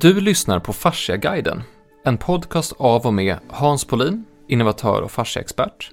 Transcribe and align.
Du 0.00 0.20
lyssnar 0.20 0.60
på 0.60 0.72
Fasciaguiden, 0.72 1.62
en 2.04 2.18
podcast 2.18 2.72
av 2.78 3.06
och 3.06 3.14
med 3.14 3.36
Hans 3.48 3.84
Polin, 3.84 4.24
innovatör 4.48 5.02
och 5.02 5.10
fasciaexpert, 5.10 5.90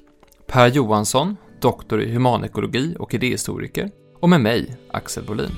Per 0.47 0.67
Johansson, 0.67 1.37
doktor 1.61 2.01
i 2.01 2.13
humanekologi 2.13 2.95
och 2.99 3.13
idéhistoriker, 3.13 3.91
och 4.19 4.29
med 4.29 4.41
mig, 4.41 4.77
Axel 4.91 5.23
Bolin. 5.23 5.51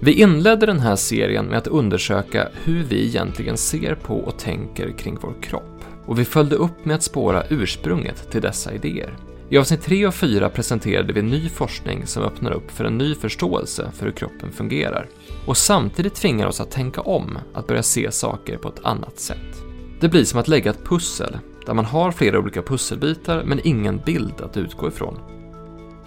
Vi 0.00 0.12
inledde 0.12 0.66
den 0.66 0.80
här 0.80 0.96
serien 0.96 1.46
med 1.46 1.58
att 1.58 1.66
undersöka 1.66 2.48
hur 2.64 2.82
vi 2.84 3.06
egentligen 3.06 3.56
ser 3.56 3.94
på 3.94 4.14
och 4.14 4.38
tänker 4.38 4.98
kring 4.98 5.18
vår 5.20 5.34
kropp, 5.42 5.84
och 6.06 6.18
vi 6.18 6.24
följde 6.24 6.56
upp 6.56 6.84
med 6.84 6.96
att 6.96 7.02
spåra 7.02 7.44
ursprunget 7.50 8.30
till 8.30 8.42
dessa 8.42 8.72
idéer. 8.72 9.16
I 9.50 9.58
avsnitt 9.58 9.82
3 9.82 10.06
och 10.06 10.14
4 10.14 10.50
presenterade 10.50 11.12
vi 11.12 11.22
ny 11.22 11.48
forskning 11.48 12.06
som 12.06 12.22
öppnar 12.22 12.52
upp 12.52 12.70
för 12.70 12.84
en 12.84 12.98
ny 12.98 13.14
förståelse 13.14 13.90
för 13.94 14.06
hur 14.06 14.12
kroppen 14.12 14.52
fungerar 14.52 15.08
och 15.46 15.56
samtidigt 15.56 16.14
tvingar 16.14 16.46
oss 16.46 16.60
att 16.60 16.70
tänka 16.70 17.00
om, 17.00 17.38
att 17.54 17.66
börja 17.66 17.82
se 17.82 18.10
saker 18.10 18.58
på 18.58 18.68
ett 18.68 18.84
annat 18.84 19.18
sätt. 19.18 19.62
Det 20.00 20.08
blir 20.08 20.24
som 20.24 20.40
att 20.40 20.48
lägga 20.48 20.70
ett 20.70 20.84
pussel, 20.84 21.38
där 21.66 21.74
man 21.74 21.84
har 21.84 22.12
flera 22.12 22.38
olika 22.38 22.62
pusselbitar 22.62 23.44
men 23.44 23.60
ingen 23.64 24.00
bild 24.06 24.40
att 24.40 24.56
utgå 24.56 24.88
ifrån. 24.88 25.18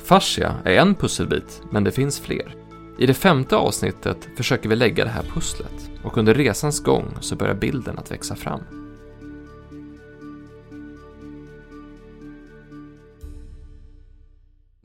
Fascia 0.03 0.55
är 0.65 0.73
en 0.73 0.95
pusselbit, 0.95 1.61
men 1.71 1.83
det 1.83 1.91
finns 1.91 2.19
fler. 2.19 2.55
I 2.99 3.05
det 3.05 3.13
femte 3.13 3.55
avsnittet 3.55 4.29
försöker 4.37 4.69
vi 4.69 4.75
lägga 4.75 5.03
det 5.03 5.09
här 5.09 5.25
pusslet 5.33 5.89
och 6.03 6.17
under 6.17 6.33
resans 6.33 6.83
gång 6.83 7.05
så 7.19 7.35
börjar 7.35 7.55
bilden 7.55 7.97
att 7.97 8.11
växa 8.11 8.35
fram. 8.35 8.61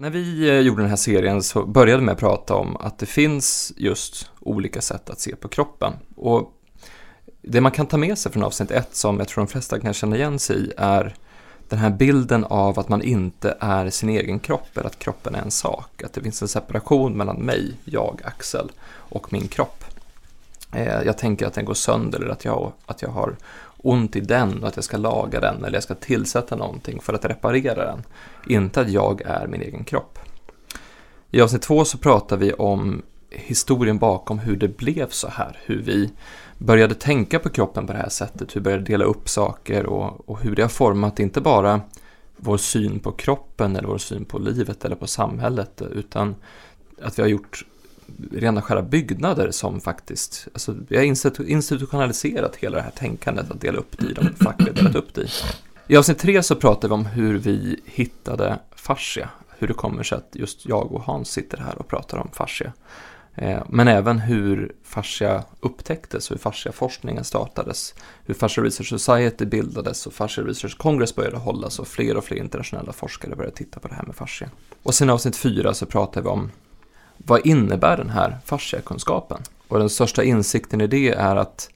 När 0.03 0.11
vi 0.11 0.49
eh, 0.49 0.59
gjorde 0.59 0.83
den 0.83 0.89
här 0.89 0.97
serien 0.97 1.43
så 1.43 1.67
började 1.67 2.01
vi 2.01 2.05
med 2.05 2.13
att 2.13 2.19
prata 2.19 2.55
om 2.55 2.77
att 2.77 2.99
det 2.99 3.07
finns 3.07 3.73
just 3.77 4.31
olika 4.41 4.81
sätt 4.81 5.11
att 5.11 5.21
se 5.21 5.37
på 5.37 5.49
kroppen. 5.49 5.93
Och 6.17 6.53
det 7.43 7.61
man 7.61 7.73
kan 7.73 7.87
ta 7.87 7.97
med 7.97 8.19
sig 8.19 8.33
från 8.33 8.43
avsnitt 8.43 8.71
ett 8.71 8.97
som 8.97 9.19
jag 9.19 9.29
tror 9.29 9.45
de 9.45 9.51
flesta 9.51 9.81
kan 9.81 9.95
känna 9.95 10.17
igen 10.17 10.39
sig 10.39 10.57
i 10.57 10.73
är 10.77 11.15
den 11.69 11.79
här 11.79 11.91
bilden 11.91 12.45
av 12.45 12.79
att 12.79 12.89
man 12.89 13.03
inte 13.03 13.57
är 13.61 13.91
sin 13.91 14.09
egen 14.09 14.39
kropp, 14.39 14.77
eller 14.77 14.87
att 14.87 14.99
kroppen 14.99 15.35
är 15.35 15.43
en 15.43 15.51
sak. 15.51 16.03
Att 16.03 16.13
det 16.13 16.21
finns 16.21 16.43
en 16.43 16.49
separation 16.49 17.17
mellan 17.17 17.37
mig, 17.37 17.75
jag, 17.85 18.21
Axel, 18.25 18.73
och 18.89 19.33
min 19.33 19.49
kropp. 19.49 19.85
Eh, 20.73 21.03
jag 21.03 21.19
tänker 21.19 21.47
att 21.47 21.55
den 21.55 21.65
går 21.65 21.75
sönder 21.75 22.21
eller 22.21 22.33
att 22.33 22.45
jag, 22.45 22.73
att 22.87 23.03
jag 23.03 23.11
har 23.11 23.37
ont 23.77 24.17
i 24.17 24.21
den 24.21 24.63
och 24.63 24.69
att 24.69 24.77
jag 24.77 24.85
ska 24.85 24.97
laga 24.97 25.41
den 25.41 25.65
eller 25.65 25.77
jag 25.77 25.83
ska 25.83 25.95
tillsätta 25.95 26.57
någonting 26.57 27.01
för 27.01 27.15
att 27.15 27.25
reparera 27.25 27.85
den. 27.85 28.03
Inte 28.47 28.81
att 28.81 28.91
jag 28.91 29.23
är 29.23 29.47
min 29.47 29.63
egen 29.63 29.85
kropp. 29.85 30.19
I 31.31 31.41
avsnitt 31.41 31.63
två 31.63 31.85
så 31.85 31.99
pratar 31.99 32.37
vi 32.37 32.53
om 32.53 33.03
historien 33.31 33.99
bakom 33.99 34.39
hur 34.39 34.57
det 34.57 34.77
blev 34.77 35.09
så 35.09 35.29
här. 35.29 35.59
Hur 35.65 35.83
vi 35.83 36.11
började 36.59 36.95
tänka 36.95 37.39
på 37.39 37.49
kroppen 37.49 37.87
på 37.87 37.93
det 37.93 37.99
här 37.99 38.09
sättet, 38.09 38.57
hur 38.57 38.61
vi 38.61 38.65
började 38.65 38.85
dela 38.85 39.05
upp 39.05 39.29
saker 39.29 39.87
och, 39.87 40.29
och 40.29 40.41
hur 40.41 40.57
det 40.57 40.63
har 40.63 40.69
format 40.69 41.21
inte 41.21 41.41
bara 41.41 41.81
vår 42.37 42.57
syn 42.57 43.01
på 43.01 43.13
kroppen 43.13 43.77
eller 43.77 43.89
vår 43.89 43.99
syn 43.99 44.25
på 44.25 44.39
livet 44.39 44.85
eller 44.85 44.97
på 44.97 45.07
samhället 45.07 45.83
utan 45.93 46.35
att 47.03 47.19
vi 47.19 47.23
har 47.23 47.29
gjort 47.29 47.65
rena 48.33 48.63
skära 48.63 48.83
byggnader 48.83 49.51
som 49.51 49.81
faktiskt, 49.81 50.49
alltså 50.53 50.77
vi 50.89 50.97
har 50.97 51.05
institutionaliserat 51.43 52.57
hela 52.57 52.77
det 52.77 52.83
här 52.83 52.91
tänkandet 52.91 53.51
att 53.51 53.61
dela 53.61 53.79
upp 53.79 53.99
det 53.99 54.07
i 54.07 54.13
de 54.13 54.45
fack 54.45 54.57
vi 54.59 54.65
har 54.65 54.73
delat 54.73 54.95
upp 54.95 55.15
det 55.15 55.23
i. 55.23 55.29
I 55.93 55.97
avsnitt 55.97 56.19
tre 56.19 56.43
så 56.43 56.57
pratar 56.57 56.89
vi 56.89 56.95
om 56.95 57.07
hur 57.07 57.39
vi 57.39 57.81
hittade 57.85 58.59
fascia, 58.77 59.29
hur 59.59 59.69
det 59.69 59.75
kommer 59.75 60.03
sig 60.03 60.19
att 60.19 60.29
just 60.33 60.67
jag 60.67 60.93
och 60.93 61.03
Hans 61.03 61.31
sitter 61.31 61.59
här 61.59 61.79
och 61.79 61.89
pratar 61.89 62.19
om 62.19 62.29
fascia. 62.33 62.73
Eh, 63.35 63.63
men 63.69 63.89
även 63.89 64.19
hur 64.19 64.73
fascia 64.83 65.45
upptäcktes, 65.61 66.31
hur 66.31 66.37
fasciaforskningen 66.37 67.25
startades, 67.25 67.95
hur 68.25 68.35
Fascia 68.35 68.65
Research 68.65 68.89
Society 68.89 69.45
bildades 69.45 70.07
och 70.07 70.13
Fascia 70.13 70.45
Research 70.45 70.79
Congress 70.79 71.15
började 71.15 71.37
hållas 71.37 71.79
och 71.79 71.89
fler 71.89 72.17
och 72.17 72.25
fler 72.25 72.37
internationella 72.37 72.93
forskare 72.93 73.37
började 73.37 73.57
titta 73.57 73.81
på 73.81 73.89
det 73.89 73.95
här 73.95 74.05
med 74.05 74.15
fascia. 74.15 74.51
Och 74.83 74.95
sen 74.95 75.09
i 75.09 75.13
avsnitt 75.13 75.37
fyra 75.37 75.75
så 75.75 75.87
pratar 75.87 76.23
vi 76.23 76.29
om 76.29 76.51
vad 77.17 77.47
innebär 77.47 77.97
den 77.97 78.11
här 78.11 78.39
fasciakunskapen? 78.45 79.43
Och 79.69 79.79
den 79.79 79.91
största 79.91 80.25
insikten 80.25 80.81
i 80.81 80.87
det 80.87 81.09
är 81.09 81.37
att 81.37 81.71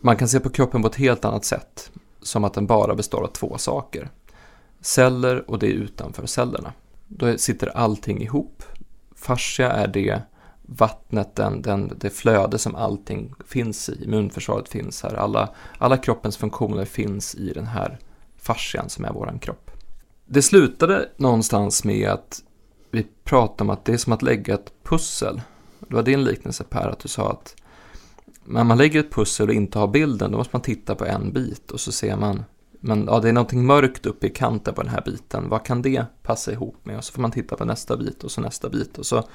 man 0.00 0.16
kan 0.16 0.28
se 0.28 0.40
på 0.40 0.50
kroppen 0.50 0.82
på 0.82 0.88
ett 0.88 0.96
helt 0.96 1.24
annat 1.24 1.44
sätt, 1.44 1.90
som 2.26 2.44
att 2.44 2.54
den 2.54 2.66
bara 2.66 2.94
består 2.94 3.22
av 3.22 3.28
två 3.28 3.58
saker. 3.58 4.10
Celler 4.80 5.50
och 5.50 5.58
det 5.58 5.66
utanför 5.66 6.26
cellerna. 6.26 6.72
Då 7.06 7.38
sitter 7.38 7.76
allting 7.76 8.22
ihop. 8.22 8.62
Fascia 9.16 9.72
är 9.72 9.86
det 9.86 10.22
vattnet, 10.62 11.34
den, 11.34 11.62
den, 11.62 11.92
det 11.96 12.10
flöde 12.10 12.58
som 12.58 12.74
allting 12.74 13.34
finns 13.46 13.88
i. 13.88 14.04
Immunförsvaret 14.04 14.68
finns 14.68 15.02
här. 15.02 15.14
Alla, 15.14 15.48
alla 15.78 15.96
kroppens 15.96 16.36
funktioner 16.36 16.84
finns 16.84 17.34
i 17.34 17.52
den 17.52 17.66
här 17.66 17.98
fascian 18.38 18.88
som 18.88 19.04
är 19.04 19.12
våran 19.12 19.38
kropp. 19.38 19.70
Det 20.26 20.42
slutade 20.42 21.08
någonstans 21.16 21.84
med 21.84 22.08
att 22.08 22.42
vi 22.90 23.06
pratade 23.24 23.62
om 23.62 23.70
att 23.70 23.84
det 23.84 23.92
är 23.92 23.96
som 23.96 24.12
att 24.12 24.22
lägga 24.22 24.54
ett 24.54 24.72
pussel. 24.82 25.40
Det 25.78 25.94
var 25.94 26.02
din 26.02 26.24
liknelse 26.24 26.64
Per, 26.64 26.88
att 26.88 26.98
du 26.98 27.08
sa 27.08 27.30
att 27.30 27.56
när 28.44 28.64
man 28.64 28.78
lägger 28.78 29.00
ett 29.00 29.12
pussel 29.12 29.48
och 29.48 29.54
inte 29.54 29.78
har 29.78 29.88
bilden, 29.88 30.32
då 30.32 30.38
måste 30.38 30.56
man 30.56 30.62
titta 30.62 30.94
på 30.94 31.04
en 31.04 31.32
bit 31.32 31.70
och 31.70 31.80
så 31.80 31.92
ser 31.92 32.16
man 32.16 32.44
men 32.86 33.06
ja, 33.06 33.20
det 33.20 33.28
är 33.28 33.32
någonting 33.32 33.66
mörkt 33.66 34.06
uppe 34.06 34.26
i 34.26 34.30
kanten 34.30 34.74
på 34.74 34.82
den 34.82 34.90
här 34.90 35.02
biten. 35.04 35.48
Vad 35.48 35.64
kan 35.64 35.82
det 35.82 36.06
passa 36.22 36.52
ihop 36.52 36.76
med? 36.82 36.96
Och 36.96 37.04
så 37.04 37.12
får 37.12 37.22
man 37.22 37.30
titta 37.30 37.56
på 37.56 37.64
nästa 37.64 37.96
bit 37.96 38.24
och 38.24 38.30
så 38.30 38.40
nästa 38.40 38.68
bit. 38.68 38.98
Och 38.98 39.06
så 39.06 39.28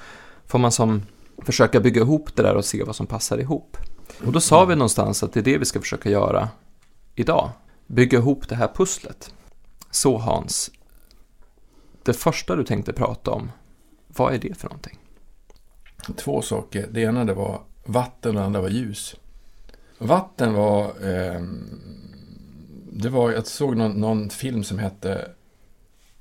får 0.46 0.58
man 0.58 0.72
som 0.72 1.02
försöka 1.38 1.80
bygga 1.80 2.00
ihop 2.00 2.36
det 2.36 2.42
där 2.42 2.54
och 2.54 2.64
se 2.64 2.84
vad 2.84 2.96
som 2.96 3.06
passar 3.06 3.38
ihop. 3.38 3.76
Och 4.26 4.32
då 4.32 4.40
sa 4.40 4.64
vi 4.64 4.74
någonstans 4.74 5.22
att 5.22 5.32
det 5.32 5.40
är 5.40 5.44
det 5.44 5.58
vi 5.58 5.64
ska 5.64 5.80
försöka 5.80 6.10
göra 6.10 6.48
idag. 7.14 7.50
Bygga 7.86 8.18
ihop 8.18 8.48
det 8.48 8.54
här 8.54 8.70
pusslet. 8.74 9.34
Så 9.90 10.18
Hans, 10.18 10.70
det 12.02 12.12
första 12.12 12.56
du 12.56 12.64
tänkte 12.64 12.92
prata 12.92 13.30
om, 13.30 13.50
vad 14.06 14.34
är 14.34 14.38
det 14.38 14.58
för 14.58 14.68
någonting? 14.68 14.98
Två 16.16 16.42
saker. 16.42 16.88
Det 16.90 17.00
ena 17.00 17.24
det 17.24 17.34
var 17.34 17.60
vatten 17.84 18.30
och 18.30 18.40
det 18.40 18.46
andra 18.46 18.60
var 18.60 18.68
ljus. 18.68 19.16
Vatten 19.98 20.54
var... 20.54 20.84
Eh, 20.84 21.42
det 22.92 23.08
var 23.08 23.30
jag 23.30 23.46
såg 23.46 23.76
någon, 23.76 23.92
någon, 23.92 24.30
film 24.30 24.64
som 24.64 24.78
hette 24.78 25.30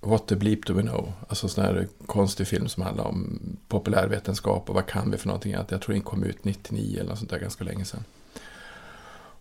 What 0.02 0.28
the 0.28 0.36
bleep 0.36 0.66
do 0.66 0.74
we 0.74 0.82
know? 0.82 1.14
Alltså 1.28 1.46
en 1.46 1.50
sån 1.50 1.64
här 1.64 1.88
konstig 2.06 2.48
film 2.48 2.68
som 2.68 2.84
handlar 2.84 3.04
om 3.04 3.40
populärvetenskap 3.68 4.70
och 4.70 4.76
vad 4.76 4.86
kan 4.86 5.12
vi 5.12 5.18
för 5.18 5.28
någonting. 5.28 5.52
Jag 5.52 5.82
tror 5.82 5.94
den 5.94 6.02
kom 6.02 6.24
ut 6.24 6.44
99 6.44 7.00
eller 7.00 7.10
något 7.10 7.20
sånt 7.20 7.30
där 7.30 7.40
ganska 7.40 7.64
länge 7.64 7.86
sedan. 7.86 8.04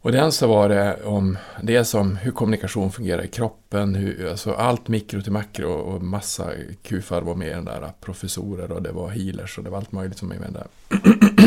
Och 0.00 0.12
den 0.12 0.32
så 0.32 0.46
var 0.46 0.68
det 0.68 1.04
om 1.04 1.38
det 1.62 1.84
som 1.84 2.16
hur 2.16 2.32
kommunikation 2.32 2.92
fungerar 2.92 3.24
i 3.24 3.28
kroppen, 3.28 3.94
hur, 3.94 4.30
alltså 4.30 4.52
allt 4.52 4.88
mikro 4.88 5.22
till 5.22 5.32
makro 5.32 5.72
och 5.72 6.02
massa 6.02 6.50
kufar 6.82 7.22
var 7.22 7.34
med 7.34 7.48
i 7.48 7.50
den 7.50 7.64
där, 7.64 7.92
professorer 8.00 8.72
och 8.72 8.82
det 8.82 8.92
var 8.92 9.08
healers 9.08 9.58
och 9.58 9.64
det 9.64 9.70
var 9.70 9.78
allt 9.78 9.92
möjligt 9.92 10.18
som 10.18 10.28
var 10.28 10.36
med 10.36 10.52
där. 10.52 10.66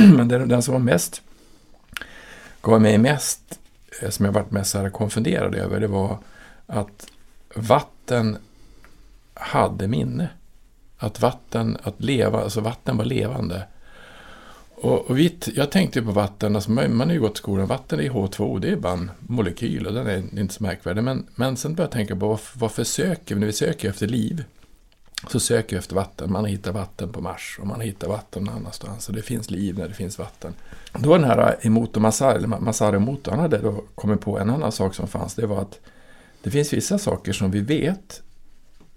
Men 0.17 0.27
den, 0.27 0.49
den 0.49 0.61
som 0.61 0.73
var 0.73 0.79
mest, 0.79 1.21
gav 2.61 2.81
mig 2.81 2.97
mest, 2.97 3.59
eh, 4.01 4.09
som 4.09 4.25
jag 4.25 4.33
varit 4.33 4.51
mest 4.51 4.71
så 4.71 4.89
konfunderad 4.89 5.55
över, 5.55 5.79
det 5.79 5.87
var 5.87 6.17
att 6.67 7.07
vatten 7.55 8.37
hade 9.33 9.87
minne. 9.87 10.29
Att 10.97 11.21
vatten, 11.21 11.77
att 11.83 12.01
leva, 12.01 12.41
alltså 12.41 12.61
vatten 12.61 12.97
var 12.97 13.05
levande. 13.05 13.67
Och, 14.81 15.09
och 15.09 15.17
vitt, 15.17 15.49
jag 15.55 15.71
tänkte 15.71 16.01
på 16.01 16.11
vatten, 16.11 16.55
alltså 16.55 16.71
man, 16.71 16.95
man 16.95 17.07
har 17.07 17.13
ju 17.13 17.21
gått 17.21 17.33
i 17.33 17.37
skolan, 17.37 17.67
vatten 17.67 17.99
är 17.99 18.09
H2O, 18.09 18.59
det 18.59 18.69
är 18.69 18.75
bara 18.75 18.93
en 18.93 19.11
molekyl 19.19 19.87
och 19.87 19.93
den 19.93 20.07
är 20.07 20.39
inte 20.39 20.53
så 20.53 20.63
märkvärdig. 20.63 21.03
Men, 21.03 21.25
men 21.35 21.57
sen 21.57 21.75
började 21.75 21.83
jag 21.83 21.91
tänka 21.91 22.15
på 22.15 22.27
varför, 22.27 22.59
varför 22.59 22.83
söker 22.83 23.35
vi, 23.35 23.39
när 23.39 23.47
vi 23.47 23.53
söker 23.53 23.89
efter 23.89 24.07
liv, 24.07 24.43
så 25.27 25.39
söker 25.39 25.75
vi 25.75 25.77
efter 25.77 25.95
vatten. 25.95 26.31
Man 26.31 26.43
har 26.43 26.49
hittat 26.49 26.73
vatten 26.73 27.11
på 27.11 27.21
Mars 27.21 27.57
och 27.61 27.67
man 27.67 27.77
har 27.77 27.83
hittat 27.83 28.09
vatten 28.09 28.43
någon 28.43 28.55
annanstans. 28.55 29.09
Och 29.09 29.15
det 29.15 29.21
finns 29.21 29.51
liv 29.51 29.77
när 29.77 29.87
det 29.87 29.93
finns 29.93 30.19
vatten. 30.19 30.53
Då 30.93 31.17
den 31.17 31.23
här 31.23 31.57
Emoto 31.61 31.99
Masari, 31.99 32.47
Masari 32.47 32.95
Emoto, 32.95 33.31
han 33.31 33.39
hade 33.39 33.57
då 33.57 33.83
kommit 33.95 34.21
på 34.21 34.39
en 34.39 34.49
annan 34.49 34.71
sak 34.71 34.95
som 34.95 35.07
fanns. 35.07 35.35
Det 35.35 35.45
var 35.45 35.61
att 35.61 35.79
det 36.43 36.51
finns 36.51 36.73
vissa 36.73 36.97
saker 36.97 37.33
som 37.33 37.51
vi 37.51 37.61
vet 37.61 38.21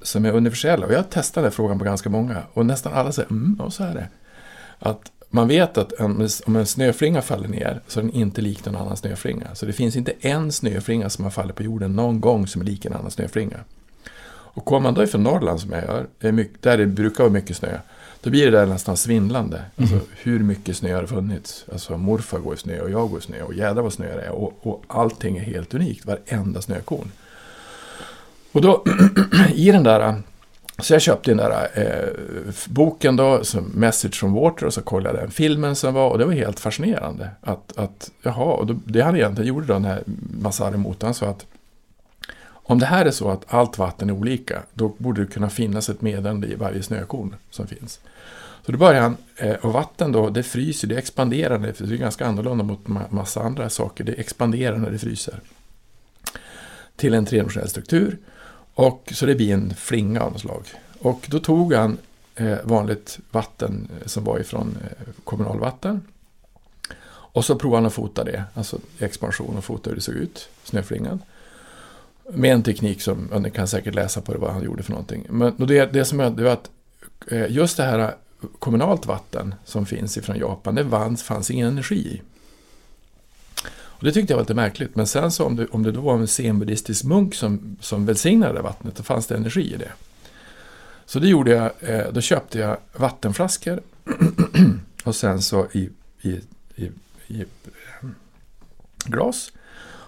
som 0.03 0.25
är 0.25 0.33
universella. 0.33 0.87
Och 0.87 0.93
jag 0.93 0.99
har 0.99 1.05
testat 1.05 1.45
den 1.45 1.53
frågan 1.53 1.79
på 1.79 1.85
ganska 1.85 2.09
många. 2.09 2.43
Och 2.53 2.67
nästan 2.67 2.93
alla 2.93 3.13
säger 3.13 3.31
mm, 3.31 3.61
och 3.61 3.73
så 3.73 3.85
är 3.85 3.95
det. 3.95 4.09
Att 4.79 5.11
man 5.35 5.49
vet 5.49 5.79
att 5.79 5.93
om 6.47 6.57
en 6.57 6.67
snöflinga 6.67 7.23
faller 7.23 7.49
ner 7.49 7.81
så 7.89 8.01
är 8.01 8.05
den 8.05 8.13
inte 8.13 8.41
lik 8.41 8.65
någon 8.65 8.77
annan 8.77 8.97
snöflinga. 8.97 9.55
Så 9.55 9.67
det 9.67 9.73
finns 9.73 9.97
inte 9.97 10.13
en 10.21 10.53
snöflinga 10.53 11.11
som 11.11 11.25
har 11.25 11.31
fallit 11.31 11.57
på 11.57 11.63
jorden 11.63 11.97
någon 11.97 12.21
gång 12.21 12.47
som 12.47 12.61
är 12.61 12.67
lik 12.67 12.85
en 12.85 12.93
annan 12.93 13.11
snöflinga. 13.11 13.57
Och 14.27 14.65
kommer 14.65 14.81
man 14.81 14.95
då 14.95 15.03
ifrån 15.03 15.23
Norrland 15.23 15.61
som 15.61 15.73
jag 15.73 15.85
gör, 15.85 16.07
där 16.61 16.79
det 16.79 16.87
brukar 16.87 17.25
vara 17.25 17.33
mycket 17.33 17.57
snö, 17.57 17.79
då 18.21 18.31
blir 18.31 18.45
det 18.45 18.59
där 18.59 18.67
nästan 18.67 18.97
svindlande. 18.97 19.57
Mm. 19.57 19.69
Alltså, 19.77 20.09
hur 20.23 20.39
mycket 20.39 20.77
snö 20.77 20.95
har 20.95 21.03
det 21.03 21.09
funnits? 21.09 21.65
Alltså 21.73 21.97
morfar 21.97 22.39
går 22.39 22.55
i 22.55 22.57
snö 22.57 22.81
och 22.81 22.91
jag 22.91 23.11
går 23.11 23.19
i 23.19 23.23
snö 23.23 23.43
och 23.43 23.55
jädrar 23.55 23.83
vad 23.83 23.93
snö 23.93 24.17
det 24.17 24.23
är. 24.23 24.31
Och, 24.31 24.59
och 24.61 24.85
allting 24.89 25.37
är 25.37 25.43
helt 25.43 25.75
unikt, 25.75 26.07
varenda 26.07 26.63
snökorn. 26.63 27.11
Och 28.53 28.63
då, 28.63 28.85
i 29.55 29.71
den 29.71 29.83
där 29.83 30.23
så 30.79 30.95
jag 30.95 31.03
köpte 31.03 31.31
den 31.31 31.37
där 31.37 31.69
eh, 31.75 32.53
boken 32.69 33.17
då, 33.17 33.45
som 33.45 33.65
Message 33.65 34.15
from 34.15 34.33
Water, 34.33 34.67
och 34.67 34.75
så 34.75 34.83
kollade 34.83 35.19
jag 35.19 35.25
den 35.25 35.31
filmen 35.31 35.77
som 35.77 35.95
var 35.95 36.11
och 36.11 36.19
det 36.19 36.25
var 36.25 36.33
helt 36.33 36.61
fascinerande. 36.61 37.31
Att, 37.41 37.79
att 37.79 38.11
jaha, 38.23 38.55
och 38.55 38.67
då, 38.67 38.81
det 38.85 39.01
han 39.01 39.17
egentligen 39.17 39.49
gjorde 39.49 39.67
då, 39.67 39.73
den 39.73 39.85
här 39.85 40.03
Masari 40.41 40.77
Motan, 40.77 41.07
han 41.07 41.15
sa 41.15 41.27
att 41.27 41.47
om 42.67 42.79
det 42.79 42.87
här 42.87 43.07
är 43.07 43.11
så 43.11 43.31
att 43.31 43.45
allt 43.49 43.79
vatten 43.79 44.11
är 44.11 44.15
olika, 44.15 44.63
då 44.73 44.89
borde 44.99 45.25
det 45.25 45.33
kunna 45.33 45.51
finnas 45.51 45.89
ett 45.89 46.03
meddelande 46.03 46.47
i 46.47 46.55
varje 46.55 46.83
snökorn 46.83 47.37
som 47.51 47.67
finns. 47.67 48.01
Så 48.67 48.73
då 48.73 48.79
börjar 48.79 49.01
han, 49.01 49.17
eh, 49.37 49.55
och 49.55 49.73
vatten 49.73 50.13
då, 50.13 50.31
det 50.31 50.43
fryser, 50.43 50.89
det 50.89 50.99
expanderar, 50.99 51.59
det 51.59 51.81
är 51.81 51.97
ganska 51.97 52.27
annorlunda 52.27 52.65
mot 52.65 52.87
massa 53.11 53.43
andra 53.43 53.71
saker, 53.71 54.05
det 54.05 54.13
expanderar 54.13 54.77
när 54.77 54.91
det 54.91 54.99
fryser. 54.99 55.41
Till 56.97 57.15
en 57.15 57.27
tredimensionell 57.27 57.69
struktur. 57.69 58.19
Och 58.75 59.13
så 59.15 59.27
det 59.27 59.35
blir 59.35 59.55
en 59.55 59.75
flinga 59.75 60.21
av 60.21 60.33
något 60.33 60.41
slag. 60.41 60.67
Och 60.99 61.27
då 61.31 61.39
tog 61.39 61.73
han 61.73 61.99
eh, 62.35 62.57
vanligt 62.65 63.19
vatten 63.31 63.89
eh, 64.01 64.07
som 64.07 64.25
var 64.25 64.39
ifrån 64.39 64.79
eh, 64.83 65.09
kommunalvatten. 65.25 66.03
Och 67.35 67.45
så 67.45 67.57
provade 67.57 67.77
han 67.77 67.87
att 67.87 67.93
fota 67.93 68.25
det, 68.25 68.45
alltså 68.55 68.79
expansion 68.99 69.57
och 69.57 69.65
fota 69.65 69.91
hur 69.91 69.97
det 69.97 70.03
såg 70.03 70.15
ut, 70.15 70.49
snöflingan. 70.65 71.23
Med 72.33 72.53
en 72.53 72.63
teknik 72.63 73.03
som, 73.03 73.29
ja 73.33 73.39
ni 73.39 73.51
kan 73.51 73.69
säkert 73.69 73.95
läsa 73.95 74.21
på 74.21 74.33
det 74.33 74.39
vad 74.39 74.53
han 74.53 74.63
gjorde 74.63 74.83
för 74.83 74.91
någonting. 74.91 75.27
Men 75.29 75.55
det, 75.57 75.93
det 75.93 76.05
som 76.05 76.21
hände 76.21 76.45
var 76.45 76.51
att 76.51 76.71
eh, 77.31 77.51
just 77.51 77.77
det 77.77 77.83
här 77.83 77.99
eh, 77.99 78.11
kommunalt 78.59 79.07
vatten 79.07 79.55
som 79.65 79.87
finns 79.87 80.17
ifrån 80.17 80.39
Japan, 80.39 80.75
det 80.75 80.89
fanns, 80.89 81.23
fanns 81.23 81.51
ingen 81.51 81.69
energi 81.69 81.97
i. 81.97 82.23
Och 83.99 84.05
det 84.05 84.13
tyckte 84.13 84.33
jag 84.33 84.37
var 84.37 84.43
lite 84.43 84.55
märkligt, 84.55 84.97
men 84.97 85.07
sen 85.07 85.31
så 85.31 85.45
om 85.45 85.57
det, 85.57 85.67
om 85.67 85.83
det 85.83 85.93
då 85.93 86.01
var 86.01 86.15
en 86.15 86.29
zenbuddhistisk 86.29 87.05
munk 87.05 87.35
som, 87.35 87.77
som 87.81 88.07
välsignade 88.07 88.63
vattnet, 88.63 88.97
då 88.97 89.03
fanns 89.03 89.27
det 89.27 89.37
energi 89.37 89.75
i 89.75 89.77
det. 89.77 89.93
Så 91.07 91.19
det 91.19 91.29
gjorde 91.29 91.51
jag, 91.51 91.71
eh, 91.81 92.13
då 92.13 92.21
köpte 92.21 92.59
jag 92.59 92.77
vattenflaskor 92.93 93.81
och 95.05 95.17
sen 95.17 95.43
så 95.43 95.67
i, 95.73 95.91
i, 96.23 96.41
i, 96.77 96.91
i 97.27 97.41
eh, 97.41 98.09
glas. 99.05 99.53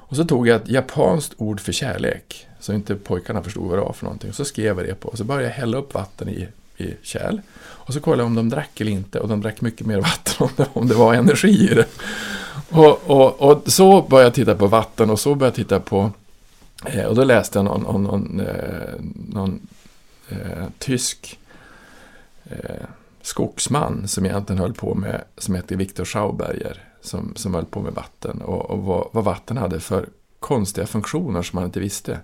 Och 0.08 0.16
så 0.16 0.24
tog 0.24 0.48
jag 0.48 0.62
ett 0.62 0.68
japanskt 0.68 1.34
ord 1.36 1.60
för 1.60 1.72
kärlek, 1.72 2.46
så 2.60 2.72
inte 2.72 2.94
pojkarna 2.94 3.42
förstod 3.42 3.68
vad 3.68 3.78
det 3.78 3.82
var 3.82 3.92
för 3.92 4.04
någonting. 4.04 4.32
Så 4.32 4.44
skrev 4.44 4.78
jag 4.78 4.86
det 4.86 4.94
på, 4.94 5.08
och 5.08 5.18
så 5.18 5.24
började 5.24 5.44
jag 5.44 5.52
hälla 5.52 5.78
upp 5.78 5.94
vatten 5.94 6.28
i, 6.28 6.48
i 6.76 6.94
kärl. 7.02 7.40
Och 7.58 7.94
så 7.94 8.00
kollade 8.00 8.22
jag 8.22 8.26
om 8.26 8.34
de 8.34 8.48
drack 8.48 8.80
eller 8.80 8.92
inte, 8.92 9.20
och 9.20 9.28
de 9.28 9.40
drack 9.40 9.60
mycket 9.60 9.86
mer 9.86 10.00
vatten 10.00 10.34
om 10.38 10.50
det, 10.56 10.66
om 10.72 10.88
det 10.88 10.94
var 10.94 11.14
energi 11.14 11.70
i 11.70 11.74
det. 11.74 11.86
Och, 12.70 13.10
och, 13.10 13.50
och 13.50 13.72
så 13.72 14.02
började 14.02 14.26
jag 14.26 14.34
titta 14.34 14.54
på 14.54 14.66
vatten 14.66 15.10
och 15.10 15.20
så 15.20 15.34
började 15.34 15.60
jag 15.60 15.68
titta 15.68 15.80
på 15.80 16.10
eh, 16.86 17.04
och 17.04 17.14
då 17.14 17.24
läste 17.24 17.58
jag 17.58 17.64
någon, 17.64 17.82
någon, 17.82 18.02
någon, 18.02 18.40
eh, 18.40 18.94
någon 19.28 19.68
eh, 20.28 20.64
tysk 20.78 21.38
eh, 22.44 22.86
skogsman 23.22 24.08
som 24.08 24.26
egentligen 24.26 24.60
höll 24.60 24.74
på 24.74 24.94
med, 24.94 25.24
som 25.38 25.54
hette 25.54 25.76
Viktor 25.76 26.04
Schauberger, 26.04 26.84
som, 27.00 27.32
som 27.36 27.54
höll 27.54 27.64
på 27.64 27.80
med 27.80 27.92
vatten 27.92 28.42
och, 28.42 28.70
och 28.70 28.78
vad, 28.78 29.08
vad, 29.12 29.24
vatten 29.24 29.56
hade 29.56 29.80
för 29.80 30.08
konstiga 30.40 30.86
funktioner 30.86 31.42
som 31.42 31.56
man 31.56 31.64
inte 31.64 31.80
visste. 31.80 32.20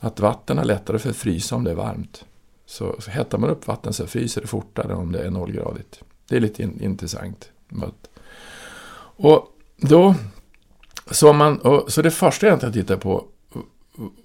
Att 0.00 0.20
vatten 0.20 0.58
är 0.58 0.64
lättare 0.64 0.98
för 0.98 1.10
att 1.10 1.16
frysa 1.16 1.56
om 1.56 1.64
det 1.64 1.70
är 1.70 1.74
varmt. 1.74 2.24
Så, 2.66 2.96
så 2.98 3.10
hettar 3.10 3.38
man 3.38 3.50
upp 3.50 3.66
vatten 3.66 3.92
så 3.92 4.06
fryser 4.06 4.40
det 4.40 4.46
fortare 4.46 4.94
om 4.94 5.12
det 5.12 5.22
är 5.22 5.30
nollgradigt. 5.30 6.00
Det 6.28 6.36
är 6.36 6.40
lite 6.40 6.62
in, 6.62 6.80
intressant. 6.80 7.50
Och 9.16 9.48
då, 9.76 10.14
så, 11.10 11.32
man, 11.32 11.58
och, 11.58 11.92
så 11.92 12.02
det 12.02 12.10
första 12.10 12.46
jag 12.46 12.72
tittar 12.72 12.96
på, 12.96 13.24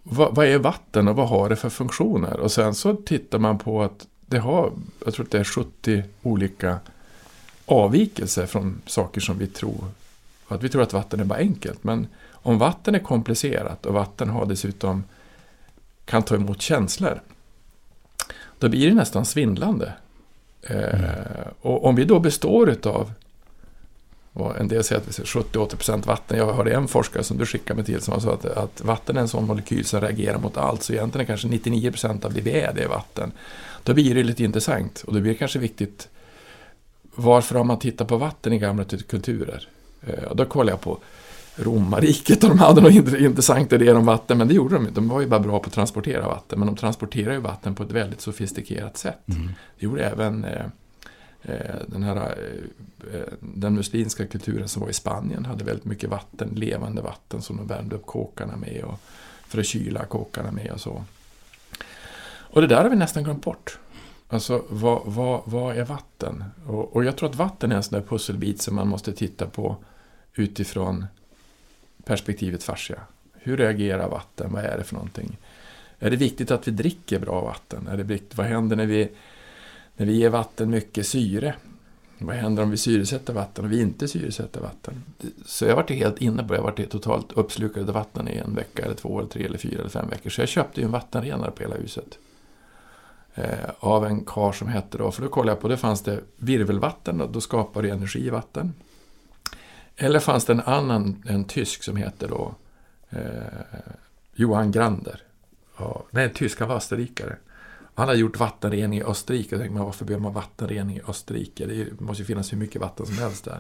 vad, 0.04 0.36
vad, 0.36 0.48
är 0.48 0.58
vatten 0.58 1.08
och 1.08 1.16
vad 1.16 1.30
har 1.30 1.50
det 1.50 1.56
för 1.56 1.70
funktioner? 1.70 2.40
Och 2.40 2.52
sen 2.52 2.76
så 2.76 2.96
tittar 2.96 3.40
man 3.40 3.58
på 3.58 3.84
att 3.84 4.08
det 4.26 4.40
har, 4.40 4.72
jag 5.06 5.14
tror 5.14 5.26
att 5.26 5.32
det 5.32 5.40
är 5.40 5.44
70 5.44 6.04
olika 6.24 6.80
avvikelser 7.66 8.46
från 8.46 8.82
saker 8.86 9.22
som 9.22 9.38
vi 9.38 9.48
tror. 9.48 9.86
Att 10.48 10.64
vi 10.64 10.70
tror 10.70 10.82
att 10.82 10.94
vatten 10.94 11.20
är 11.20 11.26
bara 11.26 11.40
enkelt, 11.40 11.84
men 11.84 12.08
om 12.32 12.58
vatten 12.58 12.96
är 12.96 13.00
komplicerat 13.00 13.86
och 13.86 13.94
vatten 13.94 14.30
har 14.30 14.46
dessutom 14.46 15.04
kan 16.06 16.24
ta 16.24 16.36
emot 16.36 16.62
känslor, 16.62 17.22
då 18.60 18.70
blir 18.70 18.90
det 18.90 18.96
nästan 18.96 19.26
svindlande. 19.26 19.94
Mm. 20.64 20.94
Eh, 20.94 21.48
och 21.62 21.86
om 21.86 21.96
vi 21.96 22.06
då 22.06 22.20
består 22.20 22.70
utav 22.70 23.12
och 24.34 24.60
en 24.60 24.68
del 24.68 24.84
säger 24.84 25.02
att 25.02 25.08
vi 25.08 25.14
ser 25.14 25.24
70-80% 25.24 26.06
vatten. 26.06 26.38
Jag 26.38 26.54
hörde 26.54 26.74
en 26.74 26.88
forskare 26.88 27.24
som 27.24 27.38
du 27.38 27.46
skickade 27.46 27.76
mig 27.76 27.86
till 27.86 28.02
som 28.02 28.22
sa 28.22 28.34
att, 28.34 28.46
att 28.46 28.82
vatten 28.82 29.18
är 29.18 29.22
en 29.22 29.28
sån 29.28 29.48
molekyl 29.48 29.86
som 29.86 30.02
reagerar 30.02 30.38
mot 30.38 30.58
allt. 30.58 30.84
Så 30.84 30.94
egentligen 30.94 31.24
är 31.24 31.28
kanske 31.28 31.48
99% 31.48 32.26
av 32.26 32.34
det 32.34 32.42
vi 32.42 32.52
är, 32.52 32.74
det 32.74 32.84
är 32.84 32.88
vatten. 32.88 33.32
Då 33.84 33.94
blir 33.94 34.16
det 34.16 34.24
lite 34.24 34.44
intressant 34.44 35.04
och 35.08 35.14
då 35.14 35.20
blir 35.20 35.32
det 35.32 35.38
kanske 35.38 35.60
viktigt 35.60 36.10
varför 37.16 37.56
har 37.56 37.64
man 37.64 37.80
tittat 37.80 38.08
på 38.08 38.18
vatten 38.18 38.54
i 38.54 38.60
gamla 38.60 38.84
kulturer? 38.84 39.68
Eh, 40.08 40.24
och 40.24 40.36
då 40.36 40.46
kollade 40.46 40.72
jag 40.72 40.82
på 40.82 41.00
romarriket 41.56 42.44
och 42.44 42.50
de 42.50 42.60
hade 42.60 42.82
nog 42.82 42.92
intressanta 43.22 43.76
idéer 43.76 43.96
om 43.96 44.06
vatten, 44.06 44.38
men 44.38 44.48
det 44.48 44.54
gjorde 44.54 44.76
de 44.76 44.82
inte. 44.82 44.94
De 44.94 45.10
var 45.10 45.22
ju 45.22 45.28
bara 45.28 45.40
bra 45.40 45.60
på 45.60 45.68
att 45.68 45.74
transportera 45.74 46.28
vatten, 46.28 46.60
men 46.60 46.68
de 46.68 46.76
transporterar 46.76 47.34
ju 47.34 47.40
vatten 47.40 47.76
på 47.76 47.84
ett 47.84 47.92
väldigt 47.92 48.22
sofistikerat 48.22 48.98
sätt. 48.98 49.28
Mm. 49.28 49.52
Det 49.80 49.86
gjorde 49.86 50.04
även 50.04 50.46
Eh, 50.46 50.66
Eh, 51.42 51.76
den 51.88 52.04
här 52.04 52.16
eh, 52.16 53.20
eh, 53.20 53.28
den 53.40 53.76
muslimska 53.76 54.28
kulturen 54.28 54.68
som 54.68 54.82
var 54.82 54.90
i 54.90 54.94
Spanien 54.94 55.46
hade 55.46 55.64
väldigt 55.64 55.86
mycket 55.86 56.10
vatten, 56.10 56.50
levande 56.56 57.02
vatten 57.02 57.42
som 57.42 57.58
de 57.58 57.68
värmde 57.68 57.96
upp 57.96 58.06
kåkarna 58.06 58.56
med 58.56 58.84
och 58.84 59.00
för 59.48 59.60
att 59.60 59.66
kyla 59.66 60.06
kåkarna 60.06 60.52
med 60.52 60.72
och 60.72 60.82
så. 60.82 61.04
Och 62.52 62.62
det 62.62 62.68
där 62.68 62.84
har 62.84 62.90
vi 62.90 62.96
nästan 62.96 63.24
glömt 63.24 63.44
bort. 63.44 63.80
Alltså 64.28 64.64
vad, 64.70 65.02
vad, 65.06 65.42
vad 65.46 65.78
är 65.78 65.86
vatten? 65.86 66.44
Och, 66.68 66.96
och, 66.96 67.04
jag 67.04 67.18
tror 67.18 67.30
att 67.30 67.36
vatten 67.36 67.72
är 67.72 67.76
en 67.76 67.84
sån 67.84 68.00
där 68.00 68.08
pusselbit 68.08 68.62
som 68.62 68.76
man 68.76 68.88
måste 68.88 69.14
titta 69.14 69.46
på 69.46 69.78
utifrån 70.34 71.06
perspektivet 72.04 72.64
fascia. 72.64 73.00
Hur 73.34 73.58
reagerar 73.58 74.10
vatten? 74.10 74.54
Vad 74.54 74.64
är 74.64 74.78
det 74.78 74.84
för 74.84 74.96
någonting? 74.96 75.38
Är 76.00 76.10
det 76.10 76.18
viktigt 76.18 76.52
att 76.52 76.68
vi 76.68 76.72
dricker 76.72 77.20
bra 77.20 77.42
vatten? 77.42 77.88
Är 77.88 77.98
det 77.98 78.04
viktigt, 78.04 78.38
vad 78.38 78.48
händer 78.48 78.76
när 78.76 78.86
vi 78.86 79.10
när 80.00 80.06
vi 80.06 80.14
ger 80.14 80.30
vatten 80.30 80.70
mycket 80.70 81.08
syre, 81.08 81.56
vad 82.18 82.36
händer 82.36 82.64
om 82.64 82.72
vi 82.72 82.78
syresätter 82.78 83.34
vatten 83.34 83.66
och 83.66 83.72
vi 83.72 83.82
inte 83.82 84.08
syresätter 84.08 84.62
vatten? 84.62 85.04
Så 85.46 85.66
jag 85.66 85.76
varit 85.76 85.90
helt 85.90 86.22
inne 86.22 86.44
på, 86.44 86.54
det, 86.54 86.56
jag 86.56 86.64
varit 86.64 86.90
totalt 86.90 87.32
uppslukad 87.32 87.90
av 87.90 87.96
vatten 87.96 88.28
i 88.28 88.38
en 88.38 88.56
vecka, 88.56 88.86
eller 88.86 88.96
två, 88.96 89.20
eller 89.20 89.30
tre, 89.30 89.46
eller 89.46 89.58
fyra, 89.58 89.80
eller 89.80 89.90
fem 89.90 90.10
veckor. 90.10 90.30
Så 90.30 90.42
jag 90.42 90.50
köpte 90.50 90.82
ju 90.82 90.86
en 90.86 90.92
vattenrenare 90.92 91.52
på 91.52 91.64
hela 91.64 91.76
huset. 91.76 92.18
Eh, 93.36 93.70
av 93.80 94.06
en 94.06 94.26
kar 94.26 94.52
som 94.52 94.68
hette 94.68 94.98
då, 94.98 95.12
för 95.12 95.22
då 95.22 95.28
kollade 95.30 95.52
jag 95.52 95.62
på, 95.62 95.68
det 95.68 95.78
fanns 95.78 96.02
det 96.02 96.20
virvelvatten, 96.38 97.22
och 97.22 97.32
då 97.32 97.42
skapar 97.42 97.82
det 97.82 97.90
energi 97.90 98.26
i 98.28 98.30
vatten. 98.30 98.74
Eller 99.96 100.20
fanns 100.20 100.46
det 100.46 100.54
en 100.54 100.62
annan, 100.62 101.24
en 101.28 101.46
tysk 101.46 101.84
som 101.84 101.96
hette 101.96 102.28
då 102.28 102.56
eh, 103.10 103.20
Johan 104.36 104.72
Grander. 104.72 105.22
Ja, 105.78 106.04
nej, 106.12 106.34
tysk, 106.34 106.60
han 106.60 106.70
var 106.70 106.76
österrikare. 106.76 107.36
Han 108.00 108.08
har 108.08 108.16
gjort 108.16 108.40
vattenrening 108.40 109.00
i 109.00 109.04
Österrike. 109.04 109.56
Jag 109.56 109.60
tänkte 109.60 109.78
man, 109.78 109.86
varför 109.86 110.06
behöver 110.06 110.24
man 110.24 110.34
vattenrening 110.34 110.98
i 110.98 111.02
Österrike? 111.08 111.66
Det 111.66 112.02
måste 112.02 112.22
ju 112.22 112.26
finnas 112.26 112.54
hur 112.54 112.58
mycket 112.58 112.82
vatten 112.82 113.06
som 113.06 113.18
helst 113.18 113.46
där. 113.46 113.60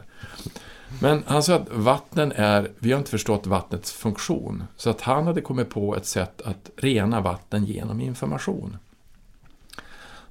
Men 1.01 1.24
han 1.25 1.43
sa 1.43 1.55
att 1.55 1.69
vatten 1.72 2.31
är, 2.36 2.72
vi 2.79 2.91
har 2.91 3.00
inte 3.00 3.12
förstått 3.12 3.48
vattnets 3.48 3.91
funktion. 3.91 4.63
Så 4.75 4.89
att 4.89 5.01
han 5.01 5.27
hade 5.27 5.41
kommit 5.41 5.69
på 5.69 5.96
ett 5.96 6.05
sätt 6.05 6.41
att 6.41 6.72
rena 6.75 7.22
vatten 7.22 7.65
genom 7.65 8.01
information. 8.01 8.77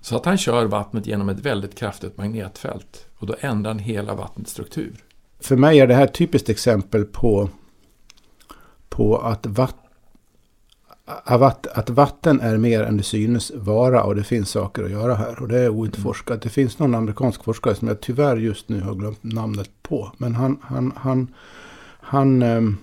Så 0.01 0.17
att 0.17 0.25
han 0.25 0.39
kör 0.39 0.65
vattnet 0.65 1.07
genom 1.07 1.29
ett 1.29 1.41
väldigt 1.41 1.75
kraftigt 1.75 2.17
magnetfält. 2.17 3.07
Och 3.19 3.27
då 3.27 3.37
ändrar 3.41 3.71
han 3.71 3.79
hela 3.79 4.15
vattnets 4.15 4.51
struktur. 4.51 5.05
För 5.41 5.57
mig 5.57 5.81
är 5.81 5.87
det 5.87 5.95
här 5.95 6.05
ett 6.05 6.15
typiskt 6.15 6.49
exempel 6.49 7.05
på, 7.05 7.51
på 8.89 9.19
att 9.19 9.47
vatten 9.47 9.88
att 11.75 11.91
vatten 11.91 12.41
är 12.41 12.57
mer 12.57 12.83
än 12.83 12.97
det 12.97 13.03
synes 13.03 13.53
vara 13.55 14.03
och 14.03 14.15
det 14.15 14.25
finns 14.25 14.51
saker 14.51 14.85
att 14.85 14.91
göra 14.91 15.15
här. 15.15 15.43
Och 15.43 15.49
det 15.49 15.59
är 15.59 15.69
outforskat. 15.69 16.43
Det 16.43 16.49
finns 16.49 16.79
någon 16.79 16.95
amerikansk 16.95 17.45
forskare 17.45 17.75
som 17.75 17.89
jag 17.89 18.01
tyvärr 18.01 18.37
just 18.37 18.69
nu 18.69 18.81
har 18.81 18.95
glömt 18.95 19.23
namnet 19.23 19.71
på. 19.83 20.13
Men 20.17 20.35
han, 20.35 20.59
han, 20.63 20.93
han, 20.97 21.35
han, 22.01 22.43
um, 22.43 22.79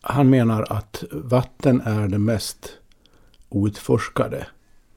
han 0.00 0.30
menar 0.30 0.66
att 0.72 1.04
vatten 1.10 1.80
är 1.80 2.08
det 2.08 2.18
mest 2.18 2.72
outforskade 3.48 4.46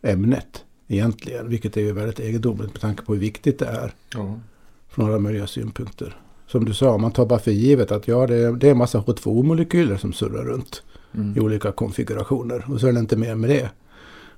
ämnet 0.02 0.64
egentligen. 0.88 1.50
Vilket 1.50 1.78
är 1.78 1.82
ju 1.82 1.92
väldigt 1.92 2.20
egendomligt 2.20 2.74
med 2.74 2.82
tanke 2.82 3.04
på 3.04 3.14
hur 3.14 3.20
viktigt 3.20 3.60
det 3.60 3.68
är. 3.68 3.94
Mm. 4.16 4.40
Från 4.88 5.06
alla 5.06 5.20
möjliga 5.20 5.48
synpunkter. 5.48 6.23
Som 6.48 6.66
du 6.66 6.74
sa, 6.74 6.98
man 6.98 7.12
tar 7.12 7.26
bara 7.26 7.40
för 7.40 7.52
givet 7.52 7.92
att 7.92 8.08
ja, 8.08 8.28
det 8.28 8.36
är, 8.36 8.52
det 8.52 8.68
är 8.68 8.72
en 8.72 8.78
massa 8.78 9.00
H2-molekyler 9.00 9.98
som 9.98 10.14
surrar 10.14 10.44
runt 10.44 10.84
mm. 11.14 11.38
i 11.38 11.40
olika 11.40 11.72
konfigurationer. 11.72 12.72
Och 12.72 12.80
så 12.80 12.88
är 12.88 12.92
det 12.94 13.00
inte 13.00 13.16
mer 13.16 13.36
med 13.36 13.50
det. 13.50 13.70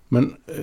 Men 0.07 0.35
eh, 0.47 0.55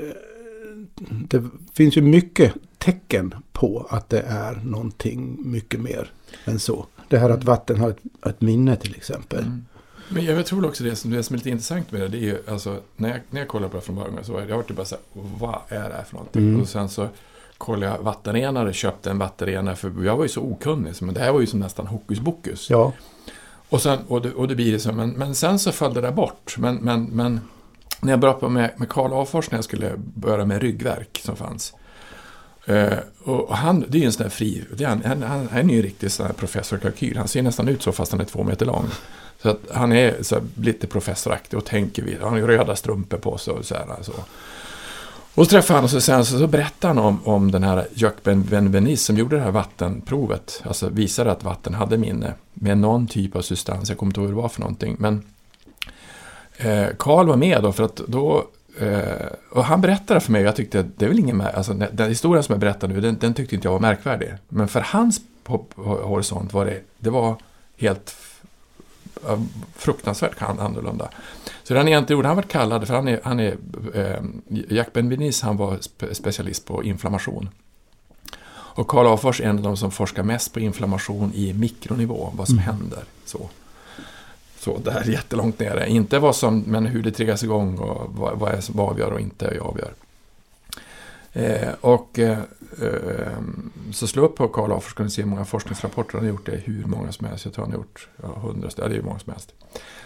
det 1.08 1.44
finns 1.74 1.96
ju 1.96 2.02
mycket 2.02 2.52
tecken 2.78 3.34
på 3.52 3.86
att 3.90 4.08
det 4.08 4.20
är 4.20 4.54
någonting 4.64 5.50
mycket 5.50 5.80
mer 5.80 6.10
än 6.44 6.58
så. 6.58 6.86
Det 7.08 7.18
här 7.18 7.30
att 7.30 7.44
vatten 7.44 7.80
har 7.80 7.90
ett, 7.90 8.00
ett 8.26 8.40
minne 8.40 8.76
till 8.76 8.94
exempel. 8.94 9.44
Mm. 9.44 9.64
Men 10.08 10.24
jag 10.24 10.46
tror 10.46 10.66
också 10.66 10.84
det 10.84 10.96
som, 10.96 11.10
det 11.10 11.22
som 11.22 11.34
är 11.34 11.38
lite 11.38 11.50
intressant 11.50 11.92
med 11.92 12.00
det, 12.00 12.08
det 12.08 12.18
är 12.18 12.20
ju 12.20 12.38
alltså, 12.46 12.80
när 12.96 13.08
jag, 13.08 13.20
när 13.30 13.40
jag 13.40 13.48
kollar 13.48 13.68
på 13.68 13.76
det 13.76 13.82
från 13.82 13.96
början 13.96 14.24
så 14.24 14.32
var 14.32 14.42
jag 14.48 14.66
typ 14.66 14.76
bara 14.76 14.86
så 14.86 14.94
här, 14.94 15.24
vad 15.38 15.60
är 15.68 15.88
det 15.88 15.94
här 15.94 16.04
för 16.04 16.14
någonting? 16.14 16.48
Mm. 16.48 16.60
Och 16.60 16.68
sen 16.68 16.88
så 16.88 17.08
kollade 17.62 17.92
jag 17.92 17.98
vattenrenare, 17.98 18.72
köpte 18.72 19.10
en 19.10 19.18
vattenrenare, 19.18 19.76
för 19.76 19.92
jag 20.04 20.16
var 20.16 20.24
ju 20.24 20.28
så 20.28 20.40
okunnig, 20.40 20.94
men 21.00 21.14
det 21.14 21.20
här 21.20 21.32
var 21.32 21.40
ju 21.40 21.46
som 21.46 21.60
nästan 21.60 21.86
hokus 21.86 22.20
pokus. 22.20 22.70
Ja, 22.70 22.92
Och, 23.68 23.82
sen, 23.82 23.98
och, 24.08 24.22
det, 24.22 24.32
och 24.32 24.48
det 24.48 24.54
blir 24.54 24.72
det 24.72 24.78
så, 24.78 24.92
men, 24.92 25.10
men 25.10 25.34
sen 25.34 25.58
så 25.58 25.72
föll 25.72 25.94
det 25.94 26.00
där 26.00 26.12
bort. 26.12 26.54
Men, 26.58 26.76
men, 26.76 27.04
men 27.04 27.40
när 28.00 28.12
jag 28.12 28.20
började 28.20 28.48
med, 28.48 28.70
med 28.76 28.88
Karl 28.88 29.12
Afors, 29.12 29.50
när 29.50 29.58
jag 29.58 29.64
skulle 29.64 29.92
börja 29.96 30.44
med 30.44 30.62
ryggverk 30.62 31.20
som 31.24 31.36
fanns. 31.36 31.74
Eh, 32.66 32.98
och 33.24 33.56
han, 33.56 33.84
det 33.88 33.98
är 33.98 34.00
ju 34.00 34.06
en 34.06 34.12
sån 34.12 34.22
där 34.22 34.30
fri, 34.30 34.64
det 34.76 34.84
är, 34.84 34.88
han, 34.88 35.02
han, 35.04 35.22
han 35.22 35.70
är 35.70 35.72
ju 35.72 35.76
en 35.76 35.82
riktig 35.82 36.10
sån 36.10 36.26
här 36.26 36.32
professor 36.32 36.78
kalkyl. 36.78 37.16
Han 37.16 37.28
ser 37.28 37.42
nästan 37.42 37.68
ut 37.68 37.82
så 37.82 37.92
fast 37.92 38.12
han 38.12 38.20
är 38.20 38.24
två 38.24 38.44
meter 38.44 38.66
lång. 38.66 38.86
Så 39.42 39.48
att 39.48 39.60
han 39.74 39.92
är 39.92 40.22
så 40.22 40.34
här, 40.34 40.44
lite 40.54 40.86
professoraktig 40.86 41.58
och 41.58 41.64
tänker 41.64 42.02
vid. 42.02 42.20
Han 42.20 42.30
har 42.30 42.38
ju 42.38 42.46
röda 42.46 42.76
strumpor 42.76 43.18
på 43.18 43.38
sig 43.38 43.54
och 43.54 43.64
så 43.64 43.74
här. 43.74 43.86
Alltså. 43.96 44.12
Och 45.34 45.44
så 45.44 45.50
träffade 45.50 45.76
han 45.76 45.84
och 45.84 45.90
så, 45.90 46.00
sen 46.00 46.24
så, 46.24 46.38
så 46.38 46.46
berättade 46.46 46.94
han 46.94 47.04
om, 47.04 47.20
om 47.24 47.50
den 47.50 47.62
här 47.62 47.86
Jacques 47.94 48.46
Benvenis 48.50 49.04
som 49.04 49.16
gjorde 49.16 49.36
det 49.36 49.42
här 49.42 49.50
vattenprovet. 49.50 50.62
Alltså 50.66 50.88
visade 50.88 51.32
att 51.32 51.44
vatten 51.44 51.74
hade 51.74 51.98
minne 51.98 52.34
med 52.54 52.78
någon 52.78 53.06
typ 53.06 53.36
av 53.36 53.42
substans. 53.42 53.88
Jag 53.88 53.98
kommer 53.98 54.10
inte 54.10 54.20
ihåg 54.20 54.28
vad 54.28 54.38
det 54.38 54.42
var 54.42 54.48
för 54.48 54.60
någonting. 54.60 54.96
Men 54.98 55.22
eh, 56.56 56.86
Karl 56.98 57.26
var 57.26 57.36
med 57.36 57.62
då 57.62 57.72
för 57.72 57.84
att 57.84 57.96
då 57.96 58.44
eh, 58.80 59.26
och 59.50 59.64
han 59.64 59.80
berättade 59.80 60.20
för 60.20 60.32
mig, 60.32 60.40
och 60.40 60.46
jag 60.46 60.56
tyckte 60.56 60.80
att 60.80 60.98
det 60.98 61.04
är 61.04 61.08
väl 61.08 61.18
ingen 61.18 61.40
alltså, 61.40 61.74
den, 61.74 62.08
historien 62.08 62.42
som 62.42 62.52
jag 62.52 62.60
berättar 62.60 62.88
nu, 62.88 63.00
den, 63.00 63.18
den 63.20 63.34
tyckte 63.34 63.54
inte 63.54 63.66
jag 63.66 63.72
var 63.72 63.80
märkvärdig. 63.80 64.28
Men 64.48 64.68
för 64.68 64.80
hans 64.80 65.20
horisont 65.76 66.52
var 66.52 66.64
det, 66.64 66.80
det 66.98 67.10
var 67.10 67.36
helt 67.78 68.16
fruktansvärt 69.76 70.34
kan- 70.38 70.60
annorlunda. 70.60 71.08
Så 71.62 71.74
det 71.74 71.80
han 71.80 71.88
egentligen 71.88 72.24
han 72.24 72.36
var 72.36 72.42
kallad, 72.42 72.86
för 72.86 72.94
han 72.94 73.08
är, 73.08 73.20
han 73.24 73.40
är 73.40 73.56
eh, 73.94 74.22
Jack 74.68 74.92
Benveniste, 74.92 75.46
han 75.46 75.56
var 75.56 75.78
spe, 75.80 76.14
specialist 76.14 76.66
på 76.66 76.84
inflammation. 76.84 77.48
Och 78.74 78.88
Karl 78.88 79.06
Afors 79.06 79.40
är 79.40 79.44
en 79.44 79.56
av 79.56 79.62
de 79.62 79.76
som 79.76 79.90
forskar 79.90 80.22
mest 80.22 80.52
på 80.52 80.60
inflammation 80.60 81.32
i 81.34 81.52
mikronivå, 81.52 82.32
vad 82.36 82.46
som 82.48 82.58
Mm. 82.58 82.66
händer. 82.66 83.04
Så. 83.24 83.48
så 84.58 84.78
där 84.78 85.04
jättelångt 85.10 85.58
nere. 85.58 85.88
Inte 85.90 86.18
vad 86.18 86.36
som, 86.36 86.60
men 86.66 86.86
hur 86.86 87.02
det 87.02 87.10
triggas 87.10 87.44
igång 87.44 87.78
och 87.78 88.14
vad, 88.14 88.38
vad 88.38 88.52
är 88.52 88.60
som 88.60 88.80
avgör 88.80 89.10
och 89.12 89.20
inte 89.20 89.58
avgör. 89.60 89.92
Eh, 91.32 91.68
och 91.80 92.18
eh, 92.18 92.38
Eh, 92.80 93.38
så 93.92 94.06
slå 94.06 94.24
upp 94.24 94.36
på 94.36 94.48
Karl 94.48 94.72
Afors 94.72 94.94
kan 94.94 95.06
ni 95.06 95.10
se 95.10 95.22
hur 95.22 95.28
många 95.28 95.44
forskningsrapporter 95.44 96.12
han 96.12 96.22
har 96.22 96.32
gjort. 96.32 96.46
Det 96.46 96.52
är 96.52 96.60
hur 96.60 96.84
många 96.84 97.12
som 97.12 97.26
helst. 97.26 97.44
Jag 97.44 97.54
tror 97.54 97.64
han 97.64 97.72
har 97.72 97.78
gjort 97.78 98.08
ja, 98.22 98.28
hundra. 98.28 98.68
Ja, 98.76 98.88
det 98.88 98.94
är 98.94 98.96
hur 98.96 99.02
många 99.02 99.18
som 99.18 99.32
helst. 99.32 99.54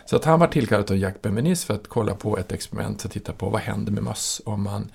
Så 0.04 0.16
att 0.16 0.24
han 0.24 0.40
var 0.40 0.46
tillkallad 0.46 0.90
av 0.90 0.96
Jack 0.96 1.22
Benveniste 1.22 1.66
för 1.66 1.74
att 1.74 1.88
kolla 1.88 2.14
på 2.14 2.38
ett 2.38 2.52
experiment 2.52 3.04
och 3.04 3.10
titta 3.10 3.32
på 3.32 3.50
vad 3.50 3.60
händer 3.60 3.92
med 3.92 4.02
möss 4.02 4.42
om 4.44 4.62
man, 4.62 4.90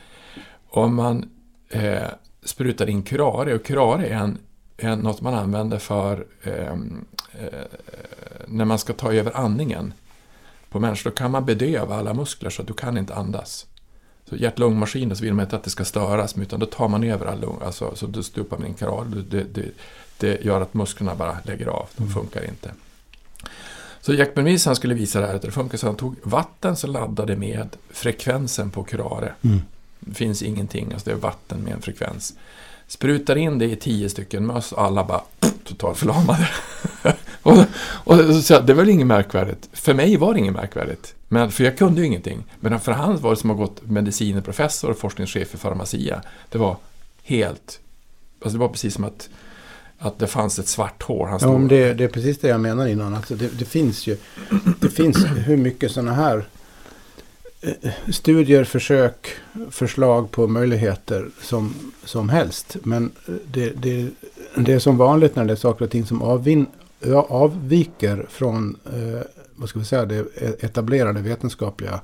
om 0.69 0.95
man 0.95 1.29
eh, 1.69 2.07
sprutar 2.43 2.89
in 2.89 3.03
curare. 3.03 3.55
Och 3.55 3.65
curare 3.65 4.07
är 4.07 4.15
en, 4.15 4.37
en, 4.77 4.99
något 4.99 5.21
man 5.21 5.33
använder 5.33 5.77
för 5.77 6.25
eh, 6.43 6.71
eh, 6.71 7.65
när 8.47 8.65
man 8.65 8.79
ska 8.79 8.93
ta 8.93 9.13
över 9.13 9.37
andningen 9.37 9.93
på 10.69 10.79
människor. 10.79 11.09
Då 11.09 11.15
kan 11.15 11.31
man 11.31 11.45
bedöva 11.45 11.95
alla 11.95 12.13
muskler 12.13 12.49
så 12.49 12.61
att 12.61 12.67
du 12.67 12.73
kan 12.73 12.97
inte 12.97 13.15
andas. 13.15 13.67
Så 14.31 14.37
hjärt-lungmaskiner 14.37 15.15
så 15.15 15.23
vill 15.23 15.33
man 15.33 15.45
inte 15.45 15.55
att 15.55 15.63
det 15.63 15.69
ska 15.69 15.85
störas, 15.85 16.37
utan 16.37 16.59
då 16.59 16.65
tar 16.65 16.87
man 16.87 17.03
över 17.03 17.25
all 17.25 17.41
lung, 17.41 17.57
alltså, 17.65 17.95
så 17.95 18.07
då 18.07 18.23
stupar 18.23 18.57
man 18.57 18.67
in 18.67 18.73
curare. 18.73 19.05
Det, 19.29 19.43
det, 19.43 19.65
det 20.17 20.45
gör 20.45 20.61
att 20.61 20.73
musklerna 20.73 21.15
bara 21.15 21.37
lägger 21.43 21.67
av, 21.67 21.87
de 21.97 22.09
funkar 22.09 22.43
inte. 22.43 22.71
Så 24.01 24.13
Jack 24.13 24.33
Benveniste 24.33 24.69
han 24.69 24.75
skulle 24.75 24.93
visa 24.93 25.21
det 25.21 25.27
här 25.27 25.35
att 25.35 25.41
det 25.41 25.51
funkar, 25.51 25.77
så 25.77 25.87
han 25.87 25.95
tog 25.95 26.15
vatten 26.23 26.75
som 26.75 26.91
laddade 26.91 27.35
med 27.35 27.69
frekvensen 27.89 28.69
på 28.69 28.83
curare. 28.83 29.33
Mm. 29.41 29.61
Det 29.99 30.15
finns 30.15 30.41
ingenting, 30.41 30.93
alltså 30.93 31.09
det 31.09 31.15
är 31.15 31.19
vatten 31.19 31.59
med 31.59 31.73
en 31.73 31.81
frekvens. 31.81 32.33
Sprutar 32.87 33.35
in 33.35 33.57
det 33.57 33.65
i 33.65 33.75
tio 33.75 34.09
stycken 34.09 34.45
möss 34.45 34.71
och 34.71 34.83
alla 34.83 35.03
bara 35.03 35.21
totalt 35.63 35.97
förlamade. 35.97 36.49
och, 37.41 37.57
och, 37.83 38.35
så, 38.35 38.59
det 38.59 38.73
var 38.73 38.83
väl 38.83 38.89
inget 38.89 39.07
märkvärdigt. 39.07 39.69
För 39.73 39.93
mig 39.93 40.17
var 40.17 40.33
det 40.33 40.39
inget 40.39 40.53
märkvärdigt. 40.53 41.15
Men, 41.33 41.51
för 41.51 41.63
jag 41.63 41.77
kunde 41.77 42.01
ju 42.01 42.07
ingenting. 42.07 42.43
Men 42.59 42.79
för 42.79 42.91
han 42.91 43.17
var 43.17 43.29
det 43.29 43.35
som 43.35 43.49
har 43.49 43.57
gått 43.57 43.81
medicinprofessor 43.89 44.89
och 44.89 44.97
forskningschef 44.97 45.47
för 45.47 45.57
Pharmacia. 45.57 46.21
Det 46.49 46.57
var 46.57 46.77
helt... 47.23 47.79
Alltså 48.41 48.57
det 48.57 48.59
var 48.61 48.67
precis 48.67 48.93
som 48.93 49.03
att, 49.03 49.29
att 49.97 50.19
det 50.19 50.27
fanns 50.27 50.59
ett 50.59 50.67
svart 50.67 51.03
hår. 51.03 51.27
Han 51.27 51.39
Ja, 51.41 51.67
det, 51.69 51.93
det 51.93 52.03
är 52.03 52.07
precis 52.07 52.39
det 52.39 52.47
jag 52.47 52.59
menar 52.59 52.87
innan. 52.87 53.13
Alltså 53.13 53.35
det, 53.35 53.59
det 53.59 53.65
finns 53.65 54.07
ju 54.07 54.17
det 54.79 54.89
finns 54.89 55.25
hur 55.25 55.57
mycket 55.57 55.91
sådana 55.91 56.13
här 56.13 56.45
eh, 57.61 57.91
studier, 58.09 58.63
försök, 58.63 59.27
förslag 59.69 60.31
på 60.31 60.47
möjligheter 60.47 61.29
som, 61.41 61.73
som 62.05 62.29
helst. 62.29 62.77
Men 62.83 63.11
det, 63.51 63.69
det, 63.69 64.07
det 64.55 64.73
är 64.73 64.79
som 64.79 64.97
vanligt 64.97 65.35
när 65.35 65.45
det 65.45 65.53
är 65.53 65.55
saker 65.55 65.85
och 65.85 65.91
ting 65.91 66.05
som 66.05 66.21
avvin, 66.21 66.65
avviker 67.29 68.25
från 68.29 68.77
eh, 68.85 69.21
vad 69.61 69.69
ska 69.69 69.79
vi 69.79 69.85
säga, 69.85 70.05
det 70.05 70.25
etablerade 70.63 71.21
vetenskapliga 71.21 72.01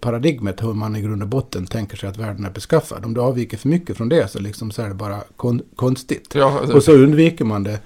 paradigmet 0.00 0.62
hur 0.62 0.72
man 0.72 0.96
i 0.96 1.02
grund 1.02 1.22
och 1.22 1.28
botten 1.28 1.66
tänker 1.66 1.96
sig 1.96 2.08
att 2.08 2.16
världen 2.16 2.44
är 2.44 2.50
beskaffad. 2.50 3.04
Om 3.04 3.14
det 3.14 3.20
avviker 3.20 3.56
för 3.56 3.68
mycket 3.68 3.96
från 3.96 4.08
det 4.08 4.30
så, 4.30 4.38
liksom 4.38 4.70
så 4.70 4.82
är 4.82 4.88
det 4.88 4.94
bara 4.94 5.20
kon, 5.36 5.62
konstigt. 5.76 6.34
ja, 6.34 6.58
alltså, 6.60 6.76
Och 6.76 6.82
så 6.82 6.92
undviker 6.92 7.44
man 7.44 7.62
det 7.62 7.80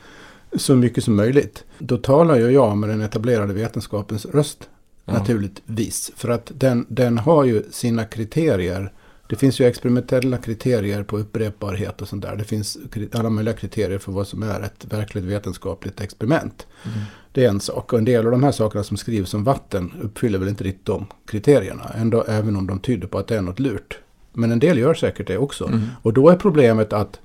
så 0.57 0.77
mycket 0.77 1.05
som 1.05 1.17
möjligt. 1.17 1.65
Då 1.79 1.97
talar 1.97 2.37
ju 2.37 2.51
jag 2.51 2.77
med 2.77 2.89
den 2.89 3.01
etablerade 3.01 3.53
vetenskapens 3.53 4.27
röst 4.27 4.69
ja. 5.05 5.13
naturligtvis. 5.13 6.13
För 6.17 6.29
att 6.29 6.53
den, 6.55 6.87
den 6.89 7.19
har 7.19 7.45
ju 7.45 7.63
sina 7.71 8.05
kriterier. 8.05 8.93
Det 9.29 9.37
finns 9.37 9.61
ju 9.61 9.65
experimentella 9.65 10.39
kriterier 10.39 11.03
på 11.03 11.19
upprepbarhet 11.19 12.03
och 12.03 12.09
sånt 12.09 12.23
där. 12.23 12.37
Det 12.37 12.45
finns 12.45 12.79
alla 13.13 13.31
möjliga 13.31 13.55
kriterier 13.55 13.99
för 13.99 14.13
vad 14.13 14.27
som 14.27 14.43
är 14.43 14.61
ett 14.61 14.85
verkligt 14.85 15.25
vetenskapligt 15.25 16.01
experiment. 16.01 16.67
Mm. 16.85 16.99
Det 17.33 17.45
är 17.45 17.49
en 17.49 17.61
sak. 17.61 17.93
Och 17.93 17.99
en 17.99 18.05
del 18.05 18.25
av 18.25 18.31
de 18.31 18.43
här 18.43 18.53
sakerna 18.53 18.85
som 18.85 18.97
skrivs 18.97 19.35
om 19.35 19.45
vatten 19.45 19.93
uppfyller 20.03 20.39
väl 20.39 20.49
inte 20.49 20.65
riktigt 20.65 20.87
de 20.87 21.07
kriterierna. 21.27 21.91
Ändå, 21.95 22.25
även 22.29 22.57
om 22.57 22.67
de 22.67 22.81
tyder 22.81 23.07
på 23.07 23.19
att 23.19 23.29
det 23.29 23.37
är 23.37 23.43
något 23.43 23.59
lurt. 23.59 23.99
Men 24.33 24.53
en 24.53 24.59
del 24.59 24.79
gör 24.79 24.95
säkert 24.95 25.27
det 25.27 25.39
också. 25.39 25.67
Mm. 25.67 25.81
Och 26.03 26.13
då 26.13 26.29
är 26.29 26.37
problemet 26.37 26.93
att, 26.93 27.21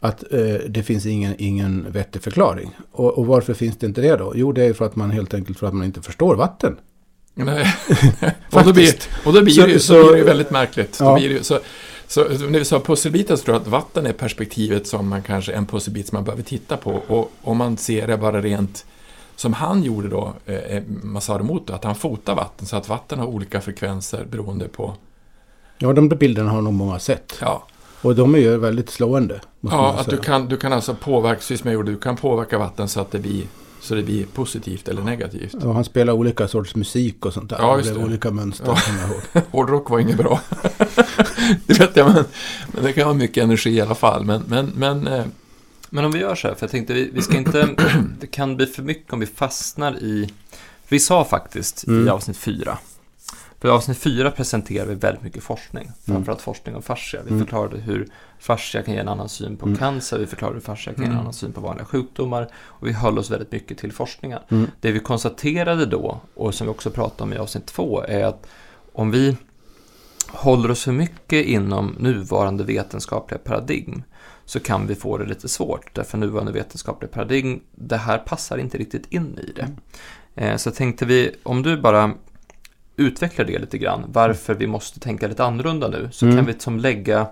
att 0.00 0.32
eh, 0.32 0.54
det 0.68 0.82
finns 0.82 1.06
ingen, 1.06 1.34
ingen 1.38 1.86
vettig 1.90 2.22
förklaring. 2.22 2.76
Och, 2.92 3.18
och 3.18 3.26
varför 3.26 3.54
finns 3.54 3.76
det 3.76 3.86
inte 3.86 4.00
det 4.00 4.16
då? 4.16 4.32
Jo, 4.34 4.52
det 4.52 4.64
är 4.64 4.72
för 4.72 4.84
att 4.84 4.96
man 4.96 5.10
helt 5.10 5.34
enkelt 5.34 5.58
för 5.58 5.66
att 5.66 5.74
man 5.74 5.86
inte 5.86 6.02
förstår 6.02 6.36
vatten. 6.36 6.76
Och, 8.52 8.64
då 8.64 8.72
blir, 8.72 8.94
och 9.24 9.32
då 9.32 9.42
blir, 9.42 9.54
Så- 9.54 9.66
det, 9.66 9.78
så, 9.80 9.86
så- 10.02 10.08
blir 10.12 10.16
det 10.16 10.24
väldigt 10.24 10.50
märkligt. 10.50 10.96
Ja. 11.00 11.06
Då 11.06 11.14
blir 11.14 11.28
det, 11.28 11.44
så, 11.44 11.58
så, 12.06 12.20
när 12.24 12.58
vi 12.58 12.64
sa 12.64 12.80
pusselbitar 12.80 13.36
så 13.36 13.42
tror 13.44 13.54
jag 13.54 13.62
att 13.62 13.68
vatten 13.68 14.06
är 14.06 14.12
perspektivet 14.12 14.86
som 14.86 15.08
man 15.08 15.22
kanske, 15.22 15.52
en 15.52 15.66
pusselbit 15.66 16.08
som 16.08 16.16
man 16.16 16.24
behöver 16.24 16.42
titta 16.42 16.76
på. 16.76 16.90
Och 17.06 17.32
om 17.42 17.56
man 17.56 17.76
ser 17.76 18.06
det 18.06 18.16
bara 18.16 18.40
rent 18.42 18.86
som 19.36 19.52
han 19.52 19.82
gjorde 19.82 20.08
då, 20.08 20.32
eh, 20.46 20.82
Masaru 21.02 21.40
Emoto, 21.40 21.72
att 21.72 21.84
han 21.84 21.94
fotar 21.94 22.34
vatten 22.34 22.66
så 22.66 22.76
att 22.76 22.88
vatten 22.88 23.18
har 23.18 23.26
olika 23.26 23.60
frekvenser 23.60 24.24
beroende 24.30 24.68
på, 24.68 24.94
Ja, 25.80 25.92
de 25.92 26.08
där 26.08 26.16
bilderna 26.16 26.50
har 26.50 26.62
nog 26.62 26.72
många 26.72 26.98
sett. 26.98 27.34
ja, 27.40 27.66
Och 28.02 28.14
de 28.14 28.34
är 28.34 28.38
ju 28.38 28.56
väldigt 28.56 28.90
slående. 28.90 29.40
Ja 29.60 29.94
att 29.98 30.10
du 30.10 30.16
kan, 30.16 30.46
du 30.48 30.56
kan 30.56 30.72
alltså 30.72 30.94
påverka, 30.94 31.36
precis 31.38 31.60
som 31.60 31.68
jag 31.70 31.74
gjorde, 31.74 31.90
du 31.90 31.98
kan 31.98 32.16
påverka 32.16 32.58
vatten 32.58 32.88
så 32.88 33.00
att 33.00 33.10
det 33.10 33.18
blir, 33.18 33.42
så 33.88 33.94
det 33.94 34.02
blir 34.02 34.26
positivt 34.26 34.88
eller 34.88 35.02
negativt. 35.02 35.54
Och 35.54 35.74
han 35.74 35.84
spelar 35.84 36.12
olika 36.12 36.48
sorts 36.48 36.74
musik 36.74 37.26
och 37.26 37.32
sånt 37.32 37.50
där. 37.50 37.56
Ja, 37.60 37.72
det 37.72 37.78
just 37.78 37.90
blev 37.90 37.98
det. 38.02 38.04
olika 38.08 38.30
mönster. 38.30 38.66
Ja. 38.66 38.76
kommer 38.86 39.00
jag 39.00 39.10
ihåg. 39.10 39.20
Hårdrock 39.50 39.90
var 39.90 39.98
inget 39.98 40.16
bra. 40.16 40.40
det 41.66 41.80
vet 41.80 41.96
jag, 41.96 42.14
men, 42.14 42.24
men 42.72 42.84
det 42.84 42.92
kan 42.92 43.04
vara 43.04 43.14
mycket 43.16 43.44
energi 43.44 43.70
i 43.70 43.80
alla 43.80 43.94
fall. 43.94 44.24
Men, 44.24 44.42
men, 44.48 44.72
men 44.76 45.06
eh, 45.06 45.24
Men 45.90 46.04
om 46.04 46.12
vi 46.12 46.18
gör 46.18 46.34
så 46.34 46.48
här, 46.48 46.54
för 46.54 46.62
jag 46.66 46.70
tänkte 46.70 46.94
vi, 46.94 47.10
vi 47.14 47.22
ska 47.22 47.36
inte, 47.36 47.68
det 48.20 48.26
kan 48.26 48.56
bli 48.56 48.66
för 48.66 48.82
mycket 48.82 49.12
om 49.12 49.20
vi 49.20 49.26
fastnar 49.26 49.96
i, 50.02 50.28
vi 50.88 50.98
sa 51.00 51.24
faktiskt 51.24 51.84
i 51.84 51.90
Mm. 51.90 52.08
avsnitt 52.08 52.36
fyra, 52.36 52.78
för 53.60 53.68
i 53.68 53.70
avsnitt 53.70 53.98
fyra 53.98 54.30
presenterar 54.30 54.86
vi 54.86 54.94
väldigt 54.94 55.22
mycket 55.22 55.42
forskning, 55.42 55.90
framförallt 56.06 56.40
forskning 56.42 56.76
om 56.76 56.82
fascia. 56.82 57.20
Vi 57.24 57.30
Mm. 57.30 57.40
förklarade 57.44 57.78
hur 57.78 58.08
fascia 58.38 58.82
kan 58.82 58.94
ge 58.94 59.00
en 59.00 59.08
annan 59.08 59.28
syn 59.28 59.56
på 59.56 59.66
Mm. 59.66 59.78
cancer, 59.78 60.18
vi 60.18 60.26
förklarade 60.26 60.54
hur 60.56 60.60
fascia 60.62 60.92
kan 60.94 61.02
ge 61.02 61.06
en 61.06 61.12
Mm. 61.12 61.20
annan 61.20 61.32
syn 61.32 61.52
på 61.52 61.60
vanliga 61.60 61.84
sjukdomar 61.84 62.48
och 62.54 62.86
vi 62.86 62.92
höll 62.92 63.18
oss 63.18 63.30
väldigt 63.30 63.52
mycket 63.52 63.78
till 63.78 63.92
forskningen. 63.92 64.38
Mm. 64.48 64.66
Det 64.80 64.92
vi 64.92 65.00
konstaterade 65.00 65.86
då, 65.86 66.20
och 66.34 66.54
som 66.54 66.66
vi 66.66 66.70
också 66.72 66.90
pratade 66.90 67.22
om 67.22 67.32
i 67.32 67.36
avsnitt 67.36 67.66
två, 67.66 68.02
är 68.08 68.24
att 68.24 68.46
om 68.92 69.10
vi 69.10 69.36
håller 70.28 70.70
oss 70.70 70.84
för 70.84 70.92
mycket 70.92 71.46
inom 71.46 71.94
nuvarande 71.98 72.64
vetenskapliga 72.64 73.38
paradigm 73.38 74.02
så 74.44 74.60
kan 74.60 74.86
vi 74.86 74.94
få 74.94 75.18
det 75.18 75.24
lite 75.26 75.48
svårt. 75.48 75.94
Därför 75.94 76.18
nuvarande 76.18 76.52
vetenskapliga 76.52 77.10
paradigm, 77.12 77.60
det 77.74 77.96
här 77.96 78.18
passar 78.18 78.58
inte 78.58 78.78
riktigt 78.78 79.06
in 79.12 79.38
i 79.38 79.52
det. 79.52 79.68
Eh, 80.34 80.56
Så 80.56 80.70
tänkte 80.70 81.06
vi, 81.06 81.34
om 81.42 81.62
du 81.62 81.76
bara 81.80 82.12
utvecklar 82.98 83.44
det 83.44 83.58
lite 83.58 83.78
grann, 83.78 84.04
varför 84.12 84.54
vi 84.54 84.66
måste 84.66 85.00
tänka 85.00 85.28
lite 85.28 85.44
annorlunda 85.44 85.88
nu, 85.88 86.08
så 86.12 86.24
Mm. 86.26 86.36
kan 86.36 86.46
vi 86.46 86.54
som 86.58 86.78
lägga, 86.78 87.26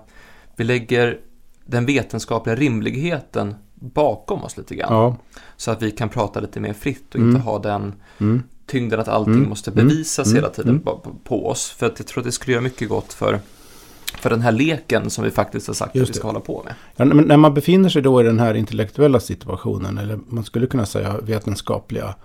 vi 0.55 0.63
lägger 0.63 1.19
den 1.65 1.85
vetenskapliga 1.85 2.55
rimligheten 2.55 3.55
bakom 3.75 4.43
oss 4.43 4.57
lite 4.57 4.75
grann. 4.75 4.93
Ja. 4.93 5.15
Så 5.57 5.71
att 5.71 5.81
vi 5.81 5.91
kan 5.91 6.09
prata 6.09 6.39
lite 6.39 6.59
mer 6.59 6.73
fritt 6.73 7.09
och 7.09 7.15
Mm. 7.15 7.29
inte 7.29 7.41
ha 7.41 7.59
den 7.59 7.93
Mm. 8.17 8.43
tyngden 8.65 8.99
att 8.99 9.07
allting 9.07 9.33
Mm. 9.33 9.49
måste 9.49 9.71
bevisas 9.71 10.27
Mm. 10.27 10.35
hela 10.35 10.49
tiden 10.49 10.69
Mm. 10.87 10.99
på, 11.23 11.47
oss. 11.49 11.69
För 11.69 11.85
att 11.85 11.99
jag 11.99 12.07
tror 12.07 12.21
att 12.21 12.25
det 12.25 12.31
skulle 12.31 12.53
göra 12.53 12.63
mycket 12.63 12.89
gott 12.89 13.13
för, 13.13 13.39
för 14.19 14.29
den 14.29 14.41
här 14.41 14.51
leken 14.51 15.09
som 15.09 15.23
vi 15.23 15.31
faktiskt 15.31 15.67
har 15.67 15.73
sagt 15.73 15.95
Just 15.95 16.03
att 16.03 16.09
vi 16.09 16.13
det. 16.13 16.17
ska 16.19 16.27
hålla 16.27 16.39
på 16.39 16.61
med. 16.65 16.73
Ja, 16.95 17.05
men 17.05 17.17
när 17.27 17.37
man 17.37 17.53
befinner 17.53 17.89
sig 17.89 18.01
då 18.01 18.21
i 18.21 18.23
den 18.23 18.39
här 18.39 18.53
intellektuella 18.53 19.19
situationen, 19.19 19.97
eller 19.97 20.19
man 20.27 20.43
skulle 20.43 20.67
kunna 20.67 20.85
säga 20.85 21.17
vetenskapliga 21.21 22.15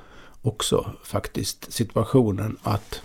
också 0.43 0.87
faktiskt, 1.05 1.73
situationen 1.73 2.57
att 2.63 3.01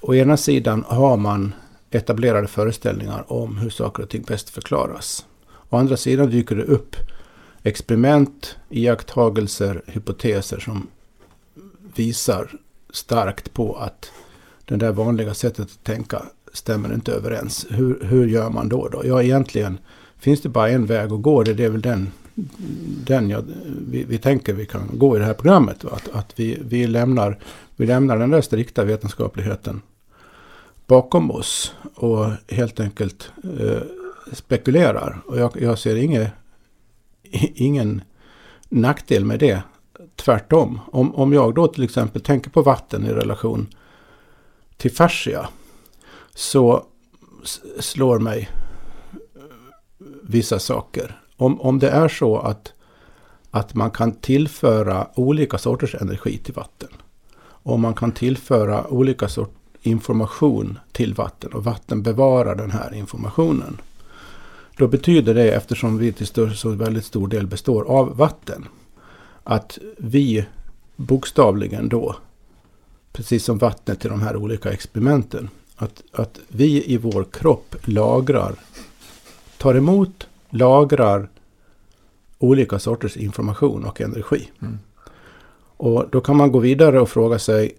å 0.00 0.14
ena 0.14 0.36
sidan 0.36 0.84
har 0.88 1.16
man 1.16 1.54
etablerade 1.90 2.48
föreställningar 2.48 3.32
om 3.32 3.56
hur 3.56 3.70
saker 3.70 4.02
och 4.02 4.08
ting 4.08 4.22
bäst 4.22 4.50
förklaras. 4.50 5.26
Å 5.68 5.76
andra 5.76 5.96
sidan 5.96 6.30
dyker 6.30 6.56
det 6.56 6.64
upp 6.64 6.96
experiment, 7.62 8.56
iakttagelser, 8.68 9.82
hypoteser 9.86 10.60
som 10.60 10.86
visar 11.94 12.50
starkt 12.90 13.54
på 13.54 13.74
att 13.74 14.10
det 14.64 14.76
där 14.76 14.92
vanliga 14.92 15.34
sättet 15.34 15.60
att 15.60 15.84
tänka 15.84 16.22
stämmer 16.52 16.94
inte 16.94 17.12
överens. 17.12 17.66
Hur, 17.70 18.00
hur 18.04 18.26
gör 18.26 18.50
man 18.50 18.68
då? 18.68 18.88
då? 18.88 19.02
Ja, 19.04 19.22
egentligen 19.22 19.78
finns 20.18 20.40
det 20.40 20.48
bara 20.48 20.68
en 20.70 20.86
väg 20.86 21.12
att 21.12 21.22
gå. 21.22 21.42
Det 21.42 21.64
är 21.64 21.70
väl 21.70 21.82
den, 21.82 22.12
den 23.06 23.30
jag, 23.30 23.44
vi, 23.90 24.04
vi 24.04 24.18
tänker 24.18 24.52
vi 24.52 24.66
kan 24.66 24.90
gå 24.92 25.16
i 25.16 25.18
det 25.18 25.24
här 25.24 25.34
programmet. 25.34 25.84
va? 25.84 25.90
Att, 25.92 26.08
att 26.08 26.32
vi, 26.36 26.58
vi, 26.64 26.86
lämnar, 26.86 27.38
vi 27.76 27.86
lämnar 27.86 28.18
den 28.18 28.30
där 28.30 28.40
strikta 28.40 28.84
vetenskapligheten 28.84 29.82
bakom 30.90 31.30
oss 31.30 31.74
och 31.94 32.26
helt 32.48 32.80
enkelt 32.80 33.32
eh, 33.60 33.82
spekulerar. 34.32 35.22
Och 35.26 35.38
jag, 35.38 35.52
jag 35.60 35.78
ser 35.78 35.96
inge, 35.96 36.32
ingen 37.54 38.02
nackdel 38.68 39.24
med 39.24 39.38
det. 39.38 39.62
Tvärtom. 40.16 40.80
Om, 40.92 41.14
om 41.14 41.32
jag 41.32 41.54
då 41.54 41.66
till 41.66 41.84
exempel 41.84 42.22
tänker 42.22 42.50
på 42.50 42.62
vatten 42.62 43.06
i 43.06 43.12
relation 43.12 43.66
till 44.76 44.90
fascia 44.90 45.48
så 46.34 46.84
slår 47.78 48.18
mig 48.18 48.50
eh, 49.12 49.20
vissa 50.22 50.58
saker. 50.58 51.20
Om, 51.36 51.60
om 51.60 51.78
det 51.78 51.88
är 51.88 52.08
så 52.08 52.38
att, 52.38 52.72
att 53.50 53.74
man 53.74 53.90
kan 53.90 54.12
tillföra 54.12 55.06
olika 55.14 55.58
sorters 55.58 55.94
energi 55.94 56.38
till 56.38 56.54
vatten. 56.54 56.88
Om 57.62 57.80
man 57.80 57.94
kan 57.94 58.12
tillföra 58.12 58.86
olika 58.86 59.28
sort, 59.28 59.59
information 59.82 60.78
till 60.92 61.14
vatten 61.14 61.52
och 61.52 61.64
vatten 61.64 62.02
bevarar 62.02 62.54
den 62.54 62.70
här 62.70 62.94
informationen. 62.94 63.80
Då 64.76 64.88
betyder 64.88 65.34
det, 65.34 65.52
eftersom 65.52 65.98
vi 65.98 66.12
till 66.12 66.56
så 66.56 66.68
väldigt 66.68 67.04
stor 67.04 67.28
del 67.28 67.46
består 67.46 67.84
av 67.84 68.16
vatten, 68.16 68.68
att 69.44 69.78
vi 69.98 70.44
bokstavligen 70.96 71.88
då, 71.88 72.16
precis 73.12 73.44
som 73.44 73.58
vattnet 73.58 74.04
i 74.04 74.08
de 74.08 74.22
här 74.22 74.36
olika 74.36 74.72
experimenten, 74.72 75.48
att, 75.76 76.02
att 76.12 76.40
vi 76.48 76.92
i 76.92 76.96
vår 76.96 77.24
kropp 77.24 77.76
lagrar, 77.84 78.54
tar 79.58 79.74
emot, 79.74 80.26
lagrar 80.50 81.28
olika 82.38 82.78
sorters 82.78 83.16
information 83.16 83.84
och 83.84 84.00
energi. 84.00 84.50
Mm. 84.62 84.78
Och 85.76 86.06
då 86.10 86.20
kan 86.20 86.36
man 86.36 86.52
gå 86.52 86.58
vidare 86.58 87.00
och 87.00 87.08
fråga 87.08 87.38
sig 87.38 87.72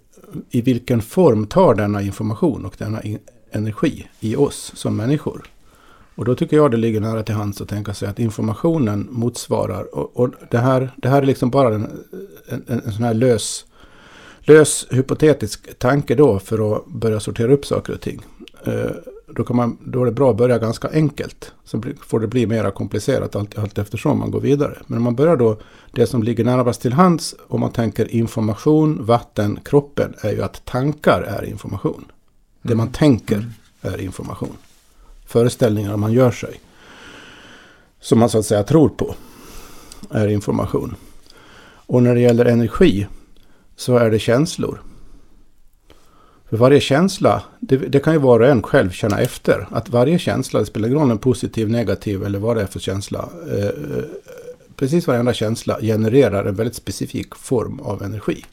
i 0.49 0.61
vilken 0.61 1.01
form 1.01 1.47
tar 1.47 1.75
denna 1.75 2.01
information 2.01 2.65
och 2.65 2.75
denna 2.77 3.01
in- 3.01 3.19
energi 3.51 4.07
i 4.19 4.35
oss 4.35 4.71
som 4.75 4.95
människor? 4.95 5.43
Och 6.15 6.25
då 6.25 6.35
tycker 6.35 6.57
jag 6.57 6.71
det 6.71 6.77
ligger 6.77 7.01
nära 7.01 7.23
till 7.23 7.35
hands 7.35 7.61
att 7.61 7.69
tänka 7.69 7.93
sig 7.93 8.09
att 8.09 8.19
informationen 8.19 9.07
motsvarar, 9.11 9.95
och, 9.95 10.17
och 10.17 10.29
det, 10.51 10.57
här, 10.57 10.91
det 10.95 11.09
här 11.09 11.21
är 11.21 11.25
liksom 11.25 11.49
bara 11.49 11.75
en, 11.75 11.87
en, 12.47 12.63
en 12.67 12.91
sån 12.91 13.03
här 13.03 13.13
lös, 13.13 13.65
lös 14.39 14.87
hypotetisk 14.89 15.79
tanke 15.79 16.15
då 16.15 16.39
för 16.39 16.75
att 16.75 16.85
börja 16.87 17.19
sortera 17.19 17.53
upp 17.53 17.65
saker 17.65 17.93
och 17.93 18.01
ting. 18.01 18.21
Eh, 18.63 18.91
då, 19.35 19.43
kan 19.43 19.55
man, 19.55 19.77
då 19.85 20.01
är 20.01 20.05
det 20.05 20.11
bra 20.11 20.31
att 20.31 20.37
börja 20.37 20.57
ganska 20.59 20.89
enkelt. 20.89 21.53
Så 21.63 21.77
blir- 21.77 21.95
får 22.01 22.19
det 22.19 22.27
bli 22.27 22.47
mer 22.47 22.71
komplicerat 22.71 23.35
allt, 23.35 23.57
allt 23.57 23.77
eftersom 23.77 24.19
man 24.19 24.31
går 24.31 24.41
vidare. 24.41 24.77
Men 24.87 24.97
om 24.97 25.03
man 25.03 25.15
börjar 25.15 25.37
då, 25.37 25.57
det 25.91 26.07
som 26.07 26.23
ligger 26.23 26.43
närmast 26.45 26.81
till 26.81 26.93
hands 26.93 27.35
om 27.47 27.59
man 27.59 27.71
tänker 27.71 28.13
information, 28.15 29.05
vatten, 29.05 29.59
kroppen 29.65 30.13
är 30.21 30.31
ju 30.31 30.43
att 30.43 30.65
tankar 30.65 31.21
är 31.21 31.45
information. 31.45 32.05
Det 32.61 32.75
man 32.75 32.91
tänker 32.91 33.45
är 33.81 34.01
information. 34.01 34.57
Föreställningar 35.25 35.97
man 35.97 36.13
gör 36.13 36.31
sig. 36.31 36.59
Som 37.99 38.19
man 38.19 38.29
så 38.29 38.39
att 38.39 38.45
säga 38.45 38.63
tror 38.63 38.89
på 38.89 39.15
är 40.09 40.27
information. 40.27 40.95
Och 41.85 42.03
när 42.03 42.15
det 42.15 42.21
gäller 42.21 42.45
energi 42.45 43.07
så 43.75 43.97
är 43.97 44.11
det 44.11 44.19
känslor. 44.19 44.81
För 46.51 46.57
varje 46.57 46.79
känsla, 46.79 47.43
det, 47.59 47.77
det 47.77 47.99
kan 47.99 48.13
ju 48.13 48.19
var 48.19 48.39
och 48.39 48.47
en 48.47 48.61
själv 48.63 48.89
känna 48.91 49.19
efter. 49.19 49.67
Att 49.71 49.89
varje 49.89 50.19
känsla, 50.19 50.59
det 50.59 50.65
spelar 50.65 50.87
ingen 50.87 50.99
roll 51.01 51.11
om 51.11 51.17
positiv, 51.17 51.69
negativ 51.69 52.23
eller 52.23 52.39
vad 52.39 52.57
det 52.57 52.61
är 52.61 52.65
för 52.65 52.79
känsla. 52.79 53.29
Eh, 53.51 53.65
eh, 53.65 53.71
precis 54.75 55.07
varenda 55.07 55.33
känsla 55.33 55.77
genererar 55.81 56.45
en 56.45 56.55
väldigt 56.55 56.75
specifik 56.75 57.35
form 57.35 57.79
av 57.79 58.03
energi. 58.03 58.45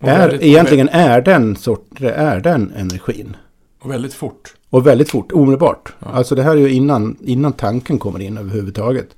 Är, 0.00 0.18
väldigt- 0.18 0.42
egentligen 0.42 0.88
är 0.88 1.20
den, 1.20 1.56
sort, 1.56 2.00
är 2.00 2.40
den 2.40 2.72
energin. 2.76 3.36
Och 3.80 3.90
väldigt 3.90 4.14
fort. 4.14 4.54
Och 4.70 4.86
väldigt 4.86 5.10
fort, 5.10 5.32
omedelbart. 5.32 5.92
Ja. 5.98 6.06
Alltså 6.12 6.34
det 6.34 6.42
här 6.42 6.50
är 6.52 6.56
ju 6.60 6.70
innan, 6.72 7.16
innan 7.24 7.52
tanken 7.52 7.98
kommer 7.98 8.20
in 8.20 8.38
överhuvudtaget. 8.38 9.08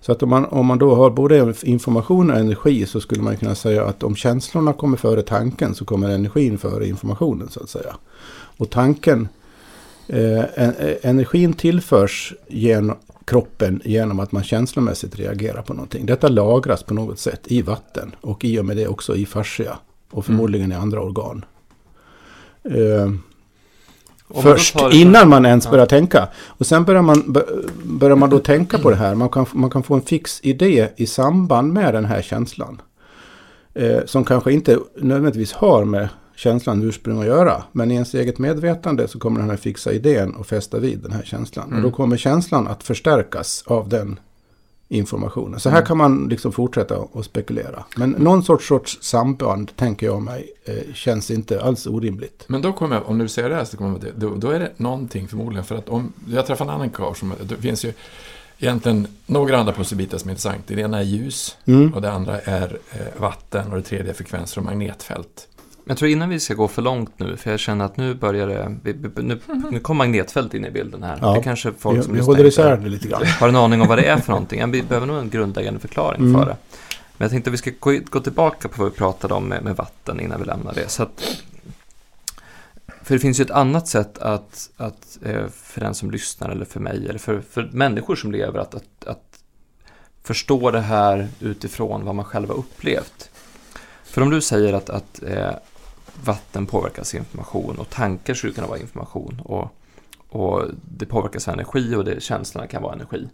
Så 0.00 0.12
att 0.12 0.22
om 0.22 0.28
man, 0.28 0.44
om 0.44 0.66
man 0.66 0.78
då 0.78 0.94
har 0.94 1.10
både 1.10 1.54
information 1.62 2.30
och 2.30 2.36
energi 2.36 2.86
så 2.86 3.00
skulle 3.00 3.22
man 3.22 3.36
kunna 3.36 3.54
säga 3.54 3.84
att 3.84 4.02
om 4.02 4.16
känslorna 4.16 4.72
kommer 4.72 4.96
före 4.96 5.22
tanken 5.22 5.74
så 5.74 5.84
kommer 5.84 6.08
energin 6.08 6.58
före 6.58 6.88
informationen 6.88 7.48
så 7.48 7.62
att 7.62 7.70
säga. 7.70 7.96
Och 8.56 8.70
tanken, 8.70 9.28
eh, 10.06 10.38
eh 10.40 10.96
energin 11.02 11.52
tillförs 11.52 12.34
genom 12.48 12.96
kroppen 13.24 13.80
genom 13.84 14.20
att 14.20 14.32
man 14.32 14.44
känslomässigt 14.44 15.18
reagerar 15.18 15.62
på 15.62 15.74
någonting. 15.74 16.06
Detta 16.06 16.28
lagras 16.28 16.82
på 16.82 16.94
något 16.94 17.18
sätt 17.18 17.40
i 17.44 17.62
vatten 17.62 18.14
och 18.20 18.44
i 18.44 18.58
och 18.58 18.64
med 18.64 18.76
det 18.76 18.88
också 18.88 19.16
i 19.16 19.26
fascia 19.26 19.78
och 20.10 20.26
förmodligen 20.26 20.72
i 20.72 20.74
andra 20.74 21.00
organ. 21.00 21.44
Eh, 22.64 23.10
man 24.34 24.42
Först, 24.42 24.78
tar- 24.78 24.94
innan 24.94 25.28
man 25.28 25.46
ens 25.46 25.64
Ja. 25.64 25.70
börjar 25.70 25.86
tänka. 25.86 26.28
Och 26.46 26.66
sen 26.66 26.84
börjar 26.84 27.02
man, 27.02 27.32
bör- 27.32 27.64
börjar 27.84 28.16
man 28.16 28.30
då 28.30 28.38
tänka 28.38 28.78
på 28.78 28.90
det 28.90 28.96
här. 28.96 29.14
Man 29.14 29.28
kan, 29.28 29.46
man 29.52 29.70
kan 29.70 29.82
få 29.82 29.94
en 29.94 30.02
fix 30.02 30.40
idé 30.42 30.88
i 30.96 31.06
samband 31.06 31.72
med 31.72 31.94
den 31.94 32.04
här 32.04 32.22
känslan. 32.22 32.80
Eh, 33.74 33.98
som 34.06 34.24
kanske 34.24 34.52
inte 34.52 34.78
nödvändigtvis 35.00 35.52
har 35.52 35.84
med 35.84 36.08
känslan 36.36 36.82
ursprung 36.82 37.20
att 37.20 37.26
göra. 37.26 37.62
Men 37.72 37.90
i 37.90 37.94
ens 37.94 38.14
eget 38.14 38.38
medvetande 38.38 39.08
så 39.08 39.18
kommer 39.18 39.40
den 39.40 39.50
här 39.50 39.56
fixa 39.56 39.92
idén 39.92 40.34
att 40.40 40.46
fästa 40.46 40.78
vid 40.78 40.98
den 40.98 41.12
här 41.12 41.22
känslan. 41.22 41.66
Mm. 41.68 41.76
Och 41.84 41.90
då 41.90 41.96
kommer 41.96 42.16
känslan 42.16 42.66
att 42.66 42.82
förstärkas 42.82 43.64
av 43.66 43.88
den 43.88 44.18
informationen. 44.92 45.60
Så 45.60 45.68
här 45.70 45.76
Mm. 45.76 45.86
kan 45.86 45.96
man 45.96 46.28
liksom 46.28 46.52
fortsätta 46.52 46.98
att 47.14 47.24
spekulera. 47.24 47.84
Men 47.96 48.10
någon 48.10 48.42
sorts, 48.42 48.66
sorts 48.68 48.98
samband, 49.02 49.76
tänker 49.76 50.06
jag 50.06 50.22
mig, 50.22 50.50
eh, 50.64 50.94
känns 50.94 51.30
inte 51.30 51.62
alls 51.62 51.86
orimligt. 51.86 52.44
Men 52.46 52.62
då 52.62 52.72
kommer 52.72 52.96
jag, 52.96 53.08
om 53.08 53.18
du 53.18 53.28
säger 53.28 53.48
det 53.48 53.54
här 53.54 53.64
så 53.64 53.76
kommer 53.76 53.98
jag 54.04 54.14
då, 54.16 54.34
då 54.34 54.50
är 54.50 54.60
det 54.60 54.72
någonting 54.76 55.28
förmodligen. 55.28 55.64
För 55.64 55.74
att 55.74 55.88
om, 55.88 56.12
jag 56.28 56.46
träffade 56.46 56.70
en 56.70 56.74
annan 56.74 56.90
karl 56.90 57.14
som, 57.14 57.32
det 57.42 57.56
finns 57.56 57.84
ju 57.84 57.92
egentligen 58.58 59.06
några 59.26 59.58
andra 59.58 59.72
pusselbitar 59.72 60.18
som 60.18 60.28
är 60.28 60.32
intressant. 60.32 60.62
Det 60.66 60.80
ena 60.80 60.98
är 60.98 61.02
ljus 61.02 61.56
Mm. 61.66 61.94
och 61.94 62.02
det 62.02 62.12
andra 62.12 62.40
är 62.40 62.78
eh, 62.92 63.20
vatten 63.20 63.70
och 63.70 63.76
det 63.76 63.82
tredje 63.82 64.10
är 64.10 64.14
frekvenser 64.14 64.58
och 64.60 64.64
magnetfält. 64.64 65.48
Jag 65.84 65.96
tror 65.98 66.10
innan 66.10 66.28
vi 66.28 66.40
ska 66.40 66.54
gå 66.54 66.68
för 66.68 66.82
långt 66.82 67.18
nu, 67.18 67.36
för 67.36 67.50
jag 67.50 67.60
känner 67.60 67.84
att 67.84 67.96
nu 67.96 68.14
börjar 68.14 68.46
det, 68.82 69.22
nu, 69.22 69.40
nu 69.70 69.80
kom 69.80 69.96
magnetfält 69.96 70.54
in 70.54 70.64
i 70.64 70.70
bilden 70.70 71.02
här. 71.02 71.18
Ja. 71.22 71.32
Det 71.34 71.42
kanske 71.42 71.72
folk 71.78 71.98
Vi, 71.98 72.02
som 72.02 72.14
vi 72.14 72.20
håller 72.20 72.44
isär 72.44 72.76
det 72.76 72.88
lite 72.88 73.08
grann. 73.08 73.22
har 73.26 73.48
en 73.48 73.56
aning 73.56 73.80
om 73.80 73.88
vad 73.88 73.98
det 73.98 74.04
är 74.04 74.16
för 74.16 74.32
någonting. 74.32 74.70
Vi 74.70 74.82
behöver 74.82 75.06
nog 75.06 75.16
en 75.18 75.30
grundläggande 75.30 75.80
förklaring 75.80 76.20
Mm. 76.20 76.40
för 76.40 76.46
det. 76.48 76.56
Men 77.16 77.24
jag 77.24 77.30
tänkte 77.30 77.50
att 77.50 77.54
vi 77.54 77.58
ska 77.58 77.70
gå, 77.80 77.98
gå 78.10 78.20
tillbaka 78.20 78.68
på 78.68 78.82
vad 78.82 78.92
vi 78.92 78.96
pratade 78.98 79.34
om 79.34 79.44
med, 79.48 79.62
med 79.64 79.76
vatten 79.76 80.20
innan 80.20 80.40
vi 80.40 80.46
lämnar 80.46 80.74
det. 80.74 80.88
Så 80.88 81.02
att, 81.02 81.42
för 83.02 83.14
det 83.14 83.18
finns 83.20 83.40
ju 83.40 83.44
ett 83.44 83.50
annat 83.50 83.88
sätt 83.88 84.18
att, 84.18 84.70
att 84.76 85.18
eh, 85.24 85.46
för 85.48 85.80
den 85.80 85.94
som 85.94 86.10
lyssnar 86.10 86.48
eller 86.50 86.64
för 86.64 86.80
mig 86.80 87.06
eller 87.08 87.18
för, 87.18 87.40
för 87.50 87.70
människor 87.72 88.16
som 88.16 88.32
lever 88.32 88.58
att, 88.58 88.74
att, 88.74 89.04
att 89.06 89.38
förstå 90.22 90.70
det 90.70 90.80
här 90.80 91.28
utifrån 91.40 92.04
vad 92.04 92.14
man 92.14 92.24
själv 92.24 92.48
har 92.48 92.56
upplevt. 92.56 93.30
För 94.04 94.22
om 94.22 94.30
du 94.30 94.40
säger 94.40 94.72
att, 94.72 94.90
att 94.90 95.22
eh, 95.22 95.50
vatten 96.24 96.66
påverkas 96.66 97.14
information 97.14 97.76
och 97.78 97.90
tankar 97.90 98.34
skulle 98.34 98.52
kunna 98.52 98.66
vara 98.66 98.78
information 98.78 99.40
och, 99.44 99.76
och 100.28 100.64
det 100.98 101.06
påverkas 101.06 101.48
av 101.48 101.54
energi 101.54 101.94
och 101.94 102.04
det, 102.04 102.22
känslorna 102.22 102.66
kan 102.66 102.82
vara 102.82 102.94
energi. 102.94 103.28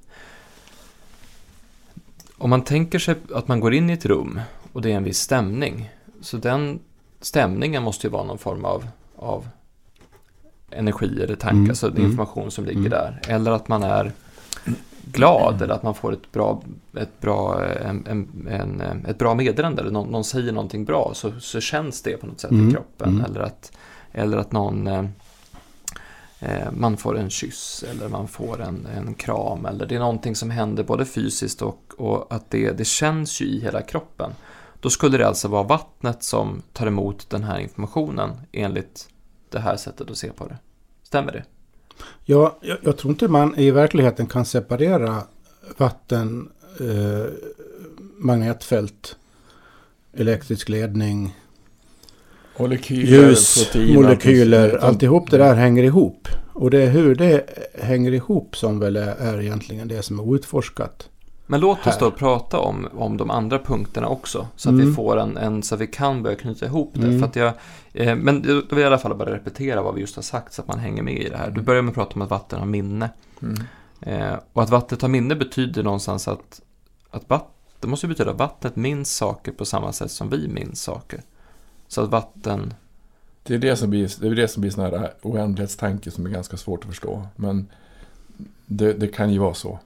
Om 2.38 2.50
man 2.50 2.62
tänker 2.62 2.98
sig 2.98 3.14
att 3.34 3.48
man 3.48 3.60
går 3.60 3.74
in 3.74 3.90
i 3.90 3.92
ett 3.92 4.06
rum 4.06 4.40
och 4.72 4.82
det 4.82 4.92
är 4.92 4.96
en 4.96 5.04
viss 5.04 5.18
stämning, 5.18 5.90
så 6.20 6.36
den 6.36 6.78
stämningen 7.20 7.82
måste 7.82 8.06
ju 8.06 8.10
vara 8.10 8.24
någon 8.24 8.38
form 8.38 8.64
av, 8.64 8.88
av 9.16 9.48
energi 10.70 11.22
eller 11.22 11.36
tankar, 11.36 11.56
Mm, 11.56 11.70
alltså 11.70 11.88
mm, 11.88 12.02
information 12.02 12.50
som 12.50 12.64
ligger 12.64 12.80
mm. 12.80 12.90
där. 12.90 13.20
Eller 13.28 13.50
att 13.50 13.68
man 13.68 13.82
är 13.82 14.12
glad 15.12 15.54
mm. 15.54 15.62
eller 15.62 15.74
att 15.74 15.82
man 15.82 15.94
får 15.94 16.12
ett 16.12 16.32
bra, 16.32 16.62
ett 16.96 17.20
bra, 17.20 17.64
en, 17.64 18.06
en, 18.06 18.48
en, 18.50 19.06
ett 19.06 19.18
bra 19.18 19.34
meddelande 19.34 19.82
eller 19.82 19.90
någon, 19.90 20.08
någon, 20.08 20.24
säger 20.24 20.52
någonting 20.52 20.84
bra 20.84 21.10
så, 21.14 21.40
så 21.40 21.60
känns 21.60 22.02
det 22.02 22.16
på 22.16 22.26
något 22.26 22.40
sätt 22.40 22.50
mm. 22.50 22.68
i 22.68 22.72
kroppen. 22.72 23.08
Mm. 23.08 23.24
Eller, 23.24 23.40
att, 23.40 23.72
eller 24.12 24.36
att 24.36 24.52
någon 24.52 24.86
eh, 24.86 25.04
eh, 26.40 26.72
man 26.72 26.96
får 26.96 27.18
en 27.18 27.30
kyss 27.30 27.84
eller 27.90 28.08
man 28.08 28.28
får 28.28 28.62
en, 28.62 28.86
en 28.96 29.14
kram 29.14 29.66
eller 29.66 29.86
det 29.86 29.94
är 29.94 29.98
någonting 29.98 30.36
som 30.36 30.50
händer 30.50 30.84
både 30.84 31.04
fysiskt 31.04 31.62
och, 31.62 31.94
och 31.98 32.34
att 32.34 32.50
det, 32.50 32.72
det 32.72 32.86
känns 32.86 33.40
ju 33.40 33.46
i 33.46 33.60
hela 33.60 33.82
kroppen. 33.82 34.30
Då 34.80 34.90
skulle 34.90 35.18
det 35.18 35.28
alltså 35.28 35.48
vara 35.48 35.62
vattnet 35.62 36.22
som 36.22 36.62
tar 36.72 36.86
emot 36.86 37.30
den 37.30 37.42
här 37.42 37.58
informationen 37.58 38.30
enligt 38.52 39.08
det 39.50 39.58
här 39.58 39.76
sättet 39.76 40.10
att 40.10 40.16
se 40.16 40.32
på 40.32 40.46
det. 40.48 40.58
Stämmer 41.02 41.32
det? 41.32 41.44
Ja, 42.24 42.58
jag, 42.60 42.78
jag 42.82 42.96
tror 42.96 43.10
inte 43.10 43.28
man 43.28 43.58
i 43.58 43.70
verkligheten 43.70 44.26
kan 44.26 44.44
separera 44.44 45.22
vatten, 45.76 46.48
eh, 46.80 47.26
magnetfält, 48.16 49.16
elektrisk 50.12 50.68
ledning, 50.68 51.34
Molekyler, 52.58 53.28
ljus, 53.28 53.54
protein, 53.54 53.94
molekyler, 53.94 54.76
alltihop 54.76 55.30
det 55.30 55.38
där 55.38 55.54
hänger 55.54 55.82
ihop. 55.82 56.28
Och 56.52 56.70
det 56.70 56.82
är 56.82 56.90
hur 56.90 57.14
det 57.14 57.44
hänger 57.74 58.12
ihop 58.12 58.56
som 58.56 58.78
väl 58.78 58.96
är, 58.96 59.16
är 59.16 59.40
egentligen 59.40 59.88
det 59.88 60.02
som 60.02 60.18
är 60.18 60.22
outforskat. 60.22 61.08
Men 61.46 61.60
låt 61.60 61.86
oss 61.86 61.98
då 61.98 62.10
prata 62.10 62.58
om, 62.58 62.88
om 62.96 63.16
de 63.16 63.30
andra 63.30 63.58
punkterna 63.58 64.08
också. 64.08 64.46
Så 64.56 64.68
att 64.68 64.74
mm. 64.74 64.86
vi 64.86 64.94
får 64.94 65.16
en, 65.16 65.36
en, 65.36 65.62
så 65.62 65.74
att 65.74 65.80
vi 65.80 65.86
kan 65.86 66.22
börja 66.22 66.36
knyta 66.36 66.66
ihop 66.66 66.90
det. 66.94 67.06
Mm. 67.06 67.18
För 67.18 67.26
att 67.26 67.36
jag, 67.36 67.52
eh, 67.92 68.16
men 68.16 68.42
då 68.42 68.54
vill 68.54 68.64
jag 68.70 68.80
i 68.80 68.84
alla 68.84 68.98
fall 68.98 69.14
bara 69.14 69.34
repetera 69.34 69.82
vad 69.82 69.94
vi 69.94 70.00
just 70.00 70.16
har 70.16 70.22
sagt 70.22 70.52
så 70.52 70.62
att 70.62 70.68
man 70.68 70.78
hänger 70.78 71.02
med 71.02 71.18
i 71.18 71.28
det 71.28 71.36
här. 71.36 71.46
Du 71.46 71.52
mm. 71.52 71.64
börjar 71.64 71.82
med 71.82 71.90
att 71.90 71.94
prata 71.94 72.14
om 72.14 72.22
att 72.22 72.30
vatten 72.30 72.58
har 72.58 72.66
minne. 72.66 73.10
Mm. 73.42 73.56
Eh, 74.00 74.38
och 74.52 74.62
att 74.62 74.70
vattnet 74.70 75.02
har 75.02 75.08
minne 75.08 75.34
betyder 75.36 75.82
någonstans 75.82 76.28
att, 76.28 76.60
att 77.10 77.30
vatt, 77.30 77.48
det 77.80 77.86
måste 77.86 78.06
betyda 78.06 78.30
att 78.30 78.38
vattnet 78.38 78.76
minns 78.76 79.16
saker 79.16 79.52
på 79.52 79.64
samma 79.64 79.92
sätt 79.92 80.10
som 80.10 80.30
vi 80.30 80.48
minns 80.48 80.82
saker. 80.82 81.20
Så 81.88 82.02
att 82.02 82.10
vatten... 82.10 82.74
Det 83.42 83.54
är 83.54 83.58
det 83.58 83.76
som 83.76 83.90
blir, 83.90 84.10
det 84.20 84.26
är 84.26 84.34
det 84.34 84.48
som 84.48 84.60
blir 84.60 84.70
sån 84.70 84.84
här 84.84 85.12
oändlighetstanke 85.22 86.10
som 86.10 86.26
är 86.26 86.30
ganska 86.30 86.56
svårt 86.56 86.80
att 86.80 86.90
förstå. 86.90 87.26
Men 87.36 87.68
det, 88.66 88.92
det 88.92 89.08
kan 89.08 89.32
ju 89.32 89.38
vara 89.38 89.54
så. 89.54 89.78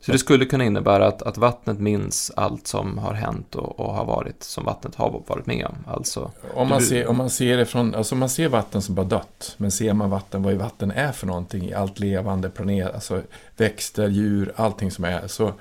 Så 0.00 0.12
det 0.12 0.18
skulle 0.18 0.44
kunna 0.44 0.64
innebära 0.64 1.06
att, 1.06 1.22
att 1.22 1.38
vattnet 1.38 1.80
minns 1.80 2.32
allt 2.36 2.66
som 2.66 2.98
har 2.98 3.14
hänt 3.14 3.54
och, 3.54 3.80
och, 3.80 3.94
har 3.94 4.04
varit 4.04 4.42
som 4.42 4.64
vattnet 4.64 4.94
har 4.94 5.22
varit 5.26 5.46
med 5.46 5.66
om. 5.66 5.76
Alltså, 5.86 6.30
om, 6.54 6.68
man 6.68 6.82
ser, 6.82 7.06
om 7.06 7.16
man 7.16 7.30
ser 7.30 7.56
det 7.56 7.66
från, 7.66 7.94
alltså 7.94 8.14
man 8.14 8.28
ser 8.28 8.48
vatten 8.48 8.82
som 8.82 8.94
bara 8.94 9.06
dött, 9.06 9.54
men 9.56 9.70
ser 9.70 9.92
man 9.92 10.10
vatten, 10.10 10.42
vad 10.42 10.54
vatten 10.54 10.90
är 10.90 11.12
för 11.12 11.26
någonting 11.26 11.68
i 11.68 11.74
allt 11.74 11.98
levande, 11.98 12.50
planet, 12.50 12.94
alltså 12.94 13.22
växter, 13.56 14.08
djur, 14.08 14.52
allting 14.56 14.90
som 14.90 15.04
är, 15.04 15.26
så, 15.26 15.52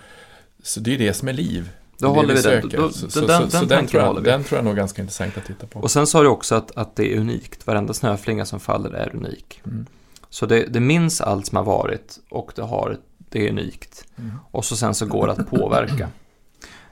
så 0.63 0.80
det 0.80 0.93
är 0.93 0.97
det 0.97 1.13
som 1.13 1.28
är 1.28 1.34
liv. 1.34 1.69
Då 1.97 2.08
håller 2.08 2.36
vi 2.36 2.41
den. 2.41 2.69
Då, 2.69 2.89
så, 2.89 3.10
så, 3.10 3.25
den, 3.25 3.52
så, 3.52 3.58
den, 3.58 3.67
den, 3.67 3.88
tror 3.88 4.04
jag, 4.04 4.23
den 4.23 4.43
tror 4.43 4.58
jag 4.58 4.65
nog 4.65 4.73
är 4.73 4.78
ganska 4.78 5.02
intressant 5.02 5.38
att 5.38 5.45
titta 5.45 5.67
på. 5.67 5.80
Och 5.80 5.91
sen 5.91 6.08
sa 6.08 6.21
du 6.21 6.28
också 6.28 6.56
att, 6.56 6.78
att 6.78 6.95
det 6.95 7.13
är 7.13 7.19
unikt. 7.19 7.67
Varenda 7.67 7.93
snöflinga 7.93 8.45
som 8.45 8.60
faller 8.60 8.91
är 8.91 9.15
unik. 9.15 9.62
Mm. 9.65 9.86
Så 10.30 10.45
det, 10.45 10.65
det 10.65 10.80
minns 10.80 11.21
allt 11.21 11.45
som 11.45 11.56
har 11.56 11.63
varit 11.63 12.19
och 12.30 12.52
det, 12.56 12.62
har, 12.62 12.97
det 13.30 13.46
är 13.46 13.50
unikt. 13.50 14.08
Mm. 14.18 14.32
Och 14.52 14.65
så 14.65 14.76
sen 14.76 14.96
så 14.96 15.06
går 15.06 15.28
det 15.28 15.34
att 15.34 15.50
påverka. 15.50 16.10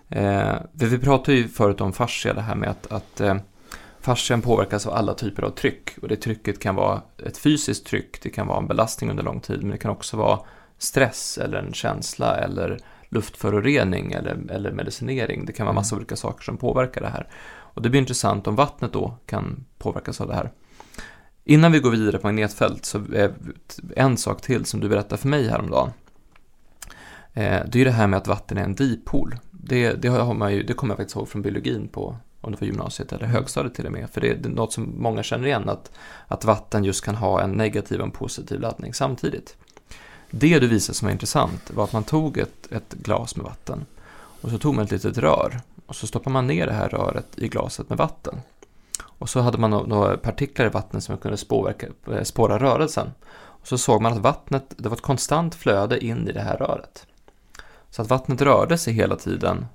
Eh, 0.10 0.56
vi 0.73 0.97
pratade 0.97 1.38
ju 1.38 1.47
förut 1.47 1.82
om 1.82 1.93
fascia, 1.93 2.34
det 2.34 2.41
här 2.41 2.56
med 2.56 2.69
att, 2.69 2.91
att 2.91 3.21
eh, 3.21 3.36
fascian 4.00 4.41
påverkas 4.41 4.88
av 4.88 4.93
alla 4.93 5.13
typer 5.13 5.43
av 5.43 5.50
tryck. 5.50 5.97
Och 6.02 6.08
det 6.08 6.15
trycket 6.15 6.60
kan 6.60 6.76
vara 6.76 7.02
ett 7.26 7.38
fysiskt 7.38 7.86
tryck, 7.86 8.21
det 8.21 8.30
kan 8.30 8.47
vara 8.47 8.58
en 8.58 8.67
belastning 8.67 9.10
under 9.10 9.23
lång 9.23 9.39
tid, 9.39 9.62
men 9.62 9.71
det 9.71 9.78
kan 9.78 9.91
också 9.91 10.17
vara 10.17 10.39
stress 10.78 11.38
eller 11.38 11.58
en 11.58 11.73
känsla 11.73 12.38
eller 12.38 12.80
luftförorening 13.10 14.12
eller, 14.12 14.52
eller 14.52 14.71
medicinering. 14.71 15.45
Det 15.45 15.54
kan 15.54 15.65
vara 15.65 15.76
massa 15.76 15.95
mm. 15.95 16.00
olika 16.00 16.15
saker 16.15 16.43
som 16.43 16.58
påverkar 16.58 17.02
det 17.02 17.10
här. 17.10 17.28
Och 17.78 17.82
det 17.82 17.89
blir 17.89 18.02
intressant 18.02 18.47
om 18.47 18.56
vattnet 18.56 18.93
då 18.93 19.17
kan 19.26 19.65
påverkas 19.78 20.21
av 20.21 20.28
det 20.28 20.36
här. 20.36 20.52
Innan 21.43 21.71
vi 21.71 21.80
går 21.80 21.91
vidare 21.91 22.17
på 22.17 22.28
magnetfält 22.28 22.86
så 22.86 22.97
är 23.13 23.34
en 23.95 24.17
sak 24.17 24.41
till 24.41 24.65
som 24.65 24.80
du 24.80 24.89
berättade 24.89 25.21
för 25.21 25.28
mig 25.28 25.47
häromdagen. 25.47 25.91
Eh, 27.38 27.65
det 27.67 27.76
är 27.76 27.80
ju 27.80 27.84
det 27.84 27.91
här 27.91 28.08
med 28.08 28.17
att 28.17 28.28
vatten 28.28 28.58
är 28.58 28.63
en 28.63 28.76
dipol. 28.76 29.36
Det, 29.52 29.93
det, 29.93 30.08
har 30.08 30.34
man 30.34 30.54
ju, 30.54 30.63
det 30.63 30.73
kommer 30.73 30.91
jag 30.91 30.97
faktiskt 30.97 31.15
ihåg 31.15 31.30
från 31.30 31.41
biologin 31.41 31.88
på 31.88 32.15
om 32.41 32.52
det 32.52 32.62
var 32.62 32.67
gymnasiet 32.67 33.13
eller 33.13 33.26
högstadiet 33.26 33.76
till 33.76 33.86
och 33.86 33.91
med. 33.91 34.10
För 34.10 34.21
det 34.21 34.30
är 34.30 34.50
något 34.50 34.73
som 34.73 34.93
många 34.97 35.23
känner 35.23 35.47
igen, 35.47 35.69
att, 35.69 35.91
att 36.28 36.45
vatten 36.45 36.84
just 36.84 37.06
kan 37.06 37.15
ha 37.15 37.41
en 37.41 37.52
negativ 37.52 38.00
och 38.00 38.06
en 38.06 38.12
positiv 38.12 38.60
laddning 38.60 38.93
samtidigt. 38.93 39.58
Det 40.32 40.60
du 40.60 40.67
visade 40.67 40.97
som 40.97 41.06
var 41.06 41.12
intressant 41.12 41.71
var 41.73 41.84
att 41.84 41.93
man 41.93 42.04
tog 42.04 42.38
ett, 42.38 42.71
ett 42.71 42.93
glas 42.93 43.36
med 43.36 43.45
vatten 43.45 43.86
och 44.41 44.50
så 44.50 44.58
tog 44.58 44.76
man 44.76 44.86
ett 44.86 44.91
litet 44.91 45.17
rör 45.17 45.62
och 45.86 45.95
så 45.95 46.08
stoppade 46.08 46.34
man 46.34 46.47
ner 46.47 46.67
det 46.67 46.73
här 46.73 46.89
röret 46.89 47.28
i 47.36 47.47
glaset 47.47 47.89
med 47.89 47.97
vatten. 47.97 48.36
Och 49.04 49.30
så 49.30 49.39
hade 49.39 49.58
man 49.58 49.69
några 49.69 50.17
partiklar 50.17 50.65
i 50.65 50.69
vattnet 50.69 51.04
som 51.04 51.17
kunde 51.17 51.38
spåverka, 51.38 51.88
eh, 52.12 52.23
spåra 52.23 52.60
rörelsen. 52.60 53.12
Och 53.36 53.67
så 53.67 53.78
såg 53.78 54.02
man 54.02 54.13
att 54.13 54.19
vattnet, 54.19 54.73
det 54.78 54.89
var 54.89 54.95
ett 54.95 55.02
konstant 55.02 55.56
flöde 55.56 56.06
in 56.06 56.28
i 56.28 56.32
det 56.32 56.41
här 56.41 56.58
röret. 56.58 57.06
Så 57.97 58.01
att 58.01 58.10
vattnet 58.10 58.41
rörde 58.41 58.77
sig 58.77 58.93
hela 58.93 59.15
tiden 59.15 59.65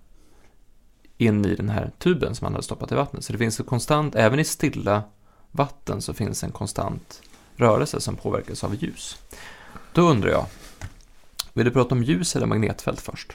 in 1.18 1.44
i 1.44 1.54
den 1.54 1.68
här 1.68 1.90
tuben 1.98 2.34
som 2.34 2.44
man 2.44 2.52
hade 2.52 2.64
stoppat 2.64 2.92
i 2.92 2.94
vattnet. 2.94 3.24
Så 3.24 3.32
det 3.32 3.38
finns 3.38 3.60
ett 3.60 3.66
konstant, 3.66 4.14
även 4.14 4.38
i 4.38 4.44
stilla 4.44 5.02
vatten 5.50 6.02
så 6.02 6.14
finns 6.14 6.44
en 6.44 6.50
konstant 6.50 7.22
rörelse 7.56 8.00
som 8.00 8.16
påverkas 8.16 8.64
av 8.64 8.74
ljus. 8.74 9.16
Då 9.92 10.02
undrar 10.02 10.30
jag, 10.30 10.46
vill 11.52 11.64
du 11.64 11.70
prata 11.70 11.94
om 11.94 12.02
ljus 12.02 12.36
eller 12.36 12.46
magnetfält 12.46 13.00
först? 13.00 13.32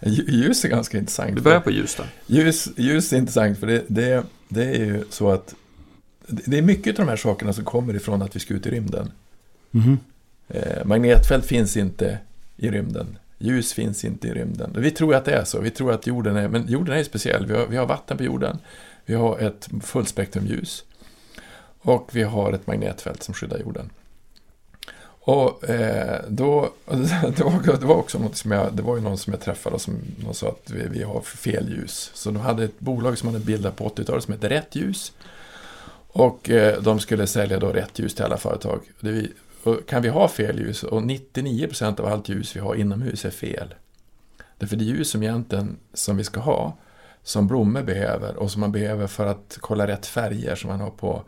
ljus 0.06 0.64
är 0.64 0.68
ganska 0.68 0.98
intressant. 0.98 1.36
Du 1.36 1.42
börjar 1.42 1.60
på 1.60 1.70
ljus 1.70 1.94
då. 1.94 2.04
Ljus, 2.26 2.68
ljus 2.76 3.12
är 3.12 3.16
intressant 3.16 3.58
för 3.58 3.66
det, 3.66 3.84
det, 3.88 4.24
det 4.48 4.64
är 4.64 4.84
ju 4.84 5.04
så 5.10 5.30
att 5.30 5.54
det 6.26 6.58
är 6.58 6.62
mycket 6.62 6.98
av 6.98 7.06
de 7.06 7.10
här 7.10 7.16
sakerna 7.16 7.52
som 7.52 7.64
kommer 7.64 7.94
ifrån 7.94 8.22
att 8.22 8.36
vi 8.36 8.40
ska 8.40 8.54
ut 8.54 8.66
i 8.66 8.70
rymden. 8.70 9.12
Mm. 9.72 9.98
Eh, 10.48 10.84
magnetfält 10.84 11.46
finns 11.46 11.76
inte 11.76 12.18
i 12.56 12.70
rymden. 12.70 13.18
Ljus 13.42 13.72
finns 13.72 14.04
inte 14.04 14.28
i 14.28 14.32
rymden. 14.34 14.74
Vi 14.76 14.90
tror 14.90 15.14
att 15.14 15.24
det 15.24 15.32
är 15.32 15.44
så. 15.44 15.60
Vi 15.60 15.70
tror 15.70 15.92
att 15.92 16.06
jorden 16.06 16.36
är, 16.36 16.48
men 16.48 16.68
jorden 16.68 16.98
är 16.98 17.04
speciell. 17.04 17.46
Vi 17.46 17.54
har, 17.54 17.66
vi 17.66 17.76
har 17.76 17.86
vatten 17.86 18.16
på 18.16 18.24
jorden. 18.24 18.58
Vi 19.04 19.14
har 19.14 19.38
ett 19.38 19.68
fullspektrumljus. 19.82 20.84
Och 21.78 22.10
vi 22.12 22.22
har 22.22 22.52
ett 22.52 22.66
magnetfält 22.66 23.22
som 23.22 23.34
skyddar 23.34 23.58
jorden. 23.58 23.90
Och 25.24 25.70
eh, 25.70 26.20
då, 26.28 26.72
det 27.36 27.40
var, 27.44 27.78
det 27.78 27.86
var 27.86 27.94
också 27.94 28.18
något 28.18 28.36
som 28.36 28.50
jag, 28.50 28.72
det 28.72 28.82
var 28.82 28.96
ju 28.96 29.02
någon 29.02 29.18
som 29.18 29.32
jag 29.32 29.42
träffade 29.42 29.78
som 29.78 29.98
sa 30.32 30.48
att 30.48 30.70
vi, 30.70 30.88
vi 30.88 31.02
har 31.02 31.20
fel 31.20 31.68
ljus. 31.68 32.10
Så 32.14 32.30
de 32.30 32.40
hade 32.40 32.64
ett 32.64 32.80
bolag 32.80 33.18
som 33.18 33.28
hade 33.28 33.44
bildat 33.44 33.76
på 33.76 33.88
80-talet 33.88 34.24
som 34.24 34.32
hette 34.32 34.48
Rätt 34.48 34.76
Ljus. 34.76 35.12
Och 36.14 36.50
eh, 36.50 36.82
de 36.82 37.00
skulle 37.00 37.26
sälja 37.26 37.58
då 37.58 37.72
rätt 37.72 37.98
ljus 37.98 38.14
till 38.14 38.24
alla 38.24 38.36
företag. 38.36 38.80
Det, 39.00 39.26
och 39.62 39.86
kan 39.88 40.02
vi 40.02 40.08
ha 40.08 40.28
fel 40.28 40.58
ljus? 40.58 40.82
Och 40.82 41.02
99% 41.02 42.00
av 42.00 42.06
allt 42.06 42.28
ljus 42.28 42.56
vi 42.56 42.60
har 42.60 42.74
inomhus 42.74 43.24
är 43.24 43.30
fel. 43.30 43.74
Därför 44.58 44.76
det 44.76 44.84
ljus 44.84 45.10
som 45.10 45.22
egentligen 45.22 45.76
som 45.94 46.16
vi 46.16 46.24
ska 46.24 46.40
ha, 46.40 46.76
som 47.22 47.46
blommor 47.46 47.82
behöver 47.82 48.36
och 48.36 48.50
som 48.50 48.60
man 48.60 48.72
behöver 48.72 49.06
för 49.06 49.26
att 49.26 49.58
kolla 49.60 49.86
rätt 49.86 50.06
färger 50.06 50.54
som 50.54 50.70
man 50.70 50.80
har 50.80 50.90
på 50.90 51.22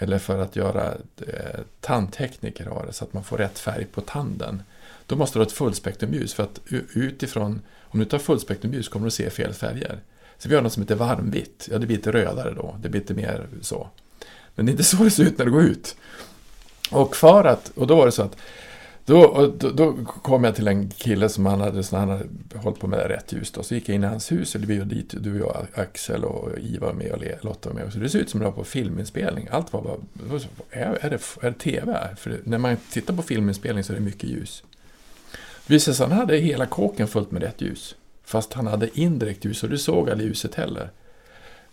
eller 0.00 0.18
för 0.18 0.38
att 0.38 0.56
göra 0.56 0.94
eh, 1.26 1.60
tandtekniker 1.80 2.66
har 2.66 2.86
det 2.86 2.92
så 2.92 3.04
att 3.04 3.12
man 3.12 3.24
får 3.24 3.38
rätt 3.38 3.58
färg 3.58 3.84
på 3.84 4.00
tanden. 4.00 4.62
Då 5.06 5.16
måste 5.16 5.38
du 5.38 5.40
ha 5.40 5.46
ett 5.46 5.52
fullspektrumljus 5.52 6.34
för 6.34 6.42
att 6.42 6.60
utifrån, 6.94 7.60
om 7.82 7.98
du 7.98 8.04
tar 8.04 8.18
fullspektrumljus 8.18 8.88
kommer 8.88 9.06
du 9.06 9.08
att 9.08 9.14
se 9.14 9.30
fel 9.30 9.52
färger. 9.52 10.00
Så 10.38 10.48
vi 10.48 10.54
har 10.54 10.62
något 10.62 10.72
som 10.72 10.82
heter 10.82 10.94
varmvitt, 10.94 11.68
ja 11.70 11.78
det 11.78 11.86
blir 11.86 11.96
lite 11.96 12.12
rödare 12.12 12.54
då, 12.54 12.76
det 12.82 12.88
blir 12.88 13.00
lite 13.00 13.14
mer 13.14 13.46
så. 13.62 13.88
Men 14.54 14.66
det 14.66 14.70
är 14.70 14.72
inte 14.72 14.84
så 14.84 15.04
det 15.04 15.10
ser 15.10 15.22
ut 15.24 15.38
när 15.38 15.44
det 15.44 15.50
går 15.50 15.62
ut. 15.62 15.96
Och 16.90 17.16
för 17.16 17.44
att, 17.44 17.72
och 17.74 17.86
då 17.86 17.96
var 17.96 18.06
det 18.06 18.12
så 18.12 18.22
att 18.22 18.36
då, 19.08 19.52
då, 19.58 19.70
då, 19.70 19.96
kom 20.04 20.44
jag 20.44 20.54
till 20.56 20.68
en 20.68 20.90
kille 20.90 21.28
som 21.28 21.46
han 21.46 21.60
hade, 21.60 21.82
han 21.90 22.08
hade 22.08 22.24
hållit 22.54 22.80
på 22.80 22.86
med 22.86 23.06
rätt 23.06 23.32
ljus. 23.32 23.50
Då. 23.50 23.62
Så 23.62 23.74
gick 23.74 23.88
jag 23.88 23.94
in 23.94 24.04
i 24.04 24.06
hans 24.06 24.32
hus, 24.32 24.54
och 24.54 24.70
vi 24.70 24.78
var 24.78 24.84
dit, 24.84 25.14
du 25.18 25.42
och 25.42 25.54
jag, 25.56 25.82
Axel 25.82 26.24
och 26.24 26.58
Iva 26.58 26.86
var 26.86 26.94
med 26.94 27.12
och 27.12 27.44
Lotta 27.44 27.68
var 27.68 27.80
med. 27.80 27.92
Så 27.92 27.98
det 27.98 28.08
såg 28.08 28.20
ut 28.20 28.30
som 28.30 28.40
det 28.40 28.46
var 28.46 28.52
på 28.52 28.64
filminspelning. 28.64 29.48
Allt 29.50 29.72
var 29.72 29.82
bara, 29.82 29.96
är, 30.70 30.98
är, 31.00 31.10
det, 31.10 31.46
är 31.46 31.50
det 31.50 31.58
TV 31.58 31.92
här? 31.92 32.14
För 32.14 32.40
när 32.44 32.58
man 32.58 32.76
tittar 32.92 33.14
på 33.14 33.22
filminspelning 33.22 33.84
så 33.84 33.92
är 33.92 33.96
det 33.96 34.02
mycket 34.02 34.30
ljus. 34.30 34.62
Visst 35.66 35.88
visade 35.88 35.94
sig 35.96 36.06
han 36.06 36.18
hade 36.18 36.36
hela 36.36 36.66
kåken 36.66 37.08
fullt 37.08 37.30
med 37.30 37.42
rätt 37.42 37.60
ljus. 37.60 37.94
Fast 38.24 38.52
han 38.52 38.66
hade 38.66 39.00
indirekt 39.00 39.44
ljus 39.44 39.62
och 39.62 39.70
du 39.70 39.78
såg 39.78 40.10
aldrig 40.10 40.28
ljuset 40.28 40.54
heller. 40.54 40.90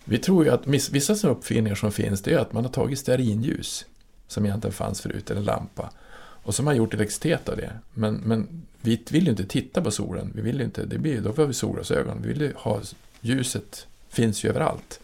Vi 0.03 0.17
tror 0.17 0.45
ju 0.45 0.51
att 0.51 0.67
vissa 0.67 1.29
uppfinningar 1.29 1.75
som 1.75 1.91
finns, 1.91 2.21
det 2.21 2.33
är 2.33 2.37
att 2.37 2.53
man 2.53 2.65
har 2.65 2.71
tagit 2.71 2.99
stearinljus, 2.99 3.85
som 4.27 4.45
egentligen 4.45 4.73
fanns 4.73 5.01
förut, 5.01 5.31
eller 5.31 5.41
lampa. 5.41 5.89
Och 6.17 6.55
så 6.55 6.61
har 6.61 6.65
man 6.65 6.75
gjort 6.75 6.93
elektricitet 6.93 7.49
av 7.49 7.57
det. 7.57 7.71
Men, 7.93 8.15
men 8.15 8.65
vi 8.81 9.03
vill 9.09 9.23
ju 9.23 9.29
inte 9.29 9.45
titta 9.45 9.81
på 9.81 9.91
solen. 9.91 10.31
Vi 10.35 10.41
vill 10.41 10.61
inte, 10.61 10.85
det 10.85 10.97
blir, 10.97 11.21
då 11.21 11.33
får 11.33 11.45
vi 11.45 11.53
solglasögon. 11.53 12.21
Vi 12.21 12.27
vill 12.27 12.41
ju 12.41 12.53
ha, 12.55 12.81
ljuset 13.21 13.87
finns 14.09 14.43
ju 14.43 14.49
överallt. 14.49 14.99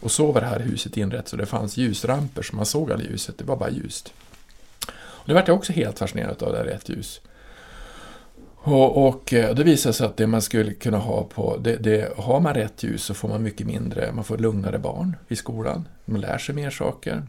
Och 0.00 0.10
så 0.10 0.32
var 0.32 0.40
det 0.40 0.46
här 0.46 0.60
huset 0.60 0.96
inrett 0.96 1.28
så 1.28 1.36
det 1.36 1.46
fanns 1.46 1.76
ljusramper 1.76 2.42
så 2.42 2.56
man 2.56 2.66
såg 2.66 2.92
aldrig 2.92 3.10
ljuset, 3.10 3.38
det 3.38 3.44
var 3.44 3.56
bara 3.56 3.70
ljust. 3.70 4.12
Och 4.92 5.28
det 5.28 5.34
vart 5.34 5.48
jag 5.48 5.56
också 5.56 5.72
helt 5.72 5.98
fascinerad 5.98 6.42
av, 6.42 6.52
det 6.52 6.58
här 6.58 6.64
rätt 6.64 6.88
ljus. 6.88 7.20
Och, 8.56 9.06
och 9.08 9.32
eh, 9.32 9.54
det 9.54 9.64
visade 9.64 9.92
sig 9.92 10.06
att 10.06 10.16
det 10.16 10.26
man 10.26 10.42
skulle 10.42 10.72
kunna 10.72 10.98
ha 10.98 11.24
på, 11.24 11.56
det, 11.56 11.76
det, 11.76 12.12
har 12.16 12.40
man 12.40 12.54
rätt 12.54 12.82
ljus 12.82 13.04
så 13.04 13.14
får 13.14 13.28
man 13.28 13.42
mycket 13.42 13.66
mindre, 13.66 14.12
man 14.12 14.24
får 14.24 14.38
lugnare 14.38 14.78
barn 14.78 15.16
i 15.28 15.36
skolan, 15.36 15.88
man 16.04 16.20
lär 16.20 16.38
sig 16.38 16.54
mer 16.54 16.70
saker, 16.70 17.22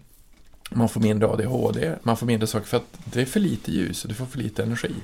man 0.70 0.90
får 0.90 1.02
mindre 1.02 1.28
ADHD, 1.28 1.96
man 2.04 2.18
får 2.18 2.26
mindre 2.26 2.48
saker 2.48 2.68
för 2.68 2.78
att 2.78 2.98
det 3.06 3.22
är 3.22 3.26
för 3.26 3.40
lite 3.40 3.72
ljus 3.72 4.04
och 4.04 4.10
du 4.10 4.16
får 4.16 4.26
för 4.26 4.38
lite 4.38 4.64
energi. 4.64 4.96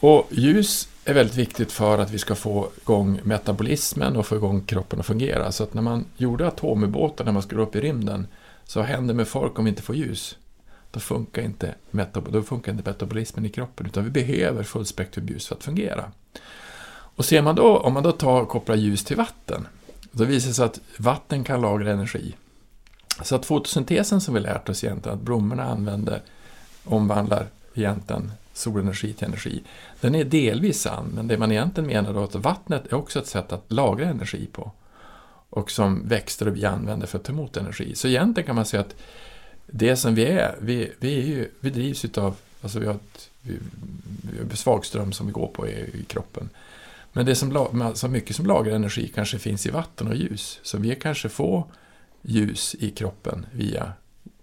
Och 0.00 0.28
ljus 0.30 0.88
är 1.04 1.14
väldigt 1.14 1.36
viktigt 1.36 1.72
för 1.72 1.98
att 1.98 2.10
vi 2.10 2.18
ska 2.18 2.34
få 2.34 2.68
igång 2.80 3.20
metabolismen 3.22 4.16
och 4.16 4.26
få 4.26 4.36
igång 4.36 4.60
kroppen 4.60 5.00
att 5.00 5.06
fungera. 5.06 5.52
Så 5.52 5.62
att 5.62 5.74
när 5.74 5.82
man 5.82 6.04
gjorde 6.16 6.46
atomubåtar, 6.46 7.24
när 7.24 7.32
man 7.32 7.42
skulle 7.42 7.62
upp 7.62 7.76
i 7.76 7.80
rymden, 7.80 8.26
så 8.64 8.78
vad 8.78 8.88
händer 8.88 9.14
med 9.14 9.28
folk 9.28 9.58
om 9.58 9.64
vi 9.64 9.68
inte 9.68 9.82
får 9.82 9.96
ljus? 9.96 10.36
Då 10.90 11.00
funkar 11.00 11.42
inte, 11.42 11.74
metab 11.90 12.32
då 12.32 12.42
funkar 12.42 12.72
inte 12.72 12.90
metabolismen 12.90 13.46
i 13.46 13.48
kroppen, 13.48 13.86
utan 13.86 14.04
vi 14.04 14.10
behöver 14.10 14.62
fullspektrumljus 14.62 15.48
för 15.48 15.54
att 15.54 15.64
fungera. 15.64 16.12
Och 16.90 17.24
ser 17.24 17.42
man 17.42 17.54
då, 17.54 17.78
om 17.78 17.92
man 17.92 18.02
då 18.02 18.12
tar, 18.12 18.44
kopplar 18.44 18.76
ljus 18.76 19.04
till 19.04 19.16
vatten, 19.16 19.66
då 20.12 20.24
visar 20.24 20.48
det 20.48 20.54
sig 20.54 20.64
att 20.64 20.80
vatten 20.96 21.44
kan 21.44 21.60
lagra 21.60 21.92
energi. 21.92 22.34
Så 23.22 23.34
att 23.34 23.46
fotosyntesen 23.46 24.20
som 24.20 24.34
vi 24.34 24.40
lärt 24.40 24.68
oss 24.68 24.84
egentligen, 24.84 25.18
att 25.18 25.24
blommorna 25.24 25.64
använder, 25.64 26.22
omvandlar 26.84 27.46
egentligen 27.74 28.32
solenergi 28.52 29.12
till 29.12 29.26
energi, 29.26 29.62
den 30.00 30.14
är 30.14 30.24
delvis 30.24 30.80
sann, 30.80 31.12
men 31.14 31.28
det 31.28 31.38
man 31.38 31.52
egentligen 31.52 31.86
menar 31.86 32.12
då 32.12 32.20
är 32.20 32.24
att 32.24 32.34
vattnet 32.34 32.86
är 32.86 32.94
också 32.94 33.18
ett 33.18 33.26
sätt 33.26 33.52
att 33.52 33.64
lagra 33.68 34.06
energi 34.06 34.48
på. 34.52 34.72
Och 35.50 35.70
som 35.70 36.08
växter 36.08 36.48
och 36.48 36.56
vi 36.56 36.64
använder 36.64 37.06
för 37.06 37.18
att 37.18 37.24
ta 37.24 37.32
emot 37.32 37.56
energi. 37.56 37.94
Så 37.94 38.08
egentligen 38.08 38.46
kan 38.46 38.56
man 38.56 38.66
säga 38.66 38.80
att 38.80 38.94
det 39.66 39.96
som 39.96 40.14
vi 40.14 40.24
är, 40.24 40.56
vi, 40.60 40.92
vi, 40.98 41.18
är 41.18 41.26
ju, 41.26 41.50
vi 41.60 41.70
drivs 41.70 42.04
utav, 42.04 42.36
alltså 42.62 42.78
vi 42.78 42.86
har, 42.86 42.94
ett, 42.94 43.30
vi, 43.42 43.58
vi 44.22 44.48
har 44.48 44.56
svagström 44.56 45.12
som 45.12 45.26
vi 45.26 45.32
går 45.32 45.46
på 45.46 45.68
i, 45.68 45.70
i 45.72 46.04
kroppen. 46.06 46.48
Men 47.12 47.26
det 47.26 47.34
som, 47.34 47.92
så 47.94 48.08
mycket 48.08 48.36
som 48.36 48.46
lagrar 48.46 48.74
energi 48.74 49.12
kanske 49.14 49.38
finns 49.38 49.66
i 49.66 49.70
vatten 49.70 50.08
och 50.08 50.16
ljus. 50.16 50.60
Så 50.62 50.78
vi 50.78 50.94
kanske 50.94 51.28
får 51.28 51.64
ljus 52.22 52.76
i 52.78 52.90
kroppen 52.90 53.46
via, 53.52 53.92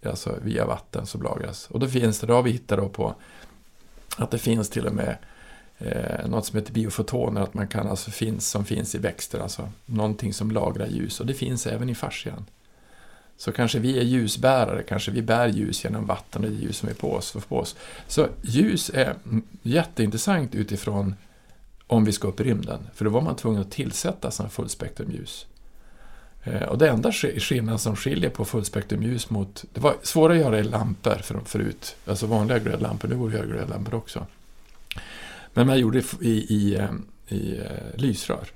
alltså 0.06 0.36
via 0.42 0.66
vatten 0.66 1.06
som 1.06 1.22
lagras. 1.22 1.68
Och 1.70 1.80
då 1.80 1.88
finns 1.88 2.20
det, 2.20 2.28
då 2.28 2.34
har 2.34 2.44
vi 2.44 2.52
hittat 2.52 2.78
då 2.78 2.90
på 2.90 3.16
att 4.18 4.32
det 4.32 4.38
finns 4.38 4.70
till 4.70 4.88
och 4.88 4.94
med 4.94 5.18
eh, 5.78 6.28
något 6.28 6.46
som 6.46 6.60
heter 6.60 6.74
biofotoner, 6.74 7.42
att 7.42 7.54
man 7.54 7.68
kan 7.68 7.88
alltså 7.88 8.12
finns, 8.12 8.50
som 8.50 8.66
finns 8.66 8.96
i 8.96 8.98
växter, 8.98 9.40
alltså 9.40 9.72
någonting 9.86 10.34
som 10.34 10.52
lagrar 10.52 10.88
ljus. 10.88 11.20
Och 11.20 11.26
det 11.26 11.34
finns 11.34 11.68
även 11.68 11.90
i 11.90 11.96
fascian. 11.96 12.46
Så 13.38 13.52
kanske 13.52 13.80
vi 13.80 14.00
är 14.00 14.04
ljusbärare, 14.04 14.84
kanske 14.84 15.12
vi 15.12 15.22
bär 15.22 15.48
ljus 15.48 15.84
genom 15.84 16.06
vatten 16.06 16.44
och 16.44 16.50
det 16.50 16.56
ljus 16.56 16.78
som 16.78 16.90
är 16.90 16.94
på 16.94 17.14
oss, 17.14 17.32
på 17.48 17.58
oss. 17.58 17.76
Så 18.08 18.28
ljus 18.42 18.92
är 18.94 19.16
jätteintressant 19.62 20.56
utifrån 20.56 21.16
om 21.88 22.06
vi 22.06 22.12
ska 22.12 22.28
upp 22.28 22.40
i 22.40 22.44
rymden, 22.44 22.88
för 22.94 23.06
då 23.06 23.12
var 23.12 23.22
man 23.22 23.36
tvungen 23.36 23.62
att 23.62 23.72
tillsätta 23.72 24.32
sådana 24.32 24.50
fullspektrumljus. 24.50 25.48
Eh, 26.46 26.64
och 26.64 26.78
det 26.78 26.90
enda 26.90 27.12
skillnaden 27.12 27.80
som 27.80 27.96
skiljer 27.96 28.30
på 28.30 28.46
fullspektrumljus 28.46 29.30
mot... 29.30 29.66
Det 29.74 29.80
var 29.80 29.96
svårare 30.04 30.38
att 30.38 30.44
göra 30.44 30.60
i 30.60 30.64
lampor 30.64 31.16
för, 31.16 31.40
förut, 31.46 31.96
alltså 32.06 32.28
vanliga 32.28 32.60
glödlampor, 32.60 33.08
nu 33.08 33.18
går 33.18 33.30
det 33.30 33.46
glödlampor 33.46 33.96
också. 33.96 34.26
Men 35.54 35.68
man 35.68 35.80
gjorde 35.80 36.00
det 36.00 36.26
i, 36.26 36.56
i, 36.56 36.76
eh, 36.76 36.90
i, 37.28 37.36
i 37.36 37.62
lysrör. 37.96 38.48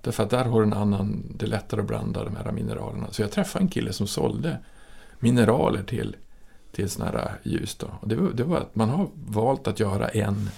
Därför 0.00 0.22
att 0.22 0.30
där 0.30 0.44
har 0.44 0.60
du 0.60 0.66
en 0.66 0.72
annan, 0.72 1.22
det 1.36 1.46
är 1.46 1.50
lättare 1.50 1.80
att 1.80 1.86
blanda 1.86 2.24
de 2.24 2.36
här 2.36 2.52
mineralerna. 2.52 3.06
Så 3.10 3.22
jag 3.22 3.30
träffade 3.30 3.64
en 3.64 3.68
kille 3.68 3.92
som 3.92 4.06
sålde 4.06 4.58
mineraler 5.18 5.82
till, 5.82 6.16
till 6.72 6.90
sådana 6.90 7.18
här 7.18 7.32
ljus. 7.42 7.74
Då. 7.74 7.86
Och 8.00 8.08
det, 8.08 8.16
var, 8.16 8.30
det 8.32 8.44
var 8.44 8.56
att 8.56 8.74
man 8.74 8.88
har 8.88 9.08
valt 9.14 9.68
att 9.68 9.80
göra 9.80 10.08
en, 10.08 10.50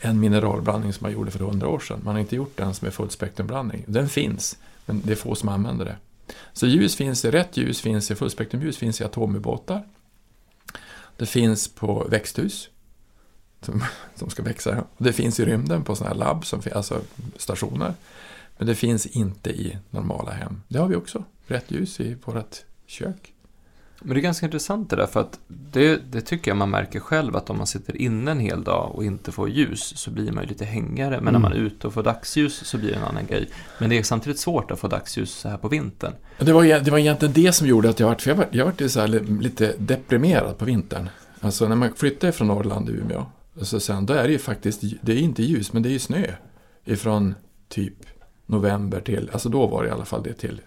en 0.00 0.20
mineralblandning 0.20 0.92
som 0.92 1.04
man 1.04 1.12
gjorde 1.12 1.30
för 1.30 1.38
hundra 1.38 1.68
år 1.68 1.78
sedan. 1.78 2.00
Man 2.04 2.14
har 2.14 2.20
inte 2.20 2.36
gjort 2.36 2.56
den 2.56 2.74
som 2.74 2.86
är 2.86 2.92
fullspektrumblandning. 2.92 3.84
Den 3.86 4.08
finns, 4.08 4.58
men 4.86 5.02
det 5.04 5.12
är 5.12 5.16
få 5.16 5.34
som 5.34 5.48
använder 5.48 5.84
det. 5.84 5.96
Så 6.52 6.66
ljus 6.66 6.96
finns 6.96 7.24
i, 7.24 7.30
rätt 7.30 7.56
ljus 7.56 7.80
finns 7.80 8.10
i, 8.10 8.14
fullspektrumljus 8.14 8.76
finns 8.76 9.00
i 9.00 9.04
atomubåtar. 9.04 9.82
Det 11.16 11.26
finns 11.26 11.68
på 11.68 12.06
växthus 12.10 12.68
som, 13.60 13.84
som 14.14 14.30
ska 14.30 14.42
växa. 14.42 14.84
Det 14.98 15.12
finns 15.12 15.40
i 15.40 15.44
rymden 15.44 15.84
på 15.84 15.96
sådana 15.96 16.14
här 16.14 16.18
labb, 16.18 16.46
som, 16.46 16.62
alltså 16.74 17.00
stationer. 17.36 17.94
Men 18.58 18.66
det 18.66 18.74
finns 18.74 19.06
inte 19.06 19.50
i 19.50 19.78
normala 19.90 20.30
hem. 20.30 20.62
Det 20.68 20.78
har 20.78 20.88
vi 20.88 20.96
också. 20.96 21.24
Rätt 21.46 21.70
ljus 21.70 22.00
i 22.00 22.16
vårt 22.24 22.56
kök. 22.86 23.31
Men 24.04 24.14
det 24.14 24.20
är 24.20 24.22
ganska 24.22 24.46
intressant 24.46 24.90
det 24.90 24.96
där, 24.96 25.06
för 25.06 25.20
att 25.20 25.38
det, 25.48 26.12
det, 26.12 26.20
tycker 26.20 26.50
jag 26.50 26.58
man 26.58 26.70
märker 26.70 27.00
själv 27.00 27.36
att 27.36 27.50
om 27.50 27.58
man 27.58 27.66
sitter 27.66 27.96
inne 27.96 28.30
en 28.30 28.40
hel 28.40 28.64
dag 28.64 28.90
och 28.94 29.04
inte 29.04 29.32
får 29.32 29.48
ljus 29.48 29.96
så 29.96 30.10
blir 30.10 30.32
man 30.32 30.44
ju 30.44 30.48
lite 30.48 30.64
hängare. 30.64 31.10
Men 31.10 31.20
mm. 31.20 31.32
när 31.32 31.38
man 31.38 31.52
är 31.52 31.56
ute 31.56 31.86
och 31.86 31.92
får 31.94 32.02
dagsljus 32.02 32.66
så 32.66 32.78
blir 32.78 32.90
det 32.90 32.96
en 32.96 33.04
annan 33.04 33.26
grej. 33.26 33.48
Men 33.78 33.90
det 33.90 33.98
är 33.98 34.02
samtidigt 34.02 34.38
svårt 34.38 34.70
att 34.70 34.78
få 34.78 34.88
dagsljus 34.88 35.30
så 35.30 35.48
här 35.48 35.56
på 35.56 35.68
vintern. 35.68 36.12
Det 36.38 36.52
var, 36.52 36.64
det 36.64 36.90
var 36.90 36.98
egentligen 36.98 37.34
det 37.34 37.52
som 37.52 37.66
gjorde 37.66 37.90
att 37.90 38.00
jag 38.00 38.06
vart, 38.06 38.26
jag 38.26 38.34
var, 38.34 38.46
jag 38.50 38.90
så 38.90 39.06
lite 39.06 39.74
deprimerad 39.78 40.58
på 40.58 40.64
vintern. 40.64 41.08
Alltså 41.40 41.68
när 41.68 41.76
man 41.76 41.94
flyttade 41.94 42.32
från 42.32 42.48
Norrland 42.48 42.86
till 42.86 42.96
Umeå, 42.96 43.26
så 43.62 43.80
sen, 43.80 44.06
då 44.06 44.14
är 44.14 44.22
det 44.22 44.32
ju 44.32 44.38
faktiskt, 44.38 44.82
det 45.00 45.12
är 45.12 45.16
inte 45.16 45.42
ljus, 45.42 45.72
men 45.72 45.82
det 45.82 45.88
är 45.88 45.90
ju 45.92 45.98
snö. 45.98 46.24
Ifrån 46.84 47.34
typ 47.68 47.94
november 48.46 49.00
till, 49.00 49.30
alltså 49.32 49.48
då 49.48 49.66
var 49.66 49.82
det 49.82 49.88
i 49.88 49.92
alla 49.92 50.04
fall 50.04 50.22
det 50.22 50.32
till 50.32 50.60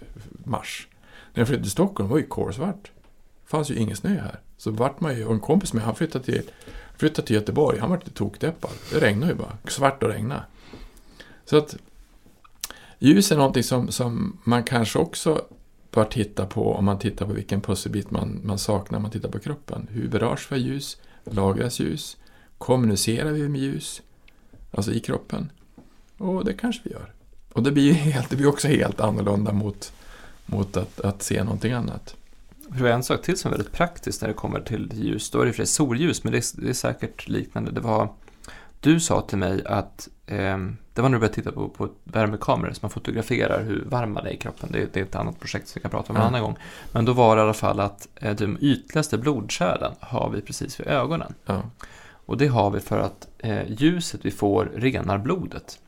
mars. 0.45 0.87
När 1.33 1.41
jag 1.41 1.47
flyttade 1.47 1.63
till 1.63 1.71
Stockholm 1.71 2.09
var 2.09 2.17
det 2.17 2.21
ju 2.21 2.27
kolsvart. 2.27 2.91
Det 3.45 3.49
fanns 3.49 3.71
ju 3.71 3.75
ingen 3.75 3.95
snö 3.95 4.09
här. 4.09 4.39
Så 4.57 4.71
vart 4.71 4.99
man 4.99 5.15
ju, 5.15 5.25
och 5.25 5.33
en 5.33 5.39
kompis 5.39 5.73
med 5.73 5.83
han 5.83 5.95
flyttade 5.95 6.25
till, 6.25 6.41
flyttade 6.97 7.27
till 7.27 7.35
Göteborg, 7.35 7.79
han 7.79 7.89
var 7.89 7.97
lite 7.97 8.11
tokdeppad. 8.11 8.71
Det 8.91 8.99
regnade 8.99 9.31
ju 9.31 9.37
bara, 9.37 9.57
svart 9.67 10.03
och 10.03 10.09
regna. 10.09 10.43
Så 11.45 11.57
att 11.57 11.75
ljus 12.99 13.31
är 13.31 13.37
någonting 13.37 13.63
som, 13.63 13.91
som 13.91 14.37
man 14.43 14.63
kanske 14.63 14.99
också 14.99 15.41
bör 15.91 16.05
titta 16.05 16.45
på 16.45 16.73
om 16.73 16.85
man 16.85 16.99
tittar 16.99 17.25
på 17.25 17.33
vilken 17.33 17.61
pusselbit 17.61 18.11
man, 18.11 18.41
man 18.43 18.59
saknar 18.59 18.97
om 18.97 19.01
man 19.01 19.11
tittar 19.11 19.29
på 19.29 19.39
kroppen. 19.39 19.87
Hur 19.91 20.09
berörs 20.09 20.51
vi 20.51 20.55
av 20.55 20.61
ljus? 20.61 20.97
Lagras 21.23 21.79
ljus? 21.79 22.17
Kommunicerar 22.57 23.31
vi 23.31 23.49
med 23.49 23.61
ljus? 23.61 24.01
Alltså 24.71 24.91
i 24.91 24.99
kroppen? 24.99 25.51
Och 26.17 26.45
det 26.45 26.53
kanske 26.53 26.81
vi 26.83 26.91
gör. 26.91 27.13
Och 27.53 27.63
det 27.63 27.71
blir, 27.71 27.93
helt, 27.93 28.29
det 28.29 28.35
blir 28.35 28.47
också 28.47 28.67
helt 28.67 28.99
annorlunda 28.99 29.53
mot, 29.53 29.93
mot 30.45 30.77
att, 30.77 30.99
att 30.99 31.23
se 31.23 31.43
någonting 31.43 31.71
annat. 31.71 32.15
För 32.73 32.83
det 32.83 32.89
är 32.89 32.93
en 32.93 33.03
sak 33.03 33.21
till 33.21 33.37
som 33.37 33.51
är 33.51 33.57
väldigt 33.57 33.73
praktiskt 33.73 34.21
när 34.21 34.27
det 34.27 34.33
kommer 34.33 34.61
till 34.61 34.91
ljus. 34.93 35.29
Då 35.29 35.41
är 35.41 35.45
det 35.45 35.53
för 35.53 35.65
solljus, 35.65 36.23
men 36.23 36.33
det 36.33 36.37
är, 36.37 36.61
det 36.61 36.69
är 36.69 36.73
säkert 36.73 37.27
liknande. 37.27 37.71
Det 37.71 37.81
var, 37.81 38.09
du 38.79 38.99
sa 38.99 39.21
till 39.21 39.37
mig 39.37 39.65
att 39.65 40.09
eh, 40.25 40.57
det 40.93 41.01
var 41.01 41.09
när 41.09 41.15
du 41.15 41.19
började 41.19 41.35
titta 41.35 41.51
på, 41.51 41.69
på 41.69 41.89
värmekameror 42.03 42.73
som 42.73 42.79
man 42.81 42.91
fotograferar 42.91 43.63
hur 43.63 43.85
varm 43.85 44.13
man 44.13 44.25
är 44.25 44.31
i 44.31 44.37
kroppen. 44.37 44.69
Det, 44.71 44.93
det 44.93 44.99
är 44.99 45.03
ett 45.03 45.15
annat 45.15 45.39
projekt 45.39 45.67
som 45.67 45.79
vi 45.79 45.81
kan 45.81 45.91
prata 45.91 46.13
om 46.13 46.15
en 46.15 46.21
annan 46.21 46.41
gång. 46.41 46.55
Men 46.91 47.05
då 47.05 47.13
var 47.13 47.35
det 47.35 47.39
i 47.39 47.43
alla 47.43 47.53
fall 47.53 47.79
att 47.79 48.07
eh, 48.15 48.35
de 48.35 48.57
ytligaste 48.61 49.17
blodkärlen 49.17 49.93
har 49.99 50.29
vi 50.29 50.41
precis 50.41 50.79
vid 50.79 50.87
ögonen. 50.87 51.33
Ja. 51.45 51.61
Och 52.25 52.37
det 52.37 52.47
har 52.47 52.71
vi 52.71 52.79
för 52.79 52.99
att 52.99 53.27
eh, 53.37 53.71
ljuset 53.71 54.25
vi 54.25 54.31
får 54.31 54.71
renar 54.75 55.17
blodet. 55.17 55.79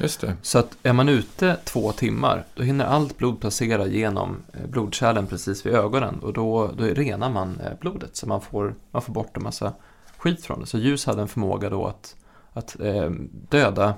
Just 0.00 0.20
det. 0.20 0.36
Så 0.42 0.58
att 0.58 0.76
är 0.82 0.92
man 0.92 1.08
ute 1.08 1.56
två 1.64 1.92
timmar, 1.92 2.44
då 2.54 2.62
hinner 2.62 2.84
allt 2.84 3.18
blod 3.18 3.40
passera 3.40 3.86
genom 3.86 4.36
eh, 4.52 4.66
blodkärlen 4.66 5.26
precis 5.26 5.66
vid 5.66 5.74
ögonen 5.74 6.18
och 6.18 6.32
då, 6.32 6.70
då 6.78 6.84
renar 6.84 7.30
man 7.30 7.60
eh, 7.60 7.72
blodet 7.80 8.16
så 8.16 8.26
man 8.26 8.40
får, 8.40 8.74
man 8.90 9.02
får 9.02 9.12
bort 9.12 9.36
en 9.36 9.42
massa 9.42 9.72
skit 10.18 10.44
från 10.44 10.60
det. 10.60 10.66
Så 10.66 10.78
ljus 10.78 11.06
hade 11.06 11.22
en 11.22 11.28
förmåga 11.28 11.70
då 11.70 11.86
att, 11.86 12.16
att 12.52 12.80
eh, 12.80 13.10
döda 13.48 13.94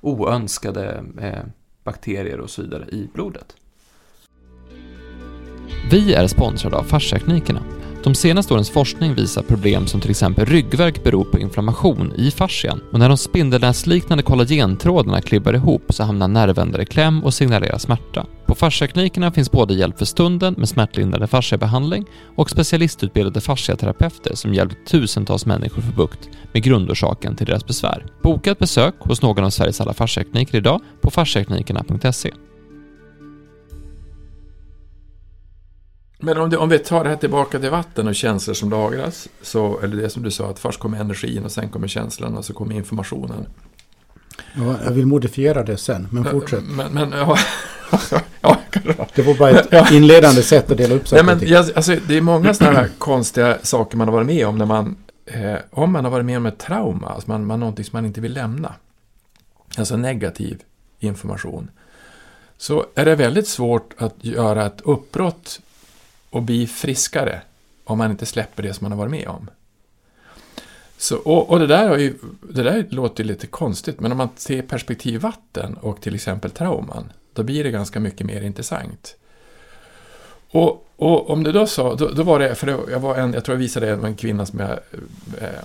oönskade 0.00 1.04
eh, 1.20 1.44
bakterier 1.84 2.40
och 2.40 2.50
så 2.50 2.62
vidare 2.62 2.88
i 2.88 3.08
blodet. 3.14 3.56
Vi 5.90 6.14
är 6.14 6.26
sponsrade 6.26 6.76
av 6.76 6.82
Fasciaklinikerna 6.82 7.62
de 8.04 8.14
senaste 8.14 8.54
årens 8.54 8.70
forskning 8.70 9.14
visar 9.14 9.42
problem 9.42 9.86
som 9.86 10.00
till 10.00 10.10
exempel 10.10 10.46
ryggvärk 10.46 11.04
beror 11.04 11.24
på 11.24 11.38
inflammation 11.38 12.12
i 12.16 12.30
fascian 12.30 12.80
och 12.92 12.98
när 12.98 13.08
de 13.08 13.18
spindelnäsliknande 13.18 14.22
kollagentrådarna 14.22 15.20
klibbar 15.20 15.54
ihop 15.54 15.82
så 15.88 16.02
hamnar 16.02 16.28
nervändar 16.28 16.80
i 16.80 16.86
kläm 16.86 17.24
och 17.24 17.34
signalerar 17.34 17.78
smärta. 17.78 18.26
På 18.46 18.54
fasciaklinikerna 18.54 19.32
finns 19.32 19.50
både 19.50 19.74
hjälp 19.74 19.98
för 19.98 20.04
stunden 20.04 20.54
med 20.58 20.68
smärtlindrande 20.68 21.26
fasciabehandling 21.26 22.04
och 22.36 22.50
specialistutbildade 22.50 23.40
fasciaterapeuter 23.40 24.34
som 24.34 24.54
hjälpt 24.54 24.88
tusentals 24.88 25.46
människor 25.46 25.82
få 25.82 25.92
bukt 25.92 26.28
med 26.52 26.62
grundorsaken 26.62 27.36
till 27.36 27.46
deras 27.46 27.66
besvär. 27.66 28.06
Boka 28.22 28.50
ett 28.50 28.58
besök 28.58 28.94
hos 28.98 29.22
någon 29.22 29.44
av 29.44 29.50
Sveriges 29.50 29.80
alla 29.80 29.94
fasciakliniker 29.94 30.58
idag 30.58 30.80
på 31.00 31.10
fasciaklinikerna.se. 31.10 32.30
Men 36.24 36.38
om, 36.38 36.50
det, 36.50 36.56
om 36.56 36.68
vi 36.68 36.78
tar 36.78 37.04
det 37.04 37.10
här 37.10 37.16
tillbaka 37.16 37.58
till 37.58 37.70
vatten 37.70 38.08
och 38.08 38.14
känslor 38.14 38.54
som 38.54 38.70
lagras, 38.70 39.28
så, 39.42 39.80
eller 39.80 39.96
det 39.96 40.10
som 40.10 40.22
du 40.22 40.30
sa, 40.30 40.50
att 40.50 40.58
först 40.58 40.80
kommer 40.80 41.00
energin 41.00 41.44
och 41.44 41.52
sen 41.52 41.68
kommer 41.68 41.88
känslan 41.88 42.36
och 42.36 42.44
så 42.44 42.52
kommer 42.52 42.74
informationen. 42.74 43.46
Ja, 44.54 44.76
jag 44.84 44.90
vill 44.90 45.06
modifiera 45.06 45.62
det 45.62 45.76
sen, 45.76 46.08
men 46.10 46.24
fortsätt. 46.24 46.64
Men, 46.64 46.92
men 46.92 47.12
ja, 47.12 47.38
ja, 48.40 48.58
det 49.14 49.22
var 49.22 49.34
bara 49.34 49.50
ett 49.50 49.90
inledande 49.90 50.42
sätt 50.42 50.70
att 50.70 50.78
dela 50.78 50.94
upp 50.94 51.08
saker. 51.08 51.24
Ja, 51.24 51.34
men, 51.34 51.48
jag, 51.48 51.66
alltså, 51.76 51.96
det 52.08 52.16
är 52.16 52.20
många 52.20 52.54
sådana 52.54 52.78
här 52.78 52.90
konstiga 52.98 53.58
saker 53.62 53.96
man 53.96 54.08
har 54.08 54.12
varit 54.14 54.26
med 54.26 54.46
om 54.46 54.58
när 54.58 54.66
man 54.66 54.96
eh, 55.26 55.56
om 55.70 55.92
man 55.92 56.04
har 56.04 56.12
varit 56.12 56.26
med 56.26 56.36
om 56.36 56.46
ett 56.46 56.58
trauma, 56.58 57.08
alltså 57.08 57.30
man, 57.30 57.46
man 57.46 57.60
någonting 57.60 57.84
som 57.84 57.96
man 57.96 58.06
inte 58.06 58.20
vill 58.20 58.32
lämna, 58.32 58.74
alltså 59.76 59.96
negativ 59.96 60.62
information, 60.98 61.70
så 62.56 62.86
är 62.94 63.04
det 63.04 63.14
väldigt 63.14 63.48
svårt 63.48 63.94
att 63.98 64.14
göra 64.20 64.66
ett 64.66 64.80
uppbrott 64.84 65.60
och 66.34 66.42
bli 66.42 66.66
friskare 66.66 67.40
om 67.84 67.98
man 67.98 68.10
inte 68.10 68.26
släpper 68.26 68.62
det 68.62 68.74
som 68.74 68.84
man 68.84 68.92
har 68.92 68.98
varit 68.98 69.10
med 69.10 69.28
om. 69.28 69.50
Så, 70.98 71.16
och, 71.16 71.50
och 71.50 71.58
det, 71.58 71.66
där 71.66 71.88
har 71.88 71.96
ju, 71.96 72.14
det 72.42 72.62
där 72.62 72.86
låter 72.90 73.24
lite 73.24 73.46
konstigt, 73.46 74.00
men 74.00 74.12
om 74.12 74.18
man 74.18 74.28
ser 74.36 74.62
perspektiv 74.62 75.20
vatten 75.20 75.74
och 75.74 76.00
till 76.00 76.14
exempel 76.14 76.50
trauman, 76.50 77.12
då 77.32 77.42
blir 77.42 77.64
det 77.64 77.70
ganska 77.70 78.00
mycket 78.00 78.26
mer 78.26 78.42
intressant. 78.42 79.16
Och, 80.50 80.88
och 80.96 81.30
om 81.30 81.42
du 81.42 81.52
då 81.52 81.66
sa, 81.66 81.94
då, 81.94 82.08
då, 82.08 82.22
var 82.22 82.38
det, 82.38 82.54
för 82.54 82.66
det, 82.66 82.78
jag 82.90 83.00
var 83.00 83.16
en, 83.16 83.32
jag 83.32 83.44
tror 83.44 83.54
jag 83.54 83.60
visade 83.60 83.90
en 83.90 84.16
kvinna 84.16 84.46
som 84.46 84.60
jag, 84.60 84.70
eh, 84.70 85.48
eh 85.48 85.64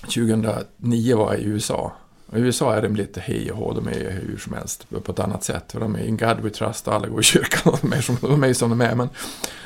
2009 0.00 1.16
var 1.16 1.34
i 1.34 1.44
USA. 1.44 1.92
I 2.32 2.38
USA 2.38 2.74
är 2.74 2.82
de 2.82 2.96
lite 2.96 3.20
hej 3.20 3.52
och 3.52 3.58
hå, 3.58 3.72
de 3.72 3.88
är 3.88 4.10
hur 4.10 4.36
som 4.36 4.52
helst 4.52 4.86
på 5.04 5.12
ett 5.12 5.18
annat 5.18 5.44
sätt. 5.44 5.72
För 5.72 5.80
de 5.80 5.94
är 5.94 6.04
in 6.04 6.16
God 6.16 6.40
we 6.40 6.50
trust 6.50 6.88
och 6.88 6.94
alla 6.94 7.08
går 7.08 7.20
i 7.20 7.22
kyrkan, 7.22 7.76
de 7.82 7.92
är, 7.92 8.00
som, 8.00 8.16
de 8.20 8.44
är 8.44 8.52
som 8.52 8.70
de 8.70 8.80
är. 8.80 8.94
Men 8.94 9.08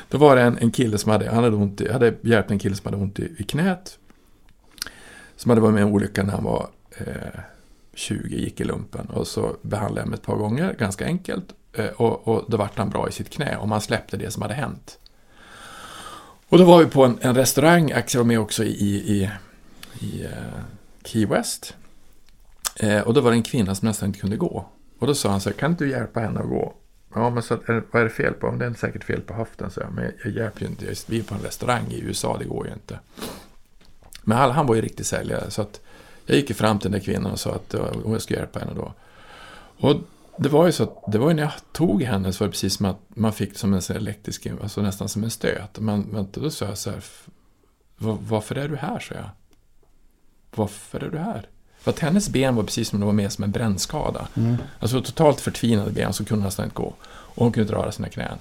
då 0.09 0.17
var 0.17 0.35
det 0.35 0.41
en, 0.41 0.57
en 0.57 0.71
kille 0.71 0.97
som 0.97 1.11
hade, 1.11 1.29
han 1.29 1.43
hade, 1.43 1.55
ont 1.55 1.81
i, 1.81 1.91
hade 1.91 2.13
hjälpt 2.21 2.51
en 2.51 2.59
kille 2.59 2.75
som 2.75 2.85
hade 2.85 3.03
ont 3.03 3.19
i, 3.19 3.35
i 3.37 3.43
knät. 3.43 3.97
Som 5.35 5.49
hade 5.49 5.61
varit 5.61 5.73
med 5.73 5.81
i 5.81 5.83
en 5.83 5.93
olycka 5.93 6.23
när 6.23 6.33
han 6.33 6.43
var 6.43 6.67
eh, 6.97 7.39
20, 7.93 8.35
gick 8.35 8.59
i 8.59 8.63
lumpen. 8.63 9.05
Och 9.05 9.27
så 9.27 9.55
behandlade 9.61 9.99
jag 9.99 10.05
honom 10.05 10.13
ett 10.13 10.25
par 10.25 10.35
gånger, 10.35 10.73
ganska 10.79 11.05
enkelt. 11.05 11.45
Eh, 11.73 11.85
och, 11.85 12.27
och 12.27 12.45
då 12.47 12.57
vart 12.57 12.77
han 12.77 12.89
bra 12.89 13.09
i 13.09 13.11
sitt 13.11 13.29
knä 13.29 13.57
och 13.57 13.67
man 13.67 13.81
släppte 13.81 14.17
det 14.17 14.31
som 14.31 14.41
hade 14.41 14.53
hänt. 14.53 14.99
Och 16.49 16.57
då 16.57 16.63
var 16.63 16.79
vi 16.79 16.85
på 16.85 17.05
en, 17.05 17.17
en 17.21 17.35
restaurang, 17.35 17.91
Axel 17.91 18.19
var 18.19 18.25
med 18.25 18.39
också 18.39 18.63
i, 18.63 18.69
i, 18.69 19.29
i 19.99 20.23
uh, 20.23 20.29
Key 21.03 21.25
West. 21.25 21.75
Eh, 22.75 23.01
och 23.01 23.13
då 23.13 23.21
var 23.21 23.31
det 23.31 23.37
en 23.37 23.43
kvinna 23.43 23.75
som 23.75 23.87
nästan 23.87 24.07
inte 24.07 24.19
kunde 24.19 24.37
gå. 24.37 24.65
Och 24.99 25.07
då 25.07 25.15
sa 25.15 25.29
han 25.29 25.41
så 25.41 25.49
här, 25.49 25.57
kan 25.57 25.71
inte 25.71 25.83
du 25.83 25.89
hjälpa 25.89 26.19
henne 26.19 26.39
att 26.39 26.49
gå? 26.49 26.73
Ja, 27.15 27.29
men 27.29 27.43
så, 27.43 27.53
är, 27.53 27.75
eh, 27.75 27.83
vad 27.91 28.01
är 28.01 28.03
det 28.03 28.11
fel 28.11 28.33
på? 28.33 28.47
Om 28.47 28.59
det 28.59 28.65
är 28.65 28.73
säkert 28.73 29.03
fel 29.03 29.21
på 29.21 29.33
höften, 29.33 29.71
så 29.71 29.79
jag. 29.79 29.93
Men 29.93 30.11
jag, 30.23 30.33
hjälper 30.33 30.61
ju 30.61 30.67
inte. 30.67 30.93
Vi 31.07 31.19
är 31.19 31.23
på 31.23 31.35
en 31.35 31.41
restaurang 31.41 31.91
i 31.91 32.01
USA, 32.01 32.37
det 32.37 32.45
går 32.45 32.67
ju 32.67 32.73
inte. 32.73 32.99
Men 34.23 34.37
han, 34.37 34.51
han 34.51 34.67
var 34.67 34.75
ju 34.75 34.81
riktig 34.81 35.05
säljare, 35.05 35.51
så 35.51 35.61
att 35.61 35.81
jag 36.25 36.37
gick 36.37 36.55
fram 36.55 36.79
till 36.79 36.91
den 36.91 36.99
där 36.99 37.05
kvinnan 37.05 37.31
och 37.31 37.39
sa 37.39 37.55
att 37.55 37.73
om 37.73 38.11
jag 38.11 38.21
skulle 38.21 38.39
hjälpa 38.39 38.59
henne 38.59 38.73
då. 38.75 38.93
Och 39.77 39.95
det 40.37 40.49
var 40.49 40.65
ju 40.65 40.71
så 40.71 40.83
att, 40.83 41.11
det 41.11 41.17
var 41.17 41.29
ju 41.29 41.35
när 41.35 41.43
jag 41.43 41.53
tog 41.71 42.03
henne 42.03 42.33
så 42.33 42.43
var 42.43 42.47
det 42.47 42.51
precis 42.51 42.73
som 42.73 42.85
att 42.85 42.99
man 43.07 43.33
fick 43.33 43.57
som 43.57 43.73
en 43.73 43.81
elektrisk, 43.89 44.47
alltså 44.61 44.81
nästan 44.81 45.09
som 45.09 45.23
en 45.23 45.29
stöt. 45.29 45.79
Men 45.79 46.13
vänta, 46.13 46.41
då 46.41 46.49
sa 46.49 46.65
jag 46.65 46.77
så 46.77 46.89
här, 46.89 47.03
varför 47.97 48.55
är 48.55 48.67
du 48.67 48.75
här, 48.75 48.99
sa 48.99 49.15
jag. 49.15 49.29
Varför 50.55 51.03
är 51.03 51.09
du 51.09 51.17
här? 51.17 51.47
För 51.79 51.91
att 51.91 51.99
hennes 51.99 52.29
ben 52.29 52.55
var 52.55 52.63
precis 52.63 52.89
som 52.89 52.99
de 52.99 53.05
var 53.05 53.13
med 53.13 53.31
som 53.31 53.43
en 53.43 53.51
brännskada. 53.51 54.27
Mm. 54.35 54.57
Alltså 54.79 55.01
totalt 55.01 55.41
förtvinade 55.41 55.91
ben, 55.91 56.13
så 56.13 56.25
kunde 56.25 56.41
hon 56.41 56.45
nästan 56.45 56.65
inte 56.65 56.75
gå. 56.75 56.93
Och 57.09 57.43
hon 57.43 57.51
kunde 57.51 57.61
inte 57.61 57.73
röra 57.73 57.91
sina 57.91 58.09
knän. 58.09 58.37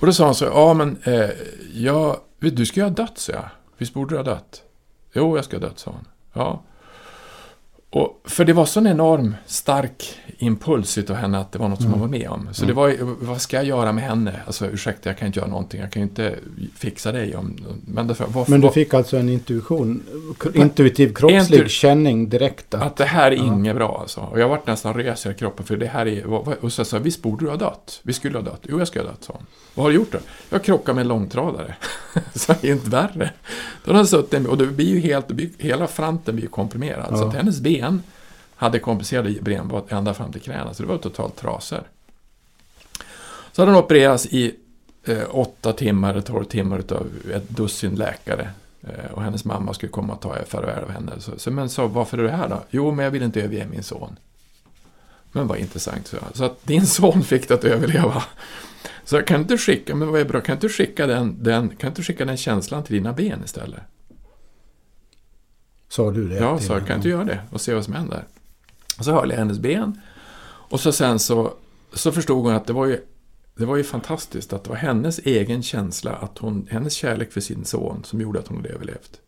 Och 0.00 0.06
då 0.06 0.12
sa 0.12 0.24
hon 0.24 0.34
så, 0.34 0.44
ja 0.44 0.74
men, 0.74 0.98
eh, 1.04 1.30
jag, 1.74 2.16
du 2.38 2.66
ska 2.66 2.80
ju 2.80 2.84
ha 2.84 2.90
dött, 2.90 3.18
sa 3.18 3.32
jag. 3.32 3.48
Visst 3.78 3.94
borde 3.94 4.14
du 4.14 4.16
ha 4.16 4.24
dött? 4.24 4.62
Jo, 5.12 5.36
jag 5.36 5.44
ska 5.44 5.56
ha 5.56 5.68
dött, 5.68 5.78
sa 5.78 5.90
hon. 5.90 6.04
Ja. 6.32 6.62
Och, 7.92 8.20
för 8.24 8.44
det 8.44 8.52
var 8.52 8.66
så 8.66 8.80
en 8.80 8.86
enorm 8.86 9.34
stark 9.46 10.18
impuls 10.38 10.98
utav 10.98 11.16
henne 11.16 11.38
att 11.38 11.52
det 11.52 11.58
var 11.58 11.68
något 11.68 11.78
som 11.78 11.86
mm. 11.86 12.00
hon 12.00 12.10
var 12.10 12.18
med 12.18 12.28
om. 12.28 12.48
Så 12.52 12.64
mm. 12.64 12.74
det 12.74 12.80
var 12.80 12.96
vad 13.24 13.40
ska 13.40 13.56
jag 13.56 13.64
göra 13.64 13.92
med 13.92 14.04
henne? 14.04 14.40
Alltså 14.46 14.66
ursäkta, 14.66 15.10
jag 15.10 15.18
kan 15.18 15.26
inte 15.26 15.38
göra 15.38 15.50
någonting. 15.50 15.80
Jag 15.80 15.92
kan 15.92 16.02
ju 16.02 16.08
inte 16.08 16.34
fixa 16.76 17.12
dig. 17.12 17.36
Om, 17.36 17.56
men, 17.86 18.06
därför, 18.06 18.26
varför, 18.28 18.50
men 18.50 18.60
du 18.60 18.70
fick 18.70 18.94
alltså 18.94 19.16
en 19.16 19.28
intuition, 19.28 20.02
intuitiv 20.54 21.14
kroppslig 21.14 21.58
intu 21.58 21.68
känning 21.68 22.28
direkt? 22.28 22.74
Att, 22.74 22.82
att 22.82 22.96
det 22.96 23.04
här 23.04 23.32
är 23.32 23.36
ja. 23.36 23.44
inget 23.44 23.76
bra 23.76 23.98
alltså. 24.00 24.20
Och 24.20 24.40
jag 24.40 24.48
vart 24.48 24.66
nästan 24.66 24.94
rös 24.94 25.26
i 25.26 25.34
kroppen 25.34 25.66
för 25.66 25.76
det 25.76 25.86
här 25.86 26.06
är... 26.06 26.26
Och 26.64 26.72
så 26.72 26.84
sa 26.84 26.98
visst 26.98 27.22
borde 27.22 27.44
du 27.44 27.50
ha 27.50 27.56
dött? 27.56 28.00
Vi 28.02 28.12
skulle 28.12 28.38
ha 28.38 28.44
dött. 28.44 28.60
Jo, 28.62 28.78
jag 28.78 28.88
skulle 28.88 29.04
ha 29.04 29.10
dött, 29.10 29.24
sa 29.24 29.32
hon. 29.32 29.46
Vad 29.74 29.84
har 29.84 29.90
du 29.90 29.96
gjort 29.96 30.12
då? 30.12 30.18
Jag 30.50 30.64
krockade 30.64 30.94
med 30.94 31.02
en 31.02 31.08
långtradare. 31.08 31.74
så 32.34 32.54
det 32.60 32.68
är 32.68 32.72
inte 32.72 32.90
värre. 32.90 33.30
Då 33.84 33.92
har 33.92 34.04
suttit 34.04 34.46
och 34.46 34.58
det 34.58 34.66
blir 34.66 34.88
ju 34.88 35.00
helt, 35.00 35.26
hela 35.58 35.86
fronten 35.86 36.36
blir 36.36 36.46
komprimerad. 36.46 37.06
Ja. 37.10 37.16
Så 37.16 37.28
att 37.28 37.34
hennes 37.34 37.60
ben 37.60 37.81
hade 38.56 38.78
komplicerade 38.78 39.32
benbrott 39.40 39.92
ända 39.92 40.14
fram 40.14 40.32
till 40.32 40.40
knäna, 40.40 40.74
så 40.74 40.82
det 40.82 40.88
var 40.88 40.98
totalt 40.98 41.36
trasor. 41.36 41.82
Så 43.52 43.62
hade 43.62 43.72
hon 43.72 43.84
opererats 43.84 44.26
i 44.26 44.54
eh, 45.04 45.24
åtta 45.30 45.72
timmar, 45.72 46.20
tolv 46.20 46.44
timmar 46.44 46.78
utav 46.78 47.06
ett 47.34 47.48
dussin 47.48 47.94
läkare. 47.94 48.50
Eh, 48.82 49.12
och 49.12 49.22
hennes 49.22 49.44
mamma 49.44 49.74
skulle 49.74 49.92
komma 49.92 50.12
och 50.12 50.20
ta 50.20 50.36
farväl 50.46 50.84
av 50.84 50.90
henne. 50.90 51.12
Så, 51.18 51.38
så, 51.38 51.50
men 51.50 51.68
sa, 51.68 51.86
varför 51.86 52.18
är 52.18 52.22
du 52.22 52.28
här 52.28 52.48
då? 52.48 52.62
Jo, 52.70 52.90
men 52.90 53.04
jag 53.04 53.10
vill 53.10 53.22
inte 53.22 53.42
överge 53.42 53.66
min 53.70 53.82
son. 53.82 54.16
Men 55.32 55.46
vad 55.46 55.58
intressant, 55.58 56.06
så 56.06 56.16
jag. 56.16 56.36
Så 56.36 56.44
att 56.44 56.66
din 56.66 56.86
son 56.86 57.22
fick 57.22 57.48
det 57.48 57.54
att 57.54 57.64
överleva. 57.64 58.24
Så 59.04 59.22
kan 59.22 59.44
du 59.44 59.58
skicka, 59.58 59.94
men 59.94 60.08
vad 60.08 60.20
är 60.20 60.24
bra, 60.24 60.40
kan 60.40 60.58
du 60.58 60.68
skicka 60.68 61.06
den, 61.06 61.36
den, 61.42 61.68
kan 61.68 61.92
du 61.92 62.02
skicka 62.02 62.24
den 62.24 62.36
känslan 62.36 62.82
till 62.82 62.94
dina 62.94 63.12
ben 63.12 63.42
istället? 63.44 63.80
Sa 65.92 66.10
du 66.10 66.28
det? 66.28 66.36
Ja, 66.36 66.58
sa 66.58 66.80
kan 66.80 67.00
du 67.00 67.08
göra 67.08 67.24
det 67.24 67.40
och 67.50 67.60
se 67.60 67.74
vad 67.74 67.84
som 67.84 67.94
händer? 67.94 68.24
Och 68.98 69.04
så 69.04 69.12
höll 69.12 69.30
jag 69.30 69.38
hennes 69.38 69.58
ben. 69.58 70.00
Och 70.44 70.80
så 70.80 70.92
sen 70.92 71.18
så, 71.18 71.54
så 71.92 72.12
förstod 72.12 72.44
hon 72.44 72.54
att 72.54 72.66
det 72.66 72.72
var 72.72 72.86
ju 72.86 73.00
det 73.54 73.64
var 73.64 73.76
ju 73.76 73.84
fantastiskt 73.84 74.52
att 74.52 74.64
det 74.64 74.70
var 74.70 74.76
hennes 74.76 75.18
egen 75.18 75.62
känsla, 75.62 76.12
att 76.12 76.38
hon, 76.38 76.68
hennes 76.70 76.94
kärlek 76.94 77.32
för 77.32 77.40
sin 77.40 77.64
son 77.64 78.04
som 78.04 78.20
gjorde 78.20 78.38
att 78.38 78.48
hon 78.48 78.56
hade 78.56 78.68
överlevt. 78.68 79.20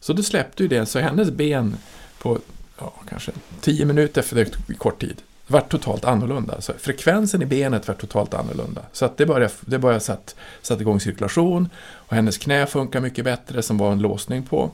Så 0.00 0.12
då 0.12 0.22
släppte 0.22 0.62
ju 0.62 0.68
det, 0.68 0.86
så 0.86 0.98
hennes 0.98 1.30
ben 1.30 1.76
på 2.18 2.38
ja, 2.78 2.92
kanske 3.08 3.32
tio 3.60 3.84
minuter 3.84 4.22
för 4.22 4.46
kort 4.78 5.00
tid 5.00 5.22
var 5.46 5.60
totalt 5.60 6.04
annorlunda. 6.04 6.60
Så 6.60 6.72
frekvensen 6.78 7.42
i 7.42 7.46
benet 7.46 7.88
var 7.88 7.94
totalt 7.94 8.34
annorlunda. 8.34 8.82
Så 8.92 9.04
att 9.04 9.16
det 9.16 9.26
började, 9.26 9.54
det 9.60 9.78
började 9.78 10.00
satt, 10.00 10.36
satt 10.62 10.80
igång 10.80 11.00
cirkulation 11.00 11.68
och 11.78 12.16
hennes 12.16 12.38
knä 12.38 12.66
funkar 12.66 13.00
mycket 13.00 13.24
bättre 13.24 13.62
som 13.62 13.78
var 13.78 13.92
en 13.92 14.02
låsning 14.02 14.42
på. 14.42 14.70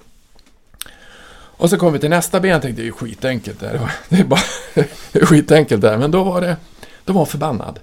Och 1.56 1.70
så 1.70 1.78
kom 1.78 1.92
vi 1.92 1.98
till 1.98 2.10
nästa 2.10 2.40
ben 2.40 2.56
och 2.56 2.62
tänkte 2.62 2.82
det 2.82 2.84
är 2.84 2.86
ju 2.86 2.92
skitenkelt 2.92 3.60
där. 3.60 3.90
Det 4.08 4.16
är 4.16 4.24
bara 4.24 4.40
det 5.12 5.18
är 5.18 5.26
skitenkelt 5.26 5.82
där. 5.82 5.98
Men 5.98 6.10
då 6.10 6.24
var 6.24 6.40
det, 6.40 6.56
då 7.04 7.12
var 7.12 7.20
hon 7.20 7.26
förbannad. 7.26 7.80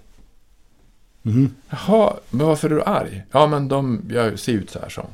Mm. 1.26 1.56
Jaha, 1.70 2.14
men 2.30 2.48
varför 2.48 2.70
är 2.70 2.76
du 2.76 2.84
arg? 2.84 3.24
Ja, 3.32 3.48
men 3.48 3.68
de, 3.68 4.02
jag 4.10 4.40
ser 4.40 4.52
ut 4.54 4.70
så 4.70 4.80
här, 4.80 4.90
så. 4.90 5.06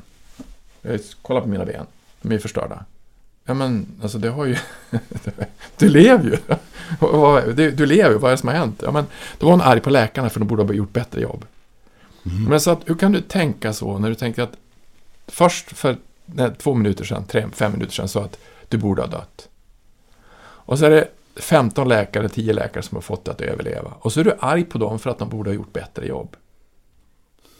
Kolla 1.22 1.40
på 1.40 1.48
mina 1.48 1.64
ben. 1.64 1.86
De 2.22 2.34
är 2.34 2.38
förstörda. 2.38 2.84
Ja, 3.44 3.54
men 3.54 3.86
alltså 4.02 4.18
det 4.18 4.28
har 4.28 4.44
ju... 4.44 4.56
du 5.76 5.88
lever 5.88 6.24
ju. 6.24 6.36
Du 7.70 7.86
lever 7.86 8.10
ju, 8.10 8.18
vad 8.18 8.30
är 8.30 8.32
det 8.32 8.38
som 8.38 8.48
har 8.48 8.56
hänt? 8.56 8.82
Ja, 8.84 8.90
men 8.90 9.06
då 9.38 9.46
var 9.46 9.52
hon 9.52 9.60
arg 9.60 9.80
på 9.80 9.90
läkarna 9.90 10.30
för 10.30 10.40
de 10.40 10.48
borde 10.48 10.62
ha 10.62 10.72
gjort 10.72 10.92
bättre 10.92 11.20
jobb. 11.20 11.44
Mm. 12.26 12.44
Men 12.44 12.60
så 12.60 12.70
att, 12.70 12.80
hur 12.84 12.94
kan 12.94 13.12
du 13.12 13.20
tänka 13.20 13.72
så 13.72 13.98
när 13.98 14.08
du 14.08 14.14
tänker 14.14 14.42
att 14.42 14.56
först 15.26 15.76
för 15.76 15.96
nej, 16.34 16.50
två 16.58 16.74
minuter 16.74 17.04
sedan, 17.04 17.24
tre, 17.24 17.46
fem 17.52 17.72
minuter 17.72 17.92
sedan 17.92 18.08
sa 18.08 18.24
att 18.24 18.38
du 18.68 18.76
borde 18.76 19.02
ha 19.02 19.08
dött. 19.08 19.48
Och 20.40 20.78
så 20.78 20.84
är 20.84 20.90
det 20.90 21.08
15 21.36 21.88
läkare, 21.88 22.28
10 22.28 22.52
läkare 22.52 22.82
som 22.82 22.96
har 22.96 23.02
fått 23.02 23.24
dig 23.24 23.34
att 23.34 23.40
överleva. 23.40 23.92
Och 24.00 24.12
så 24.12 24.20
är 24.20 24.24
du 24.24 24.36
arg 24.38 24.64
på 24.64 24.78
dem 24.78 24.98
för 24.98 25.10
att 25.10 25.18
de 25.18 25.28
borde 25.28 25.50
ha 25.50 25.54
gjort 25.54 25.72
bättre 25.72 26.06
jobb. 26.06 26.36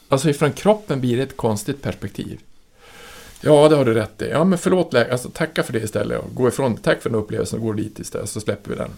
Alltså 0.08 0.30
ifrån 0.30 0.52
kroppen 0.52 1.00
blir 1.00 1.16
det 1.16 1.22
ett 1.22 1.36
konstigt 1.36 1.82
perspektiv. 1.82 2.40
Ja, 3.40 3.68
det 3.68 3.76
har 3.76 3.84
du 3.84 3.94
rätt 3.94 4.22
i. 4.22 4.28
Ja, 4.28 4.44
men 4.44 4.58
förlåt 4.58 4.92
läkare, 4.92 5.12
alltså, 5.12 5.30
tacka 5.30 5.62
för 5.62 5.72
det 5.72 5.78
istället. 5.78 6.18
Och 6.18 6.34
gå 6.34 6.48
ifrån, 6.48 6.76
tack 6.76 7.02
för 7.02 7.10
den 7.10 7.18
upplevelsen 7.18 7.58
och 7.58 7.64
gå 7.64 7.72
dit 7.72 7.98
istället, 7.98 8.30
så 8.30 8.40
släpper 8.40 8.70
vi 8.70 8.76
den. 8.76 8.90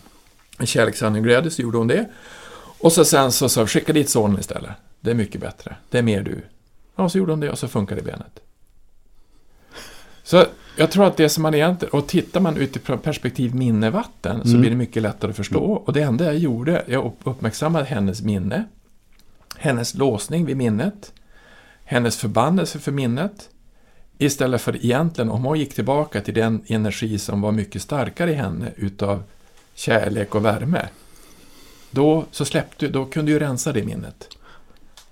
En 0.58 0.66
kärlekshandling 0.66 1.22
glädje, 1.22 1.50
så 1.50 1.62
gjorde 1.62 1.78
hon 1.78 1.88
det. 1.88 2.08
Och 2.80 2.92
så 2.92 3.04
sen 3.04 3.32
så 3.32 3.48
sa 3.48 3.66
skicka 3.66 3.92
dit 3.92 4.08
sonen 4.08 4.40
istället. 4.40 4.70
Det 5.00 5.10
är 5.10 5.14
mycket 5.14 5.40
bättre. 5.40 5.76
Det 5.90 5.98
är 5.98 6.02
mer 6.02 6.22
du. 6.22 6.42
Ja, 6.96 7.08
så 7.08 7.18
gjorde 7.18 7.32
hon 7.32 7.40
det 7.40 7.50
och 7.50 7.58
så 7.58 7.68
funkade 7.68 8.00
det 8.00 8.04
benet. 8.04 8.40
Så 10.30 10.44
jag 10.76 10.90
tror 10.90 11.06
att 11.06 11.16
det 11.16 11.28
som 11.28 11.42
man 11.42 11.54
egentligen, 11.54 11.92
och 11.92 12.06
tittar 12.06 12.40
man 12.40 12.56
utifrån 12.56 12.98
perspektiv 12.98 13.54
minnevatten 13.54 14.34
mm. 14.36 14.46
så 14.46 14.58
blir 14.58 14.70
det 14.70 14.76
mycket 14.76 15.02
lättare 15.02 15.30
att 15.30 15.36
förstå. 15.36 15.64
Och 15.64 15.92
det 15.92 16.00
enda 16.00 16.24
jag 16.24 16.38
gjorde, 16.38 16.84
jag 16.86 17.12
uppmärksammade 17.24 17.84
hennes 17.84 18.22
minne, 18.22 18.64
hennes 19.56 19.94
låsning 19.94 20.46
vid 20.46 20.56
minnet, 20.56 21.12
hennes 21.84 22.16
förbannelse 22.16 22.78
för 22.78 22.92
minnet, 22.92 23.50
istället 24.18 24.60
för 24.60 24.84
egentligen 24.84 25.30
om 25.30 25.44
hon 25.44 25.58
gick 25.58 25.74
tillbaka 25.74 26.20
till 26.20 26.34
den 26.34 26.62
energi 26.66 27.18
som 27.18 27.40
var 27.40 27.52
mycket 27.52 27.82
starkare 27.82 28.30
i 28.30 28.34
henne 28.34 28.72
utav 28.76 29.22
kärlek 29.74 30.34
och 30.34 30.44
värme. 30.44 30.88
Då, 31.90 32.24
så 32.30 32.44
släppte, 32.44 32.88
då 32.88 33.04
kunde 33.04 33.32
du 33.32 33.38
rensa 33.38 33.72
det 33.72 33.82
minnet. 33.82 34.28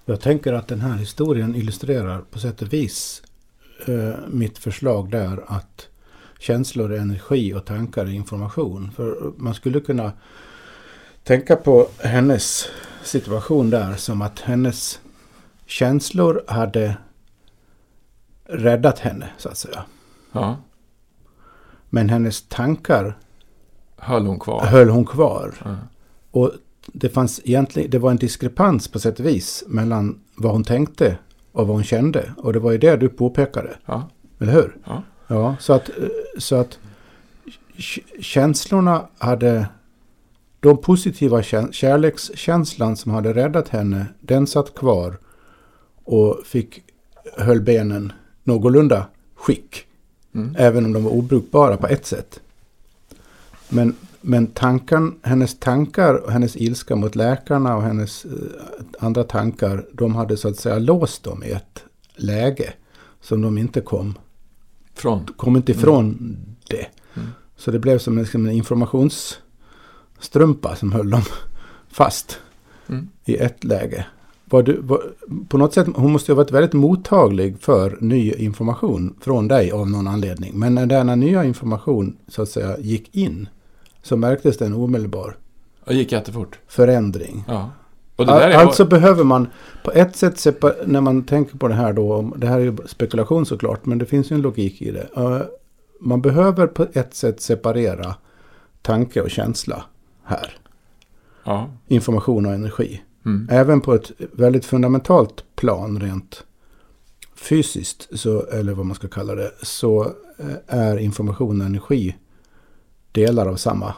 Jag 0.05 0.21
tänker 0.21 0.53
att 0.53 0.69
den 0.69 0.81
här 0.81 0.97
historien 0.97 1.55
illustrerar 1.55 2.21
på 2.31 2.39
sätt 2.39 2.63
och 2.63 2.73
vis 2.73 3.23
eh, 3.87 4.15
mitt 4.29 4.59
förslag 4.59 5.11
där 5.11 5.45
att 5.47 5.89
känslor 6.39 6.93
är 6.93 6.99
energi 6.99 7.55
och 7.55 7.65
tankar 7.65 8.07
är 8.07 8.11
information. 8.11 8.91
För 8.97 9.33
man 9.37 9.55
skulle 9.55 9.81
kunna 9.81 10.13
tänka 11.25 11.57
på 11.57 11.89
hennes 11.99 12.69
situation 13.03 13.71
där 13.71 13.95
som 13.95 14.23
att 14.23 14.41
hennes 14.41 15.01
känslor 15.67 16.45
hade 16.47 16.97
räddat 18.45 18.99
henne 18.99 19.29
så 19.39 19.49
att 19.49 19.59
säga. 19.59 19.85
Ja. 20.33 20.57
Men 21.91 22.09
hennes 22.09 22.49
tankar 22.49 23.19
Höll 23.97 24.27
hon 24.27 24.39
kvar? 24.39 24.67
höll 24.67 24.89
hon 24.89 25.07
kvar. 25.07 25.55
Ja. 25.65 25.77
Och 26.31 26.53
det 26.87 27.09
fanns 27.09 27.41
egentligen, 27.45 27.91
det 27.91 27.99
var 27.99 28.11
en 28.11 28.17
diskrepans 28.17 28.89
på 28.89 28.99
sätt 28.99 29.21
och 29.21 29.27
vis 29.27 29.65
mellan 29.67 30.21
vad 30.35 30.53
hon 30.53 30.65
tänkte 30.65 31.19
och 31.59 31.67
vad 31.67 31.77
hon 31.77 31.85
kände. 31.85 32.33
Och 32.37 32.53
det 32.53 32.59
var 32.59 32.73
ju 32.73 32.79
det 32.79 32.97
du 32.97 33.09
påpekade, 33.09 33.77
Ja. 33.87 34.09
eller 34.41 34.53
hur? 34.53 34.77
Ja. 34.85 35.03
Ja, 35.27 35.57
så 35.61 35.73
att, 35.73 35.89
eh, 35.89 35.95
så 36.39 36.57
att 36.57 36.79
känslorna 38.21 39.07
hade... 39.19 39.67
De 40.61 40.77
positiva 40.77 41.41
kä- 41.41 41.73
kärlekskänslan 41.73 42.97
som 42.97 43.13
hade 43.13 43.33
räddat 43.35 43.69
henne, 43.69 44.07
den 44.21 44.47
satt 44.47 44.75
kvar 44.75 45.17
och 46.05 46.41
fick, 46.45 46.83
höll 47.37 47.61
benen 47.61 48.13
någorlunda 48.45 49.07
skick. 49.35 49.85
Mm. 50.35 50.55
Även 50.59 50.85
om 50.85 50.93
de 50.93 51.05
var 51.05 51.11
obrukbara 51.11 51.77
på 51.77 51.87
ett 51.87 52.07
sätt. 52.07 52.41
Men, 53.69 53.95
men 54.29 54.47
tankan, 54.47 55.19
hennes 55.23 55.59
tankar 55.59 56.15
och 56.15 56.33
hennes 56.33 56.57
ilska 56.57 56.97
mot 56.97 57.17
läkarna 57.17 57.77
och 57.77 57.83
hennes 57.83 58.25
eh, 58.25 58.31
andra 58.99 59.25
tankar, 59.25 59.87
de 59.93 60.15
hade 60.15 60.37
så 60.37 60.49
att 60.49 60.57
säga 60.57 60.79
låst 60.79 61.25
dem 61.25 61.45
i 61.45 61.51
ett 61.51 61.85
läge 62.15 62.73
som 63.21 63.43
de 63.43 63.59
inte 63.59 63.81
kom 63.81 64.15
Från? 64.95 65.27
kom 65.37 65.57
inte 65.57 65.73
ifrån 65.73 66.37
det. 66.69 66.87
Mm. 67.15 67.29
Så 67.57 67.71
det 67.71 67.79
blev 67.79 67.99
som 67.99 68.19
en, 68.19 68.27
som 68.27 68.47
en 68.47 68.53
informationsstrumpa 68.53 70.77
som 70.77 70.93
höll 70.93 71.11
dem 71.11 71.23
fast 71.89 72.39
Mm. 72.91 73.09
i 73.25 73.37
ett 73.37 73.65
läge. 73.65 74.07
Var 74.45 74.63
du, 74.63 74.81
var, 74.81 75.03
på 75.49 75.59
något 75.59 75.75
sätt, 75.75 75.87
hon 75.95 76.13
måste 76.13 76.33
ju 76.33 76.37
ha 76.37 76.43
varit 76.43 76.53
väldigt 76.53 76.73
mottaglig 76.73 77.57
för 77.61 77.99
ny 78.01 78.33
information 78.33 79.15
från 79.21 79.49
dig 79.49 79.71
av 79.71 79.91
någon 79.91 80.09
anledning. 80.09 80.59
Men 80.59 80.75
när 80.75 80.87
denna 80.87 81.15
nya 81.15 81.45
information 81.45 82.17
så 82.29 82.43
att 82.43 82.49
säga 82.49 82.79
gick 82.79 83.17
in 83.17 83.49
så 84.03 84.17
märktes 84.17 84.59
det 84.59 84.67
en 84.67 84.75
omedelbar 84.75 85.37
Och 85.85 85.93
gick 85.93 86.13
jättefort? 86.13 86.59
förändring. 86.67 87.45
Ja. 87.49 87.71
Det 88.17 88.57
Alltså 88.57 88.85
behöver 88.85 89.25
man 89.25 89.49
på 89.85 89.93
ett 89.93 90.17
sätt, 90.17 90.47
när 90.87 91.01
man 91.01 91.23
tänker 91.23 91.59
på 91.59 91.69
det 91.69 91.75
här 91.75 91.93
då, 91.93 92.33
det 92.37 92.47
här 92.47 92.61
är 92.61 92.65
ju 92.65 92.77
spekulation 92.87 93.47
såklart, 93.47 93.87
men 93.87 93.99
det 93.99 94.07
finns 94.07 94.33
ju 94.33 94.35
en 94.35 94.43
logik 94.43 94.83
i 94.83 94.91
det. 94.91 95.09
Man 96.01 96.23
behöver 96.23 96.67
på 96.67 96.87
ett 96.93 97.15
sätt 97.15 97.41
separera 97.41 98.15
tanke 98.83 99.21
och 99.21 99.31
känsla 99.31 99.85
här. 100.25 100.57
Ja. 101.45 101.71
Information 101.87 102.47
och 102.47 102.53
energi. 102.53 103.03
Mm. 103.25 103.49
Även 103.51 103.81
på 103.81 103.95
ett 103.95 104.11
väldigt 104.33 104.65
fundamentalt 104.65 105.45
plan 105.57 106.01
rent 106.01 106.45
fysiskt, 107.35 108.19
så, 108.19 108.43
eller 108.43 108.73
vad 108.75 108.87
man 108.87 108.95
ska 108.97 109.09
kalla 109.09 109.35
det, 109.35 109.53
så 109.63 110.05
eh, 110.39 110.57
är 110.67 110.97
information 110.99 111.61
och 111.61 111.67
energi 111.67 112.17
delar 113.13 113.47
av 113.47 113.57
samma 113.57 113.95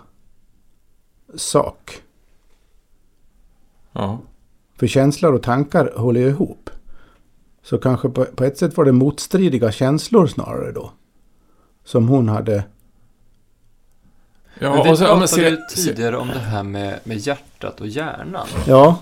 sak. 1.34 2.02
Ja. 3.92 4.18
För 4.76 4.86
känslor 4.86 5.34
och 5.34 5.42
tankar 5.42 5.92
håller 5.96 6.20
ju 6.20 6.28
ihop. 6.28 6.70
Så 7.62 7.78
kanske 7.78 8.08
på, 8.08 8.24
på 8.24 8.44
ett 8.44 8.58
sätt 8.58 8.76
var 8.76 8.84
det 8.84 8.92
motstridiga 8.92 9.72
känslor 9.72 10.26
snarare 10.26 10.72
då. 10.72 10.92
Som 11.84 12.08
hon 12.08 12.28
hade. 12.28 12.64
Men 14.54 14.72
Ja, 14.72 14.82
vi 14.82 14.90
och 14.92 14.98
så, 14.98 15.04
pratade 15.04 15.50
ju 15.50 15.56
ser, 15.56 15.76
tidigare 15.76 16.16
om 16.16 16.28
det 16.28 16.38
här 16.38 16.62
med, 16.62 17.00
med 17.04 17.16
hjärtat 17.16 17.80
och 17.80 17.86
hjärnan. 17.86 18.46
Ja, 18.66 18.98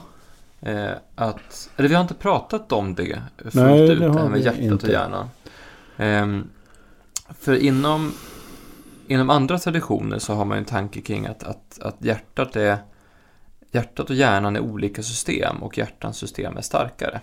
Eh, 0.61 0.91
att, 1.15 1.71
eller 1.77 1.89
vi 1.89 1.95
har 1.95 2.03
inte 2.03 2.15
pratat 2.15 2.73
om 2.73 2.95
det 2.95 3.23
fullt 3.39 3.55
Nej, 3.55 3.83
ut, 3.83 4.01
det 4.01 4.09
det 4.09 4.13
här 4.13 4.29
med 4.29 4.41
hjärtat 4.41 4.61
inte. 4.63 4.87
och 4.87 4.93
hjärnan. 4.93 5.29
Ehm, 5.97 6.49
för 7.41 7.57
inom, 7.57 8.13
inom 9.09 9.31
andra 9.31 9.59
traditioner 9.59 10.19
så 10.19 10.35
har 10.35 10.45
man 10.45 10.57
ju 10.57 10.59
en 10.59 10.65
tanke 10.65 11.01
kring 11.01 11.27
att, 11.27 11.43
att, 11.43 11.79
att 11.83 11.97
hjärtat, 12.05 12.57
är, 12.57 12.79
hjärtat 13.71 14.11
och 14.11 14.17
hjärnan 14.17 14.57
är 14.57 14.61
olika 14.61 15.03
system 15.03 15.63
och 15.63 15.79
hjärtans 15.79 16.17
system 16.17 16.57
är 16.57 16.61
starkare. 16.61 17.21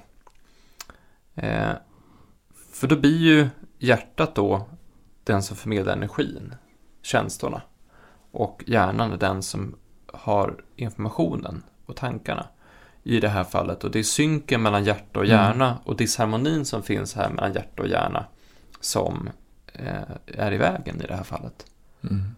Eh, 1.35 1.71
för 2.71 2.87
då 2.87 2.95
blir 2.95 3.17
ju 3.17 3.49
hjärtat 3.79 4.35
då 4.35 4.67
den 5.23 5.43
som 5.43 5.57
förmedlar 5.57 5.93
energin, 5.93 6.55
känslorna. 7.01 7.61
Och 8.31 8.63
hjärnan 8.67 9.11
är 9.13 9.17
den 9.17 9.43
som 9.43 9.75
har 10.13 10.63
informationen 10.75 11.63
och 11.85 11.95
tankarna 11.95 12.47
i 13.03 13.19
det 13.19 13.29
här 13.29 13.43
fallet. 13.43 13.83
Och 13.83 13.91
det 13.91 13.99
är 13.99 14.03
synken 14.03 14.61
mellan 14.61 14.83
hjärta 14.83 15.19
och 15.19 15.25
Mm. 15.25 15.37
hjärna 15.37 15.77
och 15.85 15.95
disharmonin 15.95 16.65
som 16.65 16.83
finns 16.83 17.15
här 17.15 17.29
mellan 17.29 17.53
hjärta 17.53 17.81
och 17.81 17.87
hjärna 17.87 18.25
som 18.79 19.29
eh, 19.73 20.01
är 20.25 20.51
i 20.51 20.57
vägen 20.57 21.01
i 21.01 21.07
det 21.07 21.15
här 21.15 21.23
fallet. 21.23 21.65
Mm. 22.11 22.35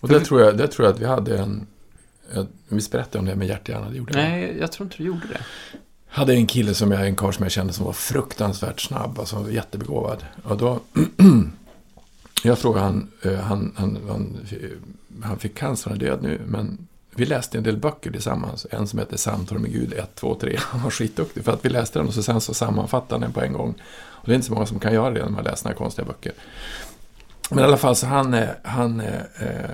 Och 0.00 0.08
det 0.08 0.20
tror, 0.20 0.40
jag, 0.40 0.58
det 0.58 0.68
tror 0.68 0.86
jag 0.86 0.94
att 0.94 1.00
vi 1.00 1.06
hade 1.06 1.38
en... 1.38 1.66
en 2.32 2.48
vi 2.68 2.80
berättade 2.92 3.18
om 3.18 3.24
det 3.24 3.36
med 3.36 3.48
hjärthjärna, 3.48 3.90
det 3.90 3.96
gjorde. 3.96 4.12
Nej, 4.14 4.56
jag 4.60 4.72
tror 4.72 4.86
inte 4.86 4.96
du 4.96 5.04
gjorde 5.04 5.26
det. 5.28 5.40
hade 6.08 6.34
en 6.34 6.46
kille 6.46 6.74
som 6.74 6.90
jag, 6.90 7.06
en 7.06 7.16
karl 7.16 7.32
som 7.32 7.42
jag 7.42 7.52
kände 7.52 7.72
som 7.72 7.84
var 7.86 7.92
fruktansvärt 7.92 8.80
snabb, 8.80 9.18
alltså 9.18 9.50
jättebegåvad. 9.50 10.24
Och 10.44 10.56
då, 10.56 10.80
jag 12.44 12.58
frågade 12.58 12.86
han, 12.86 13.10
eh, 13.22 13.34
han, 13.34 13.72
han, 13.76 13.98
han, 14.08 14.36
han 15.22 15.38
fick 15.38 15.54
cancer, 15.54 15.90
han 15.90 16.00
är 16.00 16.04
död 16.04 16.22
nu, 16.22 16.40
men 16.46 16.86
vi 17.14 17.26
läste 17.26 17.58
en 17.58 17.64
del 17.64 17.76
böcker 17.76 18.10
tillsammans. 18.10 18.66
En 18.70 18.86
som 18.86 18.98
heter 18.98 19.16
Samtal 19.16 19.58
med 19.58 19.72
Gud 19.72 19.92
1, 19.92 20.14
2, 20.14 20.34
3. 20.34 20.56
Han 20.58 20.82
var 20.82 20.90
skitduktig 20.90 21.44
för 21.44 21.52
att 21.52 21.64
vi 21.64 21.68
läste 21.68 21.98
den 21.98 22.08
och 22.08 22.14
så 22.14 22.22
sen 22.22 22.40
så 22.40 22.54
sammanfattade 22.54 23.14
han 23.14 23.20
den 23.20 23.32
på 23.32 23.40
en 23.40 23.52
gång. 23.52 23.74
Och 24.10 24.26
det 24.26 24.32
är 24.32 24.34
inte 24.34 24.46
så 24.46 24.54
många 24.54 24.66
som 24.66 24.78
kan 24.80 24.94
göra 24.94 25.10
det 25.10 25.24
när 25.24 25.30
man 25.30 25.44
läser 25.44 25.64
några 25.64 25.78
konstiga 25.78 26.06
böcker. 26.06 26.32
Men 27.50 27.58
i 27.58 27.62
alla 27.62 27.76
fall 27.76 27.96
så 27.96 28.06
han, 28.06 28.36
han 28.62 29.00
eh, 29.00 29.70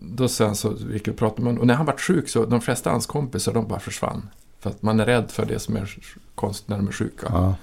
då 0.00 0.28
sen 0.28 0.56
så 0.56 0.76
gick 0.92 1.08
vi 1.08 1.12
och 1.12 1.16
pratade 1.16 1.42
med 1.42 1.48
honom. 1.48 1.60
Och 1.60 1.66
när 1.66 1.74
han 1.74 1.86
var 1.86 1.96
sjuk 1.96 2.28
så 2.28 2.44
de 2.44 2.60
flesta 2.60 2.90
hans 2.90 3.06
kompisar 3.06 3.52
de 3.52 3.68
bara 3.68 3.80
försvann. 3.80 4.30
För 4.60 4.70
att 4.70 4.82
man 4.82 5.00
är 5.00 5.06
rädd 5.06 5.30
för 5.30 5.46
det 5.46 5.58
som 5.58 5.76
är 5.76 5.94
konstigt 6.34 6.68
när 6.68 6.76
de 6.76 6.88
är 6.88 6.92
sjuka. 6.92 7.26
ja. 7.30 7.54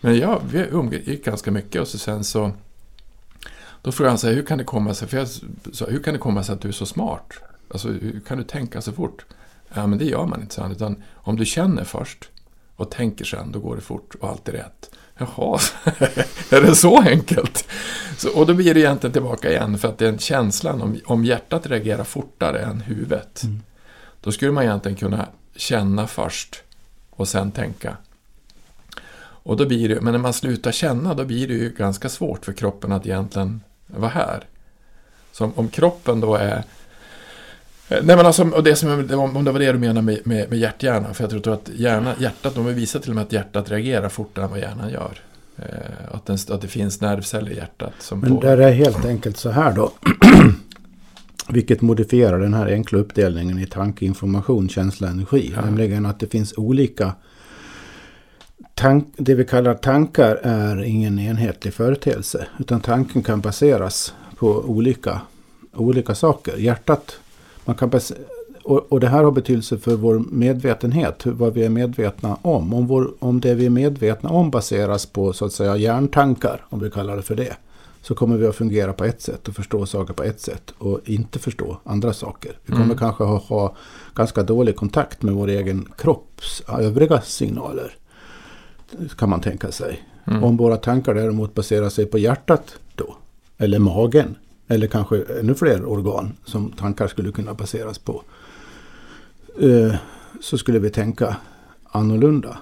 Men 0.00 0.18
ja, 0.18 0.40
vi 0.50 0.58
umgick 0.70 1.24
ganska 1.24 1.50
mycket 1.50 1.80
och 1.80 1.88
så 1.88 1.98
sen 1.98 2.24
så 2.24 2.52
då 3.82 3.92
frågade 3.92 4.10
han 4.10 4.18
sig, 4.18 4.34
hur 4.34 4.42
kan 4.42 4.58
det 4.58 4.64
komma 4.64 4.94
sig, 4.94 5.08
för 5.08 5.16
jag 5.16 5.28
sa, 5.72 5.86
hur 5.86 6.02
kan 6.02 6.14
det 6.14 6.20
komma 6.20 6.44
sig 6.44 6.54
att 6.54 6.60
du 6.60 6.68
är 6.68 6.72
så 6.72 6.86
smart? 6.86 7.32
Alltså, 7.70 7.88
hur 7.88 8.20
kan 8.28 8.38
du 8.38 8.44
tänka 8.44 8.80
så 8.80 8.92
fort? 8.92 9.24
Ja, 9.74 9.86
men 9.86 9.98
det 9.98 10.04
gör 10.04 10.26
man 10.26 10.40
inte, 10.40 10.54
sa 10.54 10.62
han, 10.62 10.72
utan 10.72 11.02
om 11.14 11.36
du 11.36 11.44
känner 11.44 11.84
först 11.84 12.30
och 12.76 12.90
tänker 12.90 13.24
sen, 13.24 13.52
då 13.52 13.60
går 13.60 13.76
det 13.76 13.82
fort 13.82 14.14
och 14.20 14.28
allt 14.28 14.48
är 14.48 14.52
rätt. 14.52 14.90
Jaha, 15.18 15.58
är 16.50 16.60
det 16.60 16.74
så 16.74 17.00
enkelt? 17.00 17.68
Så, 18.16 18.38
och 18.38 18.46
då 18.46 18.54
blir 18.54 18.74
det 18.74 18.80
egentligen 18.80 19.12
tillbaka 19.12 19.50
igen, 19.50 19.78
för 19.78 19.88
att 19.88 19.98
den 19.98 20.18
känslan, 20.18 20.82
om, 20.82 21.00
om 21.04 21.24
hjärtat 21.24 21.66
reagerar 21.66 22.04
fortare 22.04 22.58
än 22.58 22.80
huvudet, 22.80 23.42
Mm. 23.44 23.62
då 24.20 24.32
skulle 24.32 24.52
man 24.52 24.64
egentligen 24.64 24.96
kunna 24.96 25.28
känna 25.56 26.06
först 26.06 26.62
och 27.10 27.28
sen 27.28 27.50
tänka. 27.52 27.96
Och 29.20 29.56
då 29.56 29.66
blir 29.66 29.88
det, 29.88 30.00
men 30.00 30.12
när 30.12 30.18
man 30.20 30.32
slutar 30.32 30.72
känna, 30.72 31.14
då 31.14 31.24
blir 31.24 31.48
det 31.48 31.54
ju 31.54 31.70
ganska 31.70 32.08
svårt 32.08 32.44
för 32.44 32.52
kroppen 32.52 32.92
att 32.92 33.06
egentligen 33.06 33.60
vara 33.86 34.10
här. 34.10 34.44
Så 35.32 35.44
om, 35.44 35.52
om 35.56 35.68
kroppen 35.68 36.20
då 36.20 36.34
är... 36.34 36.64
eh, 37.88 37.98
Nej 38.02 38.16
men 38.16 38.26
alltså, 38.26 38.48
och 38.48 38.64
det 38.64 38.76
som, 38.76 38.90
om 39.36 39.44
det 39.44 39.52
var 39.52 39.58
det 39.58 39.72
du 39.72 39.78
menar 39.78 40.02
med, 40.02 40.20
med, 40.24 40.50
med 40.50 40.58
hjärthjärnan, 40.58 41.14
för 41.14 41.24
jag 41.24 41.42
tror 41.44 41.54
att 41.54 41.70
hjärna, 41.76 42.14
hjärtat, 42.18 42.54
de 42.54 42.64
har 42.64 42.72
visat 42.72 43.02
till 43.02 43.10
och 43.10 43.14
med 43.14 43.24
att 43.24 43.32
hjärtat 43.32 43.70
reagerar 43.70 44.08
fortare 44.08 44.44
än 44.44 44.50
vad 44.50 44.60
hjärnan 44.60 44.90
gör. 44.90 45.22
Eh, 45.56 46.14
att, 46.14 46.26
den, 46.26 46.38
att 46.50 46.60
det 46.60 46.68
finns 46.68 47.00
nervceller 47.00 47.50
i 47.50 47.56
hjärtat 47.56 47.92
som 47.98 48.20
Men 48.20 48.34
på... 48.34 48.40
där 48.40 48.58
är 48.58 48.72
helt 48.72 49.04
enkelt 49.04 49.36
så 49.36 49.50
här 49.50 49.72
då. 49.72 49.92
Vilket 51.48 51.80
modifierar 51.80 52.38
den 52.38 52.54
här 52.54 52.66
enkla 52.66 52.98
uppdelningen 52.98 53.58
i 53.58 53.66
tanke, 53.66 54.04
information, 54.04 54.68
känsla, 54.68 55.08
energi. 55.08 55.52
Ja. 55.56 55.64
Nämligen 55.64 56.06
att 56.06 56.20
det 56.20 56.26
finns 56.26 56.54
olika... 56.56 57.12
Tank, 58.74 59.14
det 59.16 59.34
vi 59.34 59.44
kallar 59.44 59.74
tankar 59.74 60.40
är 60.42 60.82
ingen 60.82 61.18
enhetlig 61.18 61.74
företeelse. 61.74 62.46
Utan 62.58 62.80
tanken 62.80 63.22
kan 63.22 63.40
baseras 63.40 64.14
på 64.36 64.48
olika, 64.48 65.20
olika 65.74 66.14
saker. 66.14 66.56
Hjärtat, 66.56 67.20
man 67.68 67.76
kan 67.76 67.90
och, 68.64 68.92
och 68.92 69.00
det 69.00 69.08
här 69.08 69.24
har 69.24 69.30
betydelse 69.30 69.78
för 69.78 69.96
vår 69.96 70.18
medvetenhet. 70.30 71.26
Vad 71.26 71.54
vi 71.54 71.64
är 71.64 71.68
medvetna 71.68 72.36
om. 72.42 72.74
Om, 72.74 72.86
vår, 72.86 73.10
om 73.18 73.40
det 73.40 73.54
vi 73.54 73.66
är 73.66 73.70
medvetna 73.70 74.30
om 74.30 74.50
baseras 74.50 75.06
på 75.06 75.32
så 75.32 75.44
att 75.44 75.52
säga 75.52 75.76
hjärntankar, 75.76 76.64
om 76.68 76.80
vi 76.80 76.90
kallar 76.90 77.16
det 77.16 77.22
för 77.22 77.34
det 77.34 77.56
så 78.02 78.14
kommer 78.14 78.36
vi 78.36 78.46
att 78.46 78.56
fungera 78.56 78.92
på 78.92 79.04
ett 79.04 79.22
sätt 79.22 79.48
och 79.48 79.54
förstå 79.54 79.86
saker 79.86 80.14
på 80.14 80.22
ett 80.22 80.40
sätt 80.40 80.74
och 80.78 81.00
inte 81.04 81.38
förstå 81.38 81.76
andra 81.84 82.12
saker. 82.12 82.52
Vi 82.66 82.72
kommer 82.72 82.84
Mm. 82.84 82.98
kanske 82.98 83.24
ha, 83.24 83.36
ha 83.36 83.76
ganska 84.14 84.42
dålig 84.42 84.76
kontakt 84.76 85.22
med 85.22 85.34
vår 85.34 85.48
egen 85.48 85.88
kropps 85.96 86.62
övriga 86.68 87.20
signaler. 87.20 87.96
Kan 89.18 89.28
man 89.28 89.40
tänka 89.40 89.72
sig. 89.72 90.02
Mm. 90.26 90.44
Om 90.44 90.56
våra 90.56 90.76
tankar 90.76 91.14
däremot 91.14 91.54
baserar 91.54 91.88
sig 91.88 92.06
på 92.06 92.18
hjärtat 92.18 92.78
då. 92.94 93.16
Eller 93.58 93.78
magen. 93.78 94.36
Eller 94.68 94.86
kanske 94.86 95.22
ännu 95.40 95.54
fler 95.54 95.84
organ 95.84 96.32
som 96.44 96.70
tankar 96.70 97.08
skulle 97.08 97.32
kunna 97.32 97.54
baseras 97.54 97.98
på. 97.98 98.22
eh, 99.60 99.94
Så 100.40 100.58
skulle 100.58 100.78
vi 100.78 100.90
tänka 100.90 101.36
annorlunda. 101.90 102.58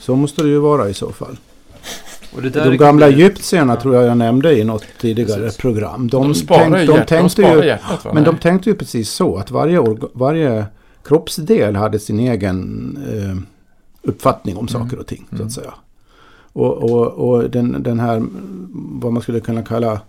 Så 0.00 0.16
måste 0.16 0.42
det 0.42 0.48
ju 0.48 0.58
vara 0.58 0.88
i 0.88 0.94
så 0.94 1.12
fall. 1.12 1.38
Och 2.36 2.42
det 2.42 2.50
där 2.50 2.70
De 2.70 2.76
gamla 2.76 3.08
egyptierna 3.08 3.72
Ja. 3.74 3.80
tror 3.80 3.94
jag 3.94 4.04
jag 4.04 4.16
nämnde 4.18 4.58
i 4.58 4.64
något 4.64 4.84
tidigare 5.00 5.40
Precis. 5.40 5.58
program. 5.60 6.08
De, 6.08 6.22
De, 6.22 6.34
sparar 6.34 6.60
tänk, 6.60 6.72
de 6.74 6.80
hjärt, 6.80 6.86
de 7.08 7.14
tänkte 7.16 7.42
sparar 7.42 7.62
ju, 7.62 7.66
hjärtat 7.68 8.04
va? 8.04 8.10
men 8.14 8.24
de 8.24 8.36
tänkte 8.38 8.70
ju 8.70 8.76
precis 8.76 9.10
så 9.10 9.36
att 9.36 9.50
varje, 9.50 9.80
varje 10.12 10.66
kroppsdel 11.04 11.76
hade 11.76 11.98
sin 11.98 12.20
egen 12.20 12.98
eh, 13.12 13.36
uppfattning 14.02 14.56
om 14.56 14.68
saker 14.68 14.98
och 14.98 15.06
ting. 15.06 15.26
Så 15.30 15.34
Mm. 15.34 15.46
att 15.46 15.52
säga. 15.52 15.74
Och, 16.52 16.76
och, 16.90 17.06
och 17.06 17.50
den, 17.50 17.82
den 17.82 18.00
här, 18.00 18.22
vad 19.00 19.12
man 19.12 19.22
skulle 19.22 19.40
kunna 19.40 19.62
kalla 19.62 20.00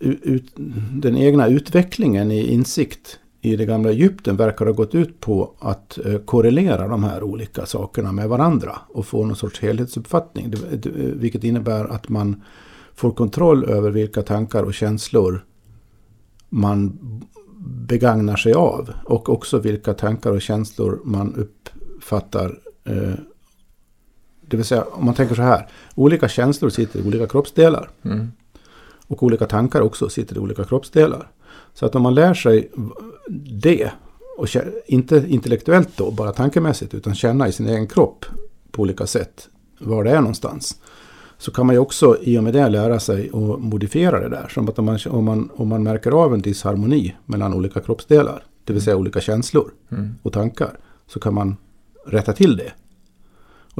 ut, 0.00 0.52
den 0.92 1.16
egna 1.16 1.48
utvecklingen 1.48 2.30
i 2.30 2.52
insikt 2.52 3.18
i 3.40 3.56
det 3.56 3.64
gamla 3.64 3.90
Egypten 3.90 4.36
verkar 4.36 4.66
ha 4.66 4.72
gått 4.72 4.94
ut 4.94 5.20
på 5.20 5.54
att 5.58 5.98
eh, 6.04 6.18
korrelera 6.18 6.88
de 6.88 7.04
här 7.04 7.22
olika 7.22 7.66
sakerna 7.66 8.12
med 8.12 8.28
varandra 8.28 8.78
och 8.88 9.06
få 9.06 9.24
någon 9.24 9.36
sorts 9.36 9.60
helhetsuppfattning. 9.60 10.54
Vilket 10.94 11.44
innebär 11.44 11.84
att 11.84 12.08
man 12.08 12.42
får 12.94 13.10
kontroll 13.10 13.64
över 13.64 13.90
vilka 13.90 14.22
tankar 14.22 14.62
och 14.62 14.74
känslor 14.74 15.44
man 16.48 16.98
begagnar 17.60 18.36
sig 18.36 18.52
av. 18.52 18.90
Och 19.04 19.28
också 19.28 19.58
vilka 19.58 19.94
tankar 19.94 20.32
och 20.32 20.42
känslor 20.42 21.00
man 21.04 21.34
uppfattar. 21.34 22.58
Eh, 22.84 23.14
det 24.40 24.56
vill 24.56 24.64
säga, 24.64 24.84
om 24.92 25.04
man 25.04 25.14
tänker 25.14 25.34
så 25.34 25.42
här. 25.42 25.68
Olika 25.94 26.28
känslor 26.28 26.70
sitter 26.70 26.98
i 26.98 27.02
olika 27.02 27.26
kroppsdelar. 27.26 27.90
Mm. 28.02 28.32
Och 29.10 29.22
olika 29.22 29.46
tankar 29.46 29.80
också 29.80 30.08
sitter 30.08 30.36
i 30.36 30.38
olika 30.38 30.64
kroppsdelar. 30.64 31.30
Så 31.74 31.86
att 31.86 31.94
om 31.94 32.02
man 32.02 32.14
lär 32.14 32.34
sig 32.34 32.70
det, 33.62 33.90
och 34.38 34.48
inte 34.86 35.24
intellektuellt 35.28 35.88
då, 35.96 36.10
bara 36.10 36.32
tankemässigt, 36.32 36.94
utan 36.94 37.14
känna 37.14 37.48
i 37.48 37.52
sin 37.52 37.68
egen 37.68 37.86
kropp 37.86 38.24
på 38.70 38.82
olika 38.82 39.06
sätt 39.06 39.48
var 39.78 40.04
det 40.04 40.10
är 40.10 40.20
någonstans. 40.20 40.80
Så 41.38 41.50
kan 41.50 41.66
man 41.66 41.74
ju 41.74 41.78
också 41.78 42.16
i 42.22 42.38
och 42.38 42.44
med 42.44 42.52
det 42.52 42.68
lära 42.68 43.00
sig 43.00 43.28
att 43.28 43.60
modifiera 43.60 44.20
det 44.20 44.28
där. 44.28 44.48
Som 44.48 44.68
att 44.68 44.78
om 44.78 44.84
man, 44.84 44.98
om 45.08 45.24
man, 45.24 45.50
om 45.54 45.68
man 45.68 45.82
märker 45.82 46.10
av 46.10 46.34
en 46.34 46.42
disharmoni 46.42 47.16
mellan 47.26 47.54
olika 47.54 47.80
kroppsdelar, 47.80 48.44
det 48.64 48.72
vill 48.72 48.82
säga 48.82 48.96
olika 48.96 49.20
känslor 49.20 49.70
Mm. 49.92 50.14
och 50.22 50.32
tankar, 50.32 50.78
så 51.06 51.20
kan 51.20 51.34
man 51.34 51.56
rätta 52.06 52.32
till 52.32 52.56
det. 52.56 52.72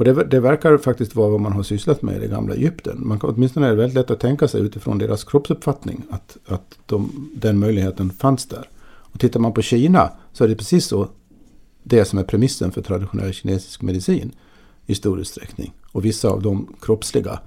Och 0.01 0.05
det, 0.05 0.23
det 0.23 0.39
verkar 0.39 0.77
faktiskt 0.77 1.15
vara 1.15 1.29
vad 1.29 1.39
man 1.39 1.53
har 1.53 1.63
sysslat 1.63 2.01
med 2.01 2.15
i 2.15 2.19
det 2.19 2.27
gamla 2.27 2.55
Egypten. 2.55 3.07
Man 3.07 3.19
kan, 3.19 3.29
åtminstone 3.29 3.65
är 3.65 3.69
det 3.69 3.75
väldigt 3.75 3.95
lätt 3.95 4.11
att 4.11 4.19
tänka 4.19 4.47
sig 4.47 4.61
utifrån 4.61 4.97
deras 4.97 5.23
kroppsuppfattning 5.23 6.03
att, 6.09 6.37
att 6.45 6.79
de, 6.85 7.29
den 7.35 7.59
möjligheten 7.59 8.09
fanns 8.09 8.45
där. 8.45 8.69
Och 8.83 9.19
tittar 9.19 9.39
man 9.39 9.53
på 9.53 9.61
Kina 9.61 10.11
så 10.33 10.43
är 10.43 10.47
det 10.47 10.55
precis 10.55 10.85
så 10.85 11.07
det 11.83 12.05
som 12.05 12.19
är 12.19 12.23
premissen 12.23 12.71
för 12.71 12.81
traditionell 12.81 13.33
kinesisk 13.33 13.81
medicin 13.81 14.31
i 14.85 14.95
stor 14.95 15.19
utsträckning. 15.19 15.73
Och 15.91 16.05
vissa 16.05 16.29
av 16.29 16.41
de 16.41 16.75
kroppsliga, 16.81 17.39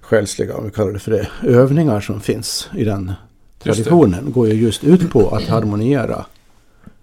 själsliga, 0.00 0.56
om 0.56 0.64
vi 0.64 0.70
kallar 0.70 0.92
det 0.92 0.98
för 0.98 1.10
det, 1.10 1.28
övningar 1.42 2.00
som 2.00 2.20
finns 2.20 2.68
i 2.76 2.84
den 2.84 3.12
traditionen 3.58 4.32
går 4.32 4.48
ju 4.48 4.54
just 4.54 4.84
ut 4.84 5.10
på 5.10 5.28
att 5.28 5.46
harmoniera 5.46 6.26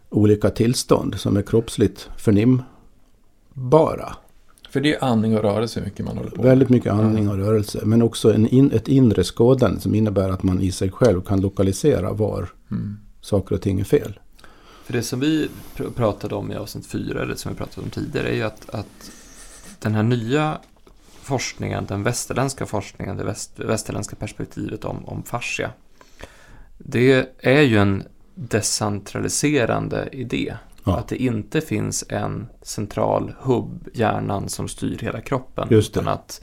olika 0.10 0.50
tillstånd 0.50 1.20
som 1.20 1.38
är 1.38 1.42
kroppsligt 1.42 2.10
förnimbara. 2.18 4.16
För 4.72 4.82
det 4.82 4.96
är 4.96 5.04
andning 5.04 5.38
och 5.38 5.44
rörelse 5.44 5.82
mycket 5.82 6.06
man 6.06 6.18
håller 6.18 6.30
på 6.30 6.36
med. 6.38 6.46
Väldigt 6.46 6.70
mycket 6.70 6.94
andning 6.94 7.30
och 7.30 7.38
rörelse. 7.38 7.80
Men 7.84 8.02
också 8.02 8.34
en 8.34 8.48
in, 8.48 8.72
ett 8.72 8.88
inre 8.88 9.24
skådande 9.24 9.80
som 9.82 9.96
innebär 9.96 10.30
att 10.30 10.44
man 10.44 10.62
i 10.62 10.72
sig 10.72 10.92
själv 10.92 11.22
kan 11.22 11.42
lokalisera 11.42 12.14
var 12.14 12.50
Mm. 12.72 12.98
saker 13.22 13.56
och 13.56 13.62
ting 13.62 13.80
är 13.80 13.84
fel. 13.84 14.20
För 14.86 14.94
det 14.94 15.04
som 15.04 15.20
vi 15.20 15.50
pr- 15.76 15.92
pratade 15.92 16.36
om 16.36 16.52
i 16.52 16.56
avsnitt 16.56 16.86
4, 16.86 17.22
eller 17.22 17.36
som 17.36 17.52
vi 17.52 17.58
pratade 17.58 17.82
om 17.86 17.90
tidigare, 17.90 18.30
är 18.30 18.34
ju 18.36 18.44
att, 18.44 18.70
att 18.70 19.12
den 19.80 19.94
här 19.96 20.04
nya 20.04 20.58
forskningen, 21.22 21.86
den 21.88 22.04
västerländska 22.04 22.66
forskningen, 22.66 23.18
det 23.18 23.24
väst, 23.24 23.60
västerländska 23.60 24.16
perspektivet 24.16 24.86
om, 24.86 25.06
om 25.06 25.24
fascia, 25.24 25.72
det 26.78 27.30
är 27.40 27.62
ju 27.62 27.78
en 27.78 28.04
decentraliserande 28.36 30.10
idé. 30.12 30.54
Ja. 30.84 30.98
Att 30.98 31.08
det 31.08 31.24
inte 31.24 31.62
finns 31.62 32.04
en 32.10 32.48
central 32.62 33.34
hubb, 33.40 33.88
hjärnan, 33.94 34.50
som 34.50 34.68
styr 34.68 34.98
hela 34.98 35.22
kroppen. 35.22 35.68
Det. 35.70 35.76
Utan 35.76 36.08
att, 36.08 36.42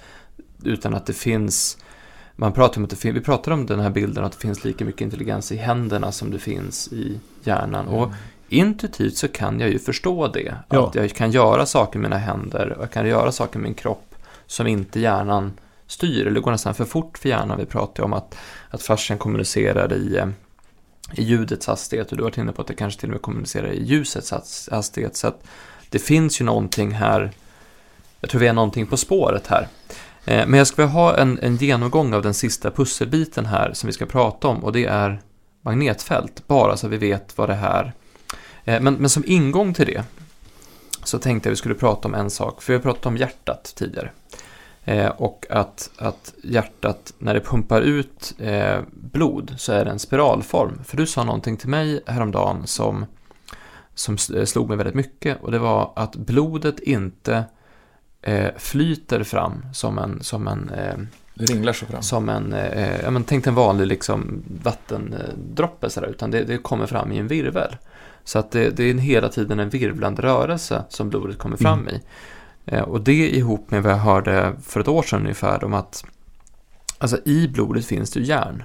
utan 0.65 0.95
att 0.95 1.07
det 1.07 1.13
finns 1.13 1.79
man 2.41 2.53
pratar 2.53 2.79
om 2.81 2.85
att 2.85 2.91
det 2.91 2.97
fin- 2.97 3.15
vi 3.15 3.21
pratar 3.21 3.53
om 3.53 3.67
den 3.67 3.81
här 3.81 3.91
bilden 3.91 4.25
att 4.25 4.33
det 4.33 4.39
finns 4.39 4.65
lika 4.65 4.85
mycket 4.85 5.01
intelligens 5.01 5.53
i 5.53 5.57
händerna 5.57 6.13
som 6.13 6.31
det 6.31 6.39
finns 6.39 6.93
i 6.93 7.21
hjärnan. 7.45 7.89
Och 7.89 8.13
intuitivt 8.49 9.17
så 9.17 9.29
kan 9.29 9.61
jag 9.61 9.71
ju 9.71 9.79
förstå 9.79 10.29
det. 10.29 10.55
Ja. 10.69 10.89
Att 10.89 10.95
jag 10.95 11.11
kan 11.11 11.31
göra 11.31 11.67
saker 11.67 11.99
med 11.99 12.11
mina 12.11 12.19
händer 12.19 12.73
och 12.73 12.83
jag 12.83 12.91
kan 12.91 13.07
göra 13.09 13.33
saker 13.33 13.59
med 13.59 13.65
min 13.65 13.75
kropp 13.75 14.15
som 14.47 14.67
inte 14.67 15.01
hjärnan 15.01 15.53
styr. 15.87 16.27
Eller 16.27 16.41
går 16.41 16.51
nästan 16.51 16.75
för 16.75 16.85
fort 16.85 17.19
för 17.19 17.29
hjärnan. 17.29 17.59
Vi 17.59 17.67
pratar 17.67 18.03
ju 18.03 18.05
om 18.05 18.13
att, 18.13 18.37
att 18.71 18.83
fascian 18.83 19.19
kommunicerar 19.19 19.93
i, 19.93 20.17
eh, 20.17 20.27
i 21.13 21.23
ljudets 21.23 21.67
hastighet 21.67 22.11
och 22.11 22.17
du 22.17 22.23
har 22.23 22.31
varit 22.31 22.39
inne 22.39 22.53
på 22.53 22.63
att 22.63 22.69
det 22.69 22.75
kanske 22.75 23.01
till 23.01 23.09
och 23.09 23.13
med 23.13 23.23
kommunicerar 23.23 23.69
i 23.69 23.85
ljusets 23.85 24.69
hastighet. 24.71 25.17
Så 25.17 25.29
att 25.29 25.45
det 25.91 25.99
finns 25.99 26.41
ju 26.41 26.45
någonting 26.45 26.91
här, 26.91 27.33
jag 28.21 28.31
tror 28.31 28.41
vi 28.41 28.47
är 28.47 28.53
någonting 28.53 28.87
på 28.87 28.97
spåret 28.97 29.47
här. 29.47 29.69
Eh, 30.25 30.47
men 30.47 30.59
jag 30.59 30.67
ska 30.67 30.83
vilja 30.83 30.93
ha 30.93 31.17
en, 31.17 31.39
en 31.39 31.57
genomgång 31.57 32.15
av 32.15 32.23
den 32.23 32.35
sista 32.35 32.71
pusselbiten 32.71 33.47
här 33.47 33.73
som 33.73 33.87
vi 33.87 33.93
ska 33.93 34.07
prata 34.07 34.49
om 34.49 34.65
och 34.65 34.73
det 34.73 34.85
är 34.85 35.21
magnetfält, 35.63 36.47
bara 36.47 36.77
så 36.77 36.89
vi 36.89 36.97
vet 36.97 37.39
vad 37.39 37.49
det 37.49 37.55
här 37.55 37.93
eh, 38.65 38.81
Men, 38.81 38.95
men 38.95 39.11
som 39.11 39.25
ingång 39.27 39.75
till 39.75 39.87
det 39.87 40.05
så 41.05 41.19
tänkte 41.19 41.49
jag 41.49 41.53
vi 41.53 41.57
skulle 41.57 41.75
prata 41.75 42.09
om 42.09 42.15
en 42.15 42.31
sak, 42.31 42.63
för 42.63 42.73
vi 42.73 42.77
har 42.77 42.83
pratat 42.83 43.07
om 43.07 43.17
hjärtat 43.17 43.73
tidigare. 43.77 44.11
Eh, 44.89 45.09
och 45.09 45.47
att, 45.51 45.91
att 45.97 46.35
hjärtat, 46.43 47.15
när 47.19 47.35
det 47.35 47.41
pumpar 47.41 47.81
ut 47.81 48.35
eh, 48.39 48.81
blod, 48.91 49.55
så 49.57 49.73
är 49.73 49.85
det 49.85 49.91
en 49.91 49.99
spiralform. 49.99 50.85
För 50.85 50.97
du 50.97 51.07
sa 51.07 51.25
någonting 51.25 51.57
till 51.57 51.69
mig 51.69 52.03
häromdagen 52.07 52.67
som, 52.67 53.07
som 53.95 54.17
eh, 54.35 54.45
slog 54.45 54.69
mig 54.69 54.77
väldigt 54.77 54.95
mycket. 54.95 55.43
Och 55.43 55.51
det 55.51 55.59
var 55.59 55.93
att 55.97 56.17
blodet 56.17 56.81
inte 56.81 57.45
eh, 58.23 58.51
flyter 58.57 59.23
fram 59.23 59.65
som 59.73 59.99
en, 59.99 60.23
som 60.23 60.49
en 60.49 60.71
eh, 60.71 60.95
Det 61.35 61.45
ringlar 61.45 61.73
så 61.73 61.87
fram. 61.87 62.03
som 62.03 62.29
en, 62.29 62.53
eh, 62.53 63.01
ja 63.03 63.11
men 63.11 63.25
tänk 63.25 63.47
en 63.47 63.55
vanlig 63.55 63.87
liksom 63.87 64.43
vattendroppe 64.63 65.91
sådär, 65.91 66.09
utan 66.09 66.31
det, 66.31 66.45
det 66.45 66.59
kommer 66.59 66.87
fram 66.87 67.13
i 67.13 67.19
en 67.19 67.29
virvel. 67.29 67.77
Så 68.25 68.39
att 68.39 68.51
det, 68.51 68.71
det 68.71 68.85
är 68.85 68.95
hela 68.95 69.29
tiden 69.29 69.61
en 69.61 69.69
virvlande 69.69 70.23
rörelse 70.23 70.85
som 70.89 71.09
blodet 71.09 71.39
kommer 71.39 71.57
fram 71.57 71.89
i. 71.89 72.01
Eh, 72.69 72.83
och 72.83 73.01
det 73.01 73.37
ihop 73.37 73.71
med 73.71 73.83
vad 73.83 73.93
jag 73.93 73.99
hörde 73.99 74.53
för 74.63 74.81
ett 74.81 74.89
år 74.89 75.03
sedan 75.03 75.21
ungefär 75.21 75.65
om 75.65 75.75
att 75.75 76.05
alltså 76.99 77.19
i 77.25 77.49
blodet 77.49 77.87
finns 77.87 78.11
det 78.11 78.21
järn. 78.21 78.63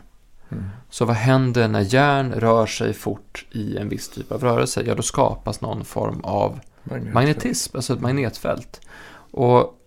Mm. 0.50 0.64
Så 0.90 1.06
vad 1.06 1.16
händer 1.16 1.68
när 1.68 1.94
järn 1.94 2.34
rör 2.34 2.66
sig 2.66 2.94
fort 2.94 3.46
i 3.52 3.78
en 3.78 3.90
viss 3.90 4.10
typ 4.10 4.32
av 4.32 4.44
rörelse? 4.44 4.84
Ja, 4.86 4.96
då 4.96 5.02
skapas 5.02 5.62
någon 5.62 5.86
form 5.86 6.22
av 6.24 6.60
Magnet. 6.84 7.14
magnetism, 7.14 7.78
alltså 7.78 7.94
ett 7.94 8.02
magnetfält. 8.02 8.82
Och 9.32 9.80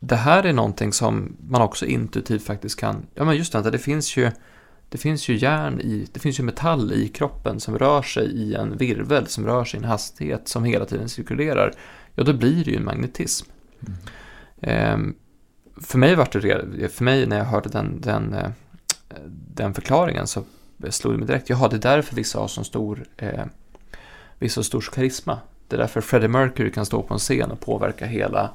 det 0.00 0.16
här 0.16 0.42
är 0.42 0.52
någonting 0.52 0.92
som 0.92 1.36
man 1.48 1.62
också 1.62 1.86
intuitivt 1.86 2.42
faktiskt 2.42 2.80
kan, 2.80 3.06
ja 3.14 3.24
men 3.24 3.36
just 3.36 3.52
det, 3.52 3.70
det 3.70 3.78
finns 3.78 4.16
ju 4.16 4.30
det 4.88 4.98
finns 4.98 5.28
ju 5.28 5.36
järn 5.36 5.80
i, 5.80 6.06
det 6.12 6.20
finns 6.20 6.40
ju 6.40 6.42
metall 6.42 6.92
i 6.92 7.08
kroppen 7.08 7.60
som 7.60 7.78
rör 7.78 8.02
sig 8.02 8.26
i 8.26 8.54
en 8.54 8.76
virvel, 8.76 9.26
som 9.26 9.46
rör 9.46 9.64
sig 9.64 9.80
i 9.80 9.82
en 9.82 9.88
hastighet 9.88 10.48
som 10.48 10.64
hela 10.64 10.84
tiden 10.84 11.08
cirkulerar. 11.08 11.72
Ja, 12.14 12.22
då 12.24 12.32
blir 12.32 12.64
det 12.64 12.70
ju 12.70 12.76
en 12.76 12.84
magnetism. 12.84 13.46
Mm. 13.80 13.94
Ehm, 14.60 15.14
för 15.80 15.98
mig 15.98 16.14
var 16.14 16.28
det, 16.78 16.88
för 16.88 17.04
mig 17.04 17.26
när 17.26 17.38
jag 17.38 17.44
hörde 17.44 17.68
den, 17.68 18.00
den, 18.00 18.32
eh, 18.34 18.48
den 19.54 19.74
förklaringen 19.74 20.26
så 20.26 20.44
slog 20.90 21.12
det 21.14 21.18
mig 21.18 21.26
direkt, 21.26 21.50
jaha, 21.50 21.68
det 21.68 21.76
är 21.76 21.80
därför 21.80 22.16
vissa 22.16 22.38
har 22.38 22.48
så 22.48 22.64
stor, 22.64 23.04
eh, 23.16 23.44
vissa 24.38 24.58
har 24.58 24.62
stor 24.64 24.80
karisma. 24.94 25.38
Det 25.68 25.76
är 25.76 25.80
därför 25.80 26.00
Freddie 26.00 26.28
Mercury 26.28 26.70
kan 26.72 26.86
stå 26.86 27.02
på 27.02 27.14
en 27.14 27.18
scen 27.20 27.50
och 27.50 27.60
påverka 27.60 28.06
hela, 28.06 28.50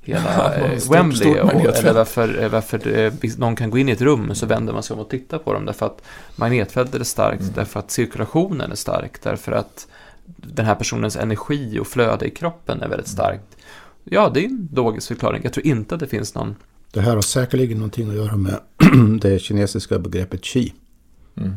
hela 0.00 0.54
eh, 0.56 0.76
stort- 0.78 0.94
Wembley. 0.96 1.34
stort 1.34 1.54
och, 1.54 1.60
eller 1.76 1.92
varför, 1.92 2.42
eh, 2.42 2.48
varför 2.48 2.96
eh, 2.98 3.12
någon 3.38 3.56
kan 3.56 3.70
gå 3.70 3.78
in 3.78 3.88
i 3.88 3.92
ett 3.92 4.00
rum 4.00 4.34
så 4.34 4.46
vänder 4.46 4.72
man 4.72 4.82
sig 4.82 4.94
om 4.94 5.00
och 5.00 5.08
tittar 5.10 5.38
på 5.38 5.52
dem. 5.52 5.64
Därför 5.64 5.86
att 5.86 6.02
magnetfältet 6.36 7.00
är 7.00 7.04
starkt, 7.04 7.40
Mm. 7.42 7.52
därför 7.54 7.80
att 7.80 7.90
cirkulationen 7.90 8.70
är 8.72 8.76
stark, 8.76 9.22
därför 9.22 9.52
att 9.52 9.86
den 10.36 10.66
här 10.66 10.74
personens 10.74 11.16
energi 11.16 11.78
och 11.78 11.86
flöde 11.86 12.26
i 12.26 12.30
kroppen 12.30 12.82
är 12.82 12.88
väldigt 12.88 13.08
starkt. 13.08 13.56
Ja, 14.04 14.30
det 14.34 14.40
är 14.40 14.44
en 14.44 14.68
logisk 14.72 15.08
förklaring. 15.08 15.40
Jag 15.44 15.52
tror 15.52 15.66
inte 15.66 15.94
att 15.94 16.00
det 16.00 16.06
finns 16.06 16.34
någon 16.34 16.56
Det 16.92 17.00
här 17.00 17.14
har 17.14 17.22
säkerligen 17.22 17.78
någonting 17.78 18.08
att 18.10 18.16
göra 18.16 18.36
med 18.36 18.60
det 19.20 19.38
kinesiska 19.38 19.98
begreppet 19.98 20.42
qi. 20.42 20.72
Mm. 21.36 21.56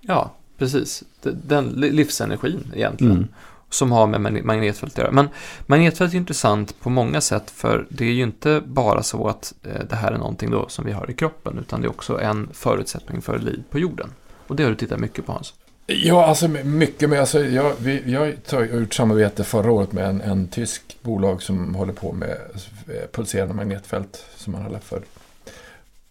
Ja, 0.00 0.32
precis. 0.58 1.02
Den 1.22 1.64
li- 1.68 1.90
livsenergin 1.90 2.72
egentligen. 2.74 3.16
Mm. 3.16 3.28
Som 3.70 3.92
har 3.92 4.06
med 4.06 4.20
magne- 4.20 4.42
magnetfält 4.44 4.92
att 4.92 4.98
göra. 4.98 5.10
Men 5.12 5.28
magnetfält 5.66 6.12
är 6.12 6.16
intressant 6.16 6.80
på 6.80 6.90
många 6.90 7.20
sätt. 7.20 7.50
För 7.50 7.86
det 7.90 8.04
är 8.04 8.12
ju 8.12 8.22
inte 8.22 8.62
bara 8.66 9.02
så 9.02 9.28
att 9.28 9.54
eh, 9.62 9.84
det 9.90 9.96
här 9.96 10.12
är 10.12 10.18
någonting 10.18 10.50
då 10.50 10.68
som 10.68 10.84
vi 10.84 10.92
har 10.92 11.10
i 11.10 11.14
kroppen. 11.14 11.58
Utan 11.58 11.80
det 11.80 11.86
är 11.86 11.90
också 11.90 12.20
en 12.20 12.48
förutsättning 12.52 13.22
för 13.22 13.38
liv 13.38 13.62
på 13.70 13.78
jorden. 13.78 14.08
Och 14.46 14.56
det 14.56 14.62
har 14.62 14.70
du 14.70 14.76
tittat 14.76 14.98
mycket 15.00 15.26
på 15.26 15.32
Hans. 15.32 15.54
Ja, 15.86 16.26
alltså 16.26 16.48
mycket. 16.48 17.10
Men 17.10 17.20
alltså, 17.20 17.44
jag, 17.44 17.72
vi, 17.78 18.02
jag 18.12 18.20
har 18.50 18.64
gjort 18.64 18.94
samarbete 18.94 19.44
förra 19.44 19.72
året 19.72 19.92
med 19.92 20.08
en, 20.08 20.20
en 20.20 20.48
tysk 20.48 20.96
bolag 21.02 21.42
som 21.42 21.74
håller 21.74 21.92
på 21.92 22.12
med 22.12 22.36
eh, 22.88 23.10
pulserande 23.12 23.54
magnetfält 23.54 24.24
som 24.36 24.52
man 24.52 24.64
kallar 24.64 24.78
för 24.78 25.02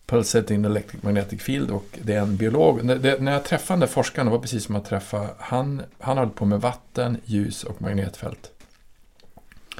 Pulsating 0.05 0.65
Electric 0.65 1.03
Magnetic 1.03 1.41
Field 1.41 1.71
och 1.71 1.99
det 2.03 2.13
är 2.13 2.21
en 2.21 2.37
biolog. 2.37 2.87
Det, 2.87 3.21
när 3.21 3.31
jag 3.31 3.43
träffade 3.43 3.79
den 3.79 3.89
forskaren, 3.89 4.25
det 4.25 4.31
var 4.31 4.39
precis 4.39 4.63
som 4.63 4.75
att 4.75 4.85
träffa, 4.85 5.29
han, 5.37 5.81
han 5.99 6.17
höll 6.17 6.29
på 6.29 6.45
med 6.45 6.61
vatten, 6.61 7.17
ljus 7.25 7.63
och 7.63 7.81
magnetfält. 7.81 8.51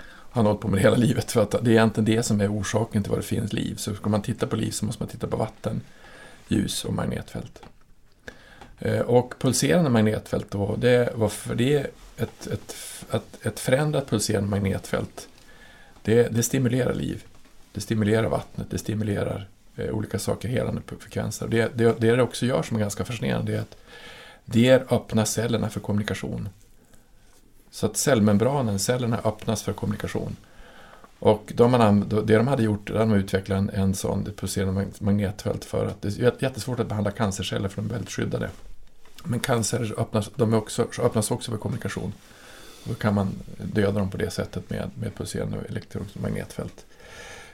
Han 0.03 0.45
har 0.45 0.51
hållit 0.51 0.61
på 0.61 0.67
med 0.67 0.77
det 0.77 0.83
hela 0.83 0.95
livet 0.95 1.31
för 1.31 1.41
att 1.41 1.51
det 1.51 1.57
är 1.57 1.73
egentligen 1.73 2.05
det 2.05 2.23
som 2.23 2.41
är 2.41 2.53
orsaken 2.53 3.03
till 3.03 3.09
vad 3.09 3.19
det 3.19 3.23
finns 3.23 3.53
liv. 3.53 3.75
Så 3.75 3.95
ska 3.95 4.09
man 4.09 4.21
titta 4.21 4.47
på 4.47 4.55
liv 4.55 4.71
så 4.71 4.85
måste 4.85 5.03
man 5.03 5.09
titta 5.09 5.27
på 5.27 5.37
vatten, 5.37 5.81
ljus 6.47 6.85
och 6.85 6.93
magnetfält. 6.93 7.61
Eh, 8.79 8.99
och 8.99 9.35
pulserande 9.39 9.89
magnetfält 9.89 10.51
då, 10.51 10.75
det 10.75 11.09
var 11.15 11.29
för 11.29 11.55
det 11.55 11.87
ett, 12.17 12.47
ett, 12.47 12.75
ett, 13.11 13.45
ett 13.45 13.59
förändrat 13.59 14.09
pulserande 14.09 14.49
magnetfält. 14.49 15.27
Det, 16.01 16.23
det 16.23 16.43
stimulerar 16.43 16.93
liv. 16.93 17.23
Det 17.73 17.81
stimulerar 17.81 18.27
vattnet, 18.27 18.67
det 18.69 18.77
stimulerar 18.77 19.47
eh, 19.75 19.89
olika 19.89 20.19
saker, 20.19 20.49
helande 20.49 20.81
frekvenser. 20.99 21.47
Det, 21.47 21.71
det, 21.75 21.99
det 21.99 22.15
det 22.15 22.23
också 22.23 22.45
gör 22.45 22.63
som 22.63 22.77
är 22.77 22.81
ganska 22.81 23.05
fascinerande 23.05 23.55
är 23.55 23.59
att 23.59 23.77
det 24.45 24.91
öppnar 24.91 25.25
cellerna 25.25 25.69
för 25.69 25.79
kommunikation. 25.79 26.49
Så 27.71 27.85
att 27.85 27.97
cellmembranen, 27.97 28.79
cellerna 28.79 29.19
öppnas 29.23 29.63
för 29.63 29.73
kommunikation. 29.73 30.35
Och 31.19 31.51
de 31.55 31.71
man, 31.71 32.09
det 32.09 32.37
de 32.37 32.47
hade 32.47 32.63
gjort, 32.63 32.87
de 32.87 33.09
hade 33.09 33.21
utvecklat 33.21 33.57
en, 33.57 33.69
en 33.69 33.93
sån 33.93 34.27
pulserande 34.35 34.85
magnetfält 34.99 35.65
för 35.65 35.85
att 35.85 36.01
det 36.01 36.19
är 36.19 36.33
jättesvårt 36.39 36.79
att 36.79 36.87
behandla 36.87 37.11
cancerceller 37.11 37.69
för 37.69 37.81
de 37.81 37.87
är 37.87 37.93
väldigt 37.93 38.11
skyddade. 38.11 38.49
Men 39.23 39.39
cancer 39.39 39.93
öppnas, 39.97 40.31
de 40.35 40.53
är 40.53 40.57
också, 40.57 40.87
öppnas 40.99 41.31
också 41.31 41.51
för 41.51 41.57
kommunikation. 41.57 42.13
Då 42.83 42.93
kan 42.93 43.13
man 43.13 43.29
döda 43.57 43.99
dem 43.99 44.09
på 44.09 44.17
det 44.17 44.29
sättet 44.29 44.69
med, 44.69 44.91
med 44.95 45.15
pulserande 45.15 45.57
elektromagnetfält. 45.69 46.85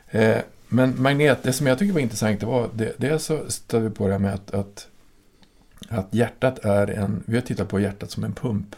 Eh, 0.09 0.37
men 0.67 1.01
magnet, 1.01 1.43
det 1.43 1.53
som 1.53 1.67
jag 1.67 1.79
tycker 1.79 1.93
var 1.93 1.99
intressant, 1.99 2.39
det 2.39 2.45
var 2.45 2.69
det, 2.73 2.93
dels 2.97 3.25
så 3.25 3.49
stötte 3.49 3.79
vi 3.79 3.89
på 3.89 4.07
det 4.07 4.11
här 4.11 4.19
med 4.19 4.33
att, 4.33 4.51
att, 4.51 4.87
att 5.89 6.13
hjärtat 6.13 6.59
är 6.65 6.87
en, 6.87 7.23
vi 7.25 7.35
har 7.35 7.41
tittat 7.41 7.69
på 7.69 7.79
hjärtat 7.79 8.11
som 8.11 8.23
en 8.23 8.33
pump. 8.33 8.75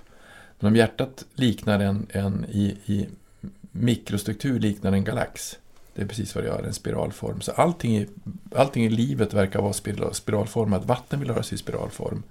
Men 0.59 0.67
om 0.67 0.75
hjärtat 0.75 1.25
liknar 1.33 1.79
en, 1.79 2.07
en 2.09 2.45
i, 2.49 2.77
i 2.85 3.07
mikrostruktur 3.73 4.59
liknar 4.59 4.91
en 4.91 5.03
galax. 5.03 5.57
Det 5.93 6.01
är 6.01 6.05
precis 6.05 6.35
vad 6.35 6.43
det 6.43 6.47
gör, 6.47 6.63
en 6.63 6.73
spiralform. 6.73 7.41
Så 7.41 7.51
allting 7.51 7.97
i, 7.97 8.07
allting 8.55 8.85
i 8.85 8.89
livet 8.89 9.33
verkar 9.33 9.61
vara 9.61 9.73
spiral, 9.73 10.13
spiralformat. 10.13 10.85
Vatten 10.85 11.19
vill 11.19 11.29
röra 11.29 11.43
sig 11.43 11.55
i 11.55 11.59
spiralform. 11.59 12.23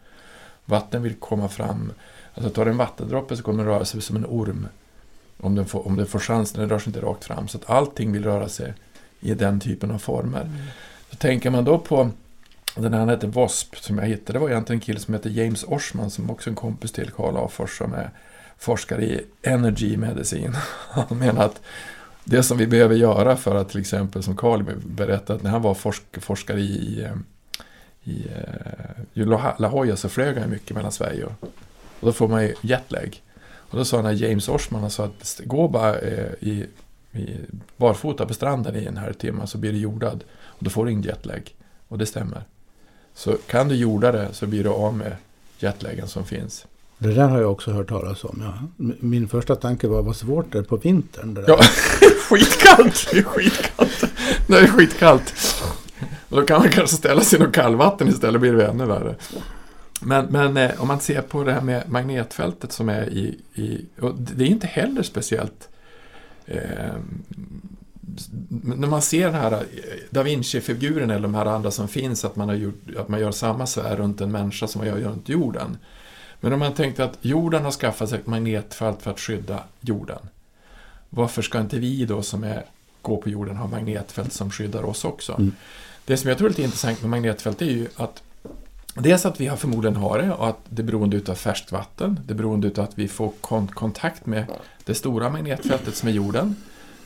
Vatten 0.65 1.03
vill 1.03 1.15
komma 1.15 1.49
fram. 1.49 1.93
Alltså 2.35 2.51
tar 2.51 2.67
en 2.67 2.77
vattendroppe 2.77 3.37
så 3.37 3.43
kommer 3.43 3.65
den 3.65 3.73
röra 3.73 3.85
sig 3.85 4.03
som 4.03 4.17
en 4.17 4.27
orm. 4.27 4.69
Om 5.41 5.55
den 5.55 5.67
får, 5.67 5.87
om 5.87 5.97
den 5.97 6.07
får 6.07 6.19
chansen, 6.19 6.61
den 6.61 6.69
rör 6.69 6.79
sig 6.79 6.89
inte 6.89 7.01
rakt 7.01 7.25
fram. 7.25 7.49
Så 7.49 7.59
att 7.59 7.71
allting 7.71 8.13
vill 8.13 8.25
röra 8.25 8.49
sig 8.49 8.75
i 9.21 9.35
den 9.35 9.61
typen 9.61 9.91
av 9.91 9.99
former. 9.99 10.41
Mm. 10.41 10.57
Så 11.11 11.17
tänker 11.17 11.51
man 11.51 11.65
då 11.65 11.79
på 11.79 12.11
den 12.77 12.95
här 12.95 13.07
heter 13.07 13.27
W.A.S.P. 13.27 13.77
som 13.81 13.99
jag 13.99 14.07
hittade. 14.07 14.33
Det 14.33 14.39
var 14.39 14.51
egentligen 14.51 14.77
en 14.77 14.85
kille 14.85 15.01
som 15.01 15.15
heter 15.15 15.31
James 15.31 15.65
Orsman 15.65 16.11
som 16.11 16.31
också 16.31 16.49
är 16.49 16.53
en 16.53 16.57
kompis 16.57 16.93
till 16.93 17.11
Karl 17.11 17.37
Afors 17.37 17.79
som 17.79 17.95
är 17.95 18.11
forskare 18.59 19.05
i 19.05 19.27
energy 19.43 19.97
medicine. 19.97 20.57
Han 20.91 21.19
menar 21.19 21.45
att 21.45 21.61
det 22.25 22.43
som 22.43 22.59
vi 22.59 22.67
behöver 22.67 22.95
göra 22.95 23.37
för 23.37 23.55
att 23.55 23.69
till 23.69 23.81
exempel 23.81 24.23
som 24.23 24.37
Karl 24.37 24.63
berättade 24.87 25.43
när 25.43 25.51
han 25.51 25.63
var 25.63 25.75
forsk 25.75 26.03
forskare 26.21 26.61
i, 26.61 26.65
i, 26.65 27.03
eh, 27.03 27.13
i 28.05 28.27
eh, 28.29 29.27
La 29.27 29.55
Jolla 29.73 29.97
så 29.97 30.09
flög 30.09 30.39
han 30.39 30.51
mycket 30.51 30.77
mellan 30.77 30.93
Sverige 30.93 31.25
och, 31.25 31.33
och 32.01 32.07
då 32.07 32.13
får 32.13 32.29
man 32.29 32.43
ju 32.43 32.55
jetlag. 32.61 33.23
Och 33.73 33.79
då 33.79 33.85
sa 33.85 33.97
den 33.97 34.07
här 34.07 34.13
James 34.13 34.49
Orsman, 34.49 34.81
han 34.81 34.91
sa 34.91 35.05
att 35.05 35.41
gå 35.45 35.69
bara 35.69 35.99
eh, 35.99 36.33
i, 36.41 36.67
i 37.13 37.37
barfota 37.77 38.27
på 38.27 38.35
stranden 38.35 38.77
i 38.77 38.85
en 38.85 38.97
halvtimme 38.97 39.47
så 39.47 39.59
blir 39.59 39.73
du 39.73 39.79
jordad 39.79 40.25
och 40.43 40.65
då 40.65 40.71
får 40.71 40.85
du 40.85 40.91
ingen 40.91 41.05
jetlag. 41.05 41.55
Och 41.89 41.99
det 41.99 42.07
stämmer. 42.07 42.45
Så 43.15 43.37
kan 43.47 43.69
du 43.69 43.75
jorda 43.75 44.13
det 44.13 44.29
så 44.33 44.47
blir 44.47 44.65
du 44.65 44.71
av 44.71 44.95
med 44.95 45.17
jetlagen 45.59 46.09
som 46.09 46.25
finns. 46.25 46.67
Det 47.03 47.15
där 47.15 47.29
har 47.29 47.41
jag 47.41 47.53
också 47.53 47.71
hört 47.71 47.89
talas 47.89 48.25
om. 48.25 48.43
Ja. 48.45 48.85
Min 49.01 49.29
första 49.29 49.57
tanke 49.57 49.89
var 49.89 50.03
vad 50.03 50.17
svårt 50.17 50.53
det 50.53 50.59
är 50.59 50.63
på 50.63 50.77
vintern. 50.77 51.35
Det 51.35 51.45
ja, 51.47 51.59
skitkallt. 52.29 53.09
Det 53.13 53.19
är 53.19 53.23
skitkallt. 53.23 54.05
Det 54.47 54.59
är 54.59 54.67
skitkallt. 54.67 55.35
Och 56.29 56.37
då 56.37 56.47
kan 56.47 56.61
man 56.61 56.71
kanske 56.71 56.97
ställa 56.97 57.21
sig 57.21 57.39
i 57.39 57.43
något 57.43 57.55
kallvatten 57.55 58.09
istället, 58.09 58.41
blir 58.41 58.53
det 58.53 58.67
ännu 58.67 58.87
värre. 58.87 59.17
Men, 60.01 60.27
men 60.27 60.57
eh, 60.57 60.83
om 60.83 60.89
man 60.89 61.01
ser 61.01 61.23
på 61.23 61.45
det 61.45 61.53
här 61.53 61.61
med 61.61 61.91
magnetfältet 61.91 62.73
som 62.73 62.89
är 62.89 63.09
i... 63.09 63.39
i 63.55 63.87
och 64.01 64.15
det 64.15 64.45
är 64.45 64.49
inte 64.49 64.67
heller 64.67 65.03
speciellt... 65.03 65.69
Eh, 66.47 66.57
när 68.49 68.89
man 68.89 69.03
ser 69.03 69.27
den 69.27 69.35
här 69.35 69.53
eh, 69.53 69.61
Da 70.11 70.23
Vinci-figuren 70.23 71.11
eller 71.11 71.23
de 71.23 71.35
här 71.35 71.47
andra 71.47 71.71
som 71.71 71.89
finns, 71.89 72.25
att 72.25 72.37
man, 72.37 72.49
har 72.49 72.57
gjort, 72.57 72.83
att 72.99 73.09
man 73.09 73.21
gör 73.21 73.31
samma 73.31 73.67
sfär 73.67 73.97
runt 73.97 74.21
en 74.21 74.33
människa 74.33 74.67
som 74.67 74.79
man 74.79 74.89
gör 74.89 74.97
runt 74.97 75.29
jorden. 75.29 75.77
Men 76.43 76.53
om 76.53 76.59
man 76.59 76.75
tänkte 76.75 77.05
att 77.05 77.19
jorden 77.21 77.65
har 77.65 77.71
skaffat 77.71 78.09
sig 78.09 78.19
ett 78.19 78.27
magnetfält 78.27 79.03
för 79.03 79.11
att 79.11 79.21
skydda 79.21 79.63
jorden. 79.81 80.19
Varför 81.11 81.43
ska 81.43 81.61
inte 81.61 81.79
vi 81.79 82.05
då 82.05 82.23
som 82.23 82.45
är, 82.45 82.65
går 83.03 83.17
på 83.17 83.29
jorden 83.29 83.57
ha 83.57 83.67
magnetfält 83.67 84.33
som 84.33 84.51
skyddar 84.51 84.85
oss 84.85 85.05
också? 85.05 85.33
Mm. 85.33 85.53
Det 86.05 86.17
som 86.17 86.29
jag 86.29 86.39
tror 86.39 86.49
är 86.49 86.51
lite 86.51 86.63
intressant 86.63 87.01
med 87.01 87.11
magnetfält 87.11 87.63
är 87.63 87.67
ju 87.67 87.89
att 87.97 88.23
Dels 88.95 89.27
att 89.27 89.41
vi 89.41 89.47
har 89.47 89.57
förmodligen 89.57 89.97
har 89.97 90.19
det 90.19 90.33
och 90.33 90.49
att 90.49 90.59
det 90.69 90.83
är 90.83 90.87
beroende 90.87 91.21
av 91.29 91.35
färskt 91.35 91.73
vatten. 91.73 92.21
Det 92.27 92.33
är 92.33 92.37
beroende 92.37 92.71
av 92.77 92.81
att 92.85 92.99
vi 92.99 93.09
får 93.09 93.33
kon 93.41 93.69
kontakt 93.69 94.27
med 94.27 94.45
det 94.85 94.95
stora 94.95 95.31
magnetfältet 95.31 95.97
som 95.97 96.09
är 96.09 96.13
jorden. 96.13 96.57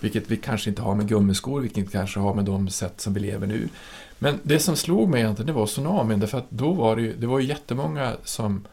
Vilket 0.00 0.30
vi 0.30 0.36
kanske 0.36 0.70
inte 0.70 0.82
har 0.82 0.94
med 0.94 1.08
gummiskor, 1.08 1.60
vilket 1.60 1.84
vi 1.84 1.90
kanske 1.90 2.20
har 2.20 2.34
med 2.34 2.44
de 2.44 2.68
sätt 2.68 3.00
som 3.00 3.14
vi 3.14 3.20
lever 3.20 3.46
nu. 3.46 3.68
Men 4.18 4.38
det 4.42 4.58
som 4.58 4.76
slog 4.76 5.08
mig 5.08 5.20
egentligen, 5.20 5.46
det 5.46 5.52
var 5.52 5.66
tsunamin. 5.66 6.20
Därför 6.20 6.38
att 6.38 6.50
då 6.50 6.72
var 6.72 6.96
det 6.96 7.02
ju, 7.02 7.16
det 7.16 7.26
var 7.26 7.38
ju 7.38 7.46
jättemånga 7.46 8.12
som 8.24 8.66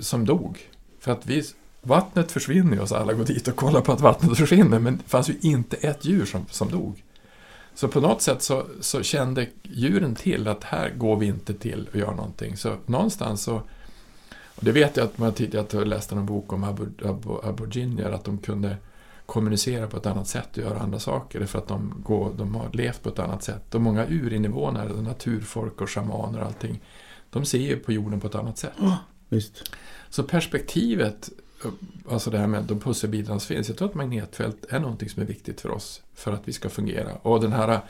som 0.00 0.24
dog. 0.24 0.60
För 1.00 1.12
att 1.12 1.26
vi, 1.26 1.42
vattnet 1.82 2.32
försvinner 2.32 2.76
ju 2.76 2.80
och 2.80 2.88
så 2.88 2.96
alla 2.96 3.12
går 3.12 3.24
dit 3.24 3.48
och 3.48 3.56
kollar 3.56 3.80
på 3.80 3.92
att 3.92 4.00
vattnet 4.00 4.38
försvinner 4.38 4.78
men 4.78 4.96
det 4.96 5.10
fanns 5.10 5.28
ju 5.28 5.34
inte 5.40 5.76
ett 5.76 6.04
djur 6.04 6.24
som, 6.24 6.46
som 6.50 6.70
dog. 6.70 7.02
Så 7.74 7.88
på 7.88 8.00
något 8.00 8.22
sätt 8.22 8.42
så, 8.42 8.66
så 8.80 9.02
kände 9.02 9.46
djuren 9.62 10.14
till 10.14 10.48
att 10.48 10.64
här 10.64 10.90
går 10.90 11.16
vi 11.16 11.26
inte 11.26 11.54
till 11.54 11.88
och 11.92 11.96
gör 11.96 12.14
någonting. 12.14 12.56
Så 12.56 12.76
någonstans 12.86 13.42
så, 13.42 13.54
och 14.30 14.64
det 14.64 14.72
vet 14.72 14.96
jag 14.96 15.04
att 15.04 15.18
man 15.18 15.32
tidigare 15.32 15.84
läste 15.84 16.14
en 16.14 16.26
bok 16.26 16.52
om 16.52 16.64
aboriginer, 17.42 18.10
att 18.10 18.24
de 18.24 18.38
kunde 18.38 18.76
kommunicera 19.26 19.86
på 19.86 19.96
ett 19.96 20.06
annat 20.06 20.28
sätt 20.28 20.48
och 20.52 20.58
göra 20.58 20.78
andra 20.78 20.98
saker 20.98 21.46
för 21.46 21.58
att 21.58 21.68
de, 21.68 21.94
går, 22.04 22.32
de 22.36 22.54
har 22.54 22.68
levt 22.72 23.02
på 23.02 23.08
ett 23.08 23.18
annat 23.18 23.42
sätt. 23.42 23.74
Och 23.74 23.80
många 23.80 24.06
urinvånare, 24.06 25.02
naturfolk 25.02 25.80
och 25.80 25.90
shamaner 25.90 26.40
och 26.40 26.46
allting, 26.46 26.80
de 27.30 27.44
ser 27.44 27.58
ju 27.58 27.76
på 27.76 27.92
jorden 27.92 28.20
på 28.20 28.26
ett 28.26 28.34
annat 28.34 28.58
sätt. 28.58 28.72
Visst. 29.28 29.70
Så 30.10 30.22
perspektivet, 30.22 31.30
alltså 32.08 32.30
det 32.30 32.38
här 32.38 32.46
med 32.46 32.64
de 32.64 32.80
pusselbitarna 32.80 33.40
som 33.40 33.54
finns, 33.54 33.68
jag 33.68 33.78
tror 33.78 33.88
att 33.88 33.94
magnetfält 33.94 34.64
är 34.68 34.80
någonting 34.80 35.08
som 35.08 35.22
är 35.22 35.26
viktigt 35.26 35.60
för 35.60 35.70
oss 35.70 36.02
för 36.14 36.32
att 36.32 36.48
vi 36.48 36.52
ska 36.52 36.68
fungera. 36.68 37.12
Och 37.12 37.40
den 37.40 37.52
här 37.52 37.68
eh, 37.68 37.80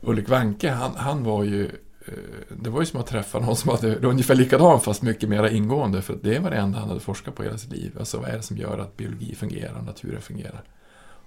Ulrik 0.00 0.28
Wanke, 0.28 0.70
han, 0.70 0.96
han 0.96 1.24
var 1.24 1.44
ju 1.44 1.64
eh, 2.06 2.56
det 2.62 2.70
var 2.70 2.80
ju 2.80 2.86
som 2.86 3.00
att 3.00 3.06
träffa 3.06 3.38
någon 3.38 3.56
som 3.56 3.70
hade 3.70 3.96
ungefär 3.96 4.34
likadan 4.34 4.80
fast 4.80 5.02
mycket 5.02 5.28
mer 5.28 5.44
ingående 5.44 6.02
för 6.02 6.18
det 6.22 6.38
var 6.38 6.50
det 6.50 6.56
enda 6.56 6.78
han 6.78 6.88
hade 6.88 7.00
forskat 7.00 7.34
på 7.34 7.42
hela 7.42 7.58
sitt 7.58 7.72
liv. 7.72 7.96
Alltså 7.98 8.18
vad 8.18 8.28
är 8.28 8.36
det 8.36 8.42
som 8.42 8.56
gör 8.56 8.78
att 8.78 8.96
biologi 8.96 9.34
fungerar 9.34 9.78
och 9.78 9.84
naturen 9.84 10.22
fungerar? 10.22 10.62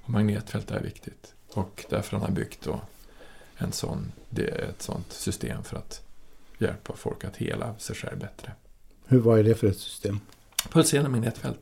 Och 0.04 0.10
magnetfält 0.10 0.72
är 0.72 0.82
viktigt. 0.82 1.34
Och 1.54 1.86
därför 1.90 2.18
har 2.18 2.26
han 2.26 2.34
byggt 2.34 2.64
då 2.64 2.82
en 3.58 3.72
sån, 3.72 4.12
det 4.30 4.48
ett 4.48 4.82
sånt 4.82 5.14
system 5.14 5.64
för 5.64 5.78
att 5.78 6.02
hjälpa 6.58 6.94
folk 6.96 7.24
att 7.24 7.38
hela 7.38 7.76
sig 7.78 7.96
själv 7.96 8.20
bättre. 8.20 8.52
Hur, 9.08 9.20
vad 9.20 9.40
är 9.40 9.44
det 9.44 9.56
för 9.56 9.68
ett 9.68 9.78
system? 9.78 10.20
Pulserande 10.70 11.10
magnetfält. 11.10 11.60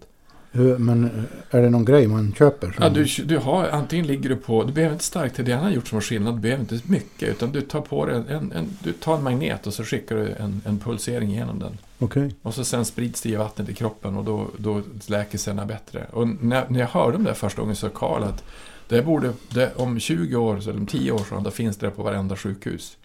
Hur, 0.51 0.77
men 0.77 1.27
är 1.49 1.61
det 1.61 1.69
någon 1.69 1.85
grej 1.85 2.07
man 2.07 2.33
köper? 2.33 2.75
Ja, 2.79 2.89
du, 2.89 3.05
du 3.25 3.37
har, 3.37 3.67
antingen 3.67 4.07
ligger 4.07 4.29
du 4.29 4.35
på, 4.35 4.63
du 4.63 4.73
behöver 4.73 4.93
inte 4.93 5.05
starkt, 5.05 5.45
det 5.45 5.51
han 5.51 5.63
har 5.63 5.71
gjort 5.71 5.87
som 5.87 6.01
skillnad, 6.01 6.35
du 6.35 6.39
behöver 6.39 6.61
inte 6.61 6.79
mycket, 6.85 7.29
utan 7.29 7.51
du 7.51 7.61
tar 7.61 7.81
på 7.81 8.09
en, 8.09 8.27
en, 8.27 8.51
en, 8.51 8.77
du 8.83 8.93
tar 8.93 9.17
en 9.17 9.23
magnet 9.23 9.67
och 9.67 9.73
så 9.73 9.83
skickar 9.83 10.15
du 10.15 10.27
en, 10.27 10.61
en 10.65 10.79
pulsering 10.79 11.31
genom 11.31 11.59
den. 11.59 11.77
Okay. 11.99 12.31
Och 12.41 12.53
så 12.53 12.63
sen 12.63 12.85
sprids 12.85 13.21
det 13.21 13.29
i 13.29 13.35
vattnet 13.35 13.69
i 13.69 13.73
kroppen 13.73 14.17
och 14.17 14.25
då, 14.25 14.47
då 14.57 14.81
läker 15.07 15.37
cellerna 15.37 15.65
bättre. 15.65 16.07
Och 16.11 16.27
när, 16.27 16.65
när 16.69 16.79
jag 16.79 16.87
hörde 16.87 17.17
om 17.17 17.23
det 17.23 17.33
första 17.33 17.61
gången 17.61 17.75
sa 17.75 17.89
Karl 17.89 18.23
att 18.23 18.43
det 18.87 19.01
borde, 19.01 19.33
det, 19.49 19.75
om 19.75 19.99
20 19.99 20.35
år, 20.35 20.57
eller 20.57 20.77
om 20.77 20.87
10 20.87 21.11
år, 21.11 21.43
så 21.43 21.51
finns 21.51 21.77
det 21.77 21.89
på 21.89 22.03
varenda 22.03 22.35
sjukhus. 22.35 22.97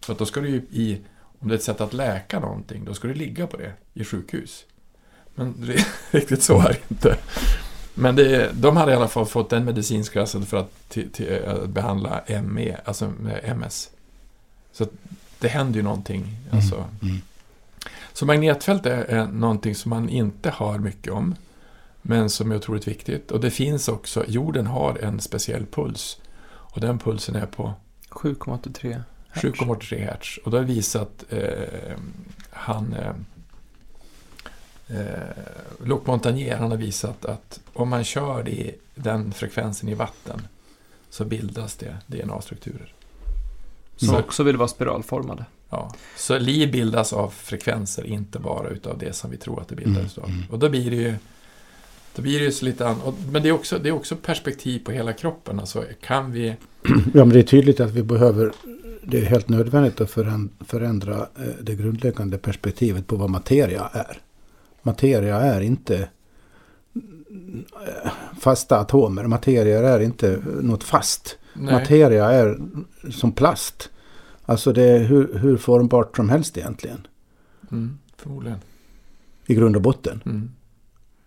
För 0.00 0.12
att 0.12 0.18
då 0.18 0.26
ska 0.26 0.40
du 0.40 0.48
ju 0.48 0.56
i 0.56 1.00
om 1.42 1.48
det 1.48 1.54
är 1.54 1.56
ett 1.56 1.64
sätt 1.64 1.80
att 1.80 1.92
läka 1.92 2.40
någonting, 2.40 2.84
då 2.84 2.94
ska 2.94 3.08
du 3.08 3.14
ligga 3.14 3.46
på 3.46 3.56
det 3.56 3.72
i 3.94 4.04
sjukhus. 4.04 4.64
Men 5.34 5.74
riktigt 6.10 6.42
så 6.42 6.58
är 6.58 6.68
det 6.68 6.78
inte. 6.88 7.18
Men 7.94 8.16
det, 8.16 8.50
de 8.52 8.76
hade 8.76 8.92
i 8.92 8.94
alla 8.94 9.08
fall 9.08 9.26
fått 9.26 9.50
den 9.50 9.64
medicinklassen 9.64 10.46
för 10.46 10.56
att 10.56 10.88
till, 10.88 11.10
till, 11.10 11.44
att 11.44 11.68
behandla 11.68 12.22
ME, 12.42 12.80
alltså 12.84 13.12
MS. 13.42 13.90
Så 14.72 14.86
det 15.38 15.48
händer 15.48 15.76
ju 15.76 15.82
någonting. 15.82 16.20
Mm. 16.20 16.36
Alltså. 16.50 16.84
Mm. 17.02 17.16
Så 18.12 18.26
magnetfält 18.26 18.86
är, 18.86 19.04
är 19.04 19.26
någonting 19.26 19.74
som 19.74 19.90
man 19.90 20.08
inte 20.08 20.50
har 20.50 20.78
mycket 20.78 21.12
om, 21.12 21.34
men 22.02 22.30
som 22.30 22.52
är 22.52 22.56
otroligt 22.56 22.88
viktigt. 22.88 23.30
Och 23.30 23.40
det 23.40 23.50
finns 23.50 23.88
också, 23.88 24.24
jorden 24.28 24.66
har 24.66 24.98
en 24.98 25.20
speciell 25.20 25.66
puls. 25.66 26.20
Och 26.44 26.80
den 26.80 26.98
pulsen 26.98 27.36
är 27.36 27.46
på 27.46 27.74
7,83 28.10 29.02
7,83 29.32 30.16
Hz. 30.16 30.38
Och 30.44 30.50
då 30.50 30.56
har 30.56 30.64
visat 30.64 31.24
eh, 31.28 31.96
han 32.50 32.92
eh, 32.92 33.14
eh, 34.98 35.84
Luc 35.84 36.00
Montagnier, 36.04 36.56
han 36.56 36.70
har 36.70 36.78
visat 36.78 37.24
att 37.24 37.60
om 37.72 37.88
man 37.88 38.04
kör 38.04 38.48
i 38.48 38.74
den 38.94 39.32
frekvensen 39.32 39.88
i 39.88 39.94
vatten 39.94 40.42
så 41.10 41.24
bildas 41.24 41.76
det 41.76 41.96
DNA-strukturer. 42.06 42.92
Som 43.96 44.14
också 44.14 44.42
vill 44.42 44.56
vara 44.56 44.68
spiralformade. 44.68 45.44
Ja, 45.70 45.94
så 46.16 46.38
liv 46.38 46.72
bildas 46.72 47.12
av 47.12 47.30
frekvenser, 47.30 48.06
inte 48.06 48.38
bara 48.38 48.68
utav 48.68 48.98
det 48.98 49.12
som 49.12 49.30
vi 49.30 49.36
tror 49.36 49.60
att 49.60 49.68
det 49.68 49.76
bildas 49.76 50.18
mm. 50.18 50.30
av. 50.30 50.52
Och 50.52 50.58
då 50.58 50.68
blir 50.68 50.90
det 50.90 50.96
ju 50.96 51.14
då 52.16 52.22
blir 52.22 52.38
det 52.38 52.44
ju 52.44 52.52
så 52.52 52.64
lite 52.64 52.88
an... 52.88 52.96
Men 53.32 53.42
det 53.42 53.48
är, 53.48 53.52
också, 53.52 53.78
det 53.78 53.88
är 53.88 53.92
också 53.92 54.16
perspektiv 54.16 54.84
på 54.84 54.92
hela 54.92 55.12
kroppen. 55.12 55.60
Alltså, 55.60 55.84
kan 56.00 56.32
vi... 56.32 56.56
Ja, 57.14 57.24
men 57.24 57.28
det 57.28 57.38
är 57.38 57.42
tydligt 57.42 57.80
att 57.80 57.90
vi 57.90 58.02
behöver... 58.02 58.52
Det 59.04 59.18
är 59.18 59.24
helt 59.24 59.48
nödvändigt 59.48 60.00
att 60.00 60.10
förändra 60.66 61.16
eh, 61.16 61.54
det 61.62 61.74
grundläggande 61.74 62.38
perspektivet 62.38 63.06
på 63.06 63.16
vad 63.16 63.30
materia 63.30 63.90
är. 63.92 64.18
Materia 64.82 65.36
är 65.36 65.60
inte 65.60 66.08
eh, 66.94 68.12
fasta 68.40 68.78
atomer. 68.78 69.24
Materia 69.24 69.88
är 69.88 70.00
inte 70.00 70.42
något 70.60 70.84
fast. 70.84 71.38
Nej. 71.54 71.74
Materia 71.74 72.30
är 72.30 72.58
som 73.10 73.32
plast. 73.32 73.90
Alltså 74.44 74.72
det 74.72 74.82
är 74.82 74.98
hur, 74.98 75.38
hur 75.38 75.56
formbart 75.56 76.16
som 76.16 76.28
helst 76.28 76.58
egentligen. 76.58 77.06
Mm, 77.72 77.98
förmodligen. 78.16 78.58
I 79.46 79.54
grund 79.54 79.76
och 79.76 79.82
botten. 79.82 80.22
Mm. 80.26 80.50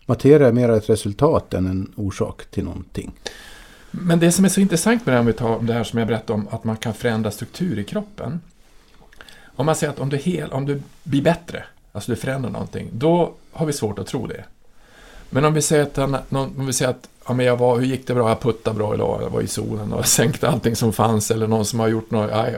Materia 0.06 0.48
är 0.48 0.52
mer 0.52 0.68
ett 0.68 0.90
resultat 0.90 1.54
än 1.54 1.66
en 1.66 1.92
orsak 1.96 2.50
till 2.50 2.64
någonting. 2.64 3.12
Men 3.90 4.20
det 4.20 4.32
som 4.32 4.44
är 4.44 4.48
så 4.48 4.60
intressant 4.60 5.06
med 5.06 5.12
det 5.12 5.16
här, 5.16 5.20
om 5.20 5.26
vi 5.26 5.32
tar 5.32 5.60
det 5.60 5.72
här 5.72 5.84
som 5.84 5.98
jag 5.98 6.08
berättade 6.08 6.32
om, 6.32 6.48
att 6.50 6.64
man 6.64 6.76
kan 6.76 6.94
förändra 6.94 7.30
struktur 7.30 7.78
i 7.78 7.84
kroppen. 7.84 8.40
Om 9.56 9.66
man 9.66 9.76
säger 9.76 9.92
att 9.92 9.98
om 10.00 10.08
du, 10.08 10.16
hel, 10.16 10.52
om 10.52 10.66
du 10.66 10.82
blir 11.02 11.22
bättre, 11.22 11.64
alltså 11.92 12.12
du 12.12 12.16
förändrar 12.16 12.50
någonting, 12.50 12.88
då 12.92 13.34
har 13.52 13.66
vi 13.66 13.72
svårt 13.72 13.98
att 13.98 14.06
tro 14.06 14.26
det. 14.26 14.44
Men 15.30 15.44
om 15.44 15.54
vi 15.54 15.62
säger 15.62 15.82
att, 15.82 16.32
om 16.32 16.66
vi 16.66 16.72
säger 16.72 16.90
att 16.90 17.08
ja, 17.26 17.34
men 17.34 17.46
jag 17.46 17.56
var, 17.56 17.78
hur 17.78 17.86
gick 17.86 18.06
det 18.06 18.14
bra, 18.14 18.28
jag 18.28 18.40
puttade 18.40 18.76
bra 18.76 18.94
idag, 18.94 19.22
jag 19.22 19.30
var 19.30 19.40
i 19.40 19.46
zonen 19.46 19.92
och 19.92 20.06
sänkte 20.06 20.48
allting 20.48 20.76
som 20.76 20.92
fanns, 20.92 21.30
eller 21.30 21.46
någon 21.46 21.64
som 21.64 21.80
har 21.80 21.88
gjort 21.88 22.10
något, 22.10 22.30
ja, 22.30 22.48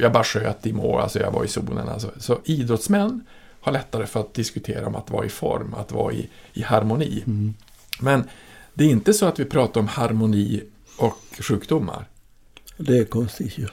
jag, 0.00 0.12
bara 0.12 0.24
sköt 0.24 0.66
i 0.66 0.72
mål, 0.72 1.00
alltså 1.00 1.18
jag 1.18 1.30
var 1.30 1.44
i 1.44 1.48
zonen. 1.48 1.88
Alltså. 1.88 2.10
Så 2.18 2.38
idrottsmän 2.44 3.24
har 3.60 3.72
lättare 3.72 4.06
för 4.06 4.20
att 4.20 4.34
diskutera 4.34 4.86
om 4.86 4.96
att 4.96 5.10
vara 5.10 5.26
i 5.26 5.28
form, 5.28 5.74
att 5.74 5.92
vara 5.92 6.12
i, 6.12 6.28
i 6.52 6.62
harmoni. 6.62 7.22
Mm. 7.26 7.54
Men 8.00 8.24
det 8.74 8.84
är 8.84 8.88
inte 8.88 9.14
så 9.14 9.26
att 9.26 9.40
vi 9.40 9.44
pratar 9.44 9.80
om 9.80 9.88
harmoni 9.88 10.62
och 10.98 11.18
sjukdomar. 11.40 12.08
Det 12.76 12.98
är 12.98 13.04
konstigt 13.04 13.58
ju. 13.58 13.66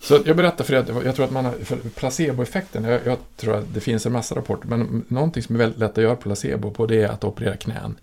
Så 0.00 0.18
jag 0.24 0.36
berättar 0.36 0.64
för 0.64 0.72
dig 0.72 0.82
att 0.82 1.04
jag 1.04 1.14
tror 1.16 1.24
att 1.24 1.32
man 1.32 1.44
har, 1.44 1.54
placeboeffekten, 1.94 2.84
jag, 2.84 3.00
jag, 3.06 3.18
tror 3.36 3.54
att 3.54 3.74
det 3.74 3.80
finns 3.80 4.06
en 4.06 4.12
massa 4.12 4.34
rapporter, 4.34 4.68
men 4.68 5.04
någonting 5.08 5.42
som 5.42 5.54
är 5.54 5.58
väldigt 5.58 5.78
lätt 5.78 5.98
att 5.98 6.04
göra 6.04 6.16
placebo 6.16 6.70
på 6.70 6.86
det 6.86 7.02
är 7.02 7.08
att 7.08 7.24
operera 7.24 7.56
knän 7.56 7.94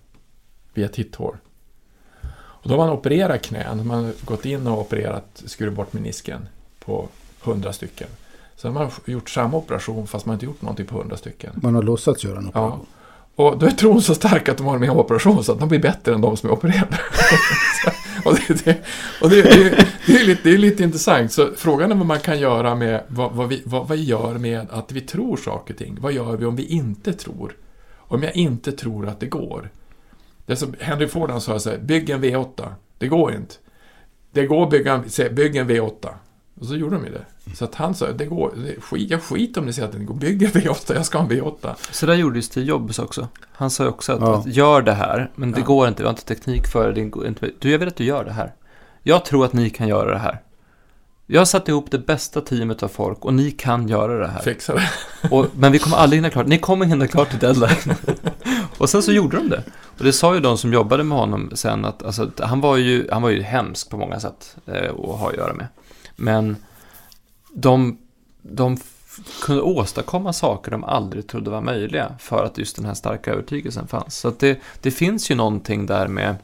via 0.73 0.87
titthår. 0.87 1.37
Och 2.35 2.69
då 2.69 2.77
har 2.77 2.77
man 2.77 2.89
opererat 2.89 3.41
knän, 3.41 3.87
man 3.87 4.03
har 4.03 4.13
gått 4.25 4.45
in 4.45 4.67
och 4.67 4.79
opererat, 4.79 5.43
skurit 5.45 5.73
bort 5.73 5.93
menisken 5.93 6.47
på 6.79 7.07
hundra 7.41 7.73
stycken. 7.73 8.07
Sen 8.55 8.75
har 8.75 8.83
man 8.83 8.91
gjort 9.05 9.29
samma 9.29 9.57
operation 9.57 10.07
fast 10.07 10.25
man 10.25 10.33
inte 10.33 10.45
gjort 10.45 10.61
någonting 10.61 10.85
på 10.85 10.97
hundra 10.97 11.17
stycken. 11.17 11.51
Man 11.55 11.75
har 11.75 11.83
låtsats 11.83 12.23
göra 12.23 12.37
en 12.37 12.47
operation. 12.47 12.85
Ja. 13.35 13.43
Och 13.43 13.57
då 13.57 13.65
är 13.65 13.71
tron 13.71 14.01
så 14.01 14.15
stark 14.15 14.49
att 14.49 14.57
de 14.57 14.67
har 14.67 14.75
en 14.75 14.89
operation 14.89 15.43
så 15.43 15.51
att 15.51 15.59
de 15.59 15.69
blir 15.69 15.79
bättre 15.79 16.13
än 16.13 16.21
de 16.21 16.37
som 16.37 16.49
är 16.49 16.53
opererade. 16.53 16.99
och 18.25 18.35
det, 18.35 18.65
det, 18.65 18.77
och 19.21 19.29
det, 19.29 19.41
det, 19.41 19.87
det, 20.05 20.13
är 20.13 20.25
lite, 20.25 20.41
det 20.43 20.53
är 20.53 20.57
lite 20.57 20.83
intressant. 20.83 21.31
Så 21.31 21.49
frågan 21.55 21.91
är 21.91 21.95
vad 21.95 22.05
man 22.05 22.19
kan 22.19 22.39
göra 22.39 22.75
med 22.75 23.03
vad, 23.07 23.31
vad, 23.31 23.49
vi, 23.49 23.61
vad, 23.65 23.87
vad 23.87 23.97
vi 23.97 24.03
gör 24.03 24.37
med 24.37 24.67
att 24.69 24.91
vi 24.91 25.01
tror 25.01 25.37
saker 25.37 25.73
och 25.73 25.77
ting. 25.77 25.97
Vad 26.01 26.13
gör 26.13 26.37
vi 26.37 26.45
om 26.45 26.55
vi 26.55 26.65
inte 26.65 27.13
tror? 27.13 27.55
Om 27.95 28.23
jag 28.23 28.35
inte 28.35 28.71
tror 28.71 29.07
att 29.07 29.19
det 29.19 29.25
går. 29.25 29.69
Det 30.45 30.55
som 30.55 30.75
Henry 30.79 31.07
Ford 31.07 31.41
sa 31.41 31.59
så 31.59 31.69
här, 31.69 31.77
bygg 31.77 32.09
en 32.09 32.23
V8. 32.23 32.73
Det 32.97 33.07
går 33.07 33.33
inte. 33.33 33.55
Det 34.31 34.45
går 34.45 34.63
att 34.63 34.69
bygga, 34.69 35.03
bygg 35.31 35.55
en 35.55 35.69
V8. 35.69 36.09
Och 36.63 36.69
så 36.69 36.75
gjorde 36.75 36.95
de 36.95 37.05
ju 37.05 37.11
det. 37.11 37.55
Så 37.55 37.65
att 37.65 37.75
han 37.75 37.95
sa, 37.95 38.11
det 38.11 38.25
går, 38.25 38.53
det, 38.55 38.81
skit, 38.81 39.11
jag 39.11 39.23
skiter 39.23 39.61
om 39.61 39.67
ni 39.67 39.73
säger 39.73 39.87
att 39.87 39.93
det 39.93 39.99
går, 39.99 40.15
bygg 40.15 40.43
en 40.43 40.51
V8, 40.51 40.93
jag 40.95 41.05
ska 41.05 41.17
ha 41.17 41.25
en 41.25 41.31
V8. 41.31 41.75
Så 41.91 42.05
där 42.05 42.13
gjorde 42.13 42.35
ju 42.35 42.41
Steve 42.41 42.65
Jobs 42.65 42.99
också. 42.99 43.27
Han 43.51 43.69
sa 43.69 43.83
ju 43.83 43.89
också 43.89 44.13
att, 44.13 44.21
ja. 44.21 44.37
att, 44.37 44.47
gör 44.47 44.81
det 44.81 44.93
här, 44.93 45.31
men 45.35 45.51
det 45.51 45.59
ja. 45.59 45.65
går 45.65 45.87
inte, 45.87 46.03
vi 46.03 46.07
har 46.07 46.13
inte 46.13 46.25
teknik 46.25 46.67
för 46.67 46.93
det. 46.93 47.53
Du, 47.59 47.71
jag 47.71 47.79
vill 47.79 47.87
att 47.87 47.95
du 47.95 48.03
gör 48.03 48.25
det 48.25 48.31
här. 48.31 48.53
Jag 49.03 49.25
tror 49.25 49.45
att 49.45 49.53
ni 49.53 49.69
kan 49.69 49.87
göra 49.87 50.11
det 50.11 50.19
här. 50.19 50.41
Jag 51.27 51.41
har 51.41 51.45
satt 51.45 51.69
ihop 51.69 51.91
det 51.91 51.99
bästa 51.99 52.41
teamet 52.41 52.83
av 52.83 52.87
folk 52.87 53.25
och 53.25 53.33
ni 53.33 53.51
kan 53.51 53.87
göra 53.87 54.19
det 54.19 54.27
här. 54.27 54.41
Fixa 54.41 54.73
det. 54.73 54.89
Och, 55.31 55.45
men 55.55 55.71
vi 55.71 55.79
kommer 55.79 55.97
aldrig 55.97 56.17
hinna 56.17 56.29
klart. 56.29 56.47
Ni 56.47 56.57
kommer 56.57 56.85
hinna 56.85 57.07
klart 57.07 57.29
till 57.29 57.39
deadline. 57.39 57.95
och 58.77 58.89
sen 58.89 59.03
så 59.03 59.11
gjorde 59.11 59.37
de 59.37 59.49
det. 59.49 59.63
Och 59.97 60.03
det 60.03 60.13
sa 60.13 60.33
ju 60.33 60.39
de 60.39 60.57
som 60.57 60.73
jobbade 60.73 61.03
med 61.03 61.17
honom 61.17 61.51
sen 61.53 61.85
att 61.85 62.03
alltså, 62.03 62.31
han, 62.39 62.61
var 62.61 62.77
ju, 62.77 63.07
han 63.11 63.21
var 63.21 63.29
ju 63.29 63.41
hemsk 63.41 63.89
på 63.89 63.97
många 63.97 64.19
sätt 64.19 64.55
eh, 64.65 64.91
att 64.91 65.19
ha 65.19 65.29
att 65.29 65.37
göra 65.37 65.53
med. 65.53 65.67
Men 66.15 66.55
de, 67.53 67.97
de 68.41 68.77
kunde 69.41 69.61
åstadkomma 69.61 70.33
saker 70.33 70.71
de 70.71 70.83
aldrig 70.83 71.27
trodde 71.27 71.49
var 71.49 71.61
möjliga 71.61 72.15
för 72.19 72.45
att 72.45 72.57
just 72.57 72.75
den 72.75 72.85
här 72.85 72.93
starka 72.93 73.31
övertygelsen 73.31 73.87
fanns. 73.87 74.17
Så 74.17 74.33
det, 74.39 74.59
det 74.81 74.91
finns 74.91 75.31
ju 75.31 75.35
någonting 75.35 75.85
där 75.85 76.07
med... 76.07 76.35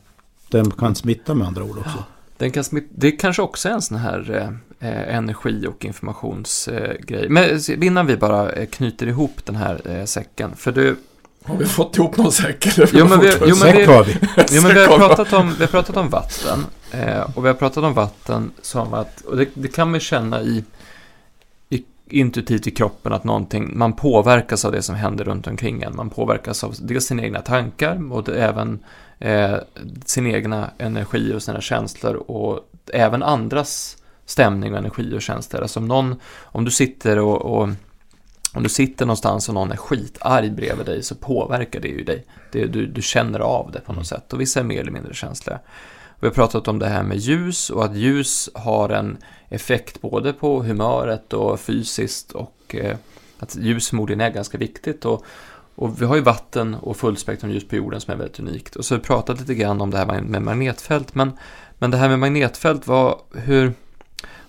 Den 0.50 0.72
kan 0.72 0.96
smitta 0.96 1.34
med 1.34 1.48
andra 1.48 1.64
ord 1.64 1.78
också. 1.78 1.98
Ja, 1.98 2.04
den 2.38 2.52
kan 2.52 2.64
smitta, 2.64 2.88
det 2.92 3.12
kanske 3.12 3.42
också 3.42 3.70
är 3.70 3.74
en 3.74 3.82
sån 3.82 3.98
här 3.98 4.52
eh, 4.80 5.16
energi 5.16 5.68
och 5.68 5.86
informationsgrej. 5.86 7.24
Eh, 7.26 7.30
Men 7.30 7.60
innan 7.84 8.06
vi 8.06 8.18
bara 8.18 8.52
eh, 8.52 8.68
knyter 8.68 9.08
ihop 9.08 9.46
den 9.46 9.56
här 9.56 9.82
eh, 9.86 10.06
säcken. 10.06 10.56
För 10.56 10.72
du, 10.72 10.96
har 11.50 11.58
vi 11.58 11.66
fått 11.66 11.98
ihop 11.98 12.18
någon 12.18 12.32
säck? 12.32 12.68
Jo, 12.78 13.08
men 13.08 13.20
vi, 13.20 13.34
jo, 13.46 13.56
men 13.64 13.76
vi, 13.78 13.86
har 13.86 14.04
vi. 14.04 14.18
Jo, 14.52 14.62
men 14.62 14.74
vi, 14.74 14.86
har 14.86 14.98
pratat 14.98 15.34
om, 15.34 15.56
vi 15.58 15.64
har 15.64 15.72
pratat 15.72 15.98
om 15.98 16.10
vatten. 16.10 16.66
Eh, 16.92 17.22
och 17.36 17.44
vi 17.44 17.48
har 17.48 17.56
pratat 17.56 17.84
om 17.84 17.94
vatten 17.94 18.52
som 18.62 18.94
att, 18.94 19.22
och 19.22 19.38
det, 19.38 19.48
det 19.54 19.68
kan 19.68 19.92
man 19.92 20.00
känna 20.00 20.42
i, 20.42 20.64
i, 21.70 21.84
intuitivt 22.10 22.68
i 22.68 22.72
kroppen 22.72 23.14
att 23.14 23.24
någonting, 23.24 23.78
man 23.78 23.94
påverkas 23.94 24.66
av 24.66 24.72
det 24.72 24.82
som 24.82 24.96
händer 24.96 25.24
runt 25.24 25.48
omkring 25.48 25.82
en. 25.82 25.96
Man 25.96 26.10
påverkas 26.10 26.64
av 26.64 26.76
dels 26.80 27.06
sina 27.06 27.24
egna 27.24 27.42
tankar 27.42 28.12
och 28.14 28.24
det, 28.24 28.44
även 28.44 28.80
eh, 29.20 29.56
sin 30.06 30.28
egna 30.28 30.70
energi 30.78 31.34
och 31.34 31.44
sina 31.44 31.62
känslor 31.62 32.16
och 32.16 32.60
även 32.94 33.24
andras 33.24 33.98
stämning 34.26 34.74
och 34.74 34.80
energi 34.80 35.14
och 35.16 35.22
känslor. 35.22 35.62
Alltså 35.62 35.80
om 35.80 35.88
någon, 35.88 36.16
om 36.42 36.66
du 36.66 36.72
sitter 36.72 37.20
och, 37.20 37.42
och 37.42 37.70
om 38.54 38.64
du 38.64 38.70
sitter 38.70 39.06
någonstans 39.06 39.50
och 39.50 39.56
någon 39.56 39.72
är 39.72 39.78
skitarg 39.78 40.50
bredvid 40.50 40.86
dig 40.86 41.04
så 41.04 41.16
påverkar 41.16 41.80
det 41.80 41.88
ju 41.88 42.04
dig. 42.04 42.26
Det, 42.52 42.66
du, 42.66 42.88
du 42.88 43.02
känner 43.02 43.40
av 43.40 43.72
det 43.72 43.80
på 43.80 43.92
något 43.92 43.98
mm. 43.98 44.06
sätt 44.06 44.34
och 44.34 44.42
vissa 44.42 44.60
är 44.60 44.64
mer 44.64 44.82
eller 44.82 44.92
mindre 44.92 45.14
känsliga. 45.14 45.60
Vi 46.20 46.28
har 46.28 46.34
pratat 46.34 46.68
om 46.68 46.80
det 46.80 46.88
här 46.88 47.04
med 47.04 47.18
ljus 47.18 47.70
och 47.70 47.86
att 47.86 47.96
ljus 47.96 48.50
har 48.54 48.90
en 48.90 49.18
effekt 49.50 50.02
både 50.02 50.34
på 50.34 50.64
humöret 50.64 51.34
och 51.34 51.60
fysiskt 51.60 52.32
och 52.32 52.76
eh, 52.76 52.98
att 53.40 53.56
ljus 53.56 53.90
förmodligen 53.90 54.22
är 54.22 54.30
ganska 54.30 54.58
viktigt. 54.58 55.06
Och, 55.06 55.26
och 55.76 56.02
vi 56.02 56.06
har 56.06 56.16
ju 56.16 56.22
vatten 56.22 56.76
och 56.76 56.98
fullspektrumljus 56.98 57.68
på 57.68 57.76
jorden 57.76 58.02
som 58.02 58.14
är 58.14 58.18
väldigt 58.18 58.40
unikt. 58.40 58.76
Och 58.76 58.86
så 58.86 58.94
har 58.94 59.00
vi 59.00 59.06
pratat 59.06 59.40
lite 59.40 59.56
grann 59.56 59.82
om 59.82 59.92
det 59.92 59.98
här 59.98 60.22
med 60.22 60.42
magnetfält. 60.42 61.16
Men, 61.16 61.32
men 61.78 61.92
det 61.92 61.98
här 61.98 62.10
med 62.10 62.20
magnetfält, 62.20 62.88
vad, 62.88 63.20
hur, 63.34 63.74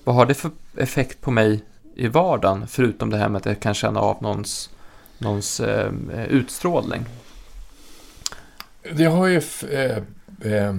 vad 0.05 0.15
har 0.15 0.27
det 0.27 0.35
för 0.35 0.51
effekt 0.77 1.21
på 1.21 1.31
mig 1.31 1.65
i 2.01 2.09
vardagen? 2.09 2.67
Förutom 2.67 3.11
det 3.11 3.17
här 3.17 3.29
med 3.29 3.39
att 3.39 3.47
jag 3.47 3.61
kan 3.61 3.75
känna 3.75 4.01
av 4.01 4.23
någons, 4.23 4.71
någons 5.19 5.61
eh, 5.61 5.93
utstrålning. 6.29 7.05
Det 8.93 9.05
har 9.05 9.27
ju... 9.27 9.41
Eh, 9.71 9.97
eh, 10.53 10.75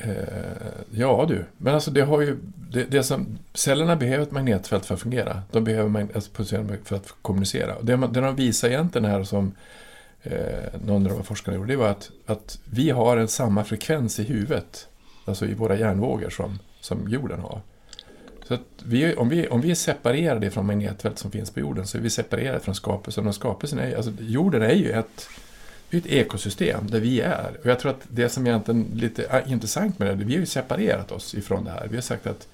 Eh, 0.00 0.72
ja 0.90 1.24
du, 1.28 1.44
men 1.56 1.74
alltså 1.74 1.90
det 1.90 2.00
har 2.00 2.20
ju... 2.20 2.36
Det, 2.70 2.84
det 2.84 3.02
som, 3.02 3.38
cellerna 3.54 3.96
behöver 3.96 4.22
ett 4.22 4.30
magnetfält 4.30 4.86
för 4.86 4.94
att 4.94 5.00
fungera. 5.00 5.42
De 5.52 5.64
behöver 5.64 5.88
magnetfält 5.88 6.38
alltså 6.38 6.64
för 6.84 6.96
att 6.96 7.14
kommunicera. 7.22 7.82
Det, 7.82 7.96
det 7.96 8.20
de 8.20 8.36
visar 8.36 8.68
egentligen 8.68 9.10
här 9.10 9.24
som 9.24 9.52
eh, 10.22 10.80
någon 10.84 11.10
av 11.10 11.22
forskarna 11.22 11.56
gjorde, 11.56 11.72
det 11.72 11.76
var 11.76 11.88
att, 11.88 12.10
att 12.26 12.58
vi 12.64 12.90
har 12.90 13.16
en 13.16 13.28
samma 13.28 13.64
frekvens 13.64 14.20
i 14.20 14.22
huvudet, 14.22 14.88
alltså 15.24 15.46
i 15.46 15.54
våra 15.54 15.76
hjärnvågor 15.76 16.30
som, 16.30 16.58
som 16.80 17.08
jorden 17.08 17.40
har. 17.40 17.60
Så 18.48 18.54
att 18.54 18.60
vi, 18.84 19.14
om, 19.14 19.28
vi, 19.28 19.48
om 19.48 19.60
vi 19.60 19.70
är 19.70 19.74
separerade 19.74 20.50
från 20.50 20.66
magnetfält 20.66 21.18
som 21.18 21.30
finns 21.30 21.50
på 21.50 21.60
jorden 21.60 21.86
så 21.86 21.98
är 21.98 22.02
vi 22.02 22.10
separerade 22.10 22.60
från 22.60 22.74
skapelsen. 22.74 23.26
Och 23.26 23.34
skapelsen 23.34 23.78
är, 23.78 23.96
alltså, 23.96 24.12
jorden 24.20 24.62
är 24.62 24.74
ju 24.74 24.90
ett 24.90 25.28
ett 25.90 26.06
ekosystem 26.06 26.90
där 26.90 27.00
vi 27.00 27.20
är. 27.20 27.56
Och 27.62 27.66
jag 27.66 27.80
tror 27.80 27.90
att 27.90 28.06
det 28.08 28.28
som 28.28 28.46
är 28.46 28.94
lite 28.94 29.26
ah, 29.30 29.40
intressant 29.40 29.98
med 29.98 30.18
det, 30.18 30.24
vi 30.24 30.32
har 30.32 30.40
ju 30.40 30.46
separerat 30.46 31.12
oss 31.12 31.34
ifrån 31.34 31.64
det 31.64 31.70
här. 31.70 31.86
Vi 31.90 31.96
har 31.96 32.02
sagt 32.02 32.26
att 32.26 32.48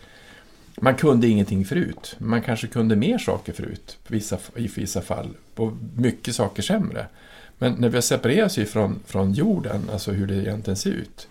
man 0.77 0.95
kunde 0.95 1.29
ingenting 1.29 1.65
förut. 1.65 2.17
Man 2.19 2.43
kanske 2.43 2.67
kunde 2.67 2.97
mer 2.97 3.19
saker 3.19 3.53
förut 3.53 3.99
vissa, 4.07 4.39
i 4.57 4.67
vissa 4.67 5.01
fall. 5.01 5.29
Och 5.55 5.73
mycket 5.97 6.35
saker 6.35 6.63
sämre. 6.63 7.07
Men 7.59 7.73
när 7.73 7.89
vi 7.89 7.97
har 7.97 8.03
separerat 8.03 8.51
oss 8.51 8.59
ifrån 8.59 9.01
från 9.07 9.33
jorden, 9.33 9.91
alltså 9.93 10.13
hur 10.13 10.27
det 10.27 10.35
egentligen 10.35 10.77
ser 10.77 10.91
ut. 10.91 11.29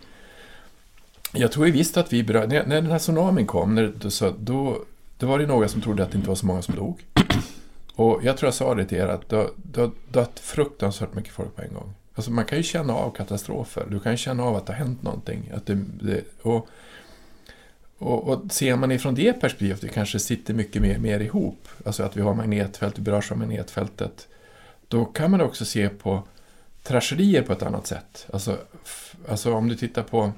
Jag 1.34 1.52
tror 1.52 1.66
visst 1.66 1.98
att 1.98 2.14
vi 2.14 2.24
berörde, 2.24 2.48
när, 2.48 2.66
när 2.66 2.82
den 2.82 2.92
här 2.92 3.00
tsunamin 3.00 3.48
kom, 3.48 3.76
när, 3.76 3.94
då, 4.00 4.34
då, 4.40 4.84
då 5.18 5.28
var 5.28 5.40
det 5.40 5.46
några 5.46 5.68
som 5.68 5.82
trodde 5.82 6.04
att 6.04 6.12
det 6.12 6.18
inte 6.18 6.30
var 6.30 6.36
så 6.36 6.46
många 6.46 6.62
som 6.62 6.76
dog. 6.76 7.06
Och 7.96 8.20
jag 8.24 8.38
tror 8.38 8.48
jag 8.48 8.54
sa 8.54 8.76
det 8.76 8.86
till 8.86 8.98
er 8.98 9.08
att 9.08 9.30
det 9.30 9.82
har 9.82 9.92
dött 10.12 10.40
fruktansvärt 10.40 11.14
mycket 11.14 11.34
folk 11.34 11.56
på 11.56 11.62
en 11.62 11.74
gång. 11.74 11.94
Alltså 12.16 12.32
man 12.32 12.46
kan 12.46 12.58
ju 12.58 12.64
känna 12.64 12.94
av 12.94 13.12
katastrofer. 13.12 13.86
Du 13.90 14.00
kan 14.00 14.12
ju 14.12 14.18
känna 14.18 14.44
av 14.44 14.56
att 14.56 14.66
det 14.66 14.74
har 14.74 14.78
hänt 14.78 15.04
någonting. 15.04 15.52
Att 15.56 15.66
det, 15.66 15.76
det 16.02 16.24
och, 16.42 16.68
och, 17.98 18.28
och 18.28 18.52
ser 18.52 18.76
man 18.76 18.92
ifrån 18.92 19.16
det 19.16 19.34
perspektivet, 19.34 19.82
det 19.82 19.88
kanske 19.88 20.20
sitter 20.20 20.54
mycket 20.54 20.82
mer, 20.82 20.98
mer 20.98 21.20
ihop. 21.20 21.68
Alltså 21.86 22.04
att 22.04 22.18
vi 22.18 22.22
har 22.22 22.34
magnetfält, 22.34 23.00
vi 23.00 23.02
berörs 23.02 23.32
av 23.32 23.38
magnetfältet. 23.38 24.28
Då 24.88 25.06
kan 25.06 25.32
man 25.32 25.42
också 25.42 25.66
se 25.66 25.90
på 25.90 26.24
tragedier 26.84 27.42
på 27.42 27.54
ett 27.54 27.64
annat 27.64 27.88
sätt. 27.88 28.28
Alltså, 28.34 28.58
alltså 29.28 29.54
om 29.54 29.68
du 29.68 29.76
tittar 29.76 30.04
på 30.04 30.32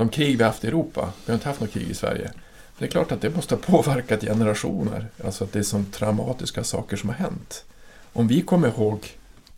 de 0.00 0.08
krig 0.08 0.36
vi 0.36 0.42
har 0.42 0.50
haft 0.50 0.64
i 0.64 0.66
Europa. 0.66 1.12
Vi 1.26 1.32
har 1.32 1.34
inte 1.34 1.48
haft 1.48 1.60
något 1.60 1.72
krig 1.72 1.90
i 1.90 1.94
Sverige. 1.94 2.30
Det 2.78 2.84
är 2.84 2.88
klart 2.88 3.12
att 3.12 3.20
det 3.20 3.30
måste 3.30 3.54
ha 3.54 3.62
påverkat 3.66 4.20
generationer. 4.20 5.06
Alltså 5.24 5.44
att 5.44 5.52
det 5.52 5.58
är 5.58 5.62
så 5.62 5.84
traumatiska 5.92 6.64
saker 6.64 6.96
som 6.96 7.08
har 7.08 7.16
hänt. 7.16 7.64
Om 8.12 8.28
vi 8.28 8.42
kommer 8.42 8.68
ihåg, 8.68 9.08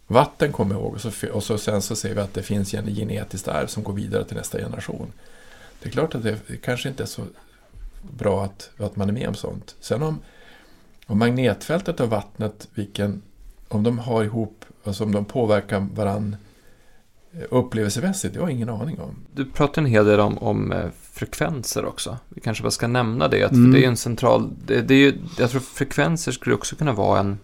vatten 0.07 0.53
kommer 0.53 0.75
ihåg 0.75 0.95
och, 0.95 1.01
så, 1.01 1.11
och 1.33 1.45
så, 1.45 1.59
sen 1.59 1.83
så 1.83 1.97
ser 1.97 2.15
vi 2.15 2.21
att 2.21 2.35
det 2.35 2.43
finns 2.43 2.75
en 2.75 2.87
genetiskt 2.87 3.49
arv 3.49 3.67
som 3.67 3.83
går 3.83 3.93
vidare 3.93 4.25
till 4.25 4.37
nästa 4.37 4.59
generation. 4.59 5.13
Det 5.83 5.89
är 5.89 5.93
klart 5.93 6.15
att 6.15 6.23
det, 6.23 6.39
det 6.47 6.57
kanske 6.57 6.89
inte 6.89 7.03
är 7.03 7.07
så 7.07 7.23
bra 8.03 8.45
att, 8.45 8.71
att 8.79 8.97
man 8.97 9.09
är 9.09 9.13
med 9.13 9.29
om 9.29 9.35
sånt. 9.35 9.75
Sen 9.81 10.03
om, 10.03 10.19
om 11.07 11.19
magnetfältet 11.19 12.01
och 12.01 12.11
vattnet, 12.11 12.69
vilken, 12.75 13.23
om 13.69 13.83
de 13.83 13.99
har 13.99 14.25
ihop, 14.25 14.65
alltså 14.85 15.05
om 15.05 15.13
de 15.13 15.25
påverkar 15.25 15.87
varandra 15.95 16.39
upplevelsemässigt, 17.51 18.35
det 18.35 18.41
har 18.41 18.49
jag 18.49 18.57
ingen 18.57 18.69
aning 18.69 19.01
om. 19.01 19.17
Du 19.35 19.45
pratar 19.45 19.83
en 19.83 19.89
hel 19.89 20.07
del 20.07 20.21
om, 20.21 20.39
om 20.39 20.73
eh, 20.73 20.91
frekvenser 21.13 21.85
också. 21.85 22.17
Vi 22.29 22.41
kanske 22.41 22.63
bara 22.63 22.71
ska 22.71 22.87
nämna 22.87 23.29
det, 23.29 23.43
att 23.43 23.53
mm. 23.53 23.73
det 23.73 23.85
är 23.85 23.89
en 23.89 23.97
central... 23.97 24.51
Det, 24.67 24.83
det 24.83 24.95
är 24.95 24.99
ju, 24.99 25.15
jag 25.39 25.51
tror 25.51 25.61
frekvenser 25.61 26.33
skulle 26.33 26.55
också 26.55 26.77
kunna 26.77 26.93
vara 26.93 27.21
en, 27.21 27.39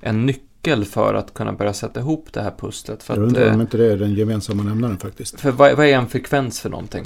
en 0.00 0.26
nyckel 0.26 0.84
för 0.84 1.14
att 1.14 1.34
kunna 1.34 1.52
börja 1.52 1.72
sätta 1.72 2.00
ihop 2.00 2.28
det 2.32 2.42
här 2.42 2.54
pusslet. 2.58 3.02
För 3.02 3.14
jag 3.14 3.22
undrar 3.22 3.54
om 3.54 3.60
inte 3.60 3.76
det 3.76 3.92
är 3.92 3.96
den 3.96 4.14
gemensamma 4.14 4.62
nämnaren 4.62 4.98
faktiskt. 4.98 5.40
För 5.40 5.50
vad, 5.50 5.76
vad 5.76 5.86
är 5.86 5.98
en 5.98 6.08
frekvens 6.08 6.60
för 6.60 6.70
någonting? 6.70 7.04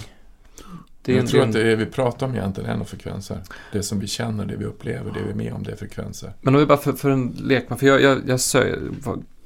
Det 1.02 1.14
jag 1.14 1.26
tror 1.26 1.42
en... 1.42 1.48
att 1.48 1.54
det 1.54 1.72
är, 1.72 1.76
vi 1.76 1.86
pratar 1.86 2.26
om 2.26 2.34
egentligen 2.34 2.80
är 2.80 2.84
frekvenser. 2.84 3.38
Det 3.72 3.82
som 3.82 4.00
vi 4.00 4.06
känner, 4.06 4.46
det 4.46 4.56
vi 4.56 4.64
upplever, 4.64 5.10
det 5.12 5.20
vi 5.24 5.30
är 5.30 5.34
med 5.34 5.52
om, 5.52 5.62
det 5.62 5.72
är 5.72 5.76
frekvenser. 5.76 6.32
Men 6.40 6.54
om 6.54 6.60
vi 6.60 6.66
bara 6.66 6.78
för, 6.78 6.92
för 6.92 7.10
en 7.10 7.36
lekman, 7.42 7.78
för 7.78 7.86
jag, 7.86 8.02
jag, 8.02 8.18
jag 8.26 8.40
sö, 8.40 8.78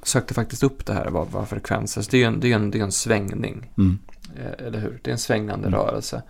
sökte 0.03 0.33
faktiskt 0.33 0.63
upp 0.63 0.85
det 0.85 0.93
här, 0.93 1.09
vad, 1.09 1.27
vad 1.27 1.49
frekvenser 1.49 2.01
är. 2.01 2.05
Det 2.11 2.23
är 2.23 2.27
en, 2.27 2.39
det 2.39 2.51
är 2.51 2.55
en, 2.55 2.71
det 2.71 2.79
är 2.79 2.83
en 2.83 2.91
svängning. 2.91 3.71
Mm. 3.77 3.99
Eh, 4.35 4.67
eller 4.67 4.79
hur? 4.79 4.99
Det 5.01 5.09
är 5.09 5.13
en 5.13 5.19
svängande 5.19 5.67
mm. 5.67 5.79
rörelse. 5.79 6.23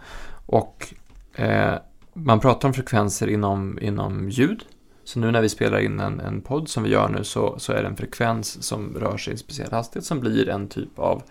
Och 0.45 0.93
eh, 1.35 1.73
man 2.13 2.39
pratar 2.39 2.67
om 2.67 2.73
frekvenser 2.73 3.27
inom, 3.27 3.79
inom 3.81 4.29
ljud. 4.29 4.65
Så 5.03 5.19
nu 5.19 5.31
när 5.31 5.41
vi 5.41 5.49
spelar 5.49 5.79
in 5.79 5.99
en, 5.99 6.19
en 6.19 6.41
podd 6.41 6.69
som 6.69 6.83
vi 6.83 6.89
gör 6.89 7.09
nu 7.09 7.23
så, 7.23 7.59
så 7.59 7.73
är 7.73 7.81
det 7.81 7.87
en 7.87 7.95
frekvens 7.95 8.63
som 8.63 8.95
rör 8.97 9.17
sig 9.17 9.31
i 9.31 9.33
en 9.33 9.37
speciell 9.37 9.71
hastighet 9.71 10.05
som 10.05 10.19
blir 10.19 10.49
en 10.49 10.67
typ 10.67 10.99
av 10.99 11.23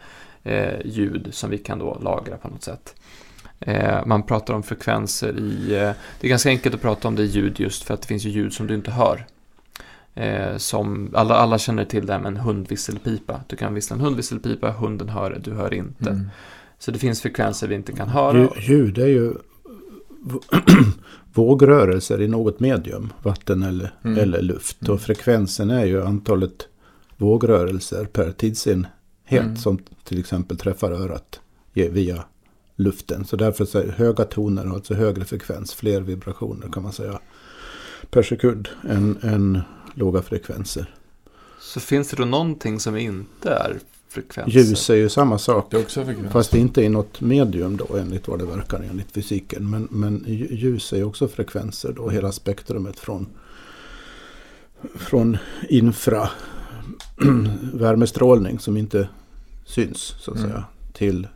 eh, 0.42 0.80
ljud 0.84 1.28
som 1.30 1.50
vi 1.50 1.58
kan 1.58 1.78
då 1.78 1.98
lagra 2.02 2.36
på 2.36 2.48
något 2.48 2.62
sätt. 2.62 2.94
Eh, 3.60 4.06
man 4.06 4.22
pratar 4.22 4.54
om 4.54 4.62
frekvenser 4.62 5.38
i... 5.38 5.74
Eh, 5.74 5.90
det 6.20 6.26
är 6.26 6.28
ganska 6.28 6.48
enkelt 6.48 6.74
att 6.74 6.80
prata 6.80 7.08
om 7.08 7.16
det 7.16 7.22
i 7.22 7.26
ljud 7.26 7.60
just 7.60 7.84
för 7.84 7.94
att 7.94 8.02
det 8.02 8.08
finns 8.08 8.24
ju 8.24 8.30
ljud 8.30 8.52
som 8.52 8.66
du 8.66 8.74
inte 8.74 8.90
hör. 8.90 9.26
Eh, 10.14 10.56
som 10.56 11.10
alla, 11.14 11.34
alla 11.34 11.58
känner 11.58 11.84
till 11.84 12.06
det 12.06 12.12
här 12.12 12.20
med 12.20 12.28
en 12.28 12.36
hundvisselpipa. 12.36 13.40
Du 13.46 13.56
kan 13.56 13.74
vissla 13.74 13.96
en 13.96 14.00
hundvisselpipa, 14.00 14.70
hunden 14.70 15.08
hör 15.08 15.30
det, 15.30 15.38
du 15.38 15.52
hör 15.52 15.74
inte. 15.74 16.10
Mm. 16.10 16.28
Så 16.78 16.90
det 16.90 16.98
finns 16.98 17.22
frekvenser 17.22 17.68
vi 17.68 17.74
inte 17.74 17.92
kan 17.92 18.08
höra. 18.08 18.48
Ljud 18.60 18.98
är 18.98 19.06
ju 19.06 19.32
vågrörelser 21.34 22.22
i 22.22 22.28
något 22.28 22.60
medium, 22.60 23.12
vatten 23.22 23.62
eller, 23.62 23.94
mm. 24.04 24.18
eller 24.18 24.42
luft. 24.42 24.88
Och 24.88 25.00
frekvensen 25.00 25.70
är 25.70 25.84
ju 25.84 26.02
antalet 26.02 26.68
vågrörelser 27.16 28.04
per 28.04 28.32
tidsenhet 28.32 28.90
mm. 29.30 29.56
som 29.56 29.78
till 30.04 30.20
exempel 30.20 30.56
träffar 30.56 30.92
örat 30.92 31.40
via 31.72 32.24
luften. 32.76 33.24
Så 33.24 33.36
därför 33.36 33.64
så 33.64 33.78
är 33.78 33.88
höga 33.88 34.24
toner 34.24 34.74
alltså 34.74 34.94
högre 34.94 35.24
frekvens, 35.24 35.74
fler 35.74 36.00
vibrationer 36.00 36.68
kan 36.72 36.82
man 36.82 36.92
säga 36.92 37.18
per 38.10 38.22
sekund 38.22 38.68
än, 38.88 39.18
än 39.22 39.60
låga 39.94 40.22
frekvenser. 40.22 40.94
Så 41.60 41.80
finns 41.80 42.10
det 42.10 42.16
då 42.16 42.24
någonting 42.24 42.80
som 42.80 42.96
inte 42.96 43.50
är 43.50 43.78
frekvenser? 44.08 44.52
Ljus 44.52 44.90
är 44.90 44.94
ju 44.94 45.08
samma 45.08 45.38
sak. 45.38 45.66
Det 45.70 45.76
är 45.76 45.80
också. 45.80 46.04
Fast 46.30 46.54
inte 46.54 46.82
i 46.82 46.88
något 46.88 47.20
medium 47.20 47.76
då 47.76 47.96
enligt 47.96 48.28
vad 48.28 48.38
det 48.38 48.44
verkar 48.44 48.82
enligt 48.90 49.12
fysiken. 49.12 49.70
Men, 49.70 49.88
men 49.90 50.24
ljus 50.50 50.92
är 50.92 50.96
ju 50.96 51.04
också 51.04 51.28
frekvenser 51.28 51.92
då. 51.92 52.10
Hela 52.10 52.32
spektrumet 52.32 52.98
från, 52.98 53.26
från 54.94 55.36
infra 55.68 56.28
värmestrålning 57.72 58.58
som 58.58 58.76
inte 58.76 59.08
syns 59.64 60.14
så 60.18 60.30
att 60.30 60.36
mm. 60.36 60.50
säga. 60.50 60.64
Till 60.92 61.28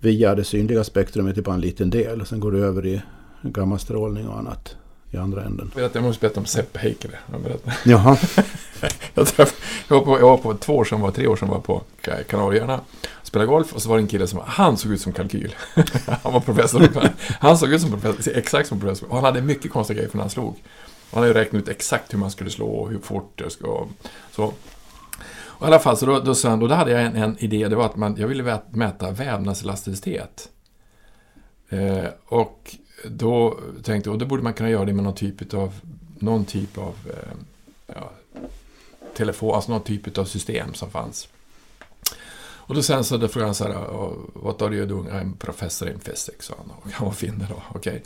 via 0.00 0.34
det 0.34 0.44
synliga 0.44 0.84
spektrumet 0.84 1.38
är 1.38 1.42
bara 1.42 1.54
en 1.54 1.60
liten 1.60 1.90
del. 1.90 2.26
Sen 2.26 2.40
går 2.40 2.52
det 2.52 2.58
över 2.58 2.86
i 2.86 3.02
gammastrålning 3.42 4.28
och 4.28 4.38
annat 4.38 4.76
i 5.10 5.16
andra 5.16 5.44
änden. 5.44 5.70
Jag 5.74 6.02
måste 6.02 6.20
berätta 6.20 6.40
om 6.40 6.46
Sepp 6.46 6.76
Heikkilä. 6.76 7.18
Jaha. 7.84 8.16
jag, 9.14 9.26
träff, 9.26 9.84
jag, 9.88 9.96
var 9.96 10.04
på, 10.04 10.20
jag 10.20 10.28
var 10.28 10.36
på 10.36 10.54
två 10.54 10.76
år 10.76 10.84
sedan, 10.84 11.00
var 11.00 11.10
tre 11.10 11.26
år 11.26 11.36
sedan 11.36 11.48
var 11.48 11.60
på 11.60 11.82
Kanarieöarna 12.28 12.80
och 13.06 13.26
spelade 13.26 13.46
golf 13.46 13.72
och 13.72 13.82
så 13.82 13.88
var 13.88 13.96
det 13.96 14.02
en 14.02 14.08
kille 14.08 14.26
som 14.26 14.40
han 14.46 14.76
såg 14.76 14.92
ut 14.92 15.00
som 15.00 15.12
kalkyl. 15.12 15.54
han 16.22 16.32
var 16.32 16.40
professor. 16.40 16.88
han 17.40 17.58
såg 17.58 17.72
ut 17.72 17.80
som 17.80 17.90
professor, 17.90 18.36
exakt 18.36 18.68
som 18.68 18.80
professor. 18.80 19.08
Och 19.08 19.14
han 19.14 19.24
hade 19.24 19.42
mycket 19.42 19.70
konstiga 19.72 19.96
grejer 19.96 20.10
för 20.10 20.16
när 20.16 20.24
han 20.24 20.30
slog. 20.30 20.56
Han 21.12 21.22
hade 21.22 21.34
räknat 21.34 21.62
ut 21.62 21.68
exakt 21.68 22.12
hur 22.12 22.18
man 22.18 22.30
skulle 22.30 22.50
slå 22.50 22.66
och 22.66 22.90
hur 22.90 22.98
fort 22.98 23.32
det 23.34 23.50
ska. 23.50 23.86
Så. 24.30 24.52
Och 25.58 25.62
I 25.62 25.66
alla 25.66 25.78
fall, 25.78 25.96
så 25.96 26.06
då, 26.06 26.20
då, 26.20 26.34
då, 26.42 26.66
då 26.66 26.74
hade 26.74 26.90
jag 26.90 27.02
en, 27.02 27.16
en, 27.16 27.38
idé. 27.38 27.68
Det 27.68 27.76
var 27.76 27.86
att 27.86 27.96
man, 27.96 28.16
jag 28.16 28.28
ville 28.28 28.60
mäta 28.70 29.10
vävnadselasticitet. 29.10 30.48
Eh, 31.68 32.04
och 32.26 32.76
då 33.04 33.60
tänkte 33.82 34.08
jag, 34.08 34.14
och 34.14 34.18
då 34.18 34.26
borde 34.26 34.42
man 34.42 34.54
kunna 34.54 34.70
göra 34.70 34.84
det 34.84 34.92
med 34.92 35.04
någon 35.04 35.14
typ 35.14 35.54
av, 35.54 35.74
någon 36.18 36.44
typ 36.44 36.78
av 36.78 36.94
eh, 37.06 37.32
ja, 37.86 38.10
telefon, 39.16 39.54
alltså 39.54 39.72
någon 39.72 39.82
typ 39.82 40.18
av 40.18 40.24
system 40.24 40.74
som 40.74 40.90
fanns. 40.90 41.28
Och 42.68 42.74
då 42.74 42.82
sen 42.82 43.04
så 43.04 43.16
då 43.16 43.28
frågade 43.28 43.48
han 43.48 43.54
så 43.54 43.64
här, 43.64 43.74
what 44.32 44.62
are 44.62 44.74
you 44.74 44.86
doing? 44.86 45.08
I'm 45.08 45.36
professor 45.38 45.88
in 45.88 45.98
physics, 45.98 46.46
sa 46.46 46.54
han. 46.58 46.70
Och 46.70 46.90
han 46.92 47.06
var 47.06 47.14
finne 47.14 47.46
då, 47.48 47.62
okej. 47.68 47.78
Okay. 47.78 48.00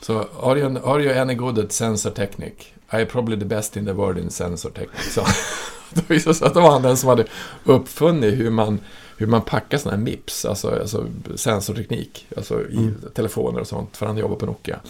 Så, 0.00 0.22
so, 0.22 0.50
are, 0.50 0.58
you, 0.58 0.78
are 0.84 1.02
you 1.02 1.18
any 1.18 1.34
good 1.34 1.58
at 1.58 1.72
sensor 1.72 2.10
technique? 2.10 2.64
I 2.92 2.96
am 2.96 3.06
probably 3.06 3.38
the 3.38 3.44
best 3.44 3.76
in 3.76 3.86
the 3.86 3.92
world 3.92 4.18
in 4.18 4.30
sensor 4.30 4.70
technique, 4.70 5.02
sa 5.10 5.22
han. 5.22 5.34
Då 5.90 6.02
visade 6.06 6.30
det 6.30 6.38
sig 6.38 6.46
att 6.46 6.54
det 6.54 6.60
var 6.60 6.70
han 6.70 6.82
den 6.82 6.96
som 6.96 7.08
hade 7.08 7.26
uppfunnit 7.64 8.34
hur 8.34 8.50
man 8.50 8.80
hur 9.18 9.26
man 9.26 9.42
packar 9.42 9.78
sådana 9.78 9.96
här 9.96 10.04
MIPS, 10.04 10.44
alltså, 10.44 10.80
alltså 10.80 11.06
sensorteknik, 11.36 12.26
alltså 12.36 12.68
i 12.68 12.76
mm. 12.76 12.94
telefoner 13.14 13.60
och 13.60 13.66
sånt, 13.66 13.96
för 13.96 14.06
han 14.06 14.16
jobbar 14.16 14.36
på 14.36 14.46
Nokia. 14.46 14.80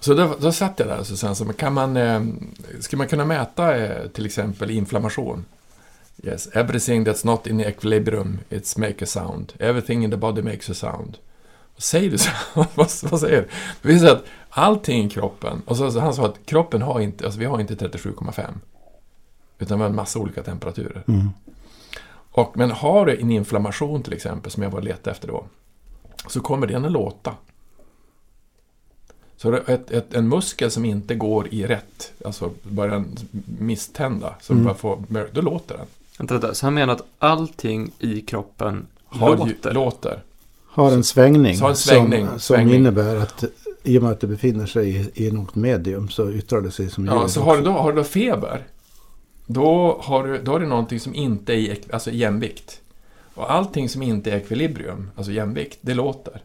Så 0.00 0.14
då, 0.14 0.36
då 0.40 0.52
satt 0.52 0.78
jag 0.78 0.88
där 0.88 0.98
och 0.98 1.06
så 1.06 1.16
sen 1.16 1.36
så 1.36 1.52
kan 1.52 1.72
man, 1.72 1.96
eh, 1.96 2.22
ska 2.80 2.96
man 2.96 3.08
kunna 3.08 3.24
mäta 3.24 3.76
eh, 3.76 4.06
till 4.06 4.26
exempel 4.26 4.70
inflammation? 4.70 5.44
Yes, 6.22 6.48
everything 6.52 7.04
that's 7.04 7.26
not 7.26 7.46
in 7.46 7.60
equilibrium, 7.60 8.38
it's 8.50 8.78
make 8.78 9.04
a 9.04 9.06
sound. 9.06 9.52
Everything 9.58 10.04
in 10.04 10.10
the 10.10 10.16
body 10.16 10.42
makes 10.42 10.70
a 10.70 10.74
sound. 10.74 11.18
Säger 11.76 12.10
du 12.10 12.18
så? 12.18 12.30
vad, 12.54 12.90
vad 13.02 13.20
säger 13.20 13.48
du? 13.82 13.92
Det 13.92 13.98
säga 13.98 14.12
att 14.12 14.24
allting 14.50 15.06
i 15.06 15.10
kroppen, 15.10 15.62
och 15.66 15.76
så, 15.76 15.90
så 15.90 16.00
han 16.00 16.14
sa 16.14 16.26
att 16.26 16.46
kroppen 16.46 16.82
har 16.82 17.00
inte, 17.00 17.24
alltså 17.24 17.40
vi 17.40 17.46
har 17.46 17.60
inte 17.60 17.74
37,5. 17.74 18.44
Utan 19.58 19.78
vi 19.78 19.82
har 19.82 19.90
en 19.90 19.96
massa 19.96 20.18
olika 20.18 20.42
temperaturer. 20.42 21.02
Mm. 21.08 21.28
Och, 22.36 22.56
men 22.56 22.70
har 22.70 23.06
du 23.06 23.20
en 23.20 23.30
inflammation 23.30 24.02
till 24.02 24.12
exempel, 24.12 24.52
som 24.52 24.62
jag 24.62 24.70
var 24.70 24.82
letade 24.82 25.10
efter 25.10 25.28
då, 25.28 25.44
så 26.26 26.40
kommer 26.40 26.66
den 26.66 26.84
att 26.84 26.92
låta. 26.92 27.34
Så 29.36 29.54
ett, 29.54 29.90
ett, 29.90 30.14
en 30.14 30.28
muskel 30.28 30.70
som 30.70 30.84
inte 30.84 31.14
går 31.14 31.48
i 31.54 31.66
rätt, 31.66 32.12
alltså 32.24 32.50
börjar 32.62 33.04
misstända, 33.58 34.34
så 34.40 34.52
mm. 34.52 34.64
bara 34.64 34.74
får, 34.74 34.98
då 35.32 35.40
låter 35.40 35.76
den. 35.76 35.86
Vänta, 36.18 36.54
så 36.54 36.66
han 36.66 36.74
menar 36.74 36.94
att 36.94 37.04
allting 37.18 37.90
i 37.98 38.20
kroppen 38.20 38.86
har 39.06 39.36
låter? 39.36 39.74
låter. 39.74 40.22
Har 40.66 40.92
en 40.92 41.04
svängning, 41.04 41.60
har 41.60 41.70
en 41.70 41.76
svängning, 41.76 42.28
som, 42.28 42.40
svängning. 42.40 42.68
som 42.68 42.74
innebär 42.74 43.16
att 43.16 43.44
i 43.82 43.98
och 43.98 44.02
med 44.02 44.12
att 44.12 44.20
det 44.20 44.26
befinner 44.26 44.66
sig 44.66 44.96
i, 44.96 45.26
i 45.26 45.30
något 45.30 45.54
medium 45.54 46.08
så 46.08 46.30
yttrar 46.30 46.60
det 46.60 46.70
sig 46.70 46.90
som 46.90 47.04
ljud. 47.04 47.14
Ja, 47.14 47.28
så 47.28 47.42
har 47.42 47.56
du, 47.56 47.62
då, 47.62 47.70
har 47.70 47.92
du 47.92 47.98
då 47.98 48.04
feber 48.04 48.66
då 49.46 50.00
har 50.02 50.26
du, 50.26 50.42
då 50.42 50.52
har 50.52 50.60
du 50.60 50.66
någonting 50.66 51.00
som 51.00 51.14
inte 51.14 51.52
är 51.52 51.56
i 51.56 51.80
alltså 51.90 52.10
jämvikt. 52.10 52.80
Och 53.34 53.52
allting 53.52 53.88
som 53.88 54.02
inte 54.02 54.30
är 54.30 54.36
ekvilibrium, 54.36 55.10
alltså 55.16 55.32
jämvikt, 55.32 55.78
det 55.80 55.94
låter. 55.94 56.42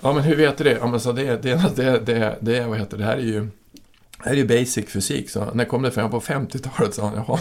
Ja, 0.00 0.12
men 0.12 0.22
hur 0.22 0.36
vet 0.36 0.58
du 0.58 0.64
det? 0.64 0.78
Ja, 0.80 0.86
men 0.86 1.00
så 1.00 1.12
det, 1.12 1.42
det, 1.42 1.76
det, 1.76 2.06
det, 2.06 2.36
det, 2.40 2.66
vad 2.66 2.78
heter 2.78 2.96
det, 2.96 3.02
det 3.02 3.08
här 3.10 3.16
är 3.16 3.22
ju... 3.22 3.48
Det 4.22 4.24
här 4.24 4.32
är 4.32 4.36
ju 4.36 4.46
basic 4.46 4.86
fysik, 4.88 5.30
så 5.30 5.54
när 5.54 5.64
kom 5.64 5.82
det 5.82 5.90
fram? 5.90 6.10
På 6.10 6.20
50-talet 6.20 6.94
sa 6.94 7.06
han, 7.06 7.14
jaha. 7.14 7.38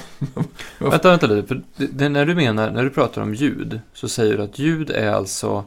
vänta, 0.80 1.10
vänta 1.10 1.28
lite, 1.28 1.48
för 1.48 1.62
det, 1.76 2.10
när 2.10 2.26
du 2.26 2.36
menar, 2.36 2.72
när 2.72 2.84
du 2.84 2.90
pratar 2.90 3.22
om 3.22 3.34
ljud, 3.34 3.80
så 3.94 4.10
säger 4.10 4.38
du 4.38 4.44
att 4.44 4.60
ljud 4.60 4.90
är 4.90 5.12
alltså 5.12 5.64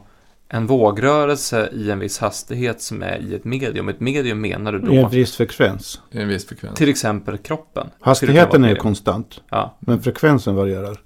en 0.53 0.67
vågrörelse 0.67 1.69
i 1.73 1.91
en 1.91 1.99
viss 1.99 2.19
hastighet 2.19 2.81
som 2.81 3.03
är 3.03 3.17
i 3.17 3.35
ett 3.35 3.45
medium. 3.45 3.89
Ett 3.89 3.99
medium 3.99 4.41
menar 4.41 4.71
du 4.71 4.79
då? 4.79 4.93
I 4.93 4.97
en 4.97 5.09
viss 5.09 5.35
frekvens. 5.35 6.01
I 6.11 6.21
en 6.21 6.27
viss 6.27 6.45
frekvens. 6.45 6.77
Till 6.77 6.89
exempel 6.89 7.37
kroppen. 7.37 7.87
Hastigheten 7.99 8.63
är 8.63 8.75
konstant. 8.75 9.41
Ja. 9.49 9.77
Men 9.79 10.01
frekvensen 10.01 10.55
varierar. 10.55 11.01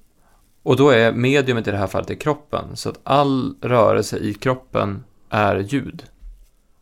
Och 0.64 0.76
då 0.76 0.90
är 0.90 1.12
mediumet 1.12 1.68
i 1.68 1.72
det 1.72 1.78
här 1.78 1.88
fallet 1.88 2.12
i 2.12 2.16
kroppen. 2.16 2.66
Så 2.74 2.90
att 2.90 3.00
all 3.04 3.56
rörelse 3.62 4.18
i 4.18 4.34
kroppen 4.34 5.04
är 5.30 5.56
ljud. 5.60 6.04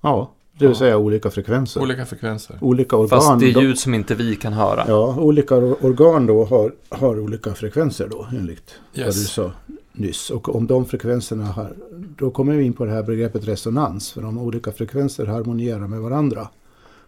Ja, 0.01 0.31
det 0.51 0.65
vill 0.65 0.75
ja. 0.75 0.79
säga 0.79 0.97
olika 0.97 1.31
frekvenser. 1.31 1.81
Olika 1.81 2.05
frekvenser. 2.05 2.57
Olika 2.61 2.95
organ. 2.95 3.09
Fast 3.09 3.39
det 3.39 3.45
är 3.45 3.61
ljud 3.61 3.79
som 3.79 3.93
inte 3.93 4.15
vi 4.15 4.35
kan 4.35 4.53
höra. 4.53 4.85
Ja, 4.87 5.15
olika 5.17 5.55
organ 5.55 6.25
då 6.25 6.45
har, 6.45 6.71
har 6.89 7.19
olika 7.19 7.53
frekvenser 7.53 8.07
då, 8.07 8.27
enligt 8.31 8.75
yes. 8.93 9.05
vad 9.05 9.15
du 9.15 9.23
sa 9.23 9.51
nyss. 9.93 10.29
Och 10.29 10.55
om 10.55 10.67
de 10.67 10.85
frekvenserna 10.85 11.45
har, 11.45 11.75
då 12.17 12.31
kommer 12.31 12.55
vi 12.55 12.63
in 12.63 12.73
på 12.73 12.85
det 12.85 12.91
här 12.91 13.03
begreppet 13.03 13.47
resonans. 13.47 14.11
För 14.11 14.25
om 14.25 14.37
olika 14.37 14.71
frekvenser 14.71 15.25
harmonierar 15.25 15.87
med 15.87 15.99
varandra 15.99 16.47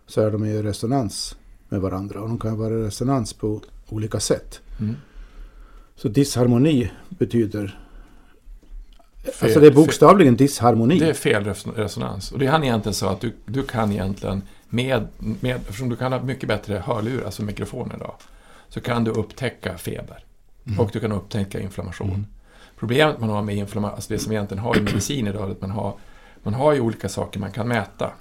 så 0.08 0.22
är 0.22 0.32
de 0.32 0.46
i 0.46 0.62
resonans 0.62 1.36
med 1.70 1.82
varandra. 1.82 2.22
Och 2.22 2.28
de 2.28 2.40
kan 2.40 2.58
vara 2.58 2.74
i 2.74 2.84
resonans 2.84 3.34
på 3.34 3.62
olika 3.90 4.20
sätt. 4.20 4.60
Mm. 4.80 4.96
Så 5.96 6.08
disharmoni 6.08 6.92
betyder... 7.10 7.80
Fel, 9.24 9.34
alltså 9.42 9.60
det 9.60 9.68
är 9.68 9.72
bokstavligen 9.72 10.38
fel, 10.38 10.48
disharmoni. 10.48 11.00
Det 11.00 11.10
är 11.10 11.14
fel 11.14 11.54
resonans. 11.76 12.32
Och 12.32 12.40
det 12.40 12.48
han 12.48 12.64
egentligen 12.64 12.94
sa 12.94 13.12
att 13.12 13.22
du, 13.22 13.34
du 13.46 13.64
kan 13.64 13.92
egentligen 13.92 14.42
med, 14.70 15.08
med, 15.18 15.56
eftersom 15.56 15.90
du 15.90 15.96
kan 15.96 16.14
ha 16.14 16.24
mycket 16.24 16.50
bättre 16.50 16.84
hörlurar, 16.86 17.26
alltså 17.26 17.44
mikrofoner 17.44 17.96
idag, 17.96 18.16
så 18.70 18.82
kan 18.82 19.04
du 19.04 19.12
upptäcka 19.12 19.78
feber. 19.78 20.26
Mm. 20.66 20.80
Och 20.80 20.90
du 20.94 21.00
kan 21.00 21.12
upptäcka 21.12 21.60
inflammation. 21.60 22.10
Mm. 22.10 22.26
Problemet 22.86 23.20
man 23.20 23.30
har 23.30 23.42
med 23.42 23.56
inflammation, 23.56 23.96
alltså 23.96 24.14
det 24.14 24.20
som 24.20 24.32
egentligen 24.32 24.64
har 24.64 24.78
i 24.78 24.82
medicin 24.82 25.28
idag, 25.28 25.52
att 25.52 25.62
man 25.62 25.72
har, 25.72 25.94
man 26.44 26.54
har 26.54 26.74
ju 26.74 26.80
olika 26.80 27.10
saker 27.10 27.40
man 27.40 27.52
kan 27.52 27.68
mäta. 27.68 28.12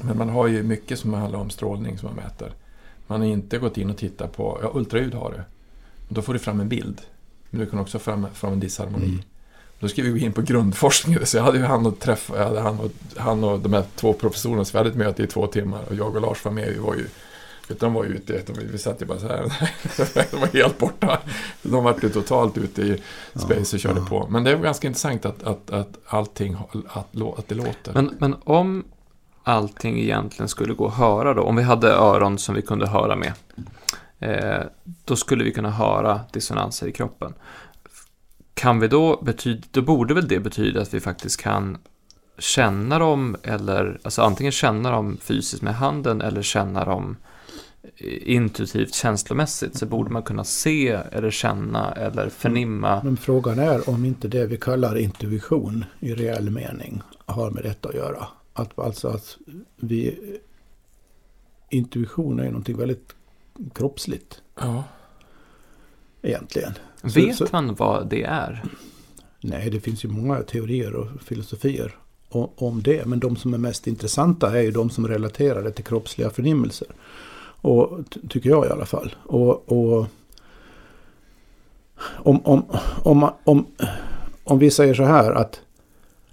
Men 0.00 0.18
man 0.18 0.28
har 0.28 0.46
ju 0.46 0.62
mycket 0.62 0.98
som 0.98 1.14
handlar 1.14 1.38
om 1.38 1.50
strålning 1.50 1.98
som 1.98 2.06
man 2.06 2.24
mäter. 2.24 2.52
Man 3.06 3.20
har 3.20 3.28
inte 3.28 3.58
gått 3.58 3.78
in 3.78 3.90
och 3.90 3.96
tittat 3.96 4.36
på, 4.36 4.58
ja 4.62 4.70
ultraljud 4.74 5.14
har 5.14 5.30
du. 5.30 5.42
Då 6.14 6.22
får 6.22 6.32
du 6.32 6.38
fram 6.38 6.60
en 6.60 6.68
bild. 6.68 7.00
Men 7.50 7.60
du 7.60 7.66
kan 7.66 7.78
också 7.78 7.98
få 7.98 8.04
fram, 8.04 8.26
fram 8.34 8.52
en 8.52 8.60
disharmoni. 8.60 9.06
Mm. 9.06 9.22
Då 9.78 9.88
ska 9.88 10.02
vi 10.02 10.10
gå 10.10 10.16
in 10.16 10.32
på 10.32 10.42
grundforskning. 10.42 11.26
Så 11.26 11.36
jag 11.36 11.44
hade 11.44 11.58
ju 11.58 11.64
han 11.64 11.86
och 11.86 11.98
träffa, 11.98 12.36
jag 12.36 12.44
hade 12.44 12.60
han 12.60 12.80
och, 12.80 12.90
han 13.16 13.44
och 13.44 13.60
de 13.60 13.72
här 13.72 13.84
två 13.96 14.12
professorerna, 14.12 14.64
så 14.64 14.72
vi 14.72 14.78
hade 14.78 14.90
ett 14.90 14.96
möte 14.96 15.22
i 15.22 15.26
två 15.26 15.46
timmar. 15.46 15.80
Och 15.88 15.94
jag 15.94 16.16
och 16.16 16.20
Lars 16.20 16.44
var 16.44 16.52
med, 16.52 16.68
vi 16.68 16.78
var 16.78 16.94
ju 16.94 17.06
de 17.78 17.94
var 17.94 18.04
ute, 18.04 18.42
vi 18.72 18.78
satt 18.78 19.02
ju 19.02 19.06
bara 19.06 19.18
så 19.18 19.28
här. 19.28 19.40
de 20.30 20.40
var 20.40 20.46
helt 20.46 20.78
borta. 20.78 21.18
De 21.62 21.84
var 21.84 21.96
ju 22.02 22.08
totalt 22.08 22.58
ute 22.58 22.82
i 22.82 23.02
space 23.34 23.76
och 23.76 23.80
körde 23.80 24.00
ja. 24.00 24.06
på. 24.06 24.26
Men 24.30 24.44
det 24.44 24.56
var 24.56 24.62
ganska 24.62 24.86
intressant 24.86 25.26
att, 25.26 25.42
att, 25.42 25.70
att 25.70 25.98
allting, 26.06 26.56
att, 26.88 27.22
att 27.38 27.48
det 27.48 27.54
låter. 27.54 27.92
Men, 27.94 28.14
men 28.18 28.36
om 28.44 28.84
allting 29.42 29.98
egentligen 29.98 30.48
skulle 30.48 30.74
gå 30.74 30.86
att 30.86 30.94
höra 30.94 31.34
då, 31.34 31.42
om 31.42 31.56
vi 31.56 31.62
hade 31.62 31.88
öron 31.88 32.38
som 32.38 32.54
vi 32.54 32.62
kunde 32.62 32.86
höra 32.86 33.16
med, 33.16 33.32
eh, 34.18 34.66
då 35.04 35.16
skulle 35.16 35.44
vi 35.44 35.52
kunna 35.52 35.70
höra 35.70 36.20
dissonanser 36.32 36.86
i 36.86 36.92
kroppen. 36.92 37.34
Kan 38.54 38.80
vi 38.80 38.88
då 38.88 39.22
betyda, 39.22 39.62
då 39.70 39.82
borde 39.82 40.14
väl 40.14 40.28
det 40.28 40.40
betyda 40.40 40.82
att 40.82 40.94
vi 40.94 41.00
faktiskt 41.00 41.40
kan 41.40 41.78
känna 42.38 42.98
dem 42.98 43.36
eller, 43.42 43.98
alltså 44.02 44.22
antingen 44.22 44.52
känna 44.52 44.90
dem 44.90 45.18
fysiskt 45.22 45.62
med 45.62 45.74
handen 45.74 46.20
eller 46.20 46.42
känna 46.42 46.84
dem 46.84 47.16
intuitivt 48.24 48.94
känslomässigt 48.94 49.78
så 49.78 49.86
borde 49.86 50.10
man 50.10 50.22
kunna 50.22 50.44
se 50.44 50.88
eller 50.88 51.30
känna 51.30 51.92
eller 51.92 52.28
förnimma. 52.28 53.00
Men 53.04 53.16
frågan 53.16 53.58
är 53.58 53.88
om 53.88 54.04
inte 54.04 54.28
det 54.28 54.46
vi 54.46 54.56
kallar 54.56 54.98
intuition 54.98 55.84
i 56.00 56.14
reell 56.14 56.50
mening 56.50 57.02
har 57.26 57.50
med 57.50 57.62
detta 57.62 57.88
att 57.88 57.94
göra. 57.94 58.26
Att, 58.52 58.78
alltså 58.78 59.08
att 59.08 59.36
vi... 59.76 60.18
Intuition 61.72 62.40
är 62.40 62.44
någonting 62.44 62.76
väldigt 62.76 63.14
kroppsligt. 63.74 64.42
Ja. 64.60 64.84
Egentligen. 66.22 66.72
Vet 67.02 67.36
så, 67.36 67.46
så, 67.46 67.52
man 67.52 67.74
vad 67.74 68.08
det 68.08 68.22
är? 68.22 68.64
Nej, 69.40 69.70
det 69.70 69.80
finns 69.80 70.04
ju 70.04 70.08
många 70.08 70.42
teorier 70.42 70.94
och 70.94 71.22
filosofier 71.22 71.96
om 72.56 72.82
det. 72.82 73.06
Men 73.06 73.20
de 73.20 73.36
som 73.36 73.54
är 73.54 73.58
mest 73.58 73.86
intressanta 73.86 74.58
är 74.58 74.62
ju 74.62 74.70
de 74.70 74.90
som 74.90 75.08
relaterar 75.08 75.62
det 75.62 75.70
till 75.70 75.84
kroppsliga 75.84 76.30
förnimmelser. 76.30 76.88
Och, 77.60 77.98
tycker 78.28 78.50
jag 78.50 78.66
i 78.66 78.68
alla 78.68 78.86
fall. 78.86 79.14
Och, 79.26 79.72
och 79.72 80.06
om, 82.02 82.40
om, 82.46 82.64
om, 83.02 83.30
om, 83.44 83.66
om 84.44 84.58
vi 84.58 84.70
säger 84.70 84.94
så 84.94 85.04
här 85.04 85.32
att 85.32 85.60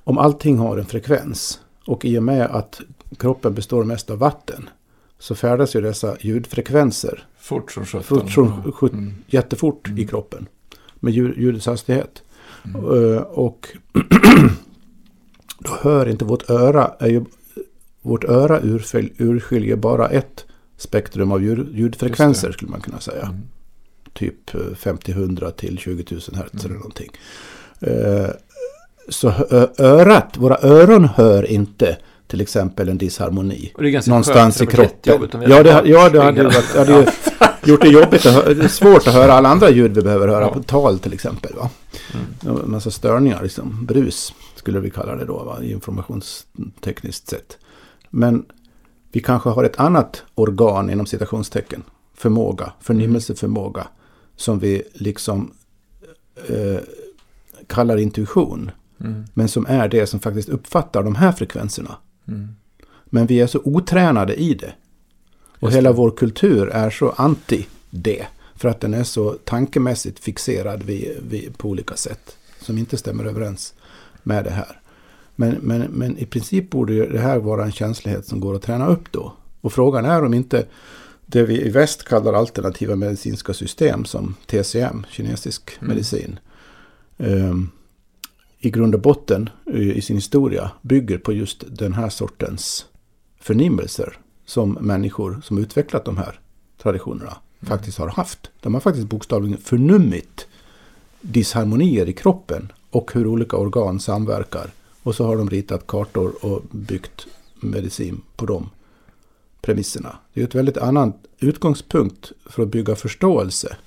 om 0.03 0.17
allting 0.17 0.57
har 0.57 0.78
en 0.78 0.86
frekvens 0.86 1.61
och 1.86 2.05
i 2.05 2.19
och 2.19 2.23
med 2.23 2.45
att 2.45 2.82
kroppen 3.17 3.53
består 3.53 3.84
mest 3.84 4.09
av 4.09 4.17
vatten 4.17 4.69
så 5.19 5.36
färdas 5.36 5.75
ju 5.75 5.82
dessa 5.82 6.17
ljudfrekvenser 6.19 7.28
fort 7.38 7.71
som 7.71 7.86
sjutton. 7.86 8.99
Mm. 8.99 9.13
Jättefort 9.28 9.88
mm. 9.88 9.99
i 9.99 10.07
kroppen 10.07 10.47
med 10.99 11.13
ljudets 11.13 11.65
hastighet. 11.65 12.23
Mm. 12.65 12.86
Uh, 12.86 13.21
och 13.21 13.67
då 15.59 15.71
hör 15.82 16.09
inte 16.09 16.25
vårt 16.25 16.49
öra, 16.49 16.91
är 16.99 17.07
ju, 17.07 17.25
vårt 18.01 18.23
öra 18.23 18.59
urskiljer 19.17 19.75
bara 19.75 20.09
ett 20.09 20.45
spektrum 20.78 21.32
av 21.32 21.43
ljud, 21.43 21.69
ljudfrekvenser 21.73 22.51
skulle 22.51 22.71
man 22.71 22.82
kunna 22.82 22.99
säga. 22.99 23.23
Mm. 23.23 23.41
Typ 24.13 24.51
50-100 24.51 25.43
eh, 25.43 25.49
till 25.49 25.78
20 25.78 26.05
000 26.11 26.21
hertz 26.36 26.53
mm. 26.53 26.65
eller 26.65 26.75
någonting. 26.75 27.09
Uh, 27.88 28.30
så 29.09 29.34
örat, 29.78 30.38
våra 30.38 30.57
öron 30.61 31.05
hör 31.05 31.45
inte 31.45 31.97
till 32.28 32.41
exempel 32.41 32.89
en 32.89 32.97
disharmoni. 32.97 33.73
någonstans 34.07 34.61
i 34.61 34.65
kroppen. 34.65 35.30
Ja, 35.34 35.63
det, 35.63 35.82
ja, 35.86 36.09
det 36.09 36.21
hade, 36.21 36.43
varit, 36.43 36.75
hade 36.75 36.91
ju 36.91 37.05
gjort 37.65 37.82
det 37.82 37.88
jobbigt. 37.88 38.25
Att, 38.25 38.45
det 38.45 38.63
är 38.63 38.67
svårt 38.67 39.07
att 39.07 39.13
höra 39.13 39.34
alla 39.34 39.49
andra 39.49 39.69
ljud 39.69 39.95
vi 39.95 40.01
behöver 40.01 40.28
höra 40.28 40.41
ja. 40.41 40.53
på 40.53 40.63
tal 40.63 40.99
till 40.99 41.13
exempel. 41.13 41.53
Va? 41.55 41.69
Mm. 42.13 42.61
En 42.63 42.71
massa 42.71 42.91
störningar, 42.91 43.43
liksom. 43.43 43.86
brus 43.86 44.34
skulle 44.55 44.80
vi 44.80 44.89
kalla 44.89 45.15
det 45.15 45.25
då, 45.25 45.43
va? 45.43 45.63
informationstekniskt 45.63 47.30
sett. 47.30 47.57
Men 48.09 48.45
vi 49.11 49.19
kanske 49.19 49.49
har 49.49 49.63
ett 49.63 49.79
annat 49.79 50.23
organ 50.35 50.89
inom 50.89 51.05
citationstecken, 51.05 51.83
förmåga, 52.13 52.73
förnimmelseförmåga, 52.79 53.87
som 54.35 54.59
vi 54.59 54.83
liksom 54.93 55.51
eh, 56.49 56.79
kallar 57.67 57.97
intuition. 57.97 58.71
Mm. 58.99 59.25
Men 59.33 59.47
som 59.47 59.65
är 59.69 59.87
det 59.87 60.07
som 60.07 60.19
faktiskt 60.19 60.49
uppfattar 60.49 61.03
de 61.03 61.15
här 61.15 61.31
frekvenserna. 61.31 61.97
Mm. 62.27 62.55
Men 63.05 63.27
vi 63.27 63.41
är 63.41 63.47
så 63.47 63.61
otränade 63.63 64.35
i 64.35 64.53
det. 64.53 64.73
Och 65.59 65.71
hela 65.71 65.91
vår 65.91 66.11
kultur 66.11 66.69
är 66.69 66.89
så 66.89 67.09
anti 67.09 67.67
det. 67.89 68.27
För 68.55 68.69
att 68.69 68.81
den 68.81 68.93
är 68.93 69.03
så 69.03 69.33
tankemässigt 69.33 70.19
fixerad 70.19 70.83
vid, 70.83 71.17
vid, 71.29 71.57
på 71.57 71.69
olika 71.69 71.95
sätt. 71.95 72.37
Som 72.59 72.77
inte 72.77 72.97
stämmer 72.97 73.25
överens 73.25 73.73
med 74.23 74.43
det 74.43 74.51
här. 74.51 74.79
Men, 75.39 75.57
men, 75.61 75.81
men 75.81 76.17
i 76.17 76.25
princip 76.25 76.69
borde 76.69 77.07
det 77.07 77.19
här 77.19 77.38
vara 77.38 77.65
en 77.65 77.71
känslighet 77.71 78.25
som 78.25 78.39
går 78.39 78.55
att 78.55 78.61
träna 78.61 78.88
upp 78.88 79.11
då. 79.11 79.33
Och 79.61 79.73
frågan 79.73 80.05
är 80.05 80.25
om 80.25 80.33
inte 80.33 80.65
det 81.25 81.43
vi 81.43 81.61
i 81.61 81.69
väst 81.69 82.03
kallar 82.03 82.33
alternativa 82.33 82.95
medicinska 82.95 83.53
system 83.53 84.05
som 84.05 84.35
TCM, 84.45 85.05
kinesisk 85.09 85.77
mm. 85.79 85.89
medicin, 85.89 86.39
um, 87.17 87.71
i 88.59 88.69
grund 88.69 88.95
och 88.95 89.01
botten 89.01 89.49
i 89.73 90.01
sin 90.01 90.15
historia 90.15 90.71
bygger 90.81 91.17
på 91.17 91.33
just 91.33 91.63
den 91.67 91.93
här 91.93 92.09
sortens 92.09 92.85
förnimmelser 93.39 94.17
som 94.45 94.77
människor 94.81 95.41
som 95.43 95.57
utvecklat 95.57 96.05
de 96.05 96.17
här 96.17 96.39
traditionerna 96.81 97.38
mm. 97.61 97.69
faktiskt 97.69 97.97
har 97.97 98.07
haft. 98.07 98.51
De 98.61 98.73
har 98.73 98.81
faktiskt 98.81 99.07
bokstavligen 99.07 99.57
förnummit 99.57 100.47
disharmonier 101.21 102.09
i 102.09 102.13
kroppen 102.13 102.71
och 102.89 103.13
hur 103.13 103.27
olika 103.27 103.57
organ 103.57 103.99
samverkar 103.99 104.71
och 105.07 105.15
så 105.15 105.25
har 105.25 105.37
de 105.37 105.49
ritat 105.49 105.87
kartor 105.87 106.45
och 106.45 106.61
byggt 106.71 107.27
medicin 107.59 108.21
på 108.35 108.45
de 108.45 108.69
premisserna. 109.61 110.17
Det 110.33 110.41
är 110.41 110.45
ett 110.45 110.55
väldigt 110.55 110.77
annan 110.77 111.13
utgångspunkt 111.39 112.31
för 112.45 112.63
att 112.63 112.69
bygga 112.69 112.95
förståelse 112.95 113.77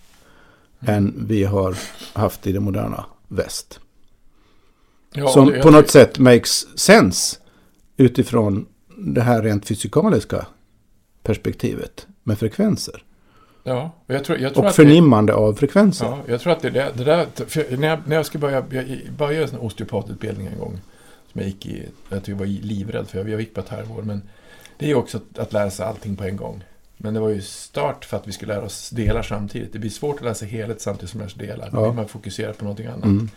mm. 0.81 0.95
än 0.95 1.27
vi 1.29 1.45
har 1.45 1.77
haft 2.13 2.47
i 2.47 2.53
det 2.53 2.61
moderna 2.61 3.05
väst. 3.29 3.81
Ja, 5.13 5.29
Som 5.29 5.47
det, 5.47 5.63
på 5.63 5.71
något 5.71 5.87
det. 5.87 5.93
sätt 5.93 6.19
makes 6.19 6.79
sense 6.79 7.37
utifrån 7.97 8.67
det 8.97 9.21
här 9.21 9.43
rent 9.43 9.67
fysikaliska 9.67 10.47
perspektivet 11.23 12.07
med 12.23 12.39
frekvenser. 12.39 13.05
Ja, 13.65 13.91
jag 14.07 14.25
tror, 14.25 14.39
jag 14.39 14.55
tror 14.55 14.67
och 14.67 14.75
förnimmande 14.75 15.33
det, 15.33 15.37
av 15.37 15.55
frekvenser. 15.55 16.07
Ja, 16.07 16.19
jag 16.27 16.41
tror 16.41 16.53
att 16.53 16.63
det, 16.63 16.71
det, 16.71 16.93
det 16.97 17.05
där, 17.05 17.27
när, 17.77 17.89
jag, 17.89 17.99
när 18.07 18.17
jag 18.17 18.27
ska 18.27 18.39
börja, 18.39 18.65
jag 18.71 18.99
började 19.19 19.53
en 19.53 19.59
osteopatutbildning 19.61 20.47
en 20.47 20.59
gång 20.59 20.81
Som 21.33 21.41
jag 21.41 21.49
gick 21.49 21.67
i, 21.67 21.89
jag 22.09 22.29
var 22.29 22.47
livrädd 22.47 23.09
för, 23.09 23.29
jag 23.29 23.41
gick 23.41 23.55
på 23.55 23.61
ett 23.61 23.69
halvår. 23.69 24.03
Men 24.03 24.23
det 24.77 24.85
är 24.85 24.89
ju 24.89 24.95
också 24.95 25.17
att, 25.19 25.39
att 25.39 25.53
lära 25.53 25.71
sig 25.71 25.87
allting 25.87 26.17
på 26.17 26.25
en 26.25 26.37
gång. 26.37 26.65
Men 26.97 27.15
det 27.15 27.21
var 27.21 27.29
ju 27.29 27.43
start 27.43 28.05
för 28.05 28.17
att 28.17 28.29
vi 28.29 28.33
skulle 28.33 28.55
lära 28.55 28.65
oss 28.65 28.91
delar 28.91 29.23
samtidigt. 29.23 29.73
Det 29.73 29.79
blir 29.79 29.91
svårt 29.91 30.17
att 30.17 30.23
läsa 30.25 30.47
helhet 30.47 30.81
samtidigt 30.81 31.11
som 31.11 31.19
man 31.19 31.27
lär 31.29 31.35
sig 31.35 31.47
delar. 31.47 31.71
Då 31.71 31.77
Ja. 31.79 31.85
vill 31.87 31.97
man 31.97 32.09
fokusera 32.09 32.53
på 32.53 32.65
någonting 32.65 32.87
annat. 32.87 33.05
Mm. 33.05 33.29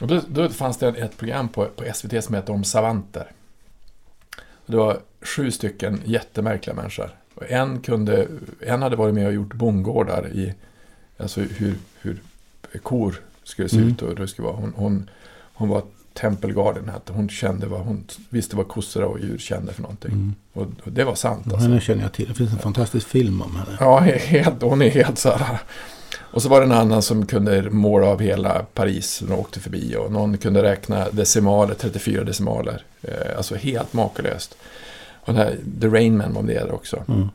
Och 0.00 0.06
då, 0.06 0.20
då 0.28 0.48
fanns 0.48 0.78
det 0.78 0.88
ett 0.88 1.16
program 1.16 1.48
på, 1.48 1.64
på 1.66 1.84
SVT 1.94 2.24
som 2.24 2.34
hette 2.34 2.52
Om 2.52 2.64
savanter. 2.64 3.30
Det 4.66 4.76
var 4.76 5.00
sju 5.22 5.50
stycken 5.50 6.00
jättemärkliga 6.04 6.76
människor. 6.76 7.10
Och 7.34 7.50
en, 7.50 7.80
kunde, 7.80 8.26
en 8.60 8.82
hade 8.82 8.96
varit 8.96 9.14
med 9.14 9.26
och 9.26 9.32
gjort 9.32 9.54
bondgårdar 9.54 10.28
i 10.32 10.54
alltså 11.18 11.40
hur, 11.40 11.74
hur 12.00 12.20
kor 12.82 13.20
skulle 13.42 13.68
se 13.68 13.76
Mm. 13.76 13.88
ut 13.88 14.02
och 14.02 14.08
hur 14.08 14.16
det 14.16 14.28
skulle 14.28 14.46
vara. 14.46 14.56
Hon, 14.56 14.72
hon, 14.76 15.10
hon 15.54 15.68
var 15.68 15.82
tempelgarden. 16.16 16.88
hette. 16.88 17.12
Hon 17.12 17.28
kände 17.28 17.66
vad 17.66 17.80
hon 17.80 18.04
visste 18.28 18.56
vad 18.56 18.68
kossor 18.68 19.02
och 19.02 19.20
djur 19.20 19.38
kände 19.38 19.72
för 19.72 19.82
någonting. 19.82 20.12
Mm. 20.12 20.34
Och, 20.52 20.66
och 20.84 20.92
det 20.92 21.04
var 21.04 21.14
sant. 21.14 21.46
Alltså. 21.46 21.68
Henne 21.68 21.80
känner 21.80 22.02
jag 22.02 22.12
till. 22.12 22.28
Det 22.28 22.34
finns 22.34 22.52
en 22.52 22.58
fantastisk 22.58 23.08
film 23.08 23.42
om 23.42 23.56
henne. 23.56 23.76
Ja, 23.80 23.98
helt, 23.98 24.62
hon 24.62 24.82
är 24.82 24.90
helt 24.90 25.18
så 25.18 25.30
här. 25.30 25.58
Och 26.18 26.42
så 26.42 26.48
var 26.48 26.60
det 26.60 26.66
en 26.66 26.72
annan 26.72 27.02
som 27.02 27.26
kunde 27.26 27.70
måla 27.70 28.06
av 28.06 28.20
hela 28.20 28.66
Paris 28.74 29.22
när 29.22 29.30
de 29.30 29.40
åkte 29.40 29.60
förbi. 29.60 29.96
Och 29.96 30.12
någon 30.12 30.38
kunde 30.38 30.62
räkna 30.62 31.10
decimaler, 31.10 31.74
34 31.74 32.24
decimaler. 32.24 32.82
Eh, 33.02 33.36
alltså 33.36 33.54
helt 33.54 33.92
makalöst. 33.92 34.56
Och 35.20 35.34
den 35.34 35.42
här 35.42 35.56
The 35.80 35.88
Rain 35.88 36.16
Man 36.16 36.34
var 36.34 36.42
med 36.42 36.56
där 36.56 36.74
också. 36.74 37.02
Mm. 37.08 37.28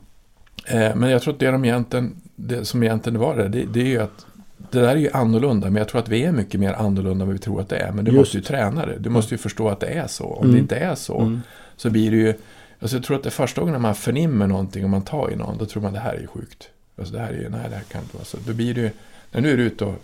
Eh, 0.66 0.96
men 0.96 1.10
jag 1.10 1.22
tror 1.22 1.34
att 1.34 1.40
det, 1.40 1.50
de 1.50 1.64
egentligen, 1.64 2.14
det 2.36 2.64
som 2.64 2.82
egentligen 2.82 3.18
var 3.18 3.36
det, 3.36 3.48
det, 3.48 3.64
det 3.64 3.80
är 3.80 3.86
ju 3.86 4.02
att 4.02 4.26
det 4.56 4.80
där 4.80 4.88
är 4.88 4.96
ju 4.96 5.10
annorlunda, 5.12 5.70
men 5.70 5.76
jag 5.80 5.88
tror 5.88 6.00
att 6.00 6.08
vi 6.08 6.22
är 6.24 6.32
mycket 6.32 6.60
mer 6.60 6.72
annorlunda 6.72 7.22
än 7.22 7.28
vad 7.28 7.32
vi 7.32 7.38
tror 7.38 7.60
att 7.60 7.68
det 7.68 7.76
är. 7.76 7.92
Men 7.92 8.04
du 8.04 8.10
Just. 8.10 8.18
måste 8.18 8.36
ju 8.36 8.42
träna 8.42 8.86
det. 8.86 8.98
Du 8.98 9.10
måste 9.10 9.34
ju 9.34 9.38
förstå 9.38 9.68
att 9.68 9.80
det 9.80 9.86
är 9.86 10.06
så. 10.06 10.24
Om 10.24 10.42
Mm. 10.44 10.54
det 10.54 10.58
inte 10.60 10.76
är 10.76 10.94
så, 10.94 11.18
Mm. 11.20 11.40
så 11.76 11.90
blir 11.90 12.10
det 12.10 12.16
ju... 12.16 12.34
Alltså 12.80 12.96
jag 12.96 13.04
tror 13.04 13.16
att 13.16 13.22
det 13.22 13.30
första 13.30 13.60
gången 13.60 13.80
man 13.82 13.94
förnimmer 13.94 14.46
någonting 14.46 14.84
och 14.84 14.90
man 14.90 15.02
tar 15.02 15.30
i 15.30 15.36
någon, 15.36 15.58
då 15.58 15.66
tror 15.66 15.82
man 15.82 15.92
det 15.92 15.98
här 15.98 16.14
är 16.14 16.20
ju 16.20 16.26
sjukt. 16.26 16.68
Alltså 16.98 17.14
det 17.14 17.20
här 17.20 17.28
är 17.32 17.38
ju, 17.38 17.48
nej 17.48 17.60
det 17.70 17.76
här 17.76 17.82
kan 17.82 18.02
inte 18.02 18.16
vara 18.16 18.24
så. 18.24 18.36
Då 18.46 18.52
blir 18.52 18.74
det 18.74 18.80
ju, 18.80 18.90
nej, 19.32 19.42
nu 19.42 19.52
är 19.52 19.56
du 19.56 19.62
ute 19.62 19.84
och, 19.84 19.94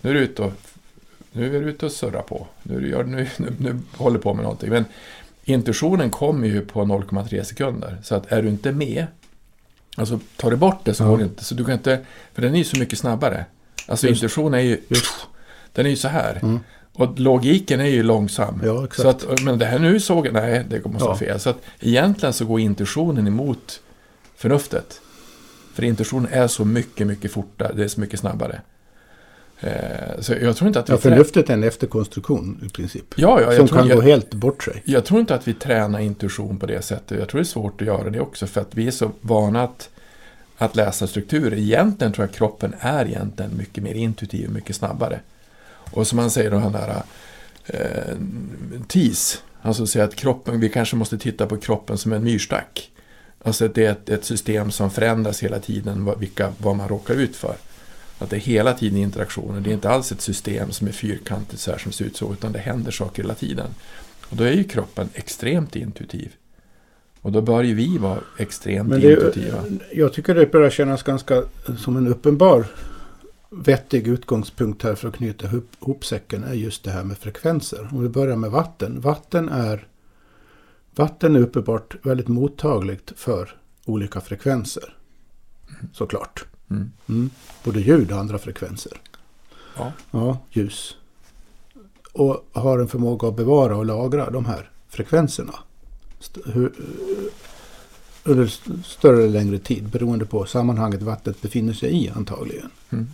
nu 0.00 0.10
är 0.10 0.14
du 0.14 0.20
ute 0.20 0.42
och, 0.42 0.52
nu 1.32 1.56
är 1.56 1.60
du 1.60 1.70
ute 1.70 1.86
och 1.86 1.92
surrar 1.92 2.22
på. 2.22 2.46
Nu, 2.62 2.76
är 2.76 2.80
du, 3.04 3.10
nu, 3.10 3.26
nu, 3.38 3.52
nu 3.58 3.78
håller 3.96 4.16
du 4.16 4.22
på 4.22 4.34
med 4.34 4.42
någonting. 4.42 4.70
Men 4.70 4.84
intuitionen 5.44 6.10
kommer 6.10 6.46
ju 6.48 6.60
på 6.60 6.80
0,3 6.84 7.42
sekunder. 7.42 7.96
Så 8.02 8.14
att 8.14 8.32
är 8.32 8.42
du 8.42 8.48
inte 8.48 8.72
med, 8.72 9.06
alltså 9.96 10.20
tar 10.36 10.50
du 10.50 10.56
bort 10.56 10.84
det 10.84 10.94
så 10.94 11.04
går 11.04 11.18
det 11.18 11.24
inte. 11.24 11.44
Så 11.44 11.54
du 11.54 11.64
kan 11.64 11.74
inte, 11.74 12.00
för 12.34 12.42
den 12.42 12.54
är 12.54 12.58
ju 12.58 12.64
så 12.64 12.78
mycket 12.78 12.98
snabbare. 12.98 13.44
Alltså 13.90 14.06
Just. 14.06 14.18
intuitionen 14.22 14.54
är 14.54 14.64
ju, 14.64 14.80
Just. 14.88 15.14
den 15.72 15.86
är 15.86 15.90
ju 15.90 15.96
så 15.96 16.08
här. 16.08 16.38
Mm. 16.42 16.60
Och 16.92 17.18
logiken 17.18 17.80
är 17.80 17.84
ju 17.84 18.02
långsam. 18.02 18.62
Ja. 18.64 18.86
Så 18.92 19.08
att, 19.08 19.42
men 19.42 19.58
det 19.58 19.64
här 19.66 19.78
nu 19.78 20.00
såg 20.00 20.26
jag, 20.26 20.32
nej, 20.34 20.66
det 20.70 20.84
måste 20.84 21.04
vara 21.04 21.14
Ja. 21.14 21.18
fel. 21.18 21.40
Så 21.40 21.50
att 21.50 21.58
egentligen 21.80 22.32
så 22.32 22.44
går 22.44 22.60
intuitionen 22.60 23.26
emot 23.26 23.80
förnuftet. 24.36 25.00
För 25.74 25.84
intuitionen 25.84 26.28
är 26.32 26.46
så 26.46 26.64
mycket, 26.64 27.06
mycket 27.06 27.32
fortare, 27.32 27.72
det 27.76 27.84
är 27.84 27.88
så 27.88 28.00
mycket 28.00 28.20
snabbare. 28.20 28.60
Eh, 29.60 30.20
så 30.20 30.32
jag 30.40 30.56
tror 30.56 30.68
inte 30.68 30.80
att 30.80 30.88
vi... 30.88 30.92
Ja, 30.92 30.98
förnuftet 30.98 31.50
är 31.50 31.54
en 31.54 31.64
efterkonstruktion 31.64 32.60
i 32.66 32.68
princip. 32.68 33.04
Ja, 33.16 33.40
ja, 33.40 33.56
som 33.56 33.68
tror, 33.68 33.78
kan 33.78 33.88
gå 33.88 33.94
jag, 33.94 34.02
helt 34.02 34.34
bort 34.34 34.62
sig. 34.62 34.82
jag 34.84 35.04
tror 35.04 35.20
inte 35.20 35.34
att 35.34 35.48
vi 35.48 35.54
tränar 35.54 35.98
intuition 36.00 36.58
på 36.58 36.66
det 36.66 36.82
sättet. 36.82 37.18
Jag 37.18 37.28
tror 37.28 37.38
det 37.38 37.42
är 37.42 37.44
svårt 37.44 37.80
att 37.80 37.86
göra 37.86 38.10
det 38.10 38.20
också. 38.20 38.46
För 38.46 38.60
att 38.60 38.74
vi 38.74 38.86
är 38.86 38.90
så 38.90 39.10
vana 39.20 39.62
att, 39.62 39.90
att 40.60 40.76
läsa 40.76 41.06
strukturer. 41.06 41.56
Egentligen 41.56 42.12
tror 42.12 42.26
jag 42.26 42.34
kroppen 42.34 42.74
är 42.80 43.06
egentligen 43.06 43.56
mycket 43.56 43.84
mer 43.84 43.94
intuitiv 43.94 44.48
och 44.48 44.54
mycket 44.54 44.76
snabbare. 44.76 45.20
Och 45.72 46.06
som 46.06 46.18
han 46.18 46.30
säger, 46.30 46.50
då, 46.50 46.58
den 46.58 46.72
där 46.72 47.02
eh, 47.66 48.16
TIS. 48.88 49.42
Alltså 49.62 49.86
säger 49.86 50.06
att 50.06 50.14
kroppen, 50.14 50.60
vi 50.60 50.68
kanske 50.68 50.96
måste 50.96 51.18
titta 51.18 51.46
på 51.46 51.56
kroppen 51.56 51.98
som 51.98 52.12
en 52.12 52.24
myrstack. 52.24 52.90
Alltså 53.44 53.64
att 53.64 53.74
det 53.74 53.86
är 53.86 53.92
ett, 53.92 54.08
ett 54.08 54.24
system 54.24 54.70
som 54.70 54.90
förändras 54.90 55.42
hela 55.42 55.58
tiden, 55.58 56.04
vad, 56.04 56.18
vilka, 56.18 56.52
vad 56.58 56.76
man 56.76 56.88
råkar 56.88 57.14
ut 57.14 57.36
för. 57.36 57.54
Att 58.18 58.30
det 58.30 58.36
är 58.36 58.40
hela 58.40 58.72
tiden 58.72 58.98
interaktioner. 58.98 59.60
Det 59.60 59.70
är 59.70 59.74
inte 59.74 59.90
alls 59.90 60.12
ett 60.12 60.20
system 60.20 60.70
som 60.70 60.88
är 60.88 60.92
fyrkantigt 60.92 61.62
så 61.62 61.70
här 61.70 61.78
som 61.78 61.92
ser 61.92 62.04
ut 62.04 62.16
så, 62.16 62.32
utan 62.32 62.52
det 62.52 62.58
händer 62.58 62.90
saker 62.90 63.22
hela 63.22 63.34
tiden. 63.34 63.74
Och 64.30 64.36
då 64.36 64.44
är 64.44 64.52
ju 64.52 64.64
kroppen 64.64 65.08
extremt 65.14 65.76
intuitiv. 65.76 66.32
Och 67.22 67.32
då 67.32 67.40
bör 67.40 67.62
ju 67.62 67.74
vi 67.74 67.98
vara 67.98 68.18
extremt 68.38 68.88
Men 68.88 69.00
det, 69.00 69.12
intuitiva. 69.12 69.64
jag 69.92 70.12
tycker 70.12 70.34
det 70.34 70.52
börjar 70.52 70.70
kännas 70.70 71.02
ganska 71.02 71.42
som 71.78 71.96
en 71.96 72.06
uppenbar 72.06 72.66
vettig 73.50 74.08
utgångspunkt 74.08 74.82
här 74.82 74.94
för 74.94 75.08
att 75.08 75.14
knyta 75.14 75.46
ihop, 75.46 76.04
säcken 76.04 76.44
är 76.44 76.54
just 76.54 76.84
det 76.84 76.90
här 76.90 77.04
med 77.04 77.18
frekvenser. 77.18 77.88
Om 77.92 78.02
vi 78.02 78.08
börjar 78.08 78.36
med 78.36 78.50
vatten. 78.50 79.00
Vatten 79.00 79.48
är, 79.48 79.88
vatten 80.94 81.36
är 81.36 81.40
uppenbart 81.40 82.06
väldigt 82.06 82.28
mottagligt 82.28 83.12
för 83.16 83.56
olika 83.84 84.20
frekvenser. 84.20 84.96
Såklart. 85.92 86.44
Mm. 86.70 86.92
Mm. 87.08 87.30
Både 87.64 87.80
ljud 87.80 88.12
och 88.12 88.18
andra 88.18 88.38
frekvenser. 88.38 89.00
Ja. 89.76 89.92
Ja, 90.10 90.38
ljus. 90.50 90.96
Och 92.12 92.46
har 92.52 92.78
en 92.78 92.88
förmåga 92.88 93.28
att 93.28 93.36
bevara 93.36 93.76
och 93.76 93.86
lagra 93.86 94.30
de 94.30 94.44
här 94.44 94.70
frekvenserna. 94.88 95.54
St- 96.20 96.40
hur, 96.52 96.72
under 98.24 98.44
st- 98.44 98.70
större 98.84 99.16
eller 99.22 99.28
längre 99.28 99.58
tid 99.58 99.88
beroende 99.88 100.26
på 100.26 100.44
sammanhanget 100.46 101.02
vattnet 101.02 101.42
befinner 101.42 101.72
sig 101.72 102.04
i 102.04 102.08
antagligen. 102.08 102.70
Mm. 102.90 103.06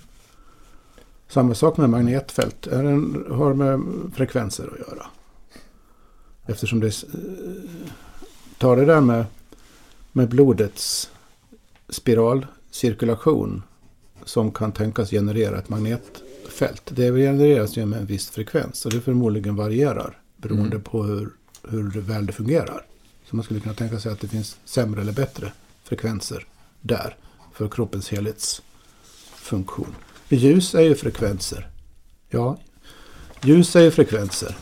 Samma 1.29 1.55
sak 1.55 1.77
med 1.77 1.91
magnetfält. 1.91 2.67
Är 2.67 2.85
en, 2.85 3.25
har 3.31 3.55
med 3.55 3.81
frekvenser 4.15 4.65
att 4.73 4.79
göra. 4.79 5.07
Eftersom 6.47 6.81
det 6.81 7.05
tar 8.59 8.77
det 8.77 8.85
där 8.85 9.01
med, 9.01 9.25
med 10.13 10.29
blodets 10.29 11.11
spiralcirkulation 11.89 13.63
som 14.25 14.51
kan 14.53 14.73
tänkas 14.73 15.11
generera 15.11 15.59
ett 15.59 15.69
magnetfält. 15.69 16.83
Det 16.87 17.13
genereras 17.13 17.77
ju 17.77 17.87
med 17.87 17.99
en 18.01 18.07
viss 18.07 18.31
frekvens 18.31 18.87
och 18.87 18.93
det 18.93 19.01
förmodligen 19.01 19.57
varierar 19.57 20.19
beroende 20.37 20.67
Mm. 20.77 20.83
på 20.83 21.03
hur, 21.03 21.29
hur 21.69 22.01
väl 22.01 22.27
det 22.27 22.33
fungerar. 22.33 22.87
Så 23.31 23.37
man 23.37 23.45
skulle 23.45 23.61
kunna 23.61 23.74
tänka 23.74 24.01
sig 24.01 24.12
att 24.12 24.20
det 24.20 24.29
finns 24.29 24.57
sämre 24.64 25.01
eller 25.01 25.12
bättre 25.12 25.53
frekvenser 25.85 26.47
där 26.81 27.16
för 27.53 27.68
kroppens 27.68 28.09
helhetsfunktion. 28.09 29.95
Ljus 30.29 30.74
är 30.74 30.81
ju 30.81 30.95
frekvenser. 30.95 31.68
Ja, 32.29 32.59
ljus 33.43 33.77
är 33.77 33.81
ju 33.81 33.91
frekvenser. 33.91 34.57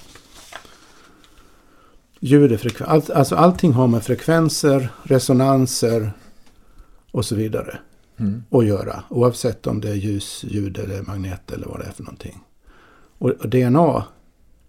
Ljud 2.20 2.52
är 2.52 2.56
frekvenser. 2.56 2.92
Allt, 2.92 3.10
alltså 3.10 3.36
allting 3.36 3.72
har 3.72 3.86
med 3.86 4.02
frekvenser, 4.04 4.88
resonanser 5.02 6.12
och 7.10 7.24
så 7.24 7.34
vidare 7.34 7.78
Mm. 8.16 8.42
att 8.50 8.66
göra. 8.66 9.04
Oavsett 9.10 9.66
om 9.66 9.80
det 9.80 9.90
är 9.90 9.94
ljus, 9.94 10.44
ljud 10.48 10.78
eller 10.78 11.02
magnet 11.02 11.52
eller 11.52 11.66
vad 11.66 11.80
det 11.80 11.84
är 11.84 11.92
för 11.92 12.02
någonting. 12.02 12.44
Och, 13.18 13.30
och 13.30 13.48
DNA 13.48 14.04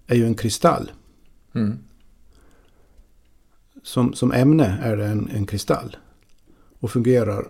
är 0.07 0.15
ju 0.15 0.25
en 0.25 0.35
kristall. 0.35 0.91
Mm. 1.55 1.79
Som, 3.85 4.13
som 4.13 4.31
ämne 4.31 4.77
är 4.83 4.97
det 4.97 5.05
en, 5.05 5.29
en 5.35 5.45
kristall. 5.45 5.97
Och 6.79 6.91
fungerar... 6.91 7.45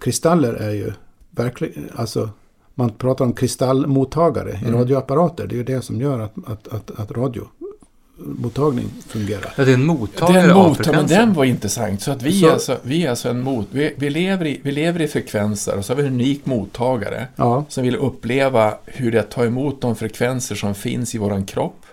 Kristaller 0.00 0.52
är 0.54 0.70
ju 0.70 0.92
verkligen... 1.30 1.90
Alltså, 1.96 2.30
man 2.74 2.90
pratar 2.90 3.24
om 3.24 3.32
kristallmottagare 3.32 4.50
i 4.50 4.66
Mm. 4.68 4.74
radioapparater. 4.78 5.46
Det 5.46 5.54
är 5.54 5.56
ju 5.56 5.64
det 5.64 5.82
som 5.82 6.00
gör 6.00 6.18
att, 6.20 6.32
att, 6.46 6.68
att, 6.68 6.90
att 6.90 7.10
radiomottagning 7.10 8.86
fungerar. 9.08 9.54
Ja, 9.56 9.64
det 9.64 9.70
är 9.70 9.74
en 9.74 9.86
mottagare 9.86 10.42
Den 10.42 10.50
av 10.50 10.56
motor, 10.56 10.68
men 10.68 10.84
frekvenser. 10.84 11.16
den 11.18 11.32
var 11.32 11.44
intressant. 11.44 12.02
Så 12.02 12.10
att 12.10 12.22
vi, 12.22 12.40
Så- 12.40 12.46
är 12.46 12.52
alltså, 12.52 12.78
vi 12.82 13.06
är 13.06 13.10
alltså 13.10 13.28
en 13.28 13.42
mot... 13.42 13.66
Vi, 13.70 13.94
vi, 13.98 14.10
lever 14.10 14.46
i, 14.46 14.60
vi 14.64 14.72
lever 14.72 15.00
i 15.02 15.08
frekvenser 15.08 15.78
och 15.78 15.84
så 15.84 15.92
har 15.92 15.96
vi 16.02 16.06
en 16.08 16.12
unik 16.14 16.46
mottagare 16.46 17.26
Ja, 17.36 17.64
som 17.68 17.84
vill 17.84 17.96
uppleva 17.96 18.74
hur 18.84 19.12
det 19.12 19.18
är 19.18 19.22
att 19.22 19.30
ta 19.30 19.44
emot 19.44 19.80
de 19.80 19.96
frekvenser 19.96 20.54
som 20.54 20.74
finns 20.74 21.14
i 21.14 21.18
våran 21.18 21.44
kropp. 21.46 21.86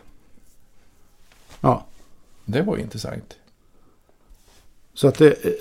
ja. 1.62 1.86
Det 2.52 2.62
var 2.62 2.78
ju 2.78 2.82
intressant. 2.84 3.36
Så 4.94 5.08
att 5.08 5.16
det, 5.18 5.46
eh, 5.46 5.52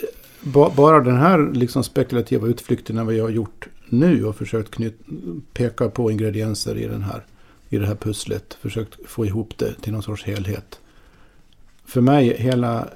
ba, 0.42 0.70
bara 0.76 1.00
den 1.00 1.16
här 1.16 1.50
liksom 1.52 1.84
spekulativa 1.84 2.46
utflykten 2.46 3.06
vi 3.06 3.20
har 3.20 3.28
gjort 3.28 3.68
nu 3.88 4.24
och 4.24 4.36
försökt 4.36 4.70
knyt, 4.70 5.00
peka 5.52 5.88
på 5.88 6.10
ingredienser 6.10 6.76
i, 6.76 6.86
den 6.86 7.02
här, 7.02 7.24
i 7.68 7.78
det 7.78 7.86
här 7.86 7.94
pusslet. 7.94 8.54
Försökt 8.60 8.94
få 9.06 9.26
ihop 9.26 9.58
det 9.58 9.74
till 9.80 9.92
någon 9.92 10.02
sorts 10.02 10.24
helhet. 10.24 10.80
För 11.84 12.00
mig, 12.00 12.36
hela 12.38 12.88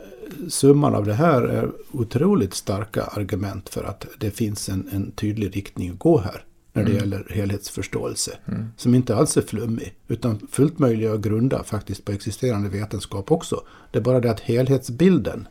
summan 0.48 0.94
av 0.94 1.06
det 1.06 1.14
här 1.14 1.42
är 1.42 1.70
otroligt 1.92 2.54
starka 2.54 3.02
argument 3.02 3.68
för 3.68 3.84
att 3.84 4.06
det 4.18 4.30
finns 4.30 4.68
en, 4.68 4.88
en 4.92 5.10
tydlig 5.10 5.56
riktning 5.56 5.90
att 5.90 5.98
gå 5.98 6.18
här. 6.18 6.44
När 6.74 6.84
det 6.84 6.90
Mm. 6.90 7.00
gäller 7.00 7.26
helhetsförståelse. 7.30 8.38
Mm. 8.48 8.66
Som 8.76 8.94
inte 8.94 9.16
alls 9.16 9.36
är 9.36 9.42
flummig. 9.42 9.94
Utan 10.08 10.46
fullt 10.50 10.78
möjlig 10.78 11.06
att 11.06 11.20
grunda 11.20 11.62
faktiskt 11.64 12.04
på 12.04 12.12
existerande 12.12 12.68
vetenskap 12.68 13.32
också. 13.32 13.60
Det 13.90 13.98
är 13.98 14.02
bara 14.02 14.20
det 14.20 14.30
att 14.30 14.40
helhetsbilden 14.40 15.48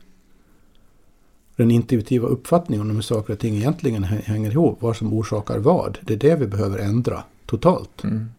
den 1.61 1.71
intuitiva 1.71 2.27
uppfattningen 2.27 2.89
om 2.89 2.95
hur 2.95 3.01
saker 3.01 3.33
och 3.33 3.39
ting 3.39 3.55
egentligen 3.55 4.03
hä- 4.03 4.21
hänger 4.25 4.51
ihop, 4.51 4.81
vad 4.81 4.95
som 4.97 5.13
orsakar 5.13 5.57
vad. 5.57 5.97
Det 6.01 6.13
är 6.13 6.17
det 6.17 6.35
vi 6.35 6.47
behöver 6.47 6.79
ändra 6.79 7.23
totalt. 7.45 8.03
Mm. 8.03 8.29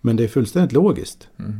Men 0.00 0.16
det 0.16 0.24
är 0.24 0.28
fullständigt 0.28 0.72
logiskt. 0.72 1.28
Mm. 1.38 1.58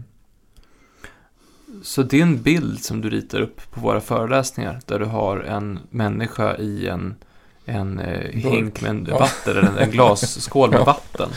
Så 1.83 2.03
din 2.03 2.43
bild 2.43 2.85
som 2.85 3.01
du 3.01 3.11
ritar 3.11 3.41
upp 3.41 3.71
på 3.71 3.81
våra 3.81 4.01
föreläsningar, 4.01 4.81
där 4.87 4.99
du 4.99 5.05
har 5.05 5.39
en 5.41 5.79
människa 5.91 6.57
i 6.57 6.89
en, 6.89 7.15
en 7.65 7.99
eh, 7.99 8.31
hink 8.31 8.81
med 8.81 8.91
en 8.91 9.07
Ja. 9.11 9.19
vatten, 9.19 9.57
eller 9.57 9.69
en, 9.69 9.79
en 9.79 9.91
glasskål 9.91 10.71
med 10.71 10.79
Ja. 10.81 10.85
vatten. 10.85 11.29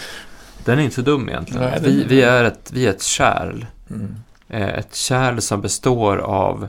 Den 0.66 0.80
är 0.80 0.84
inte 0.84 0.96
så 0.96 1.02
dum 1.02 1.30
egentligen. 1.30 1.62
Nej, 1.64 1.80
vi, 1.84 2.02
är- 2.04 2.08
vi, 2.08 2.22
är 2.22 2.44
ett, 2.44 2.72
vi 2.74 2.86
är 2.86 2.90
ett 2.90 3.02
kärl. 3.04 3.66
Mm. 3.90 4.16
Eh, 4.48 4.68
ett 4.80 4.96
kärl 4.96 5.40
som 5.40 5.62
består 5.62 6.18
av 6.18 6.68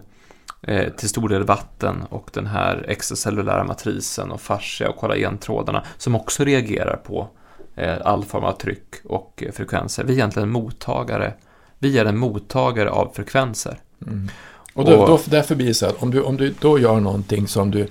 eh, 0.67 0.89
till 0.93 1.09
stor 1.09 1.29
del 1.29 1.43
vatten 1.45 2.03
och 2.11 2.31
den 2.33 2.47
här 2.47 2.85
extracellulära 2.89 3.65
matrisen 3.65 4.31
och 4.31 4.41
fascia 4.41 4.89
och 4.89 4.97
kollagentrådarna 4.97 5.85
som 5.99 6.15
också 6.15 6.45
reagerar 6.45 6.97
på 6.97 7.29
eh, 7.77 7.95
all 8.05 8.25
form 8.25 8.45
av 8.45 8.53
tryck 8.53 8.95
och 9.05 9.43
eh, 9.47 9.53
frekvenser. 9.53 10.05
Vi 10.05 10.13
är 10.13 10.17
egentligen 10.17 10.51
mottagare. 10.51 11.33
Vi 11.79 11.99
är 11.99 12.05
en 12.05 12.19
mottagare 12.19 12.91
av 12.91 13.11
frekvenser. 13.15 13.79
Mm. 14.07 14.29
Och, 14.75 14.85
då, 14.85 14.97
Och- 14.97 15.09
då, 15.09 15.21
därför 15.25 15.55
blir 15.55 15.67
det 15.67 15.75
så 15.75 15.87
att 15.87 16.03
om 16.03 16.11
du, 16.11 16.23
om 16.23 16.37
du 16.37 16.55
då 16.61 16.79
gör 16.79 17.01
någonting 17.01 17.49
som 17.49 17.71
du... 17.71 17.87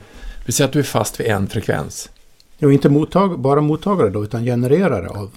Vi 0.46 0.52
säger 0.52 0.68
att 0.68 0.74
du 0.74 0.80
är 0.80 0.84
fast 0.84 1.20
vid 1.20 1.28
en 1.28 1.48
frekvens. 1.48 2.10
Jo, 2.58 2.72
inte 2.72 2.90
mottag, 2.90 3.40
bara 3.40 3.62
mottagare 3.62 4.10
då, 4.10 4.24
utan 4.24 4.44
genererare 4.44 5.10
av, 5.10 5.32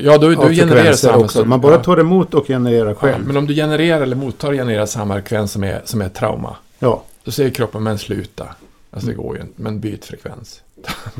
Ja, 0.00 0.18
då, 0.18 0.26
av 0.42 0.48
du 0.48 0.54
genererar 0.54 0.92
samma... 0.92 1.16
också. 1.24 1.44
Man 1.44 1.60
bara 1.60 1.72
ja. 1.74 1.82
tar 1.82 2.00
emot 2.00 2.34
och 2.34 2.46
genererar 2.46 2.88
Ja, 2.88 2.94
själv. 2.94 3.26
men 3.26 3.36
om 3.36 3.46
du 3.46 3.54
genererar 3.54 4.00
eller 4.00 4.16
mottar 4.16 4.52
genererar 4.52 4.86
samma 4.86 5.14
frekvens 5.14 5.52
som 5.52 5.64
är, 5.64 5.82
som 5.84 6.02
är 6.02 6.08
trauma. 6.08 6.56
Ja, 6.84 7.04
Då 7.24 7.30
säger 7.30 7.50
kroppen, 7.50 7.82
men 7.82 7.98
sluta. 7.98 8.54
Alltså 8.90 9.08
det 9.08 9.14
går 9.14 9.36
ju 9.36 9.42
inte, 9.42 9.62
men 9.62 9.80
byt 9.80 10.04
frekvens. 10.04 10.62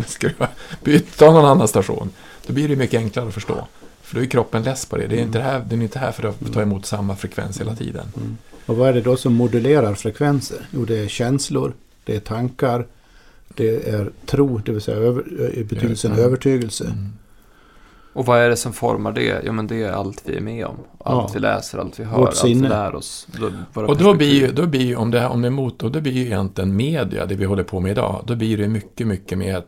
Byt, 0.84 1.16
ta 1.16 1.32
någon 1.32 1.44
annan 1.44 1.68
station. 1.68 2.10
Då 2.46 2.52
blir 2.52 2.68
det 2.68 2.76
mycket 2.76 2.98
enklare 2.98 3.28
att 3.28 3.34
förstå. 3.34 3.66
För 4.02 4.14
då 4.14 4.22
är 4.22 4.26
kroppen 4.26 4.62
less 4.62 4.86
på 4.86 4.96
det. 4.96 5.06
det 5.06 5.18
är 5.18 5.22
inte 5.22 5.38
det 5.38 5.44
här, 5.44 5.64
den 5.68 5.78
är 5.78 5.82
inte 5.82 5.98
här 5.98 6.12
för 6.12 6.28
att 6.28 6.52
ta 6.52 6.62
emot 6.62 6.86
samma 6.86 7.16
frekvens 7.16 7.60
hela 7.60 7.76
tiden. 7.76 8.06
och 8.66 8.76
vad 8.76 8.88
är 8.88 8.92
det 8.92 9.00
då 9.00 9.16
som 9.16 9.34
modulerar 9.34 9.94
frekvenser? 9.94 10.68
Jo, 10.70 10.84
det 10.84 10.98
är 10.98 11.08
känslor, 11.08 11.72
det 12.04 12.16
är 12.16 12.20
tankar, 12.20 12.86
det 13.48 13.88
är 13.88 14.10
tro, 14.26 14.58
det 14.58 14.72
vill 14.72 14.80
säga 14.80 14.96
över, 14.96 15.54
i 15.54 15.64
betydelsen 15.64 16.12
övertygelse. 16.12 16.84
Mm. 16.84 17.12
Och 18.14 18.26
vad 18.26 18.38
är 18.40 18.48
det 18.50 18.56
som 18.56 18.72
formar 18.72 19.12
det? 19.12 19.40
Jo, 19.44 19.52
men 19.52 19.66
det 19.66 19.82
är 19.82 19.92
allt 19.92 20.22
vi 20.24 20.36
är 20.36 20.40
med 20.40 20.66
om. 20.66 20.76
Allt 20.98 21.28
Ja. 21.28 21.30
vi 21.34 21.40
läser, 21.40 21.78
allt 21.78 22.00
vi 22.00 22.04
hör, 22.04 22.18
Vårt 22.18 22.28
allt 22.28 22.44
vi 22.44 22.48
sinne. 22.54 22.68
lär 22.68 22.94
oss. 22.94 23.26
Och 23.74 23.96
då 23.98 24.14
blir 24.14 24.34
ju, 24.34 24.52
då 24.52 24.66
blir 24.66 24.80
ju 24.86 24.96
om, 24.96 25.10
det, 25.10 25.26
om 25.26 25.42
det 25.42 25.48
är 25.48 25.50
mot, 25.50 25.82
och 25.82 25.90
då 25.92 26.00
blir 26.00 26.12
ju 26.12 26.24
egentligen 26.24 26.76
media, 26.76 27.26
det 27.26 27.34
vi 27.34 27.44
håller 27.44 27.62
på 27.64 27.80
med 27.80 27.90
idag, 27.90 28.24
då 28.26 28.34
blir 28.34 28.56
det 28.58 28.68
mycket, 28.68 29.06
mycket 29.06 29.38
mer 29.38 29.62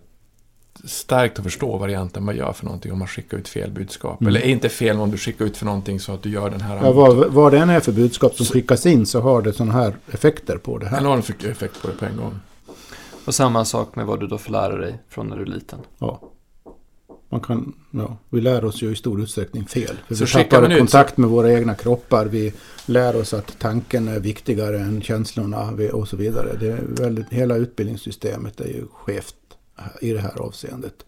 starkt 0.85 1.39
att 1.39 1.45
förstå 1.45 1.77
vad 1.77 1.89
det 1.89 1.93
egentligen 1.93 2.25
man 2.25 2.37
gör 2.37 2.53
för 2.53 2.65
någonting 2.65 2.93
om 2.93 2.99
man 2.99 3.09
skickar 3.09 3.39
ut 3.39 3.49
fel 3.49 3.71
budskap. 3.71 4.21
Mm. 4.21 4.29
Eller 4.29 4.41
är 4.41 4.49
inte 4.49 4.69
fel 4.69 5.01
om 5.01 5.11
du 5.11 5.19
skickar 5.19 5.45
ut 5.45 5.57
för 5.57 5.67
någonting 5.67 6.01
så 6.01 6.13
att 6.13 6.23
du 6.23 6.31
gör 6.31 6.51
den 6.51 6.61
här 6.61 6.77
Ja, 6.83 6.93
vad, 6.93 7.17
vad 7.33 7.53
det 7.53 7.59
än 7.59 7.71
är 7.71 7.81
för 7.81 7.93
budskap 7.93 8.35
som 8.35 8.47
skickas 8.47 8.87
in 8.87 9.07
så 9.07 9.21
har 9.21 9.43
det 9.43 9.53
sådana 9.53 9.73
här 9.73 9.97
effekter 10.13 10.59
på 10.59 10.79
det 10.79 10.87
här. 10.87 10.99
enorm 11.01 11.19
effekt 11.51 11.83
på 11.83 11.89
det 11.89 11.95
på 11.95 12.05
en 12.05 12.17
gång. 12.17 12.35
Och 13.25 13.35
samma 13.35 13.65
sak 13.65 13.97
med 13.97 14.07
vad 14.07 14.21
du 14.21 14.27
då 14.27 14.39
får 14.39 14.53
lära 14.53 14.77
dig 14.77 14.99
från 15.09 15.27
när 15.27 15.37
du 15.37 15.43
är 15.43 15.47
liten. 15.47 15.79
Ja. 15.99 16.21
Man 17.29 17.41
kan, 17.41 17.73
ja, 17.91 18.17
vi 18.31 18.41
lär 18.41 18.65
oss 18.65 18.83
ju 18.83 18.93
i 18.93 18.97
stor 18.97 19.21
utsträckning 19.21 19.67
fel. 19.67 19.97
För 20.09 20.15
Så 20.15 20.39
vi 20.39 20.45
tappar 20.45 20.73
ut- 20.73 20.79
kontakt 20.79 21.17
med 21.17 21.31
våra 21.31 21.53
egna 21.53 21.75
kroppar. 21.75 22.27
Vi 22.27 22.53
lär 22.87 23.17
oss 23.17 23.35
att 23.35 23.59
tanken 23.59 24.09
är 24.09 24.21
viktigare 24.21 24.79
än 24.79 25.03
känslorna 25.03 25.73
vi- 25.73 25.91
och 25.91 26.09
så 26.09 26.17
vidare. 26.17 26.57
Det 26.61 26.67
är 26.69 26.83
väldigt, 26.89 27.27
hela 27.31 27.57
utbildningssystemet 27.57 28.61
är 28.61 28.69
ju 28.69 28.87
skevt 28.93 29.37
i 30.01 30.13
det 30.13 30.21
här 30.21 30.39
avseendet. 30.39 31.05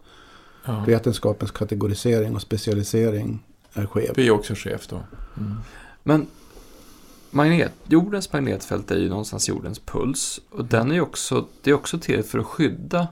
Ja. 0.65 0.83
Vetenskapens 0.87 1.51
kategorisering 1.51 2.35
och 2.35 2.41
specialisering 2.41 3.39
är 3.73 3.85
skev. 3.85 4.07
Det 4.07 4.13
blir 4.13 4.23
ju 4.25 4.31
också 4.31 4.53
chef 4.55 4.87
då. 4.87 4.95
Mm. 5.37 5.53
Men 6.03 6.27
magnet, 7.31 7.71
jordens 7.87 8.33
magnetfält 8.33 8.91
är 8.91 8.97
ju 8.97 9.09
någonstans 9.09 9.49
jordens 9.49 9.79
puls. 9.79 10.41
Och 10.49 10.65
den 10.65 10.91
är 10.91 10.95
ju 10.95 11.01
också, 11.01 11.45
det 11.63 11.69
är 11.69 11.73
också 11.73 11.99
till 11.99 12.23
för 12.23 12.39
att 12.39 12.45
skydda 12.45 13.07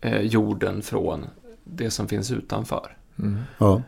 eh, 0.00 0.20
jorden 0.20 0.82
från 0.82 1.26
det 1.64 1.90
som 1.90 2.08
finns 2.08 2.30
utanför. 2.30 2.96
Mm. 3.18 3.40
Ja. 3.58 3.82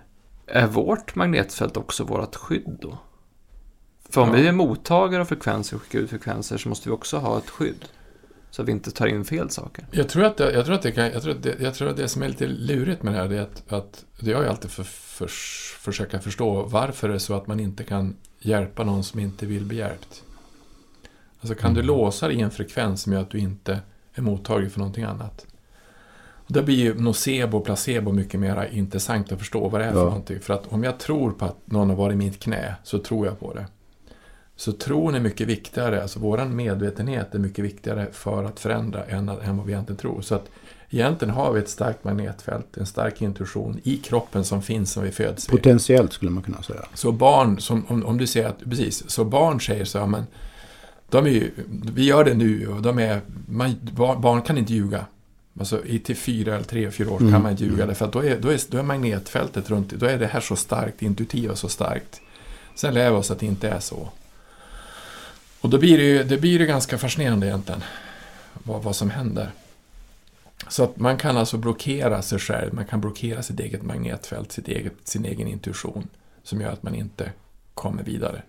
Är 0.46 0.66
vårt 0.66 1.14
magnetfält 1.14 1.76
också 1.76 2.04
vårt 2.04 2.36
skydd 2.36 2.78
då? 2.80 2.98
För 4.10 4.20
om 4.20 4.28
Ja. 4.28 4.34
vi 4.34 4.46
är 4.46 4.52
mottagare 4.52 5.20
av 5.20 5.24
frekvenser 5.24 5.76
och 5.76 5.82
skickar 5.82 5.98
ut 5.98 6.10
frekvenser 6.10 6.58
så 6.58 6.68
måste 6.68 6.88
vi 6.88 6.94
också 6.94 7.18
ha 7.18 7.38
ett 7.38 7.50
skydd. 7.50 7.84
Så 8.50 8.62
att 8.62 8.68
vi 8.68 8.72
inte 8.72 8.90
tar 8.90 9.06
in 9.06 9.24
fel 9.24 9.50
saker. 9.50 9.86
Jag 9.90 10.08
tror 10.08 10.24
att 10.24 10.36
det, 10.36 10.52
jag 10.52 10.64
tror 10.64 10.74
att 10.74 10.82
det, 10.82 10.92
kan, 10.92 11.04
jag 11.04 11.22
tror 11.22 11.34
att 11.34 11.42
det, 11.42 11.56
jag 11.60 11.74
tror 11.74 11.88
att 11.88 11.96
det 11.96 12.08
som 12.08 12.22
är 12.22 12.28
lite 12.28 12.46
lurigt 12.46 13.02
med 13.02 13.14
det 13.14 13.18
här 13.18 13.32
är 13.32 13.40
att, 13.40 13.72
att 13.72 14.04
det 14.20 14.32
har 14.32 14.42
jag 14.42 14.50
alltid 14.50 14.70
för, 14.70 14.84
för, 14.84 15.26
försöka 15.80 16.20
förstå 16.20 16.62
varför 16.62 17.08
det 17.08 17.14
är 17.14 17.18
så 17.18 17.34
att 17.34 17.46
man 17.46 17.60
inte 17.60 17.84
kan 17.84 18.16
hjälpa 18.38 18.84
någon 18.84 19.04
som 19.04 19.20
inte 19.20 19.46
vill 19.46 19.64
bli 19.64 19.76
hjälpt. 19.76 20.22
Alltså 21.40 21.54
kan 21.54 21.74
du 21.74 21.82
låsa 21.82 22.28
dig 22.28 22.36
i 22.36 22.40
en 22.40 22.50
frekvens 22.50 23.02
som 23.02 23.12
gör 23.12 23.20
att 23.20 23.30
du 23.30 23.38
inte 23.38 23.80
är 24.14 24.22
mottaglig 24.22 24.72
för 24.72 24.78
någonting 24.78 25.04
annat. 25.04 25.46
Då 26.48 26.62
blir 26.62 26.76
ju 26.76 26.94
nocebo 26.94 27.58
och 27.58 27.64
placebo 27.64 28.12
mycket 28.12 28.40
mer 28.40 28.68
intressant 28.72 29.32
att 29.32 29.38
förstå 29.38 29.68
vad 29.68 29.80
det 29.80 29.84
är 29.84 29.92
för 29.92 29.98
Ja. 29.98 30.04
någonting. 30.04 30.40
För 30.40 30.54
att 30.54 30.72
om 30.72 30.84
jag 30.84 30.98
tror 30.98 31.30
på 31.30 31.44
att 31.44 31.56
någon 31.64 31.88
har 31.90 31.96
varit 31.96 32.14
i 32.14 32.16
mitt 32.16 32.40
knä 32.40 32.74
så 32.84 32.98
tror 32.98 33.26
jag 33.26 33.40
på 33.40 33.54
det. 33.54 33.66
Så 34.56 34.72
tron 34.72 35.14
är 35.14 35.20
mycket 35.20 35.48
viktigare, 35.48 36.02
alltså 36.02 36.18
våran 36.20 36.56
medvetenhet 36.56 37.34
är 37.34 37.38
mycket 37.38 37.64
viktigare 37.64 38.06
för 38.12 38.44
att 38.44 38.60
förändra 38.60 39.04
än, 39.04 39.28
än 39.28 39.56
vad 39.56 39.66
vi 39.66 39.72
egentligen 39.72 39.96
tror. 39.96 40.20
Så 40.22 40.34
att 40.34 40.48
egentligen 40.90 41.34
har 41.34 41.52
vi 41.52 41.60
ett 41.60 41.68
starkt 41.68 42.04
magnetfält, 42.04 42.76
en 42.76 42.86
stark 42.86 43.22
intuition 43.22 43.80
i 43.84 43.96
kroppen 43.96 44.44
som 44.44 44.62
finns 44.62 44.92
som 44.92 45.02
vi 45.02 45.10
föds. 45.10 45.46
Potentiellt 45.46 46.12
skulle 46.12 46.30
man 46.30 46.42
kunna 46.42 46.62
säga. 46.62 46.80
Så 46.94 47.12
barn, 47.12 47.60
som, 47.60 47.86
om, 47.88 48.06
om 48.06 48.18
du 48.18 48.26
säger 48.26 48.48
att, 48.48 48.58
precis, 48.64 49.10
så 49.10 49.24
barn 49.24 49.60
säger 49.60 49.84
så 49.84 49.98
här, 49.98 50.06
men 50.06 50.26
de 51.10 51.26
är 51.26 51.30
ju, 51.30 51.50
vi 51.94 52.04
gör 52.04 52.24
det 52.24 52.34
nu 52.34 52.68
och 52.68 52.82
de 52.82 52.98
är, 52.98 53.20
man, 53.48 53.74
barn 53.96 54.42
kan 54.42 54.58
inte 54.58 54.72
ljuga. 54.74 55.06
Alltså 55.58 55.84
i 55.84 55.98
till 55.98 56.16
fyra 56.16 56.54
eller 56.54 56.64
tre, 56.64 56.90
fyra 56.90 57.10
år 57.10 57.20
Mm. 57.20 57.32
kan 57.32 57.42
man 57.42 57.50
inte 57.50 57.64
ljuga, 57.64 57.86
därför 57.86 58.04
att 58.04 58.12
då 58.12 58.24
är, 58.24 58.40
då, 58.40 58.48
är, 58.48 58.60
då 58.68 58.78
är 58.78 58.82
magnetfältet 58.82 59.70
runt, 59.70 59.90
då 59.90 60.06
är 60.06 60.18
det 60.18 60.26
här 60.26 60.40
så 60.40 60.56
starkt, 60.56 60.98
det 60.98 61.06
intuitiva 61.06 61.56
så 61.56 61.68
starkt. 61.68 62.20
Sen 62.74 62.94
lär 62.94 63.10
vi 63.10 63.16
oss 63.16 63.30
att 63.30 63.38
det 63.38 63.46
inte 63.46 63.68
är 63.68 63.80
så. 63.80 64.08
Och 65.60 65.70
då 65.70 65.78
blir 65.78 65.98
det 65.98 66.04
ju 66.04 66.24
det 66.24 66.38
blir 66.38 66.60
ju 66.60 66.66
ganska 66.66 66.98
fascinerande 66.98 67.46
egentligen, 67.46 67.82
vad, 68.52 68.82
vad 68.82 68.96
som 68.96 69.10
händer. 69.10 69.50
Så 70.68 70.84
att 70.84 70.96
man 70.96 71.16
kan 71.16 71.36
alltså 71.36 71.56
blockera 71.56 72.22
sig 72.22 72.38
själv, 72.38 72.74
man 72.74 72.86
kan 72.86 73.00
blockera 73.00 73.42
sitt 73.42 73.60
eget 73.60 73.82
magnetfält, 73.82 74.52
sitt 74.52 74.68
eget, 74.68 74.92
sin 75.04 75.24
egen 75.24 75.48
intuition, 75.48 76.08
som 76.42 76.60
gör 76.60 76.72
att 76.72 76.82
man 76.82 76.94
inte 76.94 77.32
kommer 77.74 78.02
vidare. 78.02 78.42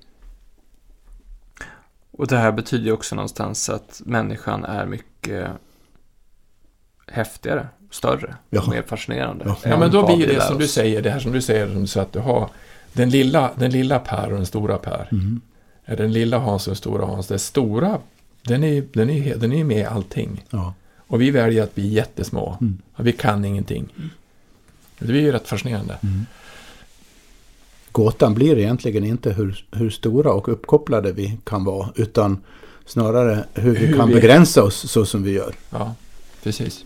Och 2.11 2.27
det 2.27 2.37
här 2.37 2.51
betyder 2.51 2.85
ju 2.85 2.91
också 2.91 3.15
någonstans 3.15 3.69
att 3.69 4.01
människan 4.05 4.65
är 4.65 4.85
mycket 4.85 5.51
häftigare, 7.07 7.67
större, 7.91 8.35
Jaha. 8.49 8.69
mer 8.69 8.81
fascinerande. 8.81 9.45
Ja. 9.47 9.57
Ja, 9.63 9.79
men 9.79 9.91
då 9.91 10.05
blir 10.07 10.27
vi 10.27 10.33
det 10.35 10.41
som 10.41 10.57
du 10.57 10.67
säger, 10.67 11.01
det 11.01 11.09
här 11.09 11.19
som 11.19 11.31
du 11.31 11.41
säger, 11.41 11.67
som 11.67 11.81
du 11.81 11.87
säger 11.87 12.05
att 12.05 12.13
du 12.13 12.19
har 12.19 12.49
den 12.93 13.09
lilla, 13.09 13.51
den 13.55 13.71
lilla 13.71 13.99
Per 13.99 14.27
och 14.31 14.35
den 14.37 14.45
stora 14.45 14.77
Per. 14.77 15.07
Mm. 15.11 15.41
Är 15.85 15.97
Den 15.97 16.11
lilla 16.13 16.37
Hans 16.37 16.67
och 16.67 16.71
den 16.71 16.75
stora 16.75 17.05
Hans. 17.05 17.27
Det 17.27 17.39
stora, 17.39 17.97
den 18.43 18.63
är 18.63 18.67
ju 18.73 18.87
den 18.93 19.09
är, 19.09 19.35
den 19.35 19.53
är 19.53 19.63
med 19.63 19.77
i 19.79 19.83
allting. 19.85 20.45
Ja. 20.49 20.73
Och 21.07 21.21
vi 21.21 21.31
väljer 21.31 21.63
att 21.63 21.75
bli 21.75 21.87
jättesmå. 21.87 22.57
Mm. 22.61 22.77
Vi 22.97 23.11
kan 23.11 23.45
ingenting. 23.45 23.87
Det 24.99 25.05
blir 25.05 25.21
ju 25.21 25.31
rätt 25.31 25.47
fascinerande. 25.47 25.97
Gåtan 27.91 28.33
blir 28.33 28.57
egentligen 28.57 29.03
inte 29.03 29.31
hur, 29.33 29.65
hur 29.71 29.89
stora 29.89 30.31
och 30.33 30.49
uppkopplade 30.49 31.11
vi 31.11 31.37
kan 31.43 31.63
vara. 31.63 31.89
Utan 31.95 32.37
snarare 32.85 33.43
hur 33.53 33.71
vi 33.75 33.85
Hur 33.85 33.97
kan 33.97 34.07
vi- 34.07 34.13
begränsa 34.15 34.63
oss 34.63 34.91
så 34.91 35.05
som 35.05 35.23
vi 35.23 35.31
gör. 35.31 35.53
Ja, 35.69 35.95
precis. 36.43 36.85